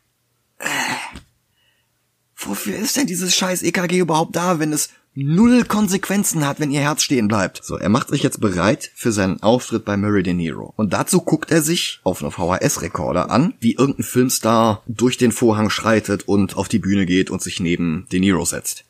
Äh. 0.58 0.68
Wofür 2.36 2.76
ist 2.76 2.96
denn 2.96 3.06
dieses 3.06 3.34
scheiß 3.34 3.62
EKG 3.62 3.98
überhaupt 3.98 4.36
da, 4.36 4.60
wenn 4.60 4.72
es 4.72 4.90
null 5.14 5.64
Konsequenzen 5.64 6.46
hat, 6.46 6.60
wenn 6.60 6.70
ihr 6.70 6.80
Herz 6.80 7.02
stehen 7.02 7.28
bleibt? 7.28 7.62
So, 7.64 7.76
er 7.76 7.88
macht 7.88 8.08
sich 8.08 8.22
jetzt 8.22 8.40
bereit 8.40 8.90
für 8.94 9.12
seinen 9.12 9.42
Auftritt 9.42 9.84
bei 9.84 9.96
Murray 9.96 10.22
De 10.22 10.34
Niro. 10.34 10.72
Und 10.76 10.92
dazu 10.92 11.20
guckt 11.20 11.50
er 11.50 11.62
sich 11.62 12.00
auf 12.02 12.22
einem 12.22 12.32
VHS-Rekorder 12.32 13.30
an, 13.30 13.54
wie 13.60 13.74
irgendein 13.74 14.04
Filmstar 14.04 14.82
durch 14.86 15.16
den 15.16 15.32
Vorhang 15.32 15.70
schreitet 15.70 16.26
und 16.26 16.56
auf 16.56 16.68
die 16.68 16.78
Bühne 16.78 17.06
geht 17.06 17.30
und 17.30 17.42
sich 17.42 17.60
neben 17.60 18.06
De 18.10 18.20
Niro 18.20 18.44
setzt. 18.44 18.84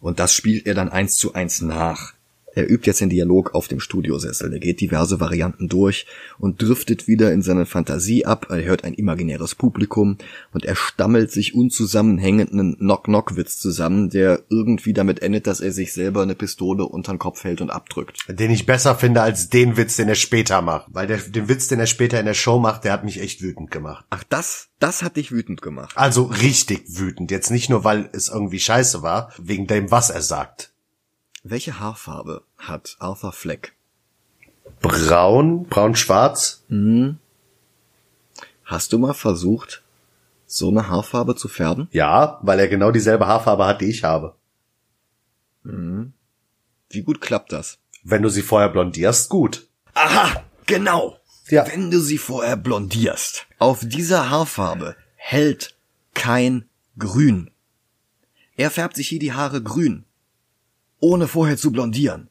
Und 0.00 0.18
das 0.18 0.34
spielt 0.34 0.66
er 0.66 0.74
dann 0.74 0.90
eins 0.90 1.16
zu 1.16 1.32
eins 1.32 1.62
nach. 1.62 2.12
Er 2.54 2.70
übt 2.70 2.86
jetzt 2.86 3.00
den 3.00 3.10
Dialog 3.10 3.54
auf 3.54 3.68
dem 3.68 3.80
Studiosessel. 3.80 4.52
Er 4.52 4.58
geht 4.58 4.80
diverse 4.80 5.20
Varianten 5.20 5.68
durch 5.68 6.06
und 6.38 6.62
driftet 6.62 7.08
wieder 7.08 7.32
in 7.32 7.42
seine 7.42 7.66
Fantasie 7.66 8.24
ab. 8.24 8.46
Er 8.50 8.64
hört 8.64 8.84
ein 8.84 8.94
imaginäres 8.94 9.54
Publikum 9.54 10.18
und 10.52 10.64
er 10.64 10.76
stammelt 10.76 11.30
sich 11.30 11.54
unzusammenhängenden 11.54 12.76
Knock-Knock-Witz 12.78 13.58
zusammen, 13.58 14.10
der 14.10 14.42
irgendwie 14.48 14.92
damit 14.92 15.22
endet, 15.22 15.46
dass 15.46 15.60
er 15.60 15.72
sich 15.72 15.92
selber 15.92 16.22
eine 16.22 16.34
Pistole 16.34 16.84
unter 16.84 17.12
den 17.12 17.18
Kopf 17.18 17.44
hält 17.44 17.60
und 17.60 17.70
abdrückt. 17.70 18.18
Den 18.28 18.50
ich 18.50 18.66
besser 18.66 18.94
finde 18.94 19.22
als 19.22 19.48
den 19.48 19.76
Witz, 19.76 19.96
den 19.96 20.08
er 20.08 20.14
später 20.14 20.62
macht. 20.62 20.86
Weil 20.92 21.06
der, 21.06 21.18
den 21.18 21.48
Witz, 21.48 21.68
den 21.68 21.80
er 21.80 21.86
später 21.86 22.20
in 22.20 22.26
der 22.26 22.34
Show 22.34 22.58
macht, 22.58 22.84
der 22.84 22.92
hat 22.92 23.04
mich 23.04 23.20
echt 23.20 23.42
wütend 23.42 23.70
gemacht. 23.70 24.04
Ach, 24.10 24.24
das, 24.28 24.68
das 24.78 25.02
hat 25.02 25.16
dich 25.16 25.32
wütend 25.32 25.62
gemacht. 25.62 25.96
Also 25.96 26.24
richtig 26.24 26.84
wütend. 26.88 27.30
Jetzt 27.30 27.50
nicht 27.50 27.70
nur, 27.70 27.84
weil 27.84 28.08
es 28.12 28.28
irgendwie 28.28 28.60
scheiße 28.60 29.02
war, 29.02 29.32
wegen 29.38 29.66
dem, 29.66 29.90
was 29.90 30.10
er 30.10 30.22
sagt. 30.22 30.73
Welche 31.46 31.78
Haarfarbe 31.78 32.42
hat 32.56 32.96
Arthur 33.00 33.32
Fleck? 33.32 33.74
Braun, 34.80 35.64
braun-schwarz. 35.64 36.64
Hast 38.64 38.92
du 38.94 38.98
mal 38.98 39.12
versucht, 39.12 39.82
so 40.46 40.70
eine 40.70 40.88
Haarfarbe 40.88 41.36
zu 41.36 41.48
färben? 41.48 41.88
Ja, 41.92 42.38
weil 42.40 42.58
er 42.60 42.68
genau 42.68 42.90
dieselbe 42.90 43.26
Haarfarbe 43.26 43.66
hat, 43.66 43.82
die 43.82 43.90
ich 43.90 44.04
habe. 44.04 44.34
Wie 45.62 47.02
gut 47.02 47.20
klappt 47.20 47.52
das? 47.52 47.78
Wenn 48.02 48.22
du 48.22 48.30
sie 48.30 48.40
vorher 48.42 48.70
blondierst, 48.70 49.28
gut. 49.28 49.68
Aha, 49.92 50.42
genau. 50.64 51.18
Ja. 51.48 51.66
Wenn 51.66 51.90
du 51.90 52.00
sie 52.00 52.16
vorher 52.16 52.56
blondierst. 52.56 53.46
Auf 53.58 53.80
dieser 53.82 54.30
Haarfarbe 54.30 54.96
hält 55.16 55.76
kein 56.14 56.70
Grün. 56.98 57.50
Er 58.56 58.70
färbt 58.70 58.96
sich 58.96 59.08
hier 59.08 59.18
die 59.18 59.34
Haare 59.34 59.62
grün, 59.62 60.04
ohne 61.00 61.28
vorher 61.28 61.56
zu 61.56 61.70
blondieren. 61.70 62.28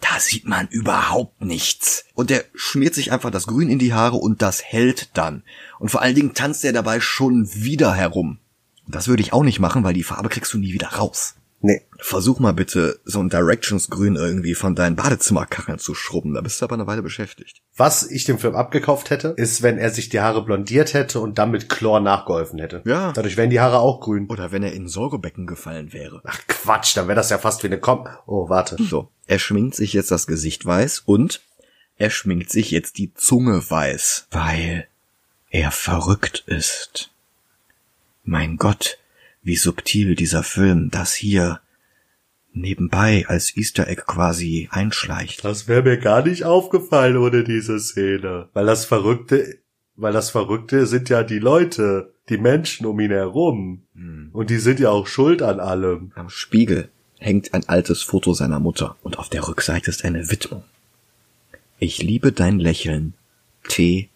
Da 0.00 0.18
sieht 0.18 0.46
man 0.46 0.66
überhaupt 0.68 1.40
nichts. 1.42 2.04
Und 2.14 2.30
er 2.30 2.44
schmiert 2.54 2.94
sich 2.94 3.12
einfach 3.12 3.30
das 3.30 3.46
Grün 3.46 3.68
in 3.68 3.78
die 3.78 3.94
Haare 3.94 4.16
und 4.16 4.42
das 4.42 4.62
hält 4.62 5.16
dann. 5.16 5.44
Und 5.78 5.90
vor 5.90 6.02
allen 6.02 6.16
Dingen 6.16 6.34
tanzt 6.34 6.64
er 6.64 6.72
dabei 6.72 7.00
schon 7.00 7.48
wieder 7.54 7.94
herum. 7.94 8.38
Das 8.88 9.06
würde 9.06 9.22
ich 9.22 9.32
auch 9.32 9.44
nicht 9.44 9.60
machen, 9.60 9.84
weil 9.84 9.94
die 9.94 10.02
Farbe 10.02 10.28
kriegst 10.28 10.52
du 10.52 10.58
nie 10.58 10.72
wieder 10.72 10.88
raus. 10.88 11.36
Nee. 11.62 11.82
Versuch 11.98 12.40
mal 12.40 12.52
bitte, 12.52 12.98
so 13.04 13.20
ein 13.20 13.28
Directions-Grün 13.28 14.16
irgendwie 14.16 14.54
von 14.54 14.74
deinen 14.74 14.96
Badezimmerkacheln 14.96 15.78
zu 15.78 15.94
schrubben. 15.94 16.34
Da 16.34 16.40
bist 16.40 16.60
du 16.60 16.64
aber 16.64 16.74
eine 16.74 16.88
Weile 16.88 17.02
beschäftigt. 17.02 17.62
Was 17.76 18.02
ich 18.10 18.24
dem 18.24 18.38
Film 18.38 18.56
abgekauft 18.56 19.10
hätte, 19.10 19.28
ist, 19.28 19.62
wenn 19.62 19.78
er 19.78 19.90
sich 19.90 20.08
die 20.08 20.20
Haare 20.20 20.44
blondiert 20.44 20.92
hätte 20.92 21.20
und 21.20 21.38
dann 21.38 21.52
mit 21.52 21.68
Chlor 21.68 22.00
nachgeholfen 22.00 22.58
hätte. 22.58 22.82
Ja. 22.84 23.12
Dadurch 23.12 23.36
wären 23.36 23.50
die 23.50 23.60
Haare 23.60 23.78
auch 23.78 24.00
grün. 24.00 24.26
Oder 24.28 24.50
wenn 24.50 24.64
er 24.64 24.72
in 24.72 24.84
ein 24.84 24.88
Säurebecken 24.88 25.46
gefallen 25.46 25.92
wäre. 25.92 26.20
Ach 26.24 26.40
Quatsch, 26.48 26.96
dann 26.96 27.06
wäre 27.06 27.16
das 27.16 27.30
ja 27.30 27.38
fast 27.38 27.62
wie 27.62 27.68
eine 27.68 27.78
Kom... 27.78 28.08
Oh, 28.26 28.48
warte. 28.48 28.76
So, 28.82 29.08
er 29.28 29.38
schminkt 29.38 29.76
sich 29.76 29.92
jetzt 29.92 30.10
das 30.10 30.26
Gesicht 30.26 30.66
weiß 30.66 31.04
und 31.06 31.42
er 31.96 32.10
schminkt 32.10 32.50
sich 32.50 32.72
jetzt 32.72 32.98
die 32.98 33.14
Zunge 33.14 33.62
weiß, 33.70 34.26
weil 34.32 34.88
er 35.50 35.70
verrückt 35.70 36.42
ist. 36.46 37.10
Mein 38.24 38.56
Gott, 38.56 38.98
wie 39.42 39.56
subtil 39.56 40.14
dieser 40.14 40.42
Film 40.42 40.90
das 40.90 41.14
hier 41.14 41.60
nebenbei 42.52 43.24
als 43.28 43.56
Easter 43.56 43.88
Egg 43.88 44.02
quasi 44.06 44.68
einschleicht. 44.70 45.44
Das 45.44 45.68
wäre 45.68 45.82
mir 45.82 45.98
gar 45.98 46.22
nicht 46.24 46.44
aufgefallen 46.44 47.16
ohne 47.16 47.44
diese 47.44 47.80
Szene. 47.80 48.48
Weil 48.52 48.66
das 48.66 48.84
Verrückte, 48.84 49.58
weil 49.96 50.12
das 50.12 50.30
Verrückte 50.30 50.86
sind 50.86 51.08
ja 51.08 51.22
die 51.22 51.38
Leute, 51.38 52.12
die 52.28 52.38
Menschen 52.38 52.86
um 52.86 53.00
ihn 53.00 53.10
herum. 53.10 53.82
Und 54.32 54.50
die 54.50 54.58
sind 54.58 54.80
ja 54.80 54.90
auch 54.90 55.06
schuld 55.06 55.42
an 55.42 55.60
allem. 55.60 56.12
Am 56.14 56.28
Spiegel 56.28 56.90
hängt 57.18 57.54
ein 57.54 57.68
altes 57.68 58.02
Foto 58.02 58.34
seiner 58.34 58.60
Mutter 58.60 58.96
und 59.02 59.18
auf 59.18 59.28
der 59.28 59.46
Rückseite 59.46 59.90
ist 59.90 60.04
eine 60.04 60.30
Widmung. 60.30 60.64
Ich 61.78 62.02
liebe 62.02 62.32
dein 62.32 62.58
Lächeln. 62.58 63.14
T. 63.68 64.08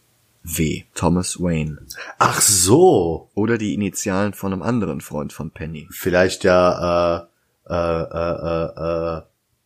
W. 0.46 0.84
Thomas 0.94 1.40
Wayne. 1.40 1.78
Ach 2.18 2.40
so. 2.40 3.30
Oder 3.34 3.58
die 3.58 3.74
Initialen 3.74 4.32
von 4.32 4.52
einem 4.52 4.62
anderen 4.62 5.00
Freund 5.00 5.32
von 5.32 5.50
Penny. 5.50 5.88
Vielleicht 5.90 6.44
ja, 6.44 7.28
äh, 7.68 7.72
äh, 7.72 8.02
äh, 8.02 8.46
äh, 8.46 9.18
äh 9.18 9.22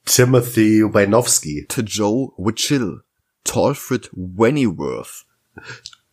Timothy 0.06 0.82
Wajnowski. 0.82 1.66
To 1.68 1.82
Joe 1.82 2.32
Wichill. 2.38 3.02
Tolfred 3.44 4.08
Wennyworth. 4.12 5.26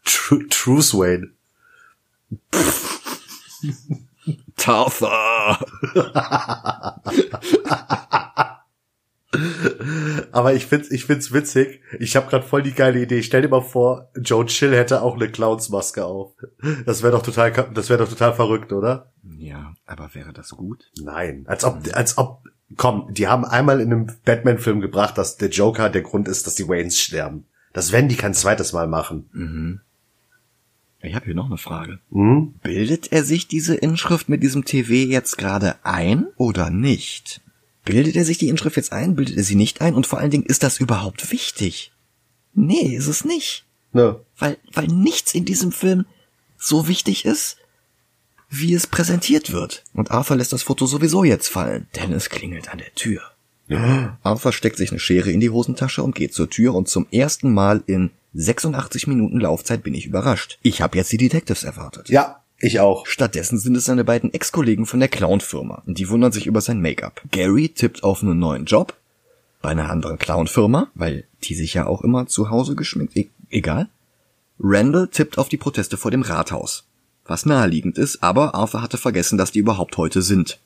Tr 0.03 0.39
Truce 0.49 0.93
Wayne. 0.93 1.31
Tartha. 4.57 5.59
Aber 10.31 10.53
ich 10.53 10.65
find's, 10.65 10.89
ich 10.89 11.05
find's 11.05 11.33
witzig. 11.33 11.81
Ich 11.99 12.15
habe 12.15 12.29
gerade 12.29 12.45
voll 12.45 12.63
die 12.63 12.73
geile 12.73 13.01
Idee. 13.01 13.21
Stell 13.23 13.41
dir 13.41 13.49
mal 13.49 13.61
vor, 13.61 14.09
Joe 14.15 14.45
Chill 14.45 14.75
hätte 14.75 15.01
auch 15.01 15.15
eine 15.15 15.29
Clownsmaske 15.29 16.05
auf. 16.05 16.33
Das 16.85 17.03
wäre 17.03 17.11
doch 17.11 17.23
total, 17.23 17.51
das 17.73 17.89
wäre 17.89 17.99
doch 17.99 18.09
total 18.09 18.33
verrückt, 18.33 18.71
oder? 18.71 19.11
Ja, 19.37 19.73
aber 19.85 20.13
wäre 20.13 20.33
das 20.33 20.51
gut? 20.51 20.89
Nein, 21.01 21.43
als 21.47 21.65
ob, 21.65 21.81
als 21.93 22.17
ob, 22.17 22.43
komm, 22.77 23.13
die 23.13 23.27
haben 23.27 23.43
einmal 23.43 23.81
in 23.81 23.91
einem 23.91 24.07
Batman-Film 24.23 24.79
gebracht, 24.79 25.17
dass 25.17 25.37
der 25.37 25.49
Joker 25.49 25.89
der 25.89 26.03
Grund 26.03 26.27
ist, 26.27 26.47
dass 26.47 26.55
die 26.55 26.67
Waynes 26.67 26.99
sterben. 26.99 27.45
Das 27.73 27.91
werden 27.91 28.07
die 28.07 28.15
kein 28.15 28.33
zweites 28.33 28.73
Mal 28.73 28.87
machen. 28.87 29.81
Ich 31.01 31.15
habe 31.15 31.25
hier 31.25 31.35
noch 31.35 31.45
eine 31.47 31.57
Frage. 31.57 31.99
Hm? 32.11 32.55
Bildet 32.63 33.11
er 33.11 33.23
sich 33.23 33.47
diese 33.47 33.75
Inschrift 33.75 34.29
mit 34.29 34.41
diesem 34.41 34.65
TV 34.65 34.93
jetzt 34.93 35.37
gerade 35.37 35.75
ein 35.83 36.27
oder 36.37 36.69
nicht? 36.69 37.41
Bildet 37.87 38.15
er 38.15 38.25
sich 38.25 38.37
die 38.37 38.49
Inschrift 38.49 38.77
jetzt 38.77 38.91
ein? 38.91 39.15
Bildet 39.15 39.37
er 39.37 39.43
sie 39.43 39.55
nicht 39.55 39.81
ein? 39.81 39.95
Und 39.95 40.07
vor 40.07 40.19
allen 40.19 40.31
Dingen, 40.31 40.45
ist 40.45 40.63
das 40.63 40.79
überhaupt 40.79 41.31
wichtig? 41.31 41.91
Nee, 42.53 42.95
ist 42.95 43.07
es 43.07 43.25
nicht. 43.25 43.65
Ne. 43.93 44.19
Weil, 44.37 44.57
weil 44.73 44.87
nichts 44.87 45.33
in 45.33 45.45
diesem 45.45 45.71
Film 45.71 46.05
so 46.57 46.87
wichtig 46.87 47.25
ist, 47.25 47.57
wie 48.49 48.73
es 48.73 48.87
präsentiert 48.87 49.51
wird. 49.51 49.83
Und 49.93 50.11
Arthur 50.11 50.37
lässt 50.37 50.53
das 50.53 50.63
Foto 50.63 50.85
sowieso 50.85 51.23
jetzt 51.23 51.47
fallen, 51.47 51.87
denn 51.95 52.13
es 52.13 52.29
klingelt 52.29 52.69
an 52.69 52.77
der 52.77 52.93
Tür. 52.95 53.21
Arthur 54.23 54.53
steckt 54.53 54.77
sich 54.77 54.91
eine 54.91 54.99
Schere 54.99 55.31
in 55.31 55.41
die 55.41 55.49
Hosentasche 55.49 56.01
und 56.01 56.15
geht 56.15 56.33
zur 56.33 56.49
Tür 56.49 56.73
und 56.73 56.87
zum 56.87 57.07
ersten 57.11 57.53
Mal 57.53 57.83
in 57.85 58.11
86 58.33 59.07
Minuten 59.07 59.39
Laufzeit 59.39 59.83
bin 59.83 59.93
ich 59.93 60.05
überrascht. 60.05 60.57
Ich 60.61 60.81
habe 60.81 60.97
jetzt 60.97 61.11
die 61.11 61.17
Detectives 61.17 61.63
erwartet. 61.63 62.09
Ja, 62.09 62.43
ich 62.59 62.79
auch. 62.79 63.05
Stattdessen 63.05 63.57
sind 63.57 63.75
es 63.75 63.85
seine 63.85 64.03
beiden 64.03 64.33
Ex-Kollegen 64.33 64.85
von 64.85 64.99
der 64.99 65.09
Clown-Firma 65.09 65.83
und 65.85 65.97
die 65.99 66.09
wundern 66.09 66.31
sich 66.31 66.47
über 66.47 66.61
sein 66.61 66.81
Make-up. 66.81 67.21
Gary 67.31 67.69
tippt 67.69 68.03
auf 68.03 68.21
einen 68.21 68.39
neuen 68.39 68.65
Job 68.65 68.95
bei 69.61 69.69
einer 69.69 69.89
anderen 69.89 70.17
Clown-Firma, 70.17 70.91
weil 70.95 71.25
die 71.43 71.55
sich 71.55 71.73
ja 71.73 71.87
auch 71.87 72.01
immer 72.01 72.27
zu 72.27 72.49
Hause 72.49 72.75
geschminkt, 72.75 73.15
e 73.15 73.29
egal. 73.49 73.89
Randall 74.59 75.07
tippt 75.07 75.37
auf 75.37 75.49
die 75.49 75.57
Proteste 75.57 75.97
vor 75.97 76.11
dem 76.11 76.23
Rathaus, 76.23 76.85
was 77.25 77.45
naheliegend 77.45 77.97
ist, 77.97 78.23
aber 78.23 78.55
Arthur 78.55 78.81
hatte 78.81 78.97
vergessen, 78.97 79.37
dass 79.37 79.51
die 79.51 79.59
überhaupt 79.59 79.97
heute 79.97 80.21
sind. 80.21 80.59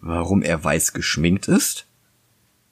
Warum 0.00 0.42
er 0.42 0.62
weiß 0.62 0.92
geschminkt 0.92 1.48
ist? 1.48 1.86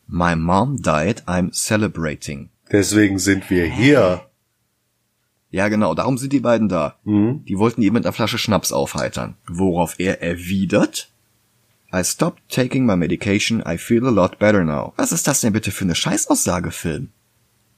My 0.07 0.37
mom 0.37 0.83
died, 0.83 1.23
I'm 1.27 1.53
celebrating. 1.53 2.51
Deswegen 2.71 3.19
sind 3.19 3.49
wir 3.49 3.65
hier. 3.65 4.27
Ja, 5.53 5.69
genau, 5.69 5.95
darum 5.95 6.17
sind 6.17 6.33
die 6.33 6.41
beiden 6.41 6.69
da. 6.69 6.97
Die 7.05 7.59
wollten 7.59 7.83
ihn 7.83 7.93
mit 7.93 8.05
einer 8.05 8.15
Flasche 8.15 8.39
Schnaps 8.39 8.73
aufheitern. 8.73 9.35
Worauf 9.47 9.95
er 9.99 10.23
erwidert? 10.23 11.11
I 11.95 12.03
stopped 12.03 12.41
taking 12.49 12.87
my 12.87 12.97
medication, 12.97 13.63
I 13.67 13.77
feel 13.77 14.07
a 14.07 14.11
lot 14.11 14.39
better 14.39 14.65
now. 14.65 14.95
Was 14.97 15.13
ist 15.13 15.27
das 15.27 15.43
denn 15.43 15.53
bitte 15.53 15.71
für 15.71 15.85
eine 15.85 15.95
Scheißaussage, 15.95 16.71
Film? 16.71 17.11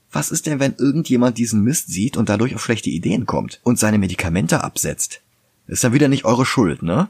Was 0.09 0.31
ist 0.31 0.45
denn, 0.45 0.61
wenn 0.61 0.75
irgendjemand 0.77 1.37
diesen 1.37 1.63
Mist 1.63 1.89
sieht 1.89 2.15
und 2.15 2.29
dadurch 2.29 2.55
auf 2.55 2.63
schlechte 2.63 2.89
Ideen 2.89 3.25
kommt 3.25 3.59
und 3.63 3.77
seine 3.77 3.97
Medikamente 3.97 4.63
absetzt? 4.63 5.21
Ist 5.67 5.83
dann 5.83 5.91
wieder 5.91 6.07
nicht 6.07 6.23
eure 6.23 6.45
Schuld, 6.45 6.81
ne? 6.81 7.09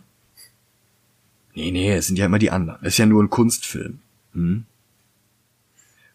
Nee, 1.54 1.70
nee, 1.72 1.94
es 1.94 2.08
sind 2.08 2.18
ja 2.18 2.26
immer 2.26 2.40
die 2.40 2.50
anderen. 2.50 2.84
Ist 2.84 2.98
ja 2.98 3.06
nur 3.06 3.22
ein 3.22 3.30
Kunstfilm. 3.30 4.00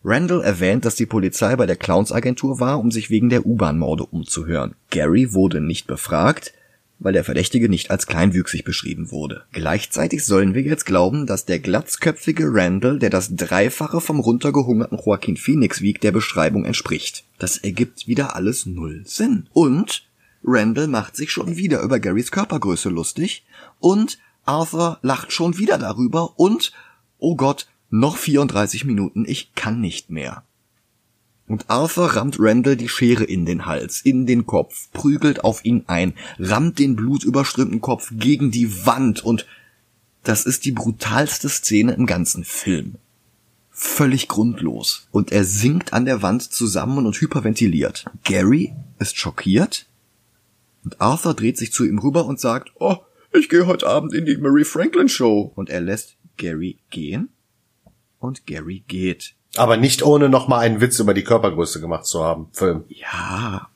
Randall 0.03 0.43
erwähnt, 0.43 0.85
dass 0.85 0.95
die 0.95 1.07
Polizei 1.07 1.55
bei 1.57 1.67
der 1.67 1.77
Clownsagentur 1.77 2.59
war, 2.59 2.81
um 2.81 2.91
sich 2.91 3.11
wegen 3.11 3.29
der 3.29 3.45
U-Bahn-Morde 3.45 4.07
umzuhören. 4.07 4.75
Gary 4.91 5.35
wurde 5.35 5.61
nicht 5.61 5.87
befragt, 5.87 6.55
weil 6.99 7.13
der 7.13 7.25
Verdächtige 7.25 7.69
nicht 7.69 7.91
als 7.91 8.07
kleinwüchsig 8.07 8.65
beschrieben 8.65 9.11
wurde. 9.11 9.45
Gleichzeitig 9.53 10.25
sollen 10.25 10.55
wir 10.55 10.63
jetzt 10.63 10.87
glauben, 10.87 11.27
dass 11.27 11.45
der 11.45 11.59
glatzköpfige 11.59 12.45
Randall, 12.47 12.99
der 12.99 13.11
das 13.11 13.35
Dreifache 13.35 14.01
vom 14.01 14.21
runtergehungerten 14.21 14.99
Joaquin 14.99 15.37
Phoenix 15.37 15.81
wiegt, 15.81 16.03
der 16.03 16.13
Beschreibung 16.13 16.65
entspricht. 16.65 17.25
Das 17.39 17.59
ergibt 17.59 18.07
wieder 18.07 18.37
alles 18.37 18.67
null 18.67 19.03
Sinn. 19.05 19.49
Und 19.53 20.07
Randall 20.45 20.89
macht 20.89 21.17
sich 21.17 21.31
schon 21.31 21.57
wieder 21.57 21.83
über 21.83 22.01
Garys 22.01 22.31
Körpergröße 22.31 22.89
lustig 22.89 23.45
und 23.79 24.19
Arthur 24.45 24.99
lacht 25.03 25.33
schon 25.33 25.59
wieder 25.59 25.79
darüber 25.79 26.39
und, 26.39 26.73
oh 27.19 27.37
Gott, 27.37 27.67
noch 27.91 28.17
34 28.17 28.85
Minuten, 28.85 29.25
ich 29.27 29.55
kann 29.55 29.81
nicht 29.81 30.11
mehr. 30.11 30.45
Und 31.47 31.69
Arthur 31.69 32.15
rammt 32.15 32.37
Randall 32.39 32.77
die 32.77 32.89
Schere 32.89 33.25
in 33.25 33.45
den 33.45 33.67
Hals, 33.67 34.03
in 34.03 34.25
den 34.25 34.47
Kopf, 34.47 34.89
prügelt 34.93 35.43
auf 35.43 35.65
ihn 35.65 35.83
ein, 35.89 36.15
rammt 36.39 36.79
den 36.79 36.95
blutüberströmten 36.95 37.81
Kopf 37.81 38.13
gegen 38.13 38.53
die 38.53 38.87
Wand 38.87 39.25
und 39.25 39.47
das 40.23 40.47
ist 40.47 40.65
die 40.65 40.71
brutalste 40.73 41.49
Szene 41.49 41.93
im 41.95 42.07
ganzen 42.07 42.45
Film. 42.45 42.97
Völlig 43.71 44.29
grundlos. 44.29 45.09
Und 45.11 45.33
er 45.33 45.45
sinkt 45.45 45.93
an 45.93 46.05
der 46.05 46.23
Wand 46.23 46.43
zusammen 46.43 47.07
und 47.07 47.21
hyperventiliert. 47.21 48.05
Gary 48.23 48.73
ist 49.01 49.17
schockiert 49.17 49.87
und 50.85 51.01
Arthur 51.01 51.35
dreht 51.35 51.59
sich 51.59 51.73
zu 51.73 51.85
ihm 51.85 51.99
rüber 51.99 52.27
und 52.27 52.39
sagt, 52.39 52.71
oh, 52.79 52.99
ich 53.33 53.49
gehe 53.49 53.67
heute 53.67 53.89
Abend 53.89 54.15
in 54.15 54.25
die 54.25 54.37
Mary 54.37 54.65
Franklin 54.65 55.09
Show. 55.09 55.53
Und 55.57 55.69
er 55.71 55.81
lässt 55.81 56.17
Gary 56.37 56.79
gehen 56.91 57.31
und 58.21 58.47
Gary 58.47 58.85
geht. 58.87 59.35
Aber 59.57 59.77
nicht 59.77 60.05
ohne 60.05 60.29
nochmal 60.29 60.61
einen 60.61 60.81
Witz 60.81 61.01
über 61.01 61.15
die 61.15 61.25
Körpergröße 61.25 61.81
gemacht 61.81 62.07
zu 62.07 62.23
haben. 62.23 62.47
Film. 62.53 62.85
Ja. 62.89 63.69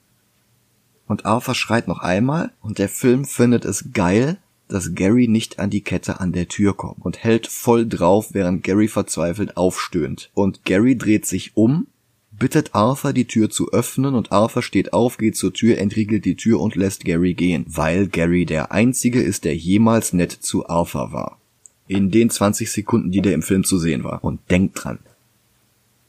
Und 1.07 1.25
Arthur 1.25 1.55
schreit 1.55 1.87
noch 1.87 1.99
einmal 1.99 2.51
und 2.61 2.79
der 2.79 2.89
Film 2.89 3.25
findet 3.25 3.65
es 3.65 3.91
geil, 3.91 4.37
dass 4.67 4.95
Gary 4.95 5.27
nicht 5.27 5.59
an 5.59 5.69
die 5.69 5.81
Kette 5.81 6.19
an 6.19 6.31
der 6.31 6.47
Tür 6.47 6.75
kommt 6.75 7.03
und 7.05 7.23
hält 7.23 7.47
voll 7.47 7.87
drauf, 7.87 8.29
während 8.31 8.63
Gary 8.63 8.87
verzweifelt 8.87 9.57
aufstöhnt. 9.57 10.31
Und 10.33 10.65
Gary 10.65 10.97
dreht 10.97 11.25
sich 11.25 11.55
um, 11.55 11.87
bittet 12.31 12.73
Arthur 12.73 13.13
die 13.13 13.27
Tür 13.27 13.49
zu 13.49 13.71
öffnen 13.71 14.15
und 14.15 14.31
Arthur 14.31 14.63
steht 14.63 14.93
auf, 14.93 15.17
geht 15.17 15.35
zur 15.35 15.53
Tür, 15.53 15.77
entriegelt 15.77 16.25
die 16.25 16.35
Tür 16.35 16.59
und 16.59 16.75
lässt 16.75 17.05
Gary 17.05 17.33
gehen, 17.33 17.65
weil 17.67 18.07
Gary 18.07 18.45
der 18.45 18.71
einzige 18.71 19.21
ist, 19.21 19.43
der 19.43 19.55
jemals 19.55 20.13
nett 20.13 20.31
zu 20.31 20.67
Arthur 20.67 21.11
war. 21.11 21.39
In 21.87 22.09
den 22.11 22.29
20 22.29 22.71
Sekunden, 22.71 23.11
die 23.11 23.21
der 23.21 23.33
im 23.33 23.43
Film 23.43 23.63
zu 23.63 23.77
sehen 23.77 24.03
war. 24.03 24.23
Und 24.23 24.39
denkt 24.49 24.83
dran, 24.83 24.99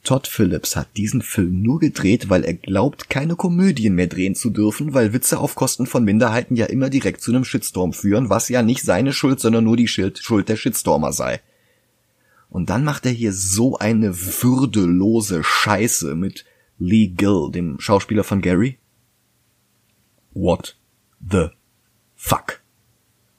Todd 0.07 0.25
Phillips 0.25 0.77
hat 0.77 0.87
diesen 0.95 1.21
Film 1.21 1.61
nur 1.61 1.79
gedreht, 1.79 2.29
weil 2.29 2.45
er 2.45 2.53
glaubt, 2.53 3.09
keine 3.09 3.35
Komödien 3.35 3.93
mehr 3.93 4.07
drehen 4.07 4.35
zu 4.35 4.49
dürfen, 4.49 4.93
weil 4.93 5.11
Witze 5.11 5.37
auf 5.37 5.55
Kosten 5.55 5.85
von 5.85 6.05
Minderheiten 6.05 6.55
ja 6.55 6.65
immer 6.67 6.89
direkt 6.89 7.21
zu 7.21 7.31
einem 7.31 7.43
Shitstorm 7.43 7.91
führen, 7.91 8.29
was 8.29 8.47
ja 8.47 8.63
nicht 8.63 8.83
seine 8.83 9.11
Schuld, 9.11 9.41
sondern 9.41 9.65
nur 9.65 9.75
die 9.75 9.89
Schuld 9.89 10.47
der 10.47 10.55
Shitstormer 10.55 11.11
sei. 11.11 11.41
Und 12.49 12.69
dann 12.69 12.85
macht 12.85 13.05
er 13.05 13.11
hier 13.11 13.33
so 13.33 13.77
eine 13.77 14.17
würdelose 14.17 15.43
Scheiße 15.43 16.15
mit 16.15 16.45
Lee 16.79 17.07
Gill, 17.07 17.49
dem 17.51 17.79
Schauspieler 17.79 18.23
von 18.23 18.41
Gary. 18.41 18.77
What 20.33 20.77
the 21.19 21.47
fuck? 22.15 22.61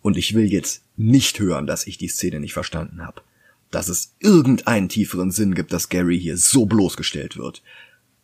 Und 0.02 0.18
ich 0.18 0.34
will 0.34 0.52
jetzt 0.52 0.84
nicht 0.98 1.38
hören, 1.38 1.66
dass 1.66 1.86
ich 1.86 1.96
die 1.96 2.08
Szene 2.08 2.40
nicht 2.40 2.52
verstanden 2.52 3.06
habe. 3.06 3.22
Dass 3.70 3.88
es 3.88 4.14
irgendeinen 4.18 4.88
tieferen 4.88 5.30
Sinn 5.30 5.54
gibt, 5.54 5.72
dass 5.72 5.88
Gary 5.88 6.20
hier 6.20 6.36
so 6.36 6.66
bloßgestellt 6.66 7.36
wird. 7.36 7.62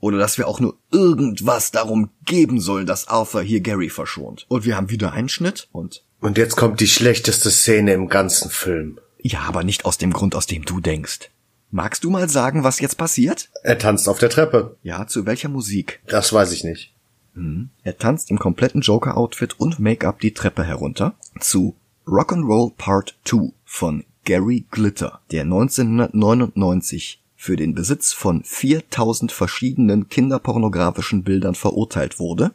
Oder 0.01 0.19
dass 0.19 0.37
wir 0.37 0.49
auch 0.49 0.61
nur 0.61 0.77
irgendwas 0.91 1.71
darum 1.71 2.11
geben 2.27 2.61
sollen, 2.61 2.87
dass 2.87 3.09
Arthur 3.09 3.43
hier 3.43 3.61
Gary 3.61 3.89
verschont. 3.89 4.45
Und 4.49 4.65
wir 4.65 4.77
haben 4.77 4.91
wieder 4.91 5.13
einen 5.13 5.29
Schnitt 5.29 5.69
und... 5.73 6.05
Und 6.21 6.39
jetzt 6.39 6.57
kommt 6.57 6.81
die 6.81 6.87
schlechteste 6.87 7.51
Szene 7.51 7.93
im 7.93 8.09
ganzen 8.09 8.51
Film. 8.51 8.99
Ja, 9.21 9.41
aber 9.41 9.63
nicht 9.63 9.85
aus 9.85 9.99
dem 9.99 10.13
Grund, 10.13 10.35
aus 10.35 10.47
dem 10.47 10.65
du 10.65 10.81
denkst. 10.81 11.31
Magst 11.71 12.05
du 12.05 12.11
mal 12.11 12.29
sagen, 12.29 12.65
was 12.65 12.81
jetzt 12.81 12.97
passiert? 12.97 13.51
Er 13.63 13.79
tanzt 13.79 14.09
auf 14.09 14.19
der 14.19 14.31
Treppe. 14.31 14.77
Ja, 14.83 15.07
zu 15.07 15.27
welcher 15.27 15.49
Musik? 15.49 16.01
Das 16.07 16.33
weiß 16.33 16.53
ich 16.53 16.65
nicht. 16.65 16.93
Hm. 17.35 17.71
Er 17.83 17.99
tanzt 17.99 18.31
im 18.31 18.39
kompletten 18.39 18.81
Joker-Outfit 18.81 19.59
und 19.59 19.79
Make-up 19.79 20.21
die 20.21 20.35
Treppe 20.35 20.65
herunter 20.65 21.15
zu 21.41 21.75
Rock'n'Roll 22.07 22.73
Part 22.77 23.17
2 23.25 23.53
von 23.65 24.05
Gary 24.25 24.67
Glitter, 24.71 25.21
der 25.31 25.43
1999 25.43 27.23
für 27.35 27.57
den 27.57 27.75
Besitz 27.75 28.13
von 28.13 28.45
4000 28.45 29.33
verschiedenen 29.33 30.09
kinderpornografischen 30.09 31.25
Bildern 31.25 31.55
verurteilt 31.55 32.19
wurde, 32.19 32.53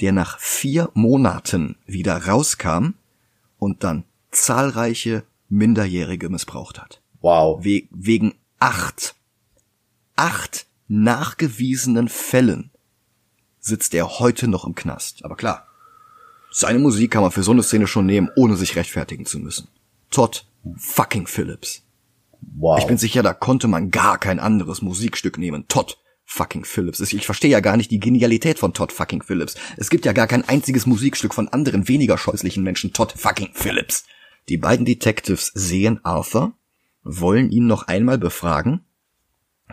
der 0.00 0.12
nach 0.12 0.38
vier 0.38 0.90
Monaten 0.94 1.76
wieder 1.86 2.26
rauskam 2.26 2.90
und 3.58 3.84
dann 3.84 4.04
zahlreiche 4.30 5.24
Minderjährige 5.48 6.28
missbraucht 6.28 6.80
hat. 6.80 7.00
Wow. 7.20 7.64
We 7.64 7.84
wegen 7.90 8.34
acht, 8.58 9.14
acht 10.16 10.66
nachgewiesenen 10.88 12.08
Fällen 12.08 12.70
sitzt 13.60 13.94
er 13.94 14.18
heute 14.18 14.48
noch 14.48 14.66
im 14.66 14.74
Knast. 14.74 15.24
Aber 15.24 15.36
klar, 15.36 15.66
seine 16.52 16.78
Musik 16.78 17.10
kann 17.10 17.22
man 17.22 17.32
für 17.32 17.42
so 17.42 17.52
eine 17.52 17.62
Szene 17.62 17.86
schon 17.86 18.06
nehmen, 18.06 18.30
ohne 18.36 18.56
sich 18.56 18.76
rechtfertigen 18.76 19.26
zu 19.26 19.38
müssen. 19.38 19.68
Todd 20.10 20.46
fucking 20.76 21.26
Phillips. 21.26 21.82
Wow. 22.56 22.78
Ich 22.78 22.86
bin 22.86 22.98
sicher, 22.98 23.22
da 23.22 23.34
konnte 23.34 23.68
man 23.68 23.90
gar 23.90 24.18
kein 24.18 24.38
anderes 24.38 24.82
Musikstück 24.82 25.38
nehmen. 25.38 25.66
Todd 25.68 25.98
fucking 26.24 26.64
Phillips. 26.64 27.00
Ich 27.00 27.26
verstehe 27.26 27.50
ja 27.50 27.60
gar 27.60 27.76
nicht 27.76 27.90
die 27.90 28.00
Genialität 28.00 28.58
von 28.58 28.74
Todd 28.74 28.92
fucking 28.92 29.22
Phillips. 29.22 29.54
Es 29.76 29.90
gibt 29.90 30.04
ja 30.04 30.12
gar 30.12 30.26
kein 30.26 30.48
einziges 30.48 30.86
Musikstück 30.86 31.34
von 31.34 31.48
anderen 31.48 31.88
weniger 31.88 32.18
scheußlichen 32.18 32.62
Menschen. 32.62 32.92
Todd 32.92 33.12
fucking 33.16 33.50
Phillips. 33.52 34.04
Die 34.48 34.56
beiden 34.56 34.84
Detectives 34.84 35.52
sehen 35.54 36.00
Arthur, 36.04 36.52
wollen 37.02 37.50
ihn 37.50 37.66
noch 37.66 37.86
einmal 37.86 38.18
befragen 38.18 38.84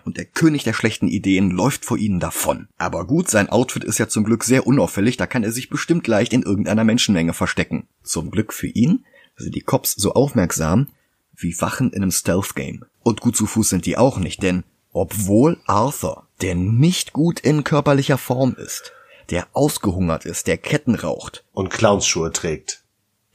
und 0.06 0.18
der 0.18 0.26
König 0.26 0.64
der 0.64 0.74
schlechten 0.74 1.08
Ideen 1.08 1.52
läuft 1.52 1.86
vor 1.86 1.98
ihnen 1.98 2.20
davon. 2.20 2.68
Aber 2.78 3.06
gut, 3.06 3.30
sein 3.30 3.50
Outfit 3.50 3.84
ist 3.84 3.98
ja 3.98 4.08
zum 4.08 4.24
Glück 4.24 4.44
sehr 4.44 4.68
unauffällig, 4.68 5.18
da 5.18 5.28
kann 5.28 5.44
er 5.44 5.52
sich 5.52 5.70
bestimmt 5.70 6.08
leicht 6.08 6.34
in 6.34 6.44
irgendeiner 6.44 6.84
Menschenmenge 6.84 7.34
verstecken. 7.34 7.88
Zum 8.04 8.32
Glück 8.32 8.54
für 8.54 8.68
ihn 8.68 9.06
sind 9.36 9.56
die 9.56 9.62
Cops 9.62 9.94
so 9.94 10.14
aufmerksam 10.14 10.88
wie 11.36 11.60
Wachen 11.62 11.92
in 11.92 12.02
einem 12.02 12.12
Stealth-Game. 12.12 12.86
Und 13.04 13.22
gut 13.22 13.36
zu 13.36 13.46
Fuß 13.46 13.70
sind 13.70 13.86
die 13.86 13.98
auch 13.98 14.18
nicht, 14.18 14.44
denn 14.44 14.64
obwohl 14.92 15.58
Arthur, 15.66 16.28
der 16.42 16.56
nicht 16.56 17.14
gut 17.14 17.40
in 17.40 17.64
körperlicher 17.64 18.18
Form 18.18 18.56
ist, 18.56 18.92
der 19.30 19.48
ausgehungert 19.54 20.26
ist, 20.26 20.48
der 20.48 20.58
Ketten 20.58 20.96
raucht 20.96 21.46
und 21.54 21.70
Clownsschuhe 21.70 22.32
trägt. 22.32 22.84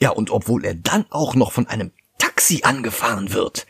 Ja, 0.01 0.11
und 0.11 0.31
obwohl 0.31 0.65
er 0.65 0.75
dann 0.75 1.07
auch 1.11 1.35
noch 1.35 1.53
von 1.53 1.67
einem 1.67 1.93
Taxi 2.19 2.61
angefahren 2.65 3.33
wird, 3.33 3.67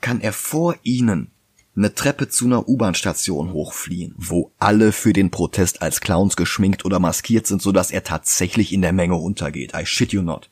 kann 0.00 0.20
er 0.20 0.32
vor 0.32 0.76
ihnen 0.82 1.32
eine 1.78 1.94
Treppe 1.94 2.28
zu 2.28 2.46
einer 2.46 2.68
U-Bahn-Station 2.68 3.52
hochfliehen, 3.52 4.14
wo 4.18 4.50
alle 4.58 4.92
für 4.92 5.12
den 5.12 5.30
Protest 5.30 5.80
als 5.80 6.00
Clowns 6.00 6.36
geschminkt 6.36 6.84
oder 6.84 6.98
maskiert 6.98 7.46
sind, 7.46 7.62
sodass 7.62 7.90
er 7.90 8.02
tatsächlich 8.02 8.72
in 8.72 8.82
der 8.82 8.92
Menge 8.92 9.14
untergeht. 9.14 9.74
I 9.74 9.86
shit 9.86 10.12
you 10.12 10.22
not. 10.22 10.50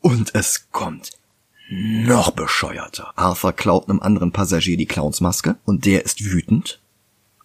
Und 0.00 0.34
es 0.34 0.68
kommt 0.70 1.12
noch 1.70 2.32
bescheuerter. 2.32 3.12
Arthur 3.16 3.54
klaut 3.54 3.88
einem 3.88 4.00
anderen 4.00 4.32
Passagier 4.32 4.76
die 4.76 4.86
Clownsmaske 4.86 5.56
und 5.64 5.86
der 5.86 6.04
ist 6.04 6.22
wütend, 6.22 6.80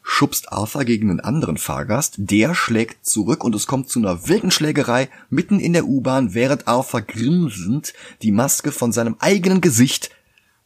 schubst 0.03 0.51
Arthur 0.51 0.83
gegen 0.83 1.09
einen 1.09 1.21
anderen 1.21 1.57
Fahrgast, 1.57 2.15
der 2.17 2.55
schlägt 2.55 3.05
zurück 3.05 3.45
und 3.45 3.55
es 3.55 3.67
kommt 3.67 3.89
zu 3.89 3.99
einer 3.99 4.27
wilden 4.27 4.51
Schlägerei 4.51 5.07
mitten 5.29 5.61
in 5.61 5.71
der 5.71 5.85
U-Bahn, 5.85 6.33
während 6.33 6.67
Arthur 6.67 7.01
grinsend 7.01 7.93
die 8.21 8.31
Maske 8.31 8.73
von 8.73 8.91
seinem 8.91 9.15
eigenen 9.19 9.61
Gesicht 9.61 10.09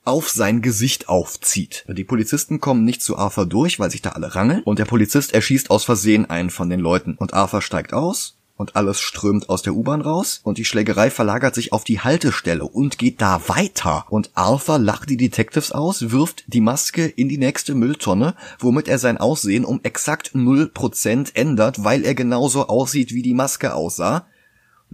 auf 0.06 0.30
sein 0.30 0.62
Gesicht 0.62 1.10
aufzieht. 1.10 1.86
Die 1.88 2.04
Polizisten 2.04 2.60
kommen 2.60 2.84
nicht 2.84 3.02
zu 3.02 3.18
Arthur 3.18 3.46
durch, 3.46 3.80
weil 3.80 3.92
sich 3.92 4.02
da 4.02 4.10
alle 4.12 4.36
rangeln. 4.36 4.64
Und 4.64 4.80
der 4.80 4.86
Polizist 4.86 5.34
erschießt 5.34 5.72
aus 5.72 5.86
Versehen 5.86 6.30
einen 6.30 6.50
von 6.50 6.70
den 6.70 6.80
Leuten. 6.80 7.16
Und 7.18 7.34
Arthur 7.34 7.62
steigt 7.62 7.94
aus 7.94 8.38
und 8.56 8.76
alles 8.76 9.00
strömt 9.00 9.50
aus 9.50 9.62
der 9.62 9.74
U-Bahn 9.74 10.02
raus. 10.02 10.42
Und 10.44 10.58
die 10.58 10.66
Schlägerei 10.66 11.10
verlagert 11.10 11.56
sich 11.56 11.74
auf 11.74 11.84
die 11.84 12.02
Haltestelle 12.02 12.66
und 12.66 12.98
geht 12.98 13.22
da 13.22 13.48
weiter. 13.48 14.06
Und 14.10 14.32
Arthur 14.36 14.78
lacht 14.78 15.10
die 15.10 15.18
Detectives 15.18 15.72
aus, 15.72 16.12
wirft 16.12 16.44
die 16.48 16.62
Maske 16.62 17.06
in 17.06 17.30
die 17.30 17.38
nächste 17.38 17.74
Mülltonne, 17.74 18.36
womit 18.60 18.88
er 18.88 19.00
sein 19.00 19.18
Aussehen 19.18 19.66
um 19.66 19.80
exakt 19.84 20.32
0% 20.36 21.36
ändert, 21.36 21.84
weil 21.84 22.06
er 22.06 22.16
genauso 22.16 22.68
aussieht, 22.68 23.14
wie 23.14 23.22
die 23.22 23.34
Maske 23.34 23.74
aussah 23.74 24.28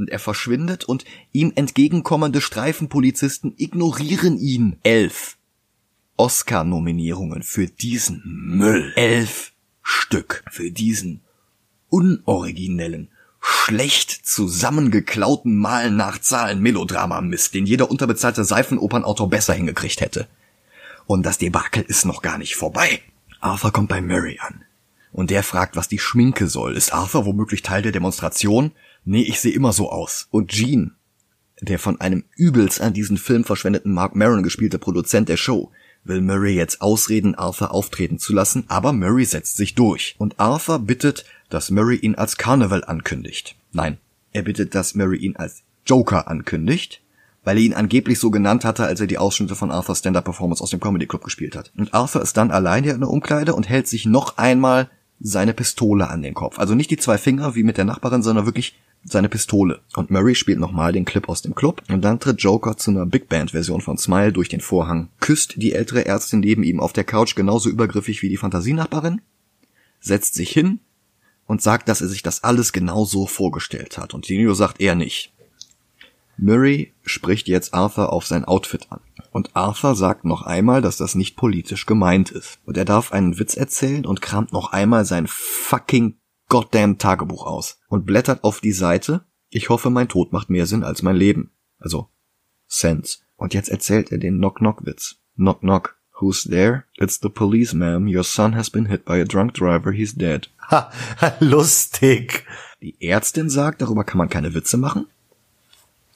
er 0.08 0.20
verschwindet 0.20 0.86
und 0.86 1.06
ihm 1.32 1.52
entgegenkommende 1.56 2.42
Streifenpolizisten 2.42 3.54
ignorieren 3.58 4.38
ihn. 4.38 4.78
Elf 4.84 5.38
Oscar-Nominierungen 6.18 7.44
für 7.44 7.68
diesen 7.68 8.22
Müll. 8.26 8.94
Elf 8.96 9.54
Stück 9.82 10.44
für 10.52 10.70
diesen 10.72 11.22
unoriginellen, 11.90 13.10
schlecht 13.42 14.12
zusammengeklauten 14.28 15.56
Malen 15.56 15.96
nach 15.96 16.20
Zahlen 16.20 16.62
Melodrama-Mist, 16.62 17.54
den 17.54 17.66
jeder 17.66 17.90
unterbezahlte 17.90 18.44
Seifenopernautor 18.44 19.30
besser 19.30 19.54
hingekriegt 19.54 20.02
hätte. 20.02 20.28
Und 21.08 21.26
das 21.26 21.38
Debakel 21.38 21.84
ist 21.84 22.06
noch 22.06 22.22
gar 22.22 22.38
nicht 22.38 22.56
vorbei. 22.56 23.02
Arthur 23.40 23.72
kommt 23.72 23.90
bei 23.90 24.02
Murray 24.02 24.38
an. 24.40 24.64
Und 25.12 25.32
der 25.32 25.42
fragt, 25.42 25.76
was 25.76 25.88
die 25.88 26.00
Schminke 26.00 26.48
soll. 26.48 26.76
Ist 26.76 26.94
Arthur 26.94 27.26
womöglich 27.26 27.64
Teil 27.64 27.82
der 27.82 27.92
Demonstration? 27.92 28.72
Nee, 29.06 29.24
ich 29.24 29.40
sehe 29.40 29.54
immer 29.54 29.74
so 29.74 29.92
aus. 29.92 30.28
Und 30.32 30.52
Gene, 30.52 30.92
der 31.62 31.80
von 31.80 32.00
einem 32.00 32.24
übelst 32.36 32.82
an 32.82 32.94
diesen 32.94 33.18
Film 33.18 33.44
verschwendeten 33.44 33.94
Mark 33.94 34.16
Maron 34.16 34.44
gespielte 34.44 34.80
Produzent 34.80 35.30
der 35.30 35.38
Show, 35.38 35.72
will 36.04 36.22
Murray 36.22 36.56
jetzt 36.56 36.82
ausreden, 36.82 37.36
Arthur 37.36 37.74
auftreten 37.74 38.20
zu 38.20 38.34
lassen, 38.34 38.66
aber 38.68 38.94
Murray 38.94 39.26
setzt 39.26 39.58
sich 39.58 39.76
durch. 39.76 40.16
Und 40.18 40.40
Arthur 40.40 40.80
bittet, 40.80 41.26
dass 41.50 41.72
Murray 41.72 41.98
ihn 41.98 42.16
als 42.16 42.38
Carnival 42.38 42.84
ankündigt. 42.84 43.56
Nein, 43.72 43.98
er 44.32 44.44
bittet, 44.44 44.76
dass 44.76 44.96
Murray 44.96 45.18
ihn 45.18 45.36
als 45.36 45.64
Joker 45.86 46.28
ankündigt, 46.28 47.02
weil 47.44 47.58
er 47.58 47.64
ihn 47.64 47.74
angeblich 47.74 48.20
so 48.20 48.32
genannt 48.32 48.66
hatte, 48.66 48.86
als 48.86 49.00
er 49.00 49.08
die 49.08 49.18
Ausschnitte 49.18 49.56
von 49.56 49.72
Arthurs 49.72 50.00
Stand-Up-Performance 50.00 50.64
aus 50.64 50.70
dem 50.70 50.80
Comedy 50.80 51.08
Club 51.08 51.24
gespielt 51.24 51.56
hat. 51.56 51.72
Und 51.78 51.94
Arthur 51.94 52.22
ist 52.22 52.38
dann 52.38 52.52
alleine 52.52 52.92
in 52.92 53.00
der 53.00 53.10
Umkleide 53.10 53.56
und 53.56 53.70
hält 53.70 53.88
sich 53.88 54.06
noch 54.06 54.38
einmal 54.38 54.90
seine 55.20 55.54
Pistole 55.54 56.10
an 56.10 56.22
den 56.22 56.34
Kopf. 56.34 56.60
Also 56.60 56.76
nicht 56.76 56.92
die 56.92 56.98
zwei 56.98 57.18
Finger 57.18 57.56
wie 57.56 57.64
mit 57.64 57.78
der 57.78 57.86
Nachbarin, 57.86 58.24
sondern 58.24 58.46
wirklich 58.46 58.78
seine 59.04 59.30
Pistole. 59.30 59.82
Und 59.96 60.12
Murray 60.12 60.36
spielt 60.36 60.60
nochmal 60.60 60.92
den 60.92 61.06
Clip 61.06 61.28
aus 61.30 61.42
dem 61.42 61.56
Club 61.56 61.84
und 61.90 62.02
dann 62.02 62.20
tritt 62.20 62.42
Joker 62.42 62.78
zu 62.78 62.92
einer 62.92 63.06
Big 63.06 63.30
Band 63.30 63.52
Version 63.52 63.82
von 63.82 63.98
Smile 63.98 64.34
durch 64.34 64.50
den 64.50 64.62
Vorhang, 64.62 65.10
küsst 65.20 65.56
die 65.58 65.74
ältere 65.74 66.06
Ärztin 66.06 66.42
neben 66.42 66.64
ihm 66.64 66.80
auf 66.80 66.94
der 66.94 67.04
Couch 67.04 67.36
genauso 67.36 67.70
übergriffig 67.70 68.22
wie 68.22 68.30
die 68.30 68.38
Fantasienachbarin, 68.38 69.22
setzt 70.00 70.36
sich 70.36 70.52
hin 70.52 70.80
und 71.46 71.62
sagt, 71.62 71.90
dass 71.90 72.02
er 72.02 72.08
sich 72.08 72.22
das 72.22 72.44
alles 72.44 72.74
genau 72.74 73.06
vorgestellt 73.06 73.98
hat. 73.98 74.14
Und 74.14 74.28
Dino 74.30 74.54
sagt 74.54 74.80
er 74.82 74.96
nicht. 74.96 75.34
Murray 76.38 76.94
spricht 77.04 77.48
jetzt 77.48 77.74
Arthur 77.74 78.14
auf 78.14 78.26
sein 78.26 78.46
Outfit 78.46 78.88
an. 78.92 79.02
Und 79.32 79.56
Arthur 79.56 79.96
sagt 79.96 80.26
noch 80.26 80.44
einmal, 80.44 80.82
dass 80.82 80.98
das 80.98 81.16
nicht 81.16 81.36
politisch 81.36 81.86
gemeint 81.86 82.32
ist. 82.32 82.60
Und 82.66 82.78
er 82.78 82.86
darf 82.86 83.12
einen 83.12 83.40
Witz 83.40 83.56
erzählen 83.56 84.06
und 84.06 84.22
kramt 84.22 84.54
noch 84.54 84.72
einmal 84.72 85.06
sein 85.06 85.26
fucking 85.28 86.19
goddamn 86.50 86.98
Tagebuch 86.98 87.46
aus 87.46 87.80
und 87.88 88.06
blättert 88.06 88.44
auf 88.44 88.60
die 88.60 88.74
Seite. 88.74 89.26
Ich 89.50 89.70
hoffe, 89.70 89.90
mein 89.90 90.10
Tod 90.10 90.34
macht 90.34 90.50
mehr 90.50 90.66
Sinn 90.66 90.84
als 90.84 91.02
mein 91.02 91.16
Leben. 91.16 91.52
Also, 91.80 92.10
Sense. 92.68 93.20
Und 93.36 93.54
jetzt 93.54 93.70
erzählt 93.70 94.12
er 94.12 94.18
den 94.18 94.38
Knock-Knock-Witz. 94.38 95.16
Knock 95.36 95.62
Knock. 95.62 95.96
Who's 96.20 96.44
there? 96.44 96.84
It's 96.98 97.20
the 97.22 97.30
police, 97.30 97.74
ma'am. 97.74 98.14
Your 98.14 98.26
son 98.26 98.54
has 98.54 98.70
been 98.70 98.88
hit 98.88 99.06
by 99.06 99.22
a 99.22 99.24
drunk 99.24 99.54
driver. 99.54 99.94
He's 99.94 100.14
dead. 100.14 100.50
Ha, 100.70 100.92
lustig. 101.40 102.46
Die 102.82 103.02
Ärztin 103.02 103.50
sagt, 103.50 103.82
darüber 103.82 104.04
kann 104.04 104.18
man 104.18 104.30
keine 104.30 104.54
Witze 104.54 104.78
machen. 104.78 105.08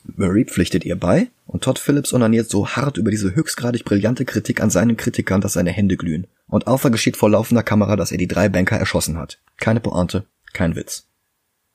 Murray 0.04 0.46
pflichtet 0.46 0.86
ihr 0.86 0.98
bei 0.98 1.30
und 1.46 1.64
Todd 1.64 1.80
Phillips 1.80 2.14
onaniert 2.14 2.50
so 2.50 2.68
hart 2.68 2.98
über 2.98 3.12
diese 3.12 3.36
höchstgradig 3.36 3.86
brillante 3.86 4.26
Kritik 4.26 4.62
an 4.62 4.70
seinen 4.70 4.98
Kritikern, 4.98 5.42
dass 5.42 5.54
seine 5.54 5.72
Hände 5.72 5.98
glühen. 5.98 6.28
Und 6.48 6.68
Arthur 6.68 6.92
geschieht 6.92 7.18
vor 7.18 7.30
laufender 7.30 7.64
Kamera, 7.64 7.96
dass 7.96 8.12
er 8.12 8.18
die 8.18 8.28
drei 8.28 8.50
Banker 8.50 8.78
erschossen 8.78 9.18
hat. 9.18 9.40
Keine 9.58 9.80
Pointe, 9.80 10.26
kein 10.52 10.76
Witz. 10.76 11.08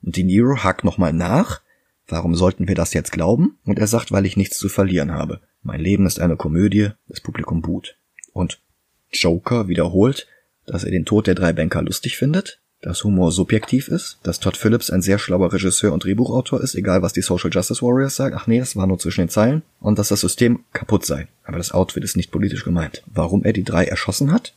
Und 0.02 0.16
die 0.16 0.24
Nero 0.24 0.62
hakt 0.62 0.84
nochmal 0.84 1.12
nach. 1.12 1.60
Warum 2.06 2.34
sollten 2.34 2.68
wir 2.68 2.74
das 2.74 2.94
jetzt 2.94 3.12
glauben? 3.12 3.58
Und 3.64 3.78
er 3.78 3.86
sagt, 3.86 4.12
weil 4.12 4.26
ich 4.26 4.36
nichts 4.36 4.58
zu 4.58 4.68
verlieren 4.68 5.12
habe. 5.12 5.40
Mein 5.62 5.80
Leben 5.80 6.06
ist 6.06 6.20
eine 6.20 6.36
Komödie, 6.36 6.90
das 7.08 7.20
Publikum 7.20 7.60
buht. 7.60 7.96
Und 8.32 8.60
Joker 9.10 9.68
wiederholt, 9.68 10.26
dass 10.66 10.84
er 10.84 10.90
den 10.90 11.04
Tod 11.04 11.26
der 11.26 11.34
drei 11.34 11.52
Banker 11.52 11.82
lustig 11.82 12.16
findet. 12.16 12.60
Dass 12.80 13.02
Humor 13.02 13.32
subjektiv 13.32 13.88
ist, 13.88 14.18
dass 14.22 14.40
Todd 14.40 14.56
Phillips 14.56 14.90
ein 14.90 15.02
sehr 15.02 15.18
schlauer 15.18 15.52
Regisseur 15.52 15.92
und 15.92 16.04
Drehbuchautor 16.04 16.60
ist, 16.60 16.74
egal 16.74 17.02
was 17.02 17.12
die 17.12 17.22
Social 17.22 17.50
Justice 17.52 17.82
Warriors 17.82 18.16
sagen. 18.16 18.36
Ach 18.38 18.46
nee, 18.46 18.60
das 18.60 18.76
war 18.76 18.86
nur 18.86 18.98
zwischen 18.98 19.22
den 19.22 19.28
Zeilen. 19.28 19.62
Und 19.80 19.98
dass 19.98 20.08
das 20.08 20.20
System 20.20 20.60
kaputt 20.72 21.04
sei. 21.04 21.28
Aber 21.44 21.58
das 21.58 21.72
Outfit 21.72 22.04
ist 22.04 22.16
nicht 22.16 22.30
politisch 22.30 22.64
gemeint. 22.64 23.02
Warum 23.06 23.44
er 23.44 23.52
die 23.52 23.64
drei 23.64 23.84
erschossen 23.84 24.32
hat? 24.32 24.54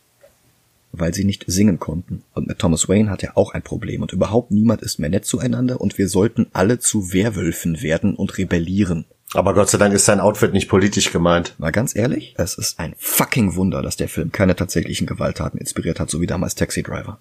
Weil 0.92 1.14
sie 1.14 1.24
nicht 1.24 1.46
singen 1.48 1.80
konnten. 1.80 2.24
Und 2.34 2.48
mit 2.48 2.60
Thomas 2.60 2.88
Wayne 2.88 3.10
hat 3.10 3.24
er 3.24 3.38
auch 3.38 3.54
ein 3.54 3.64
Problem. 3.64 4.02
Und 4.02 4.14
überhaupt 4.14 4.52
niemand 4.52 4.82
ist 4.82 5.00
mehr 5.00 5.10
nett 5.10 5.26
zueinander 5.26 5.82
und 5.82 5.98
wir 5.98 6.08
sollten 6.08 6.48
alle 6.54 6.80
zu 6.80 7.14
Werwölfen 7.14 7.82
werden 7.82 8.16
und 8.16 8.38
rebellieren. 8.38 9.06
Aber 9.34 9.54
Gott 9.54 9.70
sei 9.70 9.78
Dank 9.78 9.94
ist 9.94 10.06
sein 10.06 10.20
Outfit 10.20 10.52
nicht 10.52 10.68
politisch 10.68 11.12
gemeint. 11.12 11.56
Mal 11.58 11.72
ganz 11.72 11.96
ehrlich, 11.96 12.36
es 12.38 12.56
ist 12.56 12.80
ein 12.80 12.94
fucking 12.98 13.56
Wunder, 13.56 13.82
dass 13.82 13.96
der 13.96 14.10
Film 14.10 14.34
keine 14.34 14.58
tatsächlichen 14.58 15.08
Gewalttaten 15.08 15.58
inspiriert 15.58 16.02
hat, 16.02 16.10
so 16.10 16.20
wie 16.20 16.28
damals 16.28 16.56
Taxi 16.56 16.84
Driver. 16.84 17.20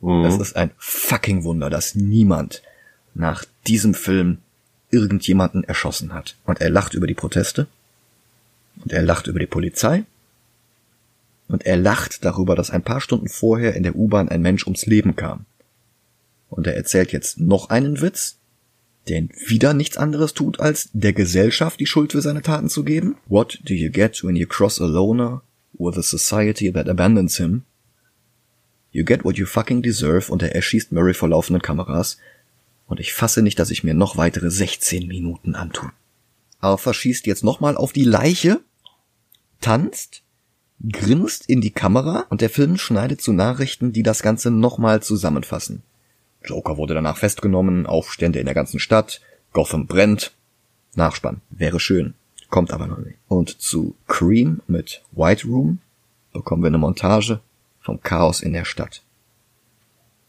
Mhm. 0.00 0.24
Es 0.24 0.38
ist 0.38 0.56
ein 0.56 0.70
fucking 0.78 1.44
Wunder, 1.44 1.70
dass 1.70 1.94
niemand 1.94 2.62
nach 3.14 3.44
diesem 3.66 3.94
Film 3.94 4.38
irgendjemanden 4.90 5.64
erschossen 5.64 6.14
hat. 6.14 6.36
Und 6.44 6.60
er 6.60 6.70
lacht 6.70 6.94
über 6.94 7.06
die 7.06 7.14
Proteste. 7.14 7.66
Und 8.82 8.92
er 8.92 9.02
lacht 9.02 9.26
über 9.26 9.38
die 9.38 9.46
Polizei. 9.46 10.04
Und 11.48 11.66
er 11.66 11.76
lacht 11.76 12.24
darüber, 12.24 12.54
dass 12.54 12.70
ein 12.70 12.82
paar 12.82 13.00
Stunden 13.00 13.28
vorher 13.28 13.74
in 13.74 13.82
der 13.82 13.96
U-Bahn 13.96 14.28
ein 14.28 14.42
Mensch 14.42 14.66
ums 14.66 14.86
Leben 14.86 15.16
kam. 15.16 15.46
Und 16.50 16.66
er 16.66 16.76
erzählt 16.76 17.12
jetzt 17.12 17.40
noch 17.40 17.70
einen 17.70 18.00
Witz, 18.00 18.36
der 19.08 19.24
wieder 19.46 19.74
nichts 19.74 19.96
anderes 19.96 20.34
tut, 20.34 20.60
als 20.60 20.90
der 20.92 21.14
Gesellschaft 21.14 21.80
die 21.80 21.86
Schuld 21.86 22.12
für 22.12 22.20
seine 22.20 22.42
Taten 22.42 22.68
zu 22.68 22.84
geben. 22.84 23.16
What 23.26 23.58
do 23.64 23.74
you 23.74 23.90
get 23.90 24.22
when 24.22 24.36
you 24.36 24.46
cross 24.46 24.80
a 24.80 24.86
loner 24.86 25.42
with 25.72 25.96
a 25.96 26.02
society 26.02 26.70
that 26.72 26.88
abandons 26.88 27.36
him? 27.38 27.62
You 28.90 29.04
get 29.04 29.24
what 29.24 29.36
you 29.36 29.46
fucking 29.46 29.82
deserve 29.82 30.30
und 30.30 30.42
er 30.42 30.54
erschießt 30.54 30.92
Murray 30.92 31.14
vor 31.14 31.28
laufenden 31.28 31.62
Kameras. 31.62 32.18
Und 32.86 33.00
ich 33.00 33.12
fasse 33.12 33.42
nicht, 33.42 33.58
dass 33.58 33.70
ich 33.70 33.84
mir 33.84 33.94
noch 33.94 34.16
weitere 34.16 34.50
16 34.50 35.06
Minuten 35.06 35.54
antue. 35.54 35.92
Arthur 36.60 36.94
schießt 36.94 37.26
jetzt 37.26 37.44
nochmal 37.44 37.76
auf 37.76 37.92
die 37.92 38.04
Leiche, 38.04 38.60
tanzt, 39.60 40.22
grinst 40.90 41.48
in 41.48 41.60
die 41.60 41.70
Kamera 41.70 42.26
und 42.30 42.40
der 42.40 42.50
Film 42.50 42.78
schneidet 42.78 43.20
zu 43.20 43.32
Nachrichten, 43.32 43.92
die 43.92 44.02
das 44.02 44.22
Ganze 44.22 44.50
nochmal 44.50 45.02
zusammenfassen. 45.02 45.82
Joker 46.44 46.76
wurde 46.76 46.94
danach 46.94 47.18
festgenommen, 47.18 47.86
Aufstände 47.86 48.38
in 48.38 48.46
der 48.46 48.54
ganzen 48.54 48.80
Stadt, 48.80 49.20
Gotham 49.52 49.86
brennt. 49.86 50.32
Nachspann. 50.94 51.42
Wäre 51.50 51.78
schön. 51.78 52.14
Kommt 52.48 52.72
aber 52.72 52.86
noch 52.86 52.98
nicht. 52.98 53.18
Und 53.28 53.60
zu 53.60 53.94
Cream 54.06 54.62
mit 54.66 55.02
White 55.12 55.46
Room 55.46 55.78
bekommen 56.32 56.62
wir 56.62 56.68
eine 56.68 56.78
Montage 56.78 57.40
vom 57.88 58.02
Chaos 58.02 58.42
in 58.42 58.52
der 58.52 58.66
Stadt. 58.66 59.02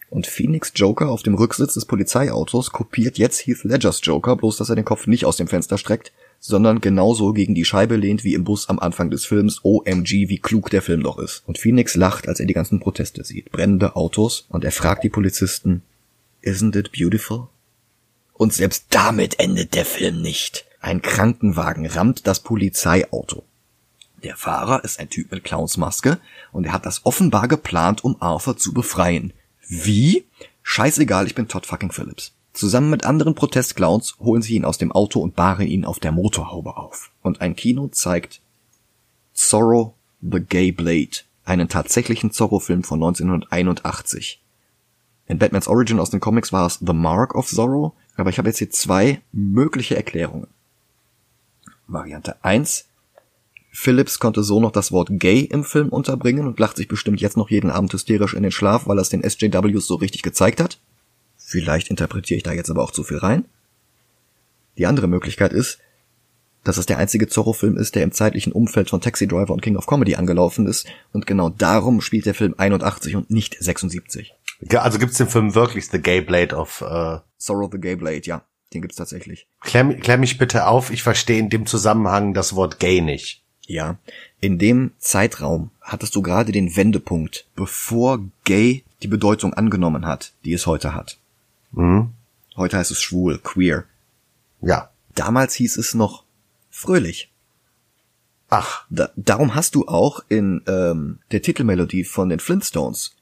Und 0.10 0.27
Phoenix 0.27 0.72
Joker 0.76 1.10
auf 1.10 1.23
dem 1.23 1.36
Rücksitz 1.36 1.73
des 1.73 1.84
Polizeiautos 1.84 2.72
kopiert 2.72 3.18
jetzt 3.18 3.45
Heath 3.45 3.65
Ledgers 3.65 3.99
Joker, 4.02 4.38
bloß 4.38 4.56
dass 4.56 4.69
er 4.69 4.77
den 4.77 4.86
Kopf 4.86 5.07
nicht 5.07 5.26
aus 5.26 5.36
dem 5.36 5.49
Fenster 5.49 5.77
streckt, 5.77 6.14
sondern 6.40 6.80
genauso 6.80 7.34
gegen 7.34 7.53
die 7.53 7.65
Scheibe 7.65 7.98
lehnt 7.98 8.23
wie 8.23 8.34
im 8.34 8.45
Bus 8.45 8.69
am 8.69 8.80
Anfang 8.80 9.11
des 9.11 9.26
Films. 9.26 9.60
OMG, 9.64 10.30
wie 10.30 10.40
klug 10.40 10.69
der 10.69 10.81
Film 10.81 11.03
doch 11.03 11.19
ist. 11.19 11.44
Und 11.48 11.57
Phoenix 11.57 11.95
lacht, 11.95 12.30
als 12.30 12.40
er 12.40 12.45
die 12.45 12.53
ganzen 12.53 12.80
Proteste 12.80 13.26
sieht. 13.26 13.52
Brennende 13.52 13.98
Autos 13.98 14.45
und 14.48 14.64
er 14.64 14.72
fragt 14.72 15.03
die 15.03 15.10
Polizisten, 15.10 15.84
Isn't 16.41 16.77
it 16.77 16.94
beautiful? 16.94 17.49
Und 18.34 18.53
selbst 18.53 18.86
damit 18.91 19.38
endet 19.38 19.76
der 19.76 19.86
Film 19.86 20.22
nicht. 20.22 20.65
Ein 20.80 21.02
Krankenwagen 21.02 21.86
rammt 21.86 22.26
das 22.26 22.40
Polizeiauto. 22.40 23.44
Der 24.24 24.36
Fahrer 24.36 24.84
ist 24.84 25.00
ein 25.00 25.10
Typ 25.10 25.32
mit 25.32 25.44
Clownsmaske 25.44 26.20
und 26.52 26.66
er 26.66 26.74
hat 26.74 26.86
das 26.86 27.06
offenbar 27.06 27.48
geplant, 27.48 28.04
um 28.04 28.22
Arthur 28.22 28.58
zu 28.58 28.74
befreien. 28.74 29.34
Wie? 29.68 30.26
Scheißegal, 30.62 31.26
ich 31.26 31.36
bin 31.36 31.48
Todd 31.48 31.66
fucking 31.66 31.91
Phillips. 31.91 32.34
Zusammen 32.54 32.90
mit 32.90 33.06
anderen 33.06 33.36
Protestclowns 33.36 34.18
holen 34.20 34.41
sie 34.41 34.56
ihn 34.56 34.66
aus 34.66 34.78
dem 34.78 34.91
Auto 34.91 35.22
und 35.22 35.36
bahren 35.36 35.68
ihn 35.68 35.86
auf 35.86 36.00
der 36.00 36.12
Motorhaube 36.12 36.76
auf. 36.76 37.12
Und 37.22 37.40
ein 37.41 37.56
Kino 37.56 37.88
zeigt 37.88 38.41
Zorro 39.34 39.96
the 40.22 40.41
Gay 40.41 40.72
Blade, 40.72 41.22
einen 41.46 41.70
tatsächlichen 41.70 42.32
Zorro-Film 42.32 42.84
von 42.84 43.00
1981. 43.00 44.41
In 45.28 45.38
Batmans 45.38 45.68
Origin 45.68 46.00
aus 46.00 46.10
den 46.10 46.20
Comics 46.20 46.52
war 46.52 46.66
es 46.66 46.80
The 46.86 46.94
Mark 46.94 47.36
of 47.36 47.48
Zorro, 47.48 47.96
aber 48.18 48.32
ich 48.32 48.38
habe 48.38 48.50
jetzt 48.50 48.58
hier 48.58 48.72
zwei 48.72 49.22
mögliche 49.32 49.96
Erklärungen. 49.96 50.48
Variante 51.88 52.44
1 52.44 52.89
Phillips 53.80 54.19
konnte 54.19 54.43
so 54.43 54.60
noch 54.60 54.73
das 54.73 54.91
Wort 54.91 55.07
gay 55.10 55.39
im 55.39 55.64
Film 55.64 55.88
unterbringen 55.88 56.45
und 56.45 56.60
lacht 56.60 56.76
sich 56.76 56.89
bestimmt 56.89 57.22
jetzt 57.22 57.38
noch 57.38 57.49
jeden 57.49 57.69
Abend 57.69 57.93
hysterisch 57.93 58.34
in 58.34 58.43
den 58.43 58.51
Schlaf, 58.51 58.88
weil 58.88 58.99
er 58.99 59.03
es 59.03 59.10
den 59.10 59.23
SJWs 59.23 59.88
so 59.88 59.95
richtig 59.95 60.22
gezeigt 60.22 60.60
hat. 60.60 60.81
Vielleicht 61.38 61.88
interpretiere 61.88 62.38
ich 62.38 62.43
da 62.43 62.51
jetzt 62.51 62.69
aber 62.69 62.84
auch 62.84 62.91
zu 62.91 63.06
viel 63.06 63.19
rein. 63.19 63.45
Die 64.77 64.85
andere 64.85 65.07
Möglichkeit 65.07 65.53
ist, 65.53 65.80
dass 66.65 66.76
es 66.76 66.88
der 66.88 66.97
einzige 66.97 67.30
Zorro-Film 67.30 67.77
ist, 67.77 67.95
der 67.95 68.03
im 68.03 68.11
zeitlichen 68.11 68.51
Umfeld 68.51 68.89
von 68.89 68.99
Taxi 68.99 69.30
Driver 69.30 69.53
und 69.53 69.61
King 69.61 69.77
of 69.77 69.88
Comedy 69.88 70.15
angelaufen 70.15 70.68
ist 70.68 70.85
und 71.14 71.26
genau 71.26 71.47
darum 71.47 72.01
spielt 72.01 72.26
der 72.26 72.35
Film 72.35 72.56
81 72.57 73.15
und 73.15 73.31
nicht 73.31 73.56
76. 73.64 74.34
Ja, 74.69 74.81
also 74.81 74.99
gibt's 74.99 75.18
den 75.18 75.30
Film 75.30 75.56
wirklich 75.56 75.88
The 75.88 76.01
Gay 76.01 76.19
Blade 76.19 76.53
of 76.53 76.81
äh 76.81 77.19
Zorro 77.38 77.69
the 77.72 77.80
Gay 77.80 77.95
Blade, 77.95 78.23
ja. 78.26 78.43
Den 78.73 78.81
gibt's 78.81 78.97
tatsächlich. 78.97 79.47
Klär, 79.61 79.85
klär 79.95 80.18
mich 80.18 80.38
bitte 80.38 80.68
auf, 80.68 80.91
ich 80.91 81.01
verstehe 81.01 81.39
in 81.39 81.49
dem 81.49 81.65
Zusammenhang 81.65 82.34
das 82.34 82.56
Wort 82.57 82.77
gay 82.80 82.99
nicht. 82.99 83.41
Ja, 83.70 84.00
in 84.41 84.58
dem 84.58 84.94
Zeitraum 84.98 85.70
hattest 85.80 86.16
du 86.16 86.24
gerade 86.24 86.52
den 86.52 86.76
Wendepunkt, 86.76 87.46
bevor 87.56 88.20
gay 88.44 88.84
die 89.04 89.08
Bedeutung 89.08 89.54
angenommen 89.54 90.08
hat, 90.08 90.34
die 90.44 90.54
es 90.54 90.66
heute 90.66 90.96
hat. 90.96 91.20
Mhm. 91.74 92.10
Heute 92.58 92.78
heißt 92.80 92.90
es 92.90 93.00
schwul, 93.00 93.38
queer. 93.38 93.86
Ja. 94.60 94.90
Damals 95.14 95.54
hieß 95.54 95.78
es 95.78 95.94
noch 95.94 96.24
fröhlich. 96.72 97.32
Ach. 98.50 98.86
Da, 98.90 99.12
darum 99.16 99.54
hast 99.54 99.76
du 99.76 99.88
auch 99.88 100.24
in 100.30 100.64
ähm, 100.66 101.20
der 101.32 101.44
Titelmelodie 101.44 102.06
von 102.06 102.30
den 102.30 102.40
Flintstones 102.40 103.16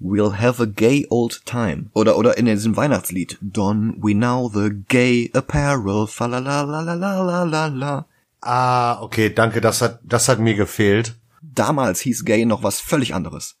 We'll 0.00 0.40
have 0.40 0.60
a 0.60 0.66
gay 0.66 1.06
old 1.10 1.46
time. 1.46 1.90
Oder, 1.94 2.18
oder 2.18 2.36
in 2.36 2.46
diesem 2.46 2.76
Weihnachtslied. 2.76 3.38
Don 3.40 4.02
we 4.02 4.16
now 4.16 4.50
the 4.52 4.70
gay 4.88 5.30
apparel. 5.32 6.08
Fa 6.08 6.26
la 6.26 6.40
la 6.40 6.62
la 6.62 6.80
la 6.80 6.94
la 6.96 7.44
la 7.44 7.66
la. 7.68 8.06
Ah, 8.42 9.00
okay, 9.00 9.32
danke, 9.32 9.60
das 9.60 9.80
hat, 9.80 10.00
das 10.02 10.28
hat 10.28 10.40
mir 10.40 10.54
gefehlt. 10.54 11.14
Damals 11.40 12.00
hieß 12.00 12.24
Gay 12.24 12.44
noch 12.44 12.62
was 12.62 12.80
völlig 12.80 13.14
anderes. 13.14 13.56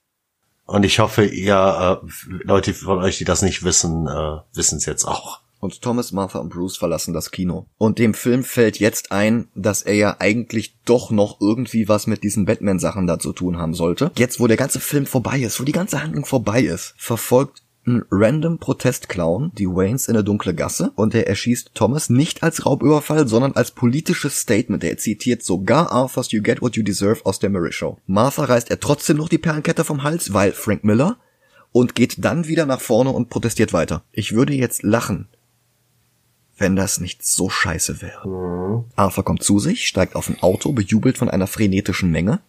Und 0.66 0.84
ich 0.84 0.98
hoffe, 0.98 1.24
ihr 1.24 2.00
äh, 2.02 2.06
Leute 2.44 2.74
von 2.74 2.98
euch, 2.98 3.18
die 3.18 3.24
das 3.24 3.42
nicht 3.42 3.62
wissen, 3.62 4.06
äh, 4.06 4.38
wissen 4.54 4.78
es 4.78 4.86
jetzt 4.86 5.04
auch. 5.04 5.40
Und 5.60 5.80
Thomas, 5.80 6.10
Martha 6.10 6.40
und 6.40 6.48
Bruce 6.48 6.76
verlassen 6.76 7.14
das 7.14 7.30
Kino. 7.30 7.66
Und 7.78 8.00
dem 8.00 8.14
Film 8.14 8.42
fällt 8.42 8.80
jetzt 8.80 9.12
ein, 9.12 9.46
dass 9.54 9.82
er 9.82 9.94
ja 9.94 10.16
eigentlich 10.18 10.76
doch 10.84 11.12
noch 11.12 11.40
irgendwie 11.40 11.88
was 11.88 12.08
mit 12.08 12.24
diesen 12.24 12.46
Batman-Sachen 12.46 13.06
da 13.06 13.20
zu 13.20 13.32
tun 13.32 13.58
haben 13.58 13.74
sollte. 13.74 14.10
Jetzt, 14.16 14.40
wo 14.40 14.48
der 14.48 14.56
ganze 14.56 14.80
Film 14.80 15.06
vorbei 15.06 15.38
ist, 15.38 15.60
wo 15.60 15.64
die 15.64 15.70
ganze 15.70 16.02
Handlung 16.02 16.24
vorbei 16.24 16.62
ist, 16.62 16.94
verfolgt 16.96 17.61
ein 17.86 18.04
random 18.10 18.58
Protestclown 18.58 19.52
die 19.58 19.66
Waynes 19.66 20.06
in 20.06 20.14
eine 20.14 20.24
dunkle 20.24 20.54
Gasse 20.54 20.92
und 20.94 21.14
er 21.14 21.26
erschießt 21.26 21.72
Thomas 21.74 22.10
nicht 22.10 22.42
als 22.42 22.64
Raubüberfall, 22.64 23.26
sondern 23.26 23.52
als 23.52 23.72
politisches 23.72 24.38
Statement. 24.38 24.84
Er 24.84 24.98
zitiert 24.98 25.42
sogar 25.42 25.90
Arthurs 25.90 26.30
You 26.30 26.42
Get 26.42 26.62
What 26.62 26.76
You 26.76 26.84
Deserve 26.84 27.24
aus 27.24 27.40
der 27.40 27.50
Murray 27.50 27.72
Show. 27.72 27.98
Martha 28.06 28.44
reißt 28.44 28.70
er 28.70 28.78
trotzdem 28.78 29.16
noch 29.16 29.28
die 29.28 29.38
Perlenkette 29.38 29.84
vom 29.84 30.04
Hals, 30.04 30.32
weil 30.32 30.52
Frank 30.52 30.84
Miller 30.84 31.16
und 31.72 31.94
geht 31.94 32.24
dann 32.24 32.46
wieder 32.46 32.66
nach 32.66 32.80
vorne 32.80 33.10
und 33.10 33.30
protestiert 33.30 33.72
weiter. 33.72 34.04
Ich 34.12 34.32
würde 34.32 34.52
jetzt 34.52 34.82
lachen, 34.82 35.26
wenn 36.56 36.76
das 36.76 37.00
nicht 37.00 37.24
so 37.24 37.50
scheiße 37.50 38.00
wäre. 38.00 38.28
Mhm. 38.28 38.84
Arthur 38.94 39.24
kommt 39.24 39.42
zu 39.42 39.58
sich, 39.58 39.88
steigt 39.88 40.14
auf 40.14 40.28
ein 40.28 40.40
Auto, 40.40 40.72
bejubelt 40.72 41.18
von 41.18 41.28
einer 41.28 41.46
frenetischen 41.48 42.10
Menge 42.10 42.40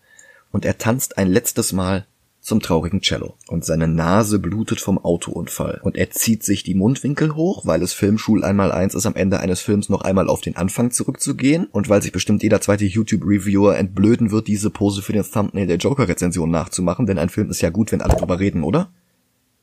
und 0.52 0.66
er 0.66 0.78
tanzt 0.78 1.18
ein 1.18 1.30
letztes 1.30 1.74
Mal 1.74 2.06
zum 2.44 2.60
traurigen 2.60 3.02
Cello. 3.02 3.36
Und 3.48 3.66
seine 3.66 3.88
Nase 3.88 4.38
blutet 4.38 4.82
vom 4.82 4.98
Autounfall. 4.98 5.80
Und 5.82 5.96
er 5.96 6.12
zieht 6.12 6.44
sich 6.44 6.64
die 6.64 6.76
Mundwinkel 6.76 7.36
hoch, 7.36 7.66
weil 7.66 7.82
es 7.82 7.94
Filmschul 7.94 8.44
einmal 8.44 8.72
eins 8.72 8.94
ist, 8.96 9.06
am 9.06 9.16
Ende 9.16 9.40
eines 9.40 9.62
Films 9.62 9.90
noch 9.90 10.02
einmal 10.02 10.28
auf 10.28 10.42
den 10.42 10.58
Anfang 10.58 10.92
zurückzugehen. 10.92 11.66
Und 11.72 11.88
weil 11.90 12.02
sich 12.02 12.12
bestimmt 12.12 12.44
jeder 12.44 12.60
zweite 12.60 12.86
YouTube-Reviewer 12.86 13.78
entblöden 13.78 14.32
wird, 14.32 14.48
diese 14.48 14.70
Pose 14.70 15.02
für 15.02 15.14
den 15.14 15.24
Thumbnail 15.24 15.68
der 15.68 15.78
Joker-Rezension 15.78 16.52
nachzumachen, 16.52 17.06
denn 17.06 17.18
ein 17.18 17.30
Film 17.30 17.50
ist 17.50 17.62
ja 17.62 17.70
gut, 17.70 17.92
wenn 17.92 18.02
alle 18.02 18.18
drüber 18.18 18.40
reden, 18.40 18.64
oder? 18.64 18.92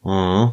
Mhm 0.03 0.53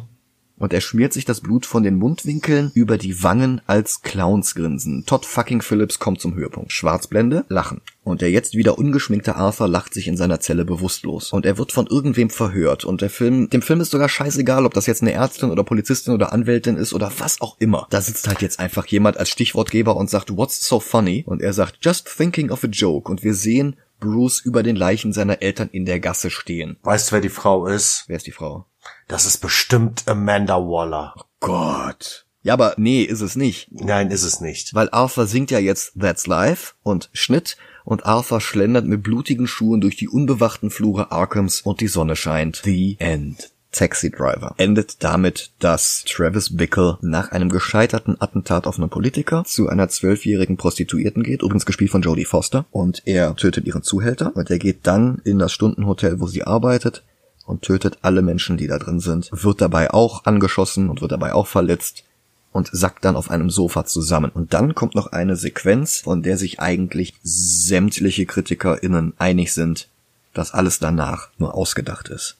und 0.58 0.72
er 0.72 0.80
schmiert 0.80 1.12
sich 1.12 1.24
das 1.24 1.40
Blut 1.40 1.66
von 1.66 1.82
den 1.82 1.96
Mundwinkeln 1.96 2.70
über 2.74 2.98
die 2.98 3.22
Wangen 3.22 3.60
als 3.66 4.02
Clownsgrinsen. 4.02 5.04
Todd 5.06 5.24
fucking 5.24 5.62
Phillips 5.62 5.98
kommt 5.98 6.20
zum 6.20 6.34
Höhepunkt. 6.34 6.72
Schwarzblende, 6.72 7.44
Lachen. 7.48 7.80
Und 8.02 8.22
der 8.22 8.30
jetzt 8.30 8.54
wieder 8.54 8.78
ungeschminkte 8.78 9.36
Arthur 9.36 9.68
lacht 9.68 9.92
sich 9.92 10.08
in 10.08 10.16
seiner 10.16 10.40
Zelle 10.40 10.64
bewusstlos. 10.64 11.32
Und 11.32 11.44
er 11.44 11.58
wird 11.58 11.72
von 11.72 11.86
irgendwem 11.86 12.30
verhört. 12.30 12.84
Und 12.84 13.02
der 13.02 13.10
Film, 13.10 13.50
dem 13.50 13.62
Film 13.62 13.80
ist 13.80 13.90
sogar 13.90 14.08
scheißegal, 14.08 14.64
ob 14.64 14.74
das 14.74 14.86
jetzt 14.86 15.02
eine 15.02 15.12
Ärztin 15.12 15.50
oder 15.50 15.62
Polizistin 15.62 16.14
oder 16.14 16.32
Anwältin 16.32 16.76
ist 16.76 16.94
oder 16.94 17.12
was 17.18 17.40
auch 17.40 17.56
immer. 17.58 17.86
Da 17.90 18.00
sitzt 18.00 18.26
halt 18.26 18.40
jetzt 18.40 18.60
einfach 18.60 18.86
jemand 18.86 19.18
als 19.18 19.28
Stichwortgeber 19.28 19.96
und 19.96 20.08
sagt, 20.08 20.36
what's 20.36 20.66
so 20.66 20.80
funny? 20.80 21.24
Und 21.26 21.42
er 21.42 21.52
sagt, 21.52 21.78
just 21.82 22.08
thinking 22.16 22.50
of 22.50 22.64
a 22.64 22.68
joke. 22.68 23.10
Und 23.10 23.22
wir 23.22 23.34
sehen 23.34 23.76
Bruce 24.00 24.40
über 24.40 24.62
den 24.62 24.76
Leichen 24.76 25.12
seiner 25.12 25.42
Eltern 25.42 25.68
in 25.70 25.84
der 25.84 26.00
Gasse 26.00 26.30
stehen. 26.30 26.76
Weißt 26.82 27.10
du, 27.10 27.12
wer 27.14 27.20
die 27.20 27.28
Frau 27.28 27.66
ist? 27.66 28.04
Wer 28.06 28.16
ist 28.16 28.26
die 28.26 28.32
Frau? 28.32 28.66
Das 29.08 29.24
ist 29.24 29.38
bestimmt 29.38 30.06
Amanda 30.06 30.56
Waller. 30.56 31.14
Gott. 31.40 32.26
Ja, 32.42 32.52
aber 32.52 32.74
nee, 32.76 33.02
ist 33.02 33.22
es 33.22 33.36
nicht. 33.36 33.68
Nein, 33.72 34.10
ist 34.10 34.22
es 34.22 34.40
nicht. 34.40 34.74
Weil 34.74 34.90
Arthur 34.90 35.26
singt 35.26 35.50
ja 35.50 35.58
jetzt 35.58 35.98
That's 35.98 36.26
Life 36.26 36.74
und 36.82 37.08
Schnitt 37.14 37.56
und 37.84 38.04
Arthur 38.04 38.40
schlendert 38.40 38.84
mit 38.84 39.02
blutigen 39.02 39.46
Schuhen 39.46 39.80
durch 39.80 39.96
die 39.96 40.08
unbewachten 40.08 40.70
Flure 40.70 41.10
Arkhams 41.10 41.62
und 41.62 41.80
die 41.80 41.88
Sonne 41.88 42.16
scheint. 42.16 42.60
The 42.64 42.96
End. 43.00 43.50
Taxi 43.70 44.10
Driver 44.10 44.54
endet 44.56 45.04
damit, 45.04 45.52
dass 45.58 46.04
Travis 46.04 46.56
Bickle 46.56 46.98
nach 47.02 47.32
einem 47.32 47.50
gescheiterten 47.50 48.20
Attentat 48.20 48.66
auf 48.66 48.78
einen 48.78 48.88
Politiker 48.88 49.44
zu 49.44 49.68
einer 49.68 49.88
zwölfjährigen 49.88 50.56
Prostituierten 50.56 51.22
geht, 51.22 51.42
übrigens 51.42 51.66
gespielt 51.66 51.90
von 51.90 52.00
Jodie 52.00 52.24
Foster, 52.24 52.66
und 52.70 53.02
er 53.04 53.36
tötet 53.36 53.66
ihren 53.66 53.82
Zuhälter 53.82 54.34
und 54.34 54.50
er 54.50 54.58
geht 54.58 54.86
dann 54.86 55.20
in 55.24 55.38
das 55.38 55.52
Stundenhotel, 55.52 56.18
wo 56.18 56.26
sie 56.26 56.44
arbeitet 56.44 57.04
und 57.48 57.62
tötet 57.62 57.98
alle 58.02 58.22
Menschen, 58.22 58.58
die 58.58 58.66
da 58.66 58.78
drin 58.78 59.00
sind, 59.00 59.30
wird 59.32 59.60
dabei 59.60 59.90
auch 59.90 60.26
angeschossen 60.26 60.90
und 60.90 61.00
wird 61.00 61.12
dabei 61.12 61.32
auch 61.32 61.46
verletzt 61.46 62.04
und 62.52 62.68
sackt 62.72 63.04
dann 63.04 63.16
auf 63.16 63.30
einem 63.30 63.50
Sofa 63.50 63.86
zusammen. 63.86 64.30
Und 64.30 64.52
dann 64.52 64.74
kommt 64.74 64.94
noch 64.94 65.08
eine 65.08 65.36
Sequenz, 65.36 66.00
von 66.00 66.22
der 66.22 66.36
sich 66.36 66.60
eigentlich 66.60 67.14
sämtliche 67.22 68.26
KritikerInnen 68.26 69.14
einig 69.18 69.52
sind, 69.54 69.88
dass 70.34 70.52
alles 70.52 70.78
danach 70.78 71.30
nur 71.38 71.54
ausgedacht 71.54 72.08
ist. 72.08 72.36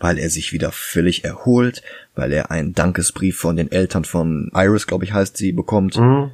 Weil 0.00 0.18
er 0.18 0.28
sich 0.28 0.52
wieder 0.52 0.72
völlig 0.72 1.24
erholt, 1.24 1.82
weil 2.16 2.32
er 2.32 2.50
einen 2.50 2.74
Dankesbrief 2.74 3.38
von 3.38 3.54
den 3.56 3.70
Eltern 3.70 4.04
von 4.04 4.50
Iris, 4.54 4.88
glaube 4.88 5.04
ich, 5.04 5.12
heißt 5.12 5.36
sie, 5.36 5.52
bekommt, 5.52 5.96
mhm. 5.96 6.32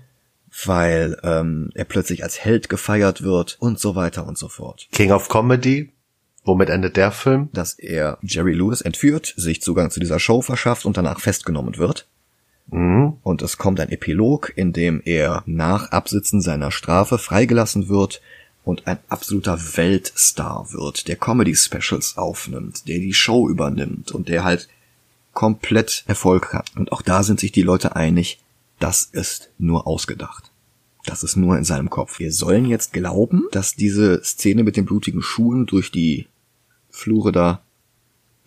weil 0.65 1.19
ähm, 1.23 1.71
er 1.75 1.85
plötzlich 1.85 2.23
als 2.25 2.43
Held 2.43 2.71
gefeiert 2.71 3.23
wird 3.23 3.59
und 3.61 3.79
so 3.79 3.95
weiter 3.95 4.27
und 4.27 4.39
so 4.39 4.49
fort. 4.49 4.89
King 4.93 5.13
of 5.13 5.29
Comedy, 5.29 5.93
Womit 6.49 6.71
endet 6.71 6.97
der 6.97 7.13
Film? 7.13 7.51
Dass 7.53 7.75
er 7.75 8.17
Jerry 8.23 8.55
Lewis 8.55 8.81
entführt, 8.81 9.35
sich 9.37 9.61
Zugang 9.61 9.91
zu 9.91 10.01
dieser 10.01 10.19
Show 10.19 10.41
verschafft 10.41 10.87
und 10.87 10.97
danach 10.97 11.21
festgenommen 11.21 11.77
wird. 11.77 12.09
Mhm. 12.71 13.19
Und 13.23 13.43
es 13.43 13.59
kommt 13.59 13.81
ein 13.81 13.91
Epilog, 13.91 14.51
in 14.57 14.73
dem 14.73 15.03
er 15.05 15.43
nach 15.45 15.91
Absitzen 15.91 16.41
seiner 16.41 16.71
Strafe 16.71 17.19
freigelassen 17.19 17.91
wird 17.91 18.23
und 18.65 18.87
ein 18.87 18.99
absoluter 19.11 19.59
Weltstar 19.77 20.73
wird, 20.73 21.07
der 21.07 21.17
Comedy 21.17 21.55
Specials 21.55 22.17
aufnimmt, 22.17 22.89
der 22.89 22.99
die 22.99 23.13
Show 23.13 23.47
übernimmt 23.47 24.11
und 24.13 24.31
der 24.31 24.43
halt 24.43 24.69
komplett 25.35 26.05
Erfolg 26.07 26.55
hat. 26.55 26.71
Und 26.77 26.93
auch 26.93 27.03
da 27.03 27.25
sind 27.25 27.41
sich 27.41 27.53
die 27.53 27.63
Leute 27.63 27.95
einig, 27.95 28.41
das 28.79 29.03
ist 29.03 29.51
nur 29.59 29.87
ausgedacht. 29.87 30.51
Das 31.05 31.23
ist 31.23 31.37
nur 31.37 31.59
in 31.59 31.65
seinem 31.65 31.91
Kopf. 31.91 32.19
Wir 32.19 32.33
sollen 32.33 32.65
jetzt 32.65 32.95
glauben, 32.95 33.49
dass 33.53 33.75
diese 33.75 34.25
Szene 34.25 34.63
mit 34.63 34.79
den 34.79 34.87
blutigen 34.87 35.21
Schuhen 35.21 35.67
durch 35.67 35.91
die 35.91 36.27
Flure 36.99 37.33
da 37.33 37.63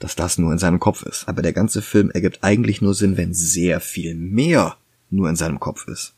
dass 0.02 0.16
das 0.16 0.38
nur 0.38 0.52
in 0.52 0.58
seinem 0.58 0.80
Kopf 0.80 1.04
ist. 1.04 1.28
Aber 1.28 1.42
der 1.42 1.54
ganze 1.54 1.82
Film 1.82 2.12
ergibt 2.12 2.40
eigentlich 2.42 2.82
nur 2.82 2.94
Sinn, 2.94 3.18
wenn 3.18 3.34
sehr 3.34 3.80
viel 3.80 4.16
mehr 4.16 4.76
nur 5.10 5.30
in 5.30 5.36
seinem 5.36 5.60
Kopf 5.60 5.88
ist. 5.88 6.14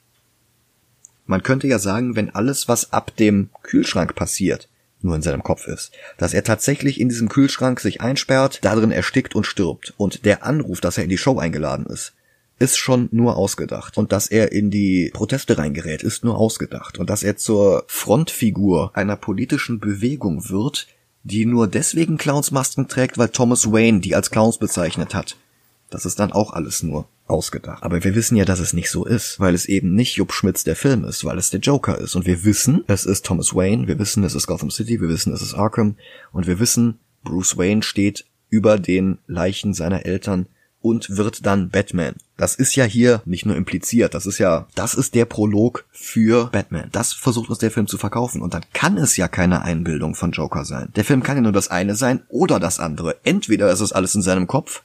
Man 1.25 1.43
könnte 1.43 1.67
ja 1.67 1.79
sagen, 1.79 2.15
wenn 2.15 2.29
alles, 2.29 2.67
was 2.67 2.91
ab 2.91 3.15
dem 3.17 3.49
Kühlschrank 3.61 4.15
passiert, 4.15 4.69
nur 5.01 5.15
in 5.15 5.21
seinem 5.21 5.43
Kopf 5.43 5.67
ist, 5.67 5.91
dass 6.17 6.33
er 6.33 6.43
tatsächlich 6.43 6.99
in 6.99 7.09
diesem 7.09 7.27
Kühlschrank 7.27 7.79
sich 7.81 8.01
einsperrt, 8.01 8.59
darin 8.61 8.91
erstickt 8.91 9.35
und 9.35 9.45
stirbt 9.45 9.93
und 9.97 10.25
der 10.25 10.45
Anruf, 10.45 10.79
dass 10.79 10.97
er 10.97 11.03
in 11.03 11.09
die 11.09 11.17
Show 11.17 11.39
eingeladen 11.39 11.85
ist, 11.85 12.13
ist 12.59 12.77
schon 12.77 13.09
nur 13.11 13.35
ausgedacht. 13.35 13.97
Und 13.97 14.13
dass 14.13 14.27
er 14.27 14.53
in 14.53 14.71
die 14.71 15.11
Proteste 15.13 15.57
reingerät, 15.57 16.03
ist 16.03 16.23
nur 16.23 16.37
ausgedacht. 16.37 16.99
Und 16.99 17.09
dass 17.09 17.23
er 17.23 17.35
zur 17.35 17.83
Frontfigur 17.87 18.91
einer 18.93 19.17
politischen 19.17 19.79
Bewegung 19.79 20.49
wird, 20.49 20.87
die 21.23 21.45
nur 21.45 21.67
deswegen 21.67 22.17
Clownsmasken 22.17 22.87
trägt, 22.87 23.17
weil 23.17 23.29
Thomas 23.29 23.71
Wayne 23.71 24.01
die 24.01 24.15
als 24.15 24.29
Clowns 24.29 24.57
bezeichnet 24.57 25.13
hat. 25.13 25.37
Das 25.89 26.05
ist 26.05 26.19
dann 26.19 26.31
auch 26.31 26.53
alles 26.53 26.83
nur 26.83 27.07
ausgedacht. 27.27 27.83
Aber 27.83 28.03
wir 28.03 28.15
wissen 28.15 28.35
ja, 28.35 28.45
dass 28.45 28.59
es 28.59 28.73
nicht 28.73 28.89
so 28.89 29.05
ist, 29.05 29.39
weil 29.39 29.53
es 29.53 29.65
eben 29.65 29.95
nicht 29.95 30.15
Jupp 30.15 30.33
Schmitz 30.33 30.63
der 30.63 30.75
Film 30.75 31.05
ist, 31.05 31.23
weil 31.23 31.37
es 31.37 31.49
der 31.49 31.59
Joker 31.59 31.97
ist. 31.97 32.15
Und 32.15 32.25
wir 32.25 32.43
wissen, 32.43 32.83
es 32.87 33.05
ist 33.05 33.25
Thomas 33.25 33.55
Wayne, 33.55 33.87
wir 33.87 33.99
wissen, 33.99 34.23
es 34.23 34.35
ist 34.35 34.47
Gotham 34.47 34.71
City, 34.71 34.99
wir 34.99 35.07
wissen, 35.07 35.33
es 35.33 35.41
ist 35.41 35.53
Arkham 35.53 35.95
und 36.31 36.47
wir 36.47 36.59
wissen, 36.59 36.99
Bruce 37.23 37.57
Wayne 37.57 37.83
steht 37.83 38.25
über 38.49 38.77
den 38.77 39.19
Leichen 39.27 39.73
seiner 39.73 40.05
Eltern 40.05 40.47
und 40.83 41.15
wird 41.15 41.45
dann 41.45 41.69
Batman. 41.69 42.15
Das 42.35 42.55
ist 42.55 42.75
ja 42.75 42.83
hier 42.83 43.21
nicht 43.25 43.45
nur 43.45 43.55
impliziert, 43.55 44.13
das 44.13 44.25
ist 44.25 44.37
ja, 44.37 44.67
das 44.75 44.93
ist 44.93 45.15
der 45.15 45.25
Prolog 45.25 45.85
für 45.91 46.49
Batman. 46.51 46.89
Das 46.91 47.13
versucht 47.13 47.49
uns 47.49 47.59
der 47.59 47.71
Film 47.71 47.87
zu 47.87 47.97
verkaufen 47.97 48.41
und 48.41 48.53
dann 48.53 48.65
kann 48.73 48.97
es 48.97 49.15
ja 49.15 49.29
keine 49.29 49.61
Einbildung 49.63 50.13
von 50.13 50.31
Joker 50.31 50.65
sein. 50.65 50.89
Der 50.95 51.05
Film 51.05 51.23
kann 51.23 51.37
ja 51.37 51.41
nur 51.41 51.53
das 51.53 51.71
eine 51.71 51.95
sein 51.95 52.21
oder 52.27 52.59
das 52.59 52.79
andere. 52.79 53.15
Entweder 53.23 53.71
ist 53.71 53.79
es 53.79 53.93
alles 53.93 54.13
in 54.13 54.21
seinem 54.21 54.45
Kopf 54.45 54.83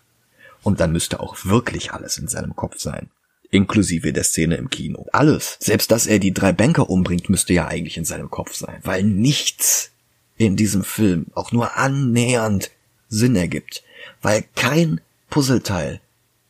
und 0.62 0.78
dann 0.78 0.92
müsste 0.92 1.18
auch 1.18 1.44
wirklich 1.44 1.92
alles 1.92 2.16
in 2.16 2.28
seinem 2.28 2.54
Kopf 2.54 2.78
sein. 2.78 3.10
Inklusive 3.50 4.12
der 4.12 4.24
Szene 4.24 4.54
im 4.54 4.70
Kino. 4.70 5.06
Alles. 5.12 5.56
Selbst 5.58 5.90
dass 5.90 6.06
er 6.06 6.20
die 6.20 6.34
drei 6.34 6.52
Banker 6.52 6.88
umbringt, 6.88 7.28
müsste 7.28 7.54
ja 7.54 7.66
eigentlich 7.66 7.96
in 7.96 8.04
seinem 8.04 8.30
Kopf 8.30 8.54
sein. 8.54 8.78
Weil 8.84 9.02
nichts 9.02 9.90
in 10.36 10.54
diesem 10.54 10.84
Film 10.84 11.26
auch 11.34 11.50
nur 11.50 11.76
annähernd 11.76 12.70
Sinn 13.08 13.34
ergibt. 13.34 13.82
Weil 14.22 14.44
kein 14.54 15.00
Puzzleteil 15.30 16.00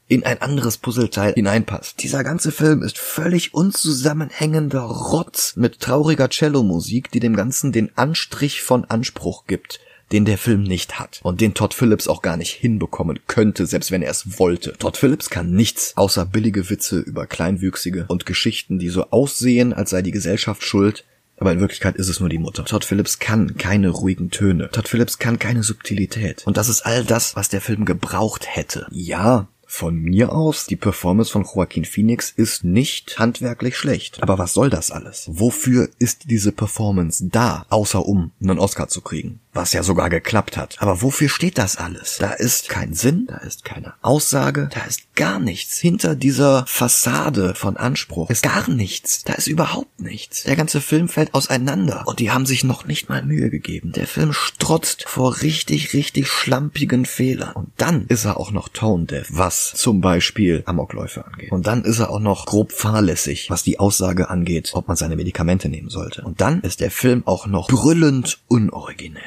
in 0.08 0.24
ein 0.24 0.40
anderes 0.40 0.78
Puzzleteil 0.78 1.34
hineinpasst. 1.34 2.02
Dieser 2.02 2.24
ganze 2.24 2.50
Film 2.50 2.82
ist 2.82 2.98
völlig 2.98 3.52
unzusammenhängender 3.52 4.80
Rotz 4.80 5.54
mit 5.56 5.80
trauriger 5.80 6.30
Cello-Musik, 6.30 7.10
die 7.10 7.20
dem 7.20 7.36
Ganzen 7.36 7.72
den 7.72 7.96
Anstrich 7.96 8.62
von 8.62 8.86
Anspruch 8.86 9.46
gibt, 9.46 9.80
den 10.12 10.24
der 10.24 10.38
Film 10.38 10.62
nicht 10.62 10.98
hat 10.98 11.20
und 11.22 11.42
den 11.42 11.52
Todd 11.52 11.74
Phillips 11.74 12.08
auch 12.08 12.22
gar 12.22 12.38
nicht 12.38 12.52
hinbekommen 12.52 13.20
könnte, 13.26 13.66
selbst 13.66 13.90
wenn 13.90 14.00
er 14.00 14.10
es 14.10 14.38
wollte. 14.38 14.72
Todd 14.78 14.96
Phillips 14.96 15.28
kann 15.28 15.52
nichts 15.52 15.94
außer 15.98 16.24
billige 16.24 16.70
Witze 16.70 17.00
über 17.00 17.26
Kleinwüchsige 17.26 18.06
und 18.08 18.24
Geschichten, 18.24 18.78
die 18.78 18.88
so 18.88 19.10
aussehen, 19.10 19.74
als 19.74 19.90
sei 19.90 20.00
die 20.00 20.10
Gesellschaft 20.10 20.64
schuld, 20.64 21.04
aber 21.38 21.52
in 21.52 21.60
Wirklichkeit 21.60 21.96
ist 21.96 22.08
es 22.08 22.20
nur 22.20 22.28
die 22.28 22.38
Mutter. 22.38 22.64
Todd 22.64 22.84
Phillips 22.84 23.18
kann 23.18 23.56
keine 23.56 23.90
ruhigen 23.90 24.30
Töne. 24.30 24.70
Todd 24.70 24.88
Phillips 24.88 25.18
kann 25.18 25.38
keine 25.38 25.62
Subtilität. 25.62 26.46
Und 26.46 26.56
das 26.56 26.68
ist 26.68 26.82
all 26.82 27.04
das, 27.04 27.36
was 27.36 27.48
der 27.48 27.60
Film 27.60 27.84
gebraucht 27.84 28.46
hätte. 28.48 28.86
Ja, 28.90 29.48
von 29.70 30.00
mir 30.00 30.32
aus, 30.32 30.64
die 30.66 30.76
Performance 30.76 31.30
von 31.30 31.44
Joaquin 31.44 31.84
Phoenix 31.84 32.30
ist 32.30 32.64
nicht 32.64 33.18
handwerklich 33.18 33.76
schlecht. 33.76 34.22
Aber 34.22 34.38
was 34.38 34.54
soll 34.54 34.70
das 34.70 34.90
alles? 34.90 35.28
Wofür 35.30 35.90
ist 35.98 36.30
diese 36.30 36.52
Performance 36.52 37.28
da, 37.30 37.66
außer 37.68 38.04
um 38.04 38.32
einen 38.40 38.58
Oscar 38.58 38.88
zu 38.88 39.02
kriegen? 39.02 39.40
Was 39.52 39.72
ja 39.72 39.82
sogar 39.82 40.08
geklappt 40.08 40.56
hat. 40.56 40.76
Aber 40.78 41.02
wofür 41.02 41.28
steht 41.28 41.58
das 41.58 41.76
alles? 41.76 42.16
Da 42.18 42.32
ist 42.32 42.68
kein 42.68 42.94
Sinn, 42.94 43.26
da 43.28 43.38
ist 43.38 43.64
keine 43.64 43.94
Aussage, 44.02 44.68
da 44.72 44.84
ist 44.84 45.14
gar 45.16 45.38
nichts. 45.38 45.78
Hinter 45.78 46.14
dieser 46.14 46.64
Fassade 46.66 47.54
von 47.54 47.76
Anspruch 47.76 48.30
ist 48.30 48.42
gar 48.42 48.70
nichts. 48.70 49.24
Da 49.24 49.34
ist 49.34 49.48
überhaupt 49.48 50.00
nichts. 50.00 50.44
Der 50.44 50.56
ganze 50.56 50.80
Film 50.80 51.08
fällt 51.08 51.34
auseinander. 51.34 52.04
Und 52.06 52.20
die 52.20 52.30
haben 52.30 52.46
sich 52.46 52.64
noch 52.64 52.86
nicht 52.86 53.08
mal 53.08 53.24
Mühe 53.24 53.50
gegeben. 53.50 53.92
Der 53.92 54.06
Film 54.06 54.32
strotzt 54.32 55.04
vor 55.08 55.42
richtig, 55.42 55.92
richtig 55.92 56.28
schlampigen 56.28 57.04
Fehlern. 57.04 57.52
Und 57.52 57.72
dann 57.76 58.06
ist 58.06 58.24
er 58.24 58.38
auch 58.38 58.52
noch 58.52 58.68
tone 58.68 59.06
deaf, 59.06 59.26
was 59.30 59.57
zum 59.74 60.00
Beispiel 60.00 60.62
Amokläufe 60.66 61.24
angeht. 61.24 61.52
Und 61.52 61.66
dann 61.66 61.84
ist 61.84 61.98
er 61.98 62.10
auch 62.10 62.20
noch 62.20 62.46
grob 62.46 62.72
fahrlässig, 62.72 63.50
was 63.50 63.62
die 63.62 63.78
Aussage 63.78 64.30
angeht, 64.30 64.70
ob 64.74 64.88
man 64.88 64.96
seine 64.96 65.16
Medikamente 65.16 65.68
nehmen 65.68 65.90
sollte. 65.90 66.22
Und 66.22 66.40
dann 66.40 66.60
ist 66.62 66.80
der 66.80 66.90
Film 66.90 67.22
auch 67.26 67.46
noch 67.46 67.68
brüllend 67.68 68.40
unoriginell. 68.48 69.22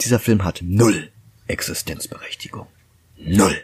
Dieser 0.00 0.18
Film 0.18 0.44
hat 0.44 0.60
null 0.62 1.10
Existenzberechtigung. 1.46 2.66
Null. 3.16 3.56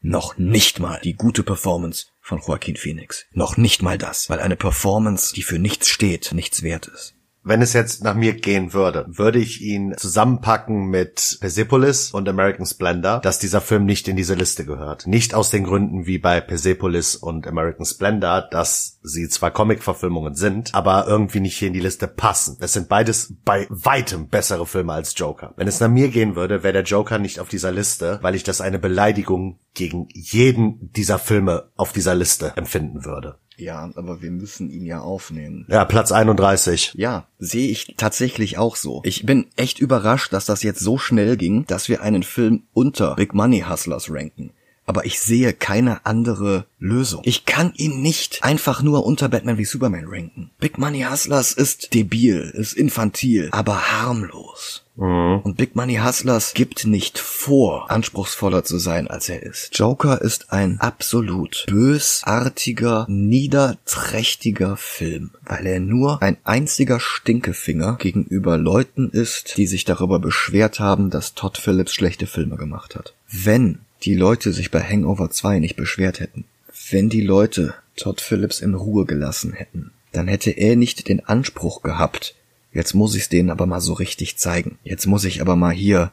Noch 0.00 0.36
nicht 0.36 0.80
mal 0.80 1.00
die 1.02 1.14
gute 1.14 1.42
Performance 1.42 2.06
von 2.20 2.40
Joaquin 2.46 2.76
Phoenix. 2.76 3.26
Noch 3.32 3.56
nicht 3.56 3.82
mal 3.82 3.96
das, 3.96 4.28
weil 4.28 4.40
eine 4.40 4.56
Performance, 4.56 5.34
die 5.34 5.42
für 5.42 5.58
nichts 5.58 5.88
steht, 5.88 6.32
nichts 6.32 6.62
wert 6.62 6.88
ist. 6.88 7.13
Wenn 7.46 7.60
es 7.60 7.74
jetzt 7.74 8.02
nach 8.02 8.14
mir 8.14 8.32
gehen 8.32 8.72
würde, 8.72 9.04
würde 9.06 9.38
ich 9.38 9.60
ihn 9.60 9.94
zusammenpacken 9.98 10.86
mit 10.86 11.36
Persepolis 11.42 12.10
und 12.10 12.26
American 12.26 12.64
Splendor, 12.64 13.20
dass 13.20 13.38
dieser 13.38 13.60
Film 13.60 13.84
nicht 13.84 14.08
in 14.08 14.16
diese 14.16 14.34
Liste 14.34 14.64
gehört. 14.64 15.06
Nicht 15.06 15.34
aus 15.34 15.50
den 15.50 15.64
Gründen 15.64 16.06
wie 16.06 16.16
bei 16.16 16.40
Persepolis 16.40 17.16
und 17.16 17.46
American 17.46 17.84
Splendor, 17.84 18.48
dass 18.50 18.98
sie 19.02 19.28
zwar 19.28 19.50
Comic-Verfilmungen 19.50 20.34
sind, 20.34 20.74
aber 20.74 21.06
irgendwie 21.06 21.40
nicht 21.40 21.58
hier 21.58 21.68
in 21.68 21.74
die 21.74 21.80
Liste 21.80 22.08
passen. 22.08 22.56
Es 22.60 22.72
sind 22.72 22.88
beides 22.88 23.34
bei 23.44 23.66
weitem 23.68 24.28
bessere 24.28 24.66
Filme 24.66 24.94
als 24.94 25.12
Joker. 25.14 25.52
Wenn 25.58 25.68
es 25.68 25.80
nach 25.80 25.90
mir 25.90 26.08
gehen 26.08 26.36
würde, 26.36 26.62
wäre 26.62 26.72
der 26.72 26.84
Joker 26.84 27.18
nicht 27.18 27.40
auf 27.40 27.50
dieser 27.50 27.72
Liste, 27.72 28.20
weil 28.22 28.34
ich 28.34 28.44
das 28.44 28.62
eine 28.62 28.78
Beleidigung 28.78 29.58
gegen 29.74 30.08
jeden 30.12 30.92
dieser 30.92 31.18
Filme 31.18 31.70
auf 31.76 31.92
dieser 31.92 32.14
Liste 32.14 32.54
empfinden 32.56 33.04
würde. 33.04 33.38
Ja, 33.56 33.90
aber 33.94 34.20
wir 34.22 34.30
müssen 34.30 34.70
ihn 34.70 34.84
ja 34.84 35.00
aufnehmen. 35.00 35.66
Ja, 35.68 35.84
Platz 35.84 36.10
31. 36.12 36.92
Ja, 36.96 37.26
sehe 37.38 37.68
ich 37.68 37.94
tatsächlich 37.96 38.58
auch 38.58 38.76
so. 38.76 39.00
Ich 39.04 39.24
bin 39.24 39.46
echt 39.56 39.78
überrascht, 39.78 40.32
dass 40.32 40.44
das 40.46 40.62
jetzt 40.62 40.80
so 40.80 40.98
schnell 40.98 41.36
ging, 41.36 41.64
dass 41.66 41.88
wir 41.88 42.02
einen 42.02 42.22
Film 42.24 42.64
unter 42.72 43.14
Big 43.14 43.32
Money 43.34 43.64
Hustlers 43.68 44.10
ranken. 44.10 44.50
aber 44.86 45.06
ich 45.06 45.18
sehe 45.20 45.52
keine 45.54 46.04
andere 46.04 46.66
Lösung. 46.78 47.22
Ich 47.24 47.46
kann 47.46 47.72
ihn 47.76 48.02
nicht 48.02 48.44
einfach 48.44 48.82
nur 48.82 49.06
unter 49.06 49.28
Batman 49.30 49.56
wie 49.56 49.64
Superman 49.64 50.04
ranken. 50.06 50.50
Big 50.58 50.76
Money 50.76 51.06
Hustlers 51.08 51.52
ist 51.52 51.94
debil, 51.94 52.50
ist 52.54 52.74
infantil, 52.74 53.48
aber 53.52 53.92
harmlos. 53.92 54.83
Mhm. 54.96 55.40
Und 55.42 55.56
Big 55.56 55.74
Money 55.74 55.96
Hustlers 55.96 56.54
gibt 56.54 56.86
nicht 56.86 57.18
vor, 57.18 57.90
anspruchsvoller 57.90 58.64
zu 58.64 58.78
sein, 58.78 59.08
als 59.08 59.28
er 59.28 59.42
ist. 59.42 59.76
Joker 59.76 60.20
ist 60.20 60.52
ein 60.52 60.80
absolut 60.80 61.64
bösartiger, 61.68 63.06
niederträchtiger 63.08 64.76
Film, 64.76 65.30
weil 65.44 65.66
er 65.66 65.80
nur 65.80 66.22
ein 66.22 66.36
einziger 66.44 67.00
Stinkefinger 67.00 67.96
gegenüber 67.96 68.56
Leuten 68.56 69.10
ist, 69.10 69.56
die 69.56 69.66
sich 69.66 69.84
darüber 69.84 70.18
beschwert 70.18 70.80
haben, 70.80 71.10
dass 71.10 71.34
Todd 71.34 71.58
Phillips 71.58 71.94
schlechte 71.94 72.26
Filme 72.26 72.56
gemacht 72.56 72.94
hat. 72.94 73.14
Wenn 73.28 73.80
die 74.02 74.14
Leute 74.14 74.52
sich 74.52 74.70
bei 74.70 74.80
Hangover 74.80 75.30
2 75.30 75.58
nicht 75.58 75.76
beschwert 75.76 76.20
hätten, 76.20 76.44
wenn 76.90 77.08
die 77.08 77.22
Leute 77.22 77.74
Todd 77.96 78.20
Phillips 78.20 78.60
in 78.60 78.74
Ruhe 78.74 79.06
gelassen 79.06 79.52
hätten, 79.52 79.92
dann 80.12 80.28
hätte 80.28 80.50
er 80.50 80.76
nicht 80.76 81.08
den 81.08 81.24
Anspruch 81.24 81.82
gehabt, 81.82 82.34
Jetzt 82.74 82.92
muss 82.92 83.14
ich's 83.14 83.30
denen 83.30 83.50
aber 83.50 83.64
mal 83.66 83.80
so 83.80 83.94
richtig 83.94 84.36
zeigen. 84.36 84.78
Jetzt 84.82 85.06
muss 85.06 85.24
ich 85.24 85.40
aber 85.40 85.56
mal 85.56 85.72
hier 85.72 86.12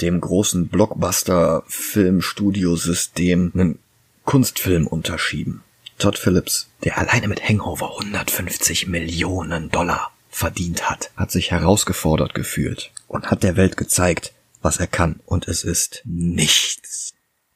dem 0.00 0.18
großen 0.20 0.68
Blockbuster-Filmstudiosystem 0.68 3.52
einen 3.52 3.78
Kunstfilm 4.24 4.86
unterschieben. 4.86 5.62
Todd 5.98 6.16
Phillips, 6.18 6.68
der 6.84 6.96
alleine 6.98 7.26
mit 7.28 7.46
Hangover 7.46 7.98
150 7.98 8.86
Millionen 8.86 9.68
Dollar 9.70 10.12
verdient 10.30 10.88
hat, 10.88 11.10
hat 11.16 11.30
sich 11.30 11.50
herausgefordert 11.50 12.32
gefühlt 12.32 12.90
und 13.08 13.30
hat 13.30 13.42
der 13.42 13.56
Welt 13.56 13.76
gezeigt, 13.76 14.32
was 14.62 14.78
er 14.78 14.86
kann. 14.86 15.20
Und 15.26 15.46
es 15.48 15.64
ist 15.64 16.00
nichts. 16.04 17.12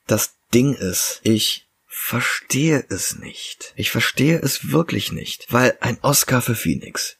Das 0.06 0.34
Ding 0.52 0.74
ist, 0.74 1.20
ich 1.22 1.66
verstehe 1.86 2.84
es 2.88 3.18
nicht. 3.18 3.72
Ich 3.76 3.90
verstehe 3.90 4.38
es 4.38 4.70
wirklich 4.70 5.12
nicht, 5.12 5.46
weil 5.50 5.76
ein 5.80 5.98
Oscar 6.02 6.42
für 6.42 6.54
Phoenix, 6.54 7.15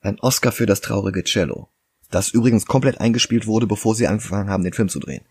ein 0.00 0.18
Oscar 0.20 0.52
für 0.52 0.66
das 0.66 0.80
traurige 0.80 1.24
Cello. 1.24 1.68
Das 2.10 2.30
übrigens 2.30 2.66
komplett 2.66 3.00
eingespielt 3.00 3.46
wurde, 3.46 3.66
bevor 3.66 3.94
sie 3.94 4.06
angefangen 4.06 4.48
haben, 4.48 4.64
den 4.64 4.72
Film 4.72 4.88
zu 4.88 4.98
drehen. 4.98 5.24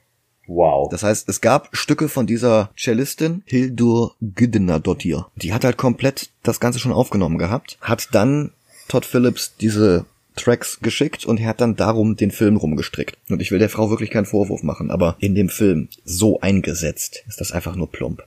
Wow. 0.48 0.90
Das 0.90 1.04
heißt, 1.04 1.28
es 1.28 1.42
gab 1.42 1.76
Stücke 1.76 2.08
von 2.08 2.26
dieser 2.26 2.72
Cellistin, 2.78 3.44
Hildur 3.46 4.16
Güdenadottir. 4.22 5.28
Die 5.36 5.54
hat 5.54 5.66
halt 5.66 5.78
komplett 5.78 6.30
das 6.44 6.60
Ganze 6.60 6.80
schon 6.80 6.94
aufgenommen 6.94 7.38
gehabt, 7.38 7.78
hat 7.82 8.10
dann 8.14 8.52
Todd 8.88 9.06
Phillips 9.06 9.56
diese 9.58 10.06
Tracks 10.38 10.80
geschickt 10.80 11.26
und 11.26 11.40
er 11.40 11.50
hat 11.50 11.62
dann 11.62 11.76
darum 11.76 12.16
den 12.16 12.32
Film 12.32 12.56
rumgestrickt. 12.56 13.18
Und 13.30 13.42
ich 13.42 13.52
will 13.52 13.60
der 13.60 13.70
Frau 13.70 13.90
wirklich 13.90 14.12
keinen 14.12 14.26
Vorwurf 14.26 14.64
machen, 14.64 14.92
aber 14.92 15.18
in 15.20 15.36
dem 15.36 15.50
Film 15.50 15.90
so 16.06 16.40
eingesetzt 16.40 17.24
ist 17.28 17.42
das 17.42 17.52
einfach 17.52 17.76
nur 17.76 17.92
plump. 17.92 18.24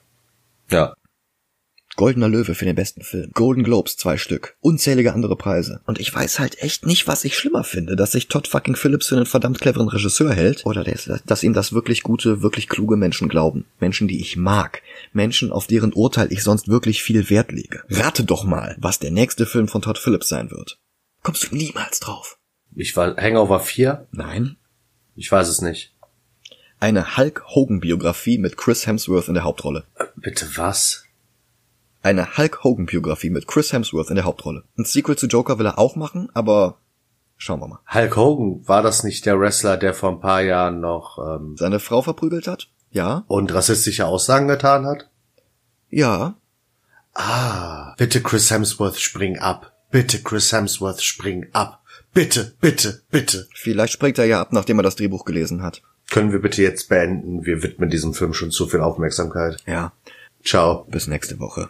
Ja. 0.71 0.95
Goldener 1.97 2.29
Löwe 2.29 2.55
für 2.55 2.65
den 2.65 2.77
besten 2.77 3.03
Film. 3.03 3.31
Golden 3.35 3.65
Globes 3.65 3.97
zwei 3.97 4.17
Stück. 4.17 4.57
Unzählige 4.61 5.13
andere 5.13 5.37
Preise. 5.37 5.81
Und 5.87 6.01
ich 6.01 6.15
weiß 6.15 6.39
halt 6.39 6.63
echt 6.63 6.87
nicht, 6.87 7.07
was 7.07 7.25
ich 7.25 7.37
schlimmer 7.37 7.65
finde, 7.65 7.97
dass 7.97 8.13
sich 8.13 8.29
Todd 8.29 8.49
fucking 8.49 8.77
Phillips 8.77 9.09
für 9.09 9.17
einen 9.17 9.27
verdammt 9.27 9.61
cleveren 9.61 9.89
Regisseur 9.89 10.33
hält 10.33 10.65
oder 10.65 10.85
dass, 10.85 11.11
dass 11.27 11.43
ihm 11.43 11.53
das 11.53 11.73
wirklich 11.73 12.03
gute, 12.03 12.43
wirklich 12.43 12.69
kluge 12.69 12.97
Menschen 12.97 13.29
glauben. 13.29 13.67
Menschen, 13.81 14.09
die 14.09 14.21
ich 14.21 14.37
mag. 14.37 14.83
Menschen, 15.13 15.53
auf 15.53 15.67
deren 15.67 15.93
Urteil 15.93 16.33
ich 16.33 16.43
sonst 16.43 16.69
wirklich 16.69 17.03
viel 17.03 17.29
Wert 17.29 17.53
lege. 17.53 17.83
Rate 17.91 18.25
doch 18.25 18.45
mal, 18.45 18.77
was 18.79 18.99
der 18.99 19.11
nächste 19.11 19.47
Film 19.47 19.69
von 19.69 19.83
Todd 19.83 19.99
Phillips 19.99 20.29
sein 20.29 20.51
wird. 20.51 20.79
Kommst 21.23 21.51
du 21.51 21.57
niemals 21.57 22.01
drauf? 22.01 22.39
Ich 22.75 22.97
war 22.97 23.17
Hangover 23.17 23.61
4? 23.61 24.07
Nein. 24.13 24.57
Ich 25.17 25.31
weiß 25.31 25.49
es 25.49 25.61
nicht. 25.61 25.93
Eine 26.79 27.19
Hulk 27.19 27.43
Hogan 27.47 27.81
Biografie 27.81 28.39
mit 28.39 28.57
Chris 28.57 28.87
Hemsworth 28.87 29.29
in 29.29 29.35
der 29.35 29.45
Hauptrolle. 29.45 29.85
Äh, 29.97 30.05
Bitte 30.17 30.49
was? 30.57 31.05
Eine 32.03 32.37
Hulk 32.39 32.65
Hogan 32.65 32.87
Biografie 32.87 33.31
mit 33.31 33.47
Chris 33.47 33.73
Hemsworth 33.73 34.09
in 34.11 34.17
der 34.17 34.25
Hauptrolle. 34.25 34.65
Ein 34.79 34.85
Sequel 34.85 35.17
zu 35.17 35.27
Joker 35.27 35.59
will 35.59 35.67
er 35.67 35.79
auch 35.79 35.97
machen, 35.97 36.31
aber 36.35 36.79
schauen 37.37 37.61
wir 37.61 37.69
mal. 37.69 37.81
Hulk 37.93 38.17
Hogan, 38.17 38.67
war 38.67 38.83
das 38.83 39.05
nicht 39.05 39.27
der 39.27 39.39
Wrestler, 39.39 39.77
der 39.77 39.93
vor 39.93 40.11
ein 40.11 40.21
paar 40.21 40.41
Jahren 40.43 40.81
noch 40.81 41.19
ähm, 41.19 41.57
Seine 41.59 41.79
Frau 41.81 42.03
verprügelt 42.03 42.47
hat? 42.47 42.69
Ja. 42.93 43.25
und 43.29 43.55
rassistische 43.55 44.07
Aussagen 44.07 44.49
getan 44.49 44.85
hat? 44.85 45.09
Ja. 45.91 46.35
Ah, 47.15 47.95
bitte 47.99 48.21
Chris 48.21 48.51
Hemsworth, 48.51 48.99
spring 48.99 49.39
ab. 49.39 49.73
Bitte 49.91 50.23
Chris 50.23 50.53
Hemsworth, 50.53 51.01
spring 51.03 51.47
ab. 51.53 51.83
Bitte, 52.13 52.55
bitte, 52.61 53.03
bitte. 53.11 53.47
Vielleicht 53.55 53.93
springt 53.93 54.19
er 54.19 54.25
ja 54.25 54.41
ab, 54.41 54.53
nachdem 54.53 54.79
er 54.79 54.83
das 54.83 54.97
Drehbuch 54.97 55.25
gelesen 55.25 55.63
hat. 55.63 55.83
Können 56.11 56.33
wir 56.33 56.41
bitte 56.41 56.63
jetzt 56.63 56.89
beenden? 56.89 57.45
Wir 57.47 57.63
widmen 57.63 57.91
diesem 57.91 58.15
Film 58.15 58.33
schon 58.33 58.51
zu 58.51 58.67
viel 58.67 58.81
Aufmerksamkeit. 58.81 59.59
Ja. 59.67 59.93
Ciao. 60.45 60.87
Bis 60.91 61.07
nächste 61.07 61.39
Woche. 61.39 61.69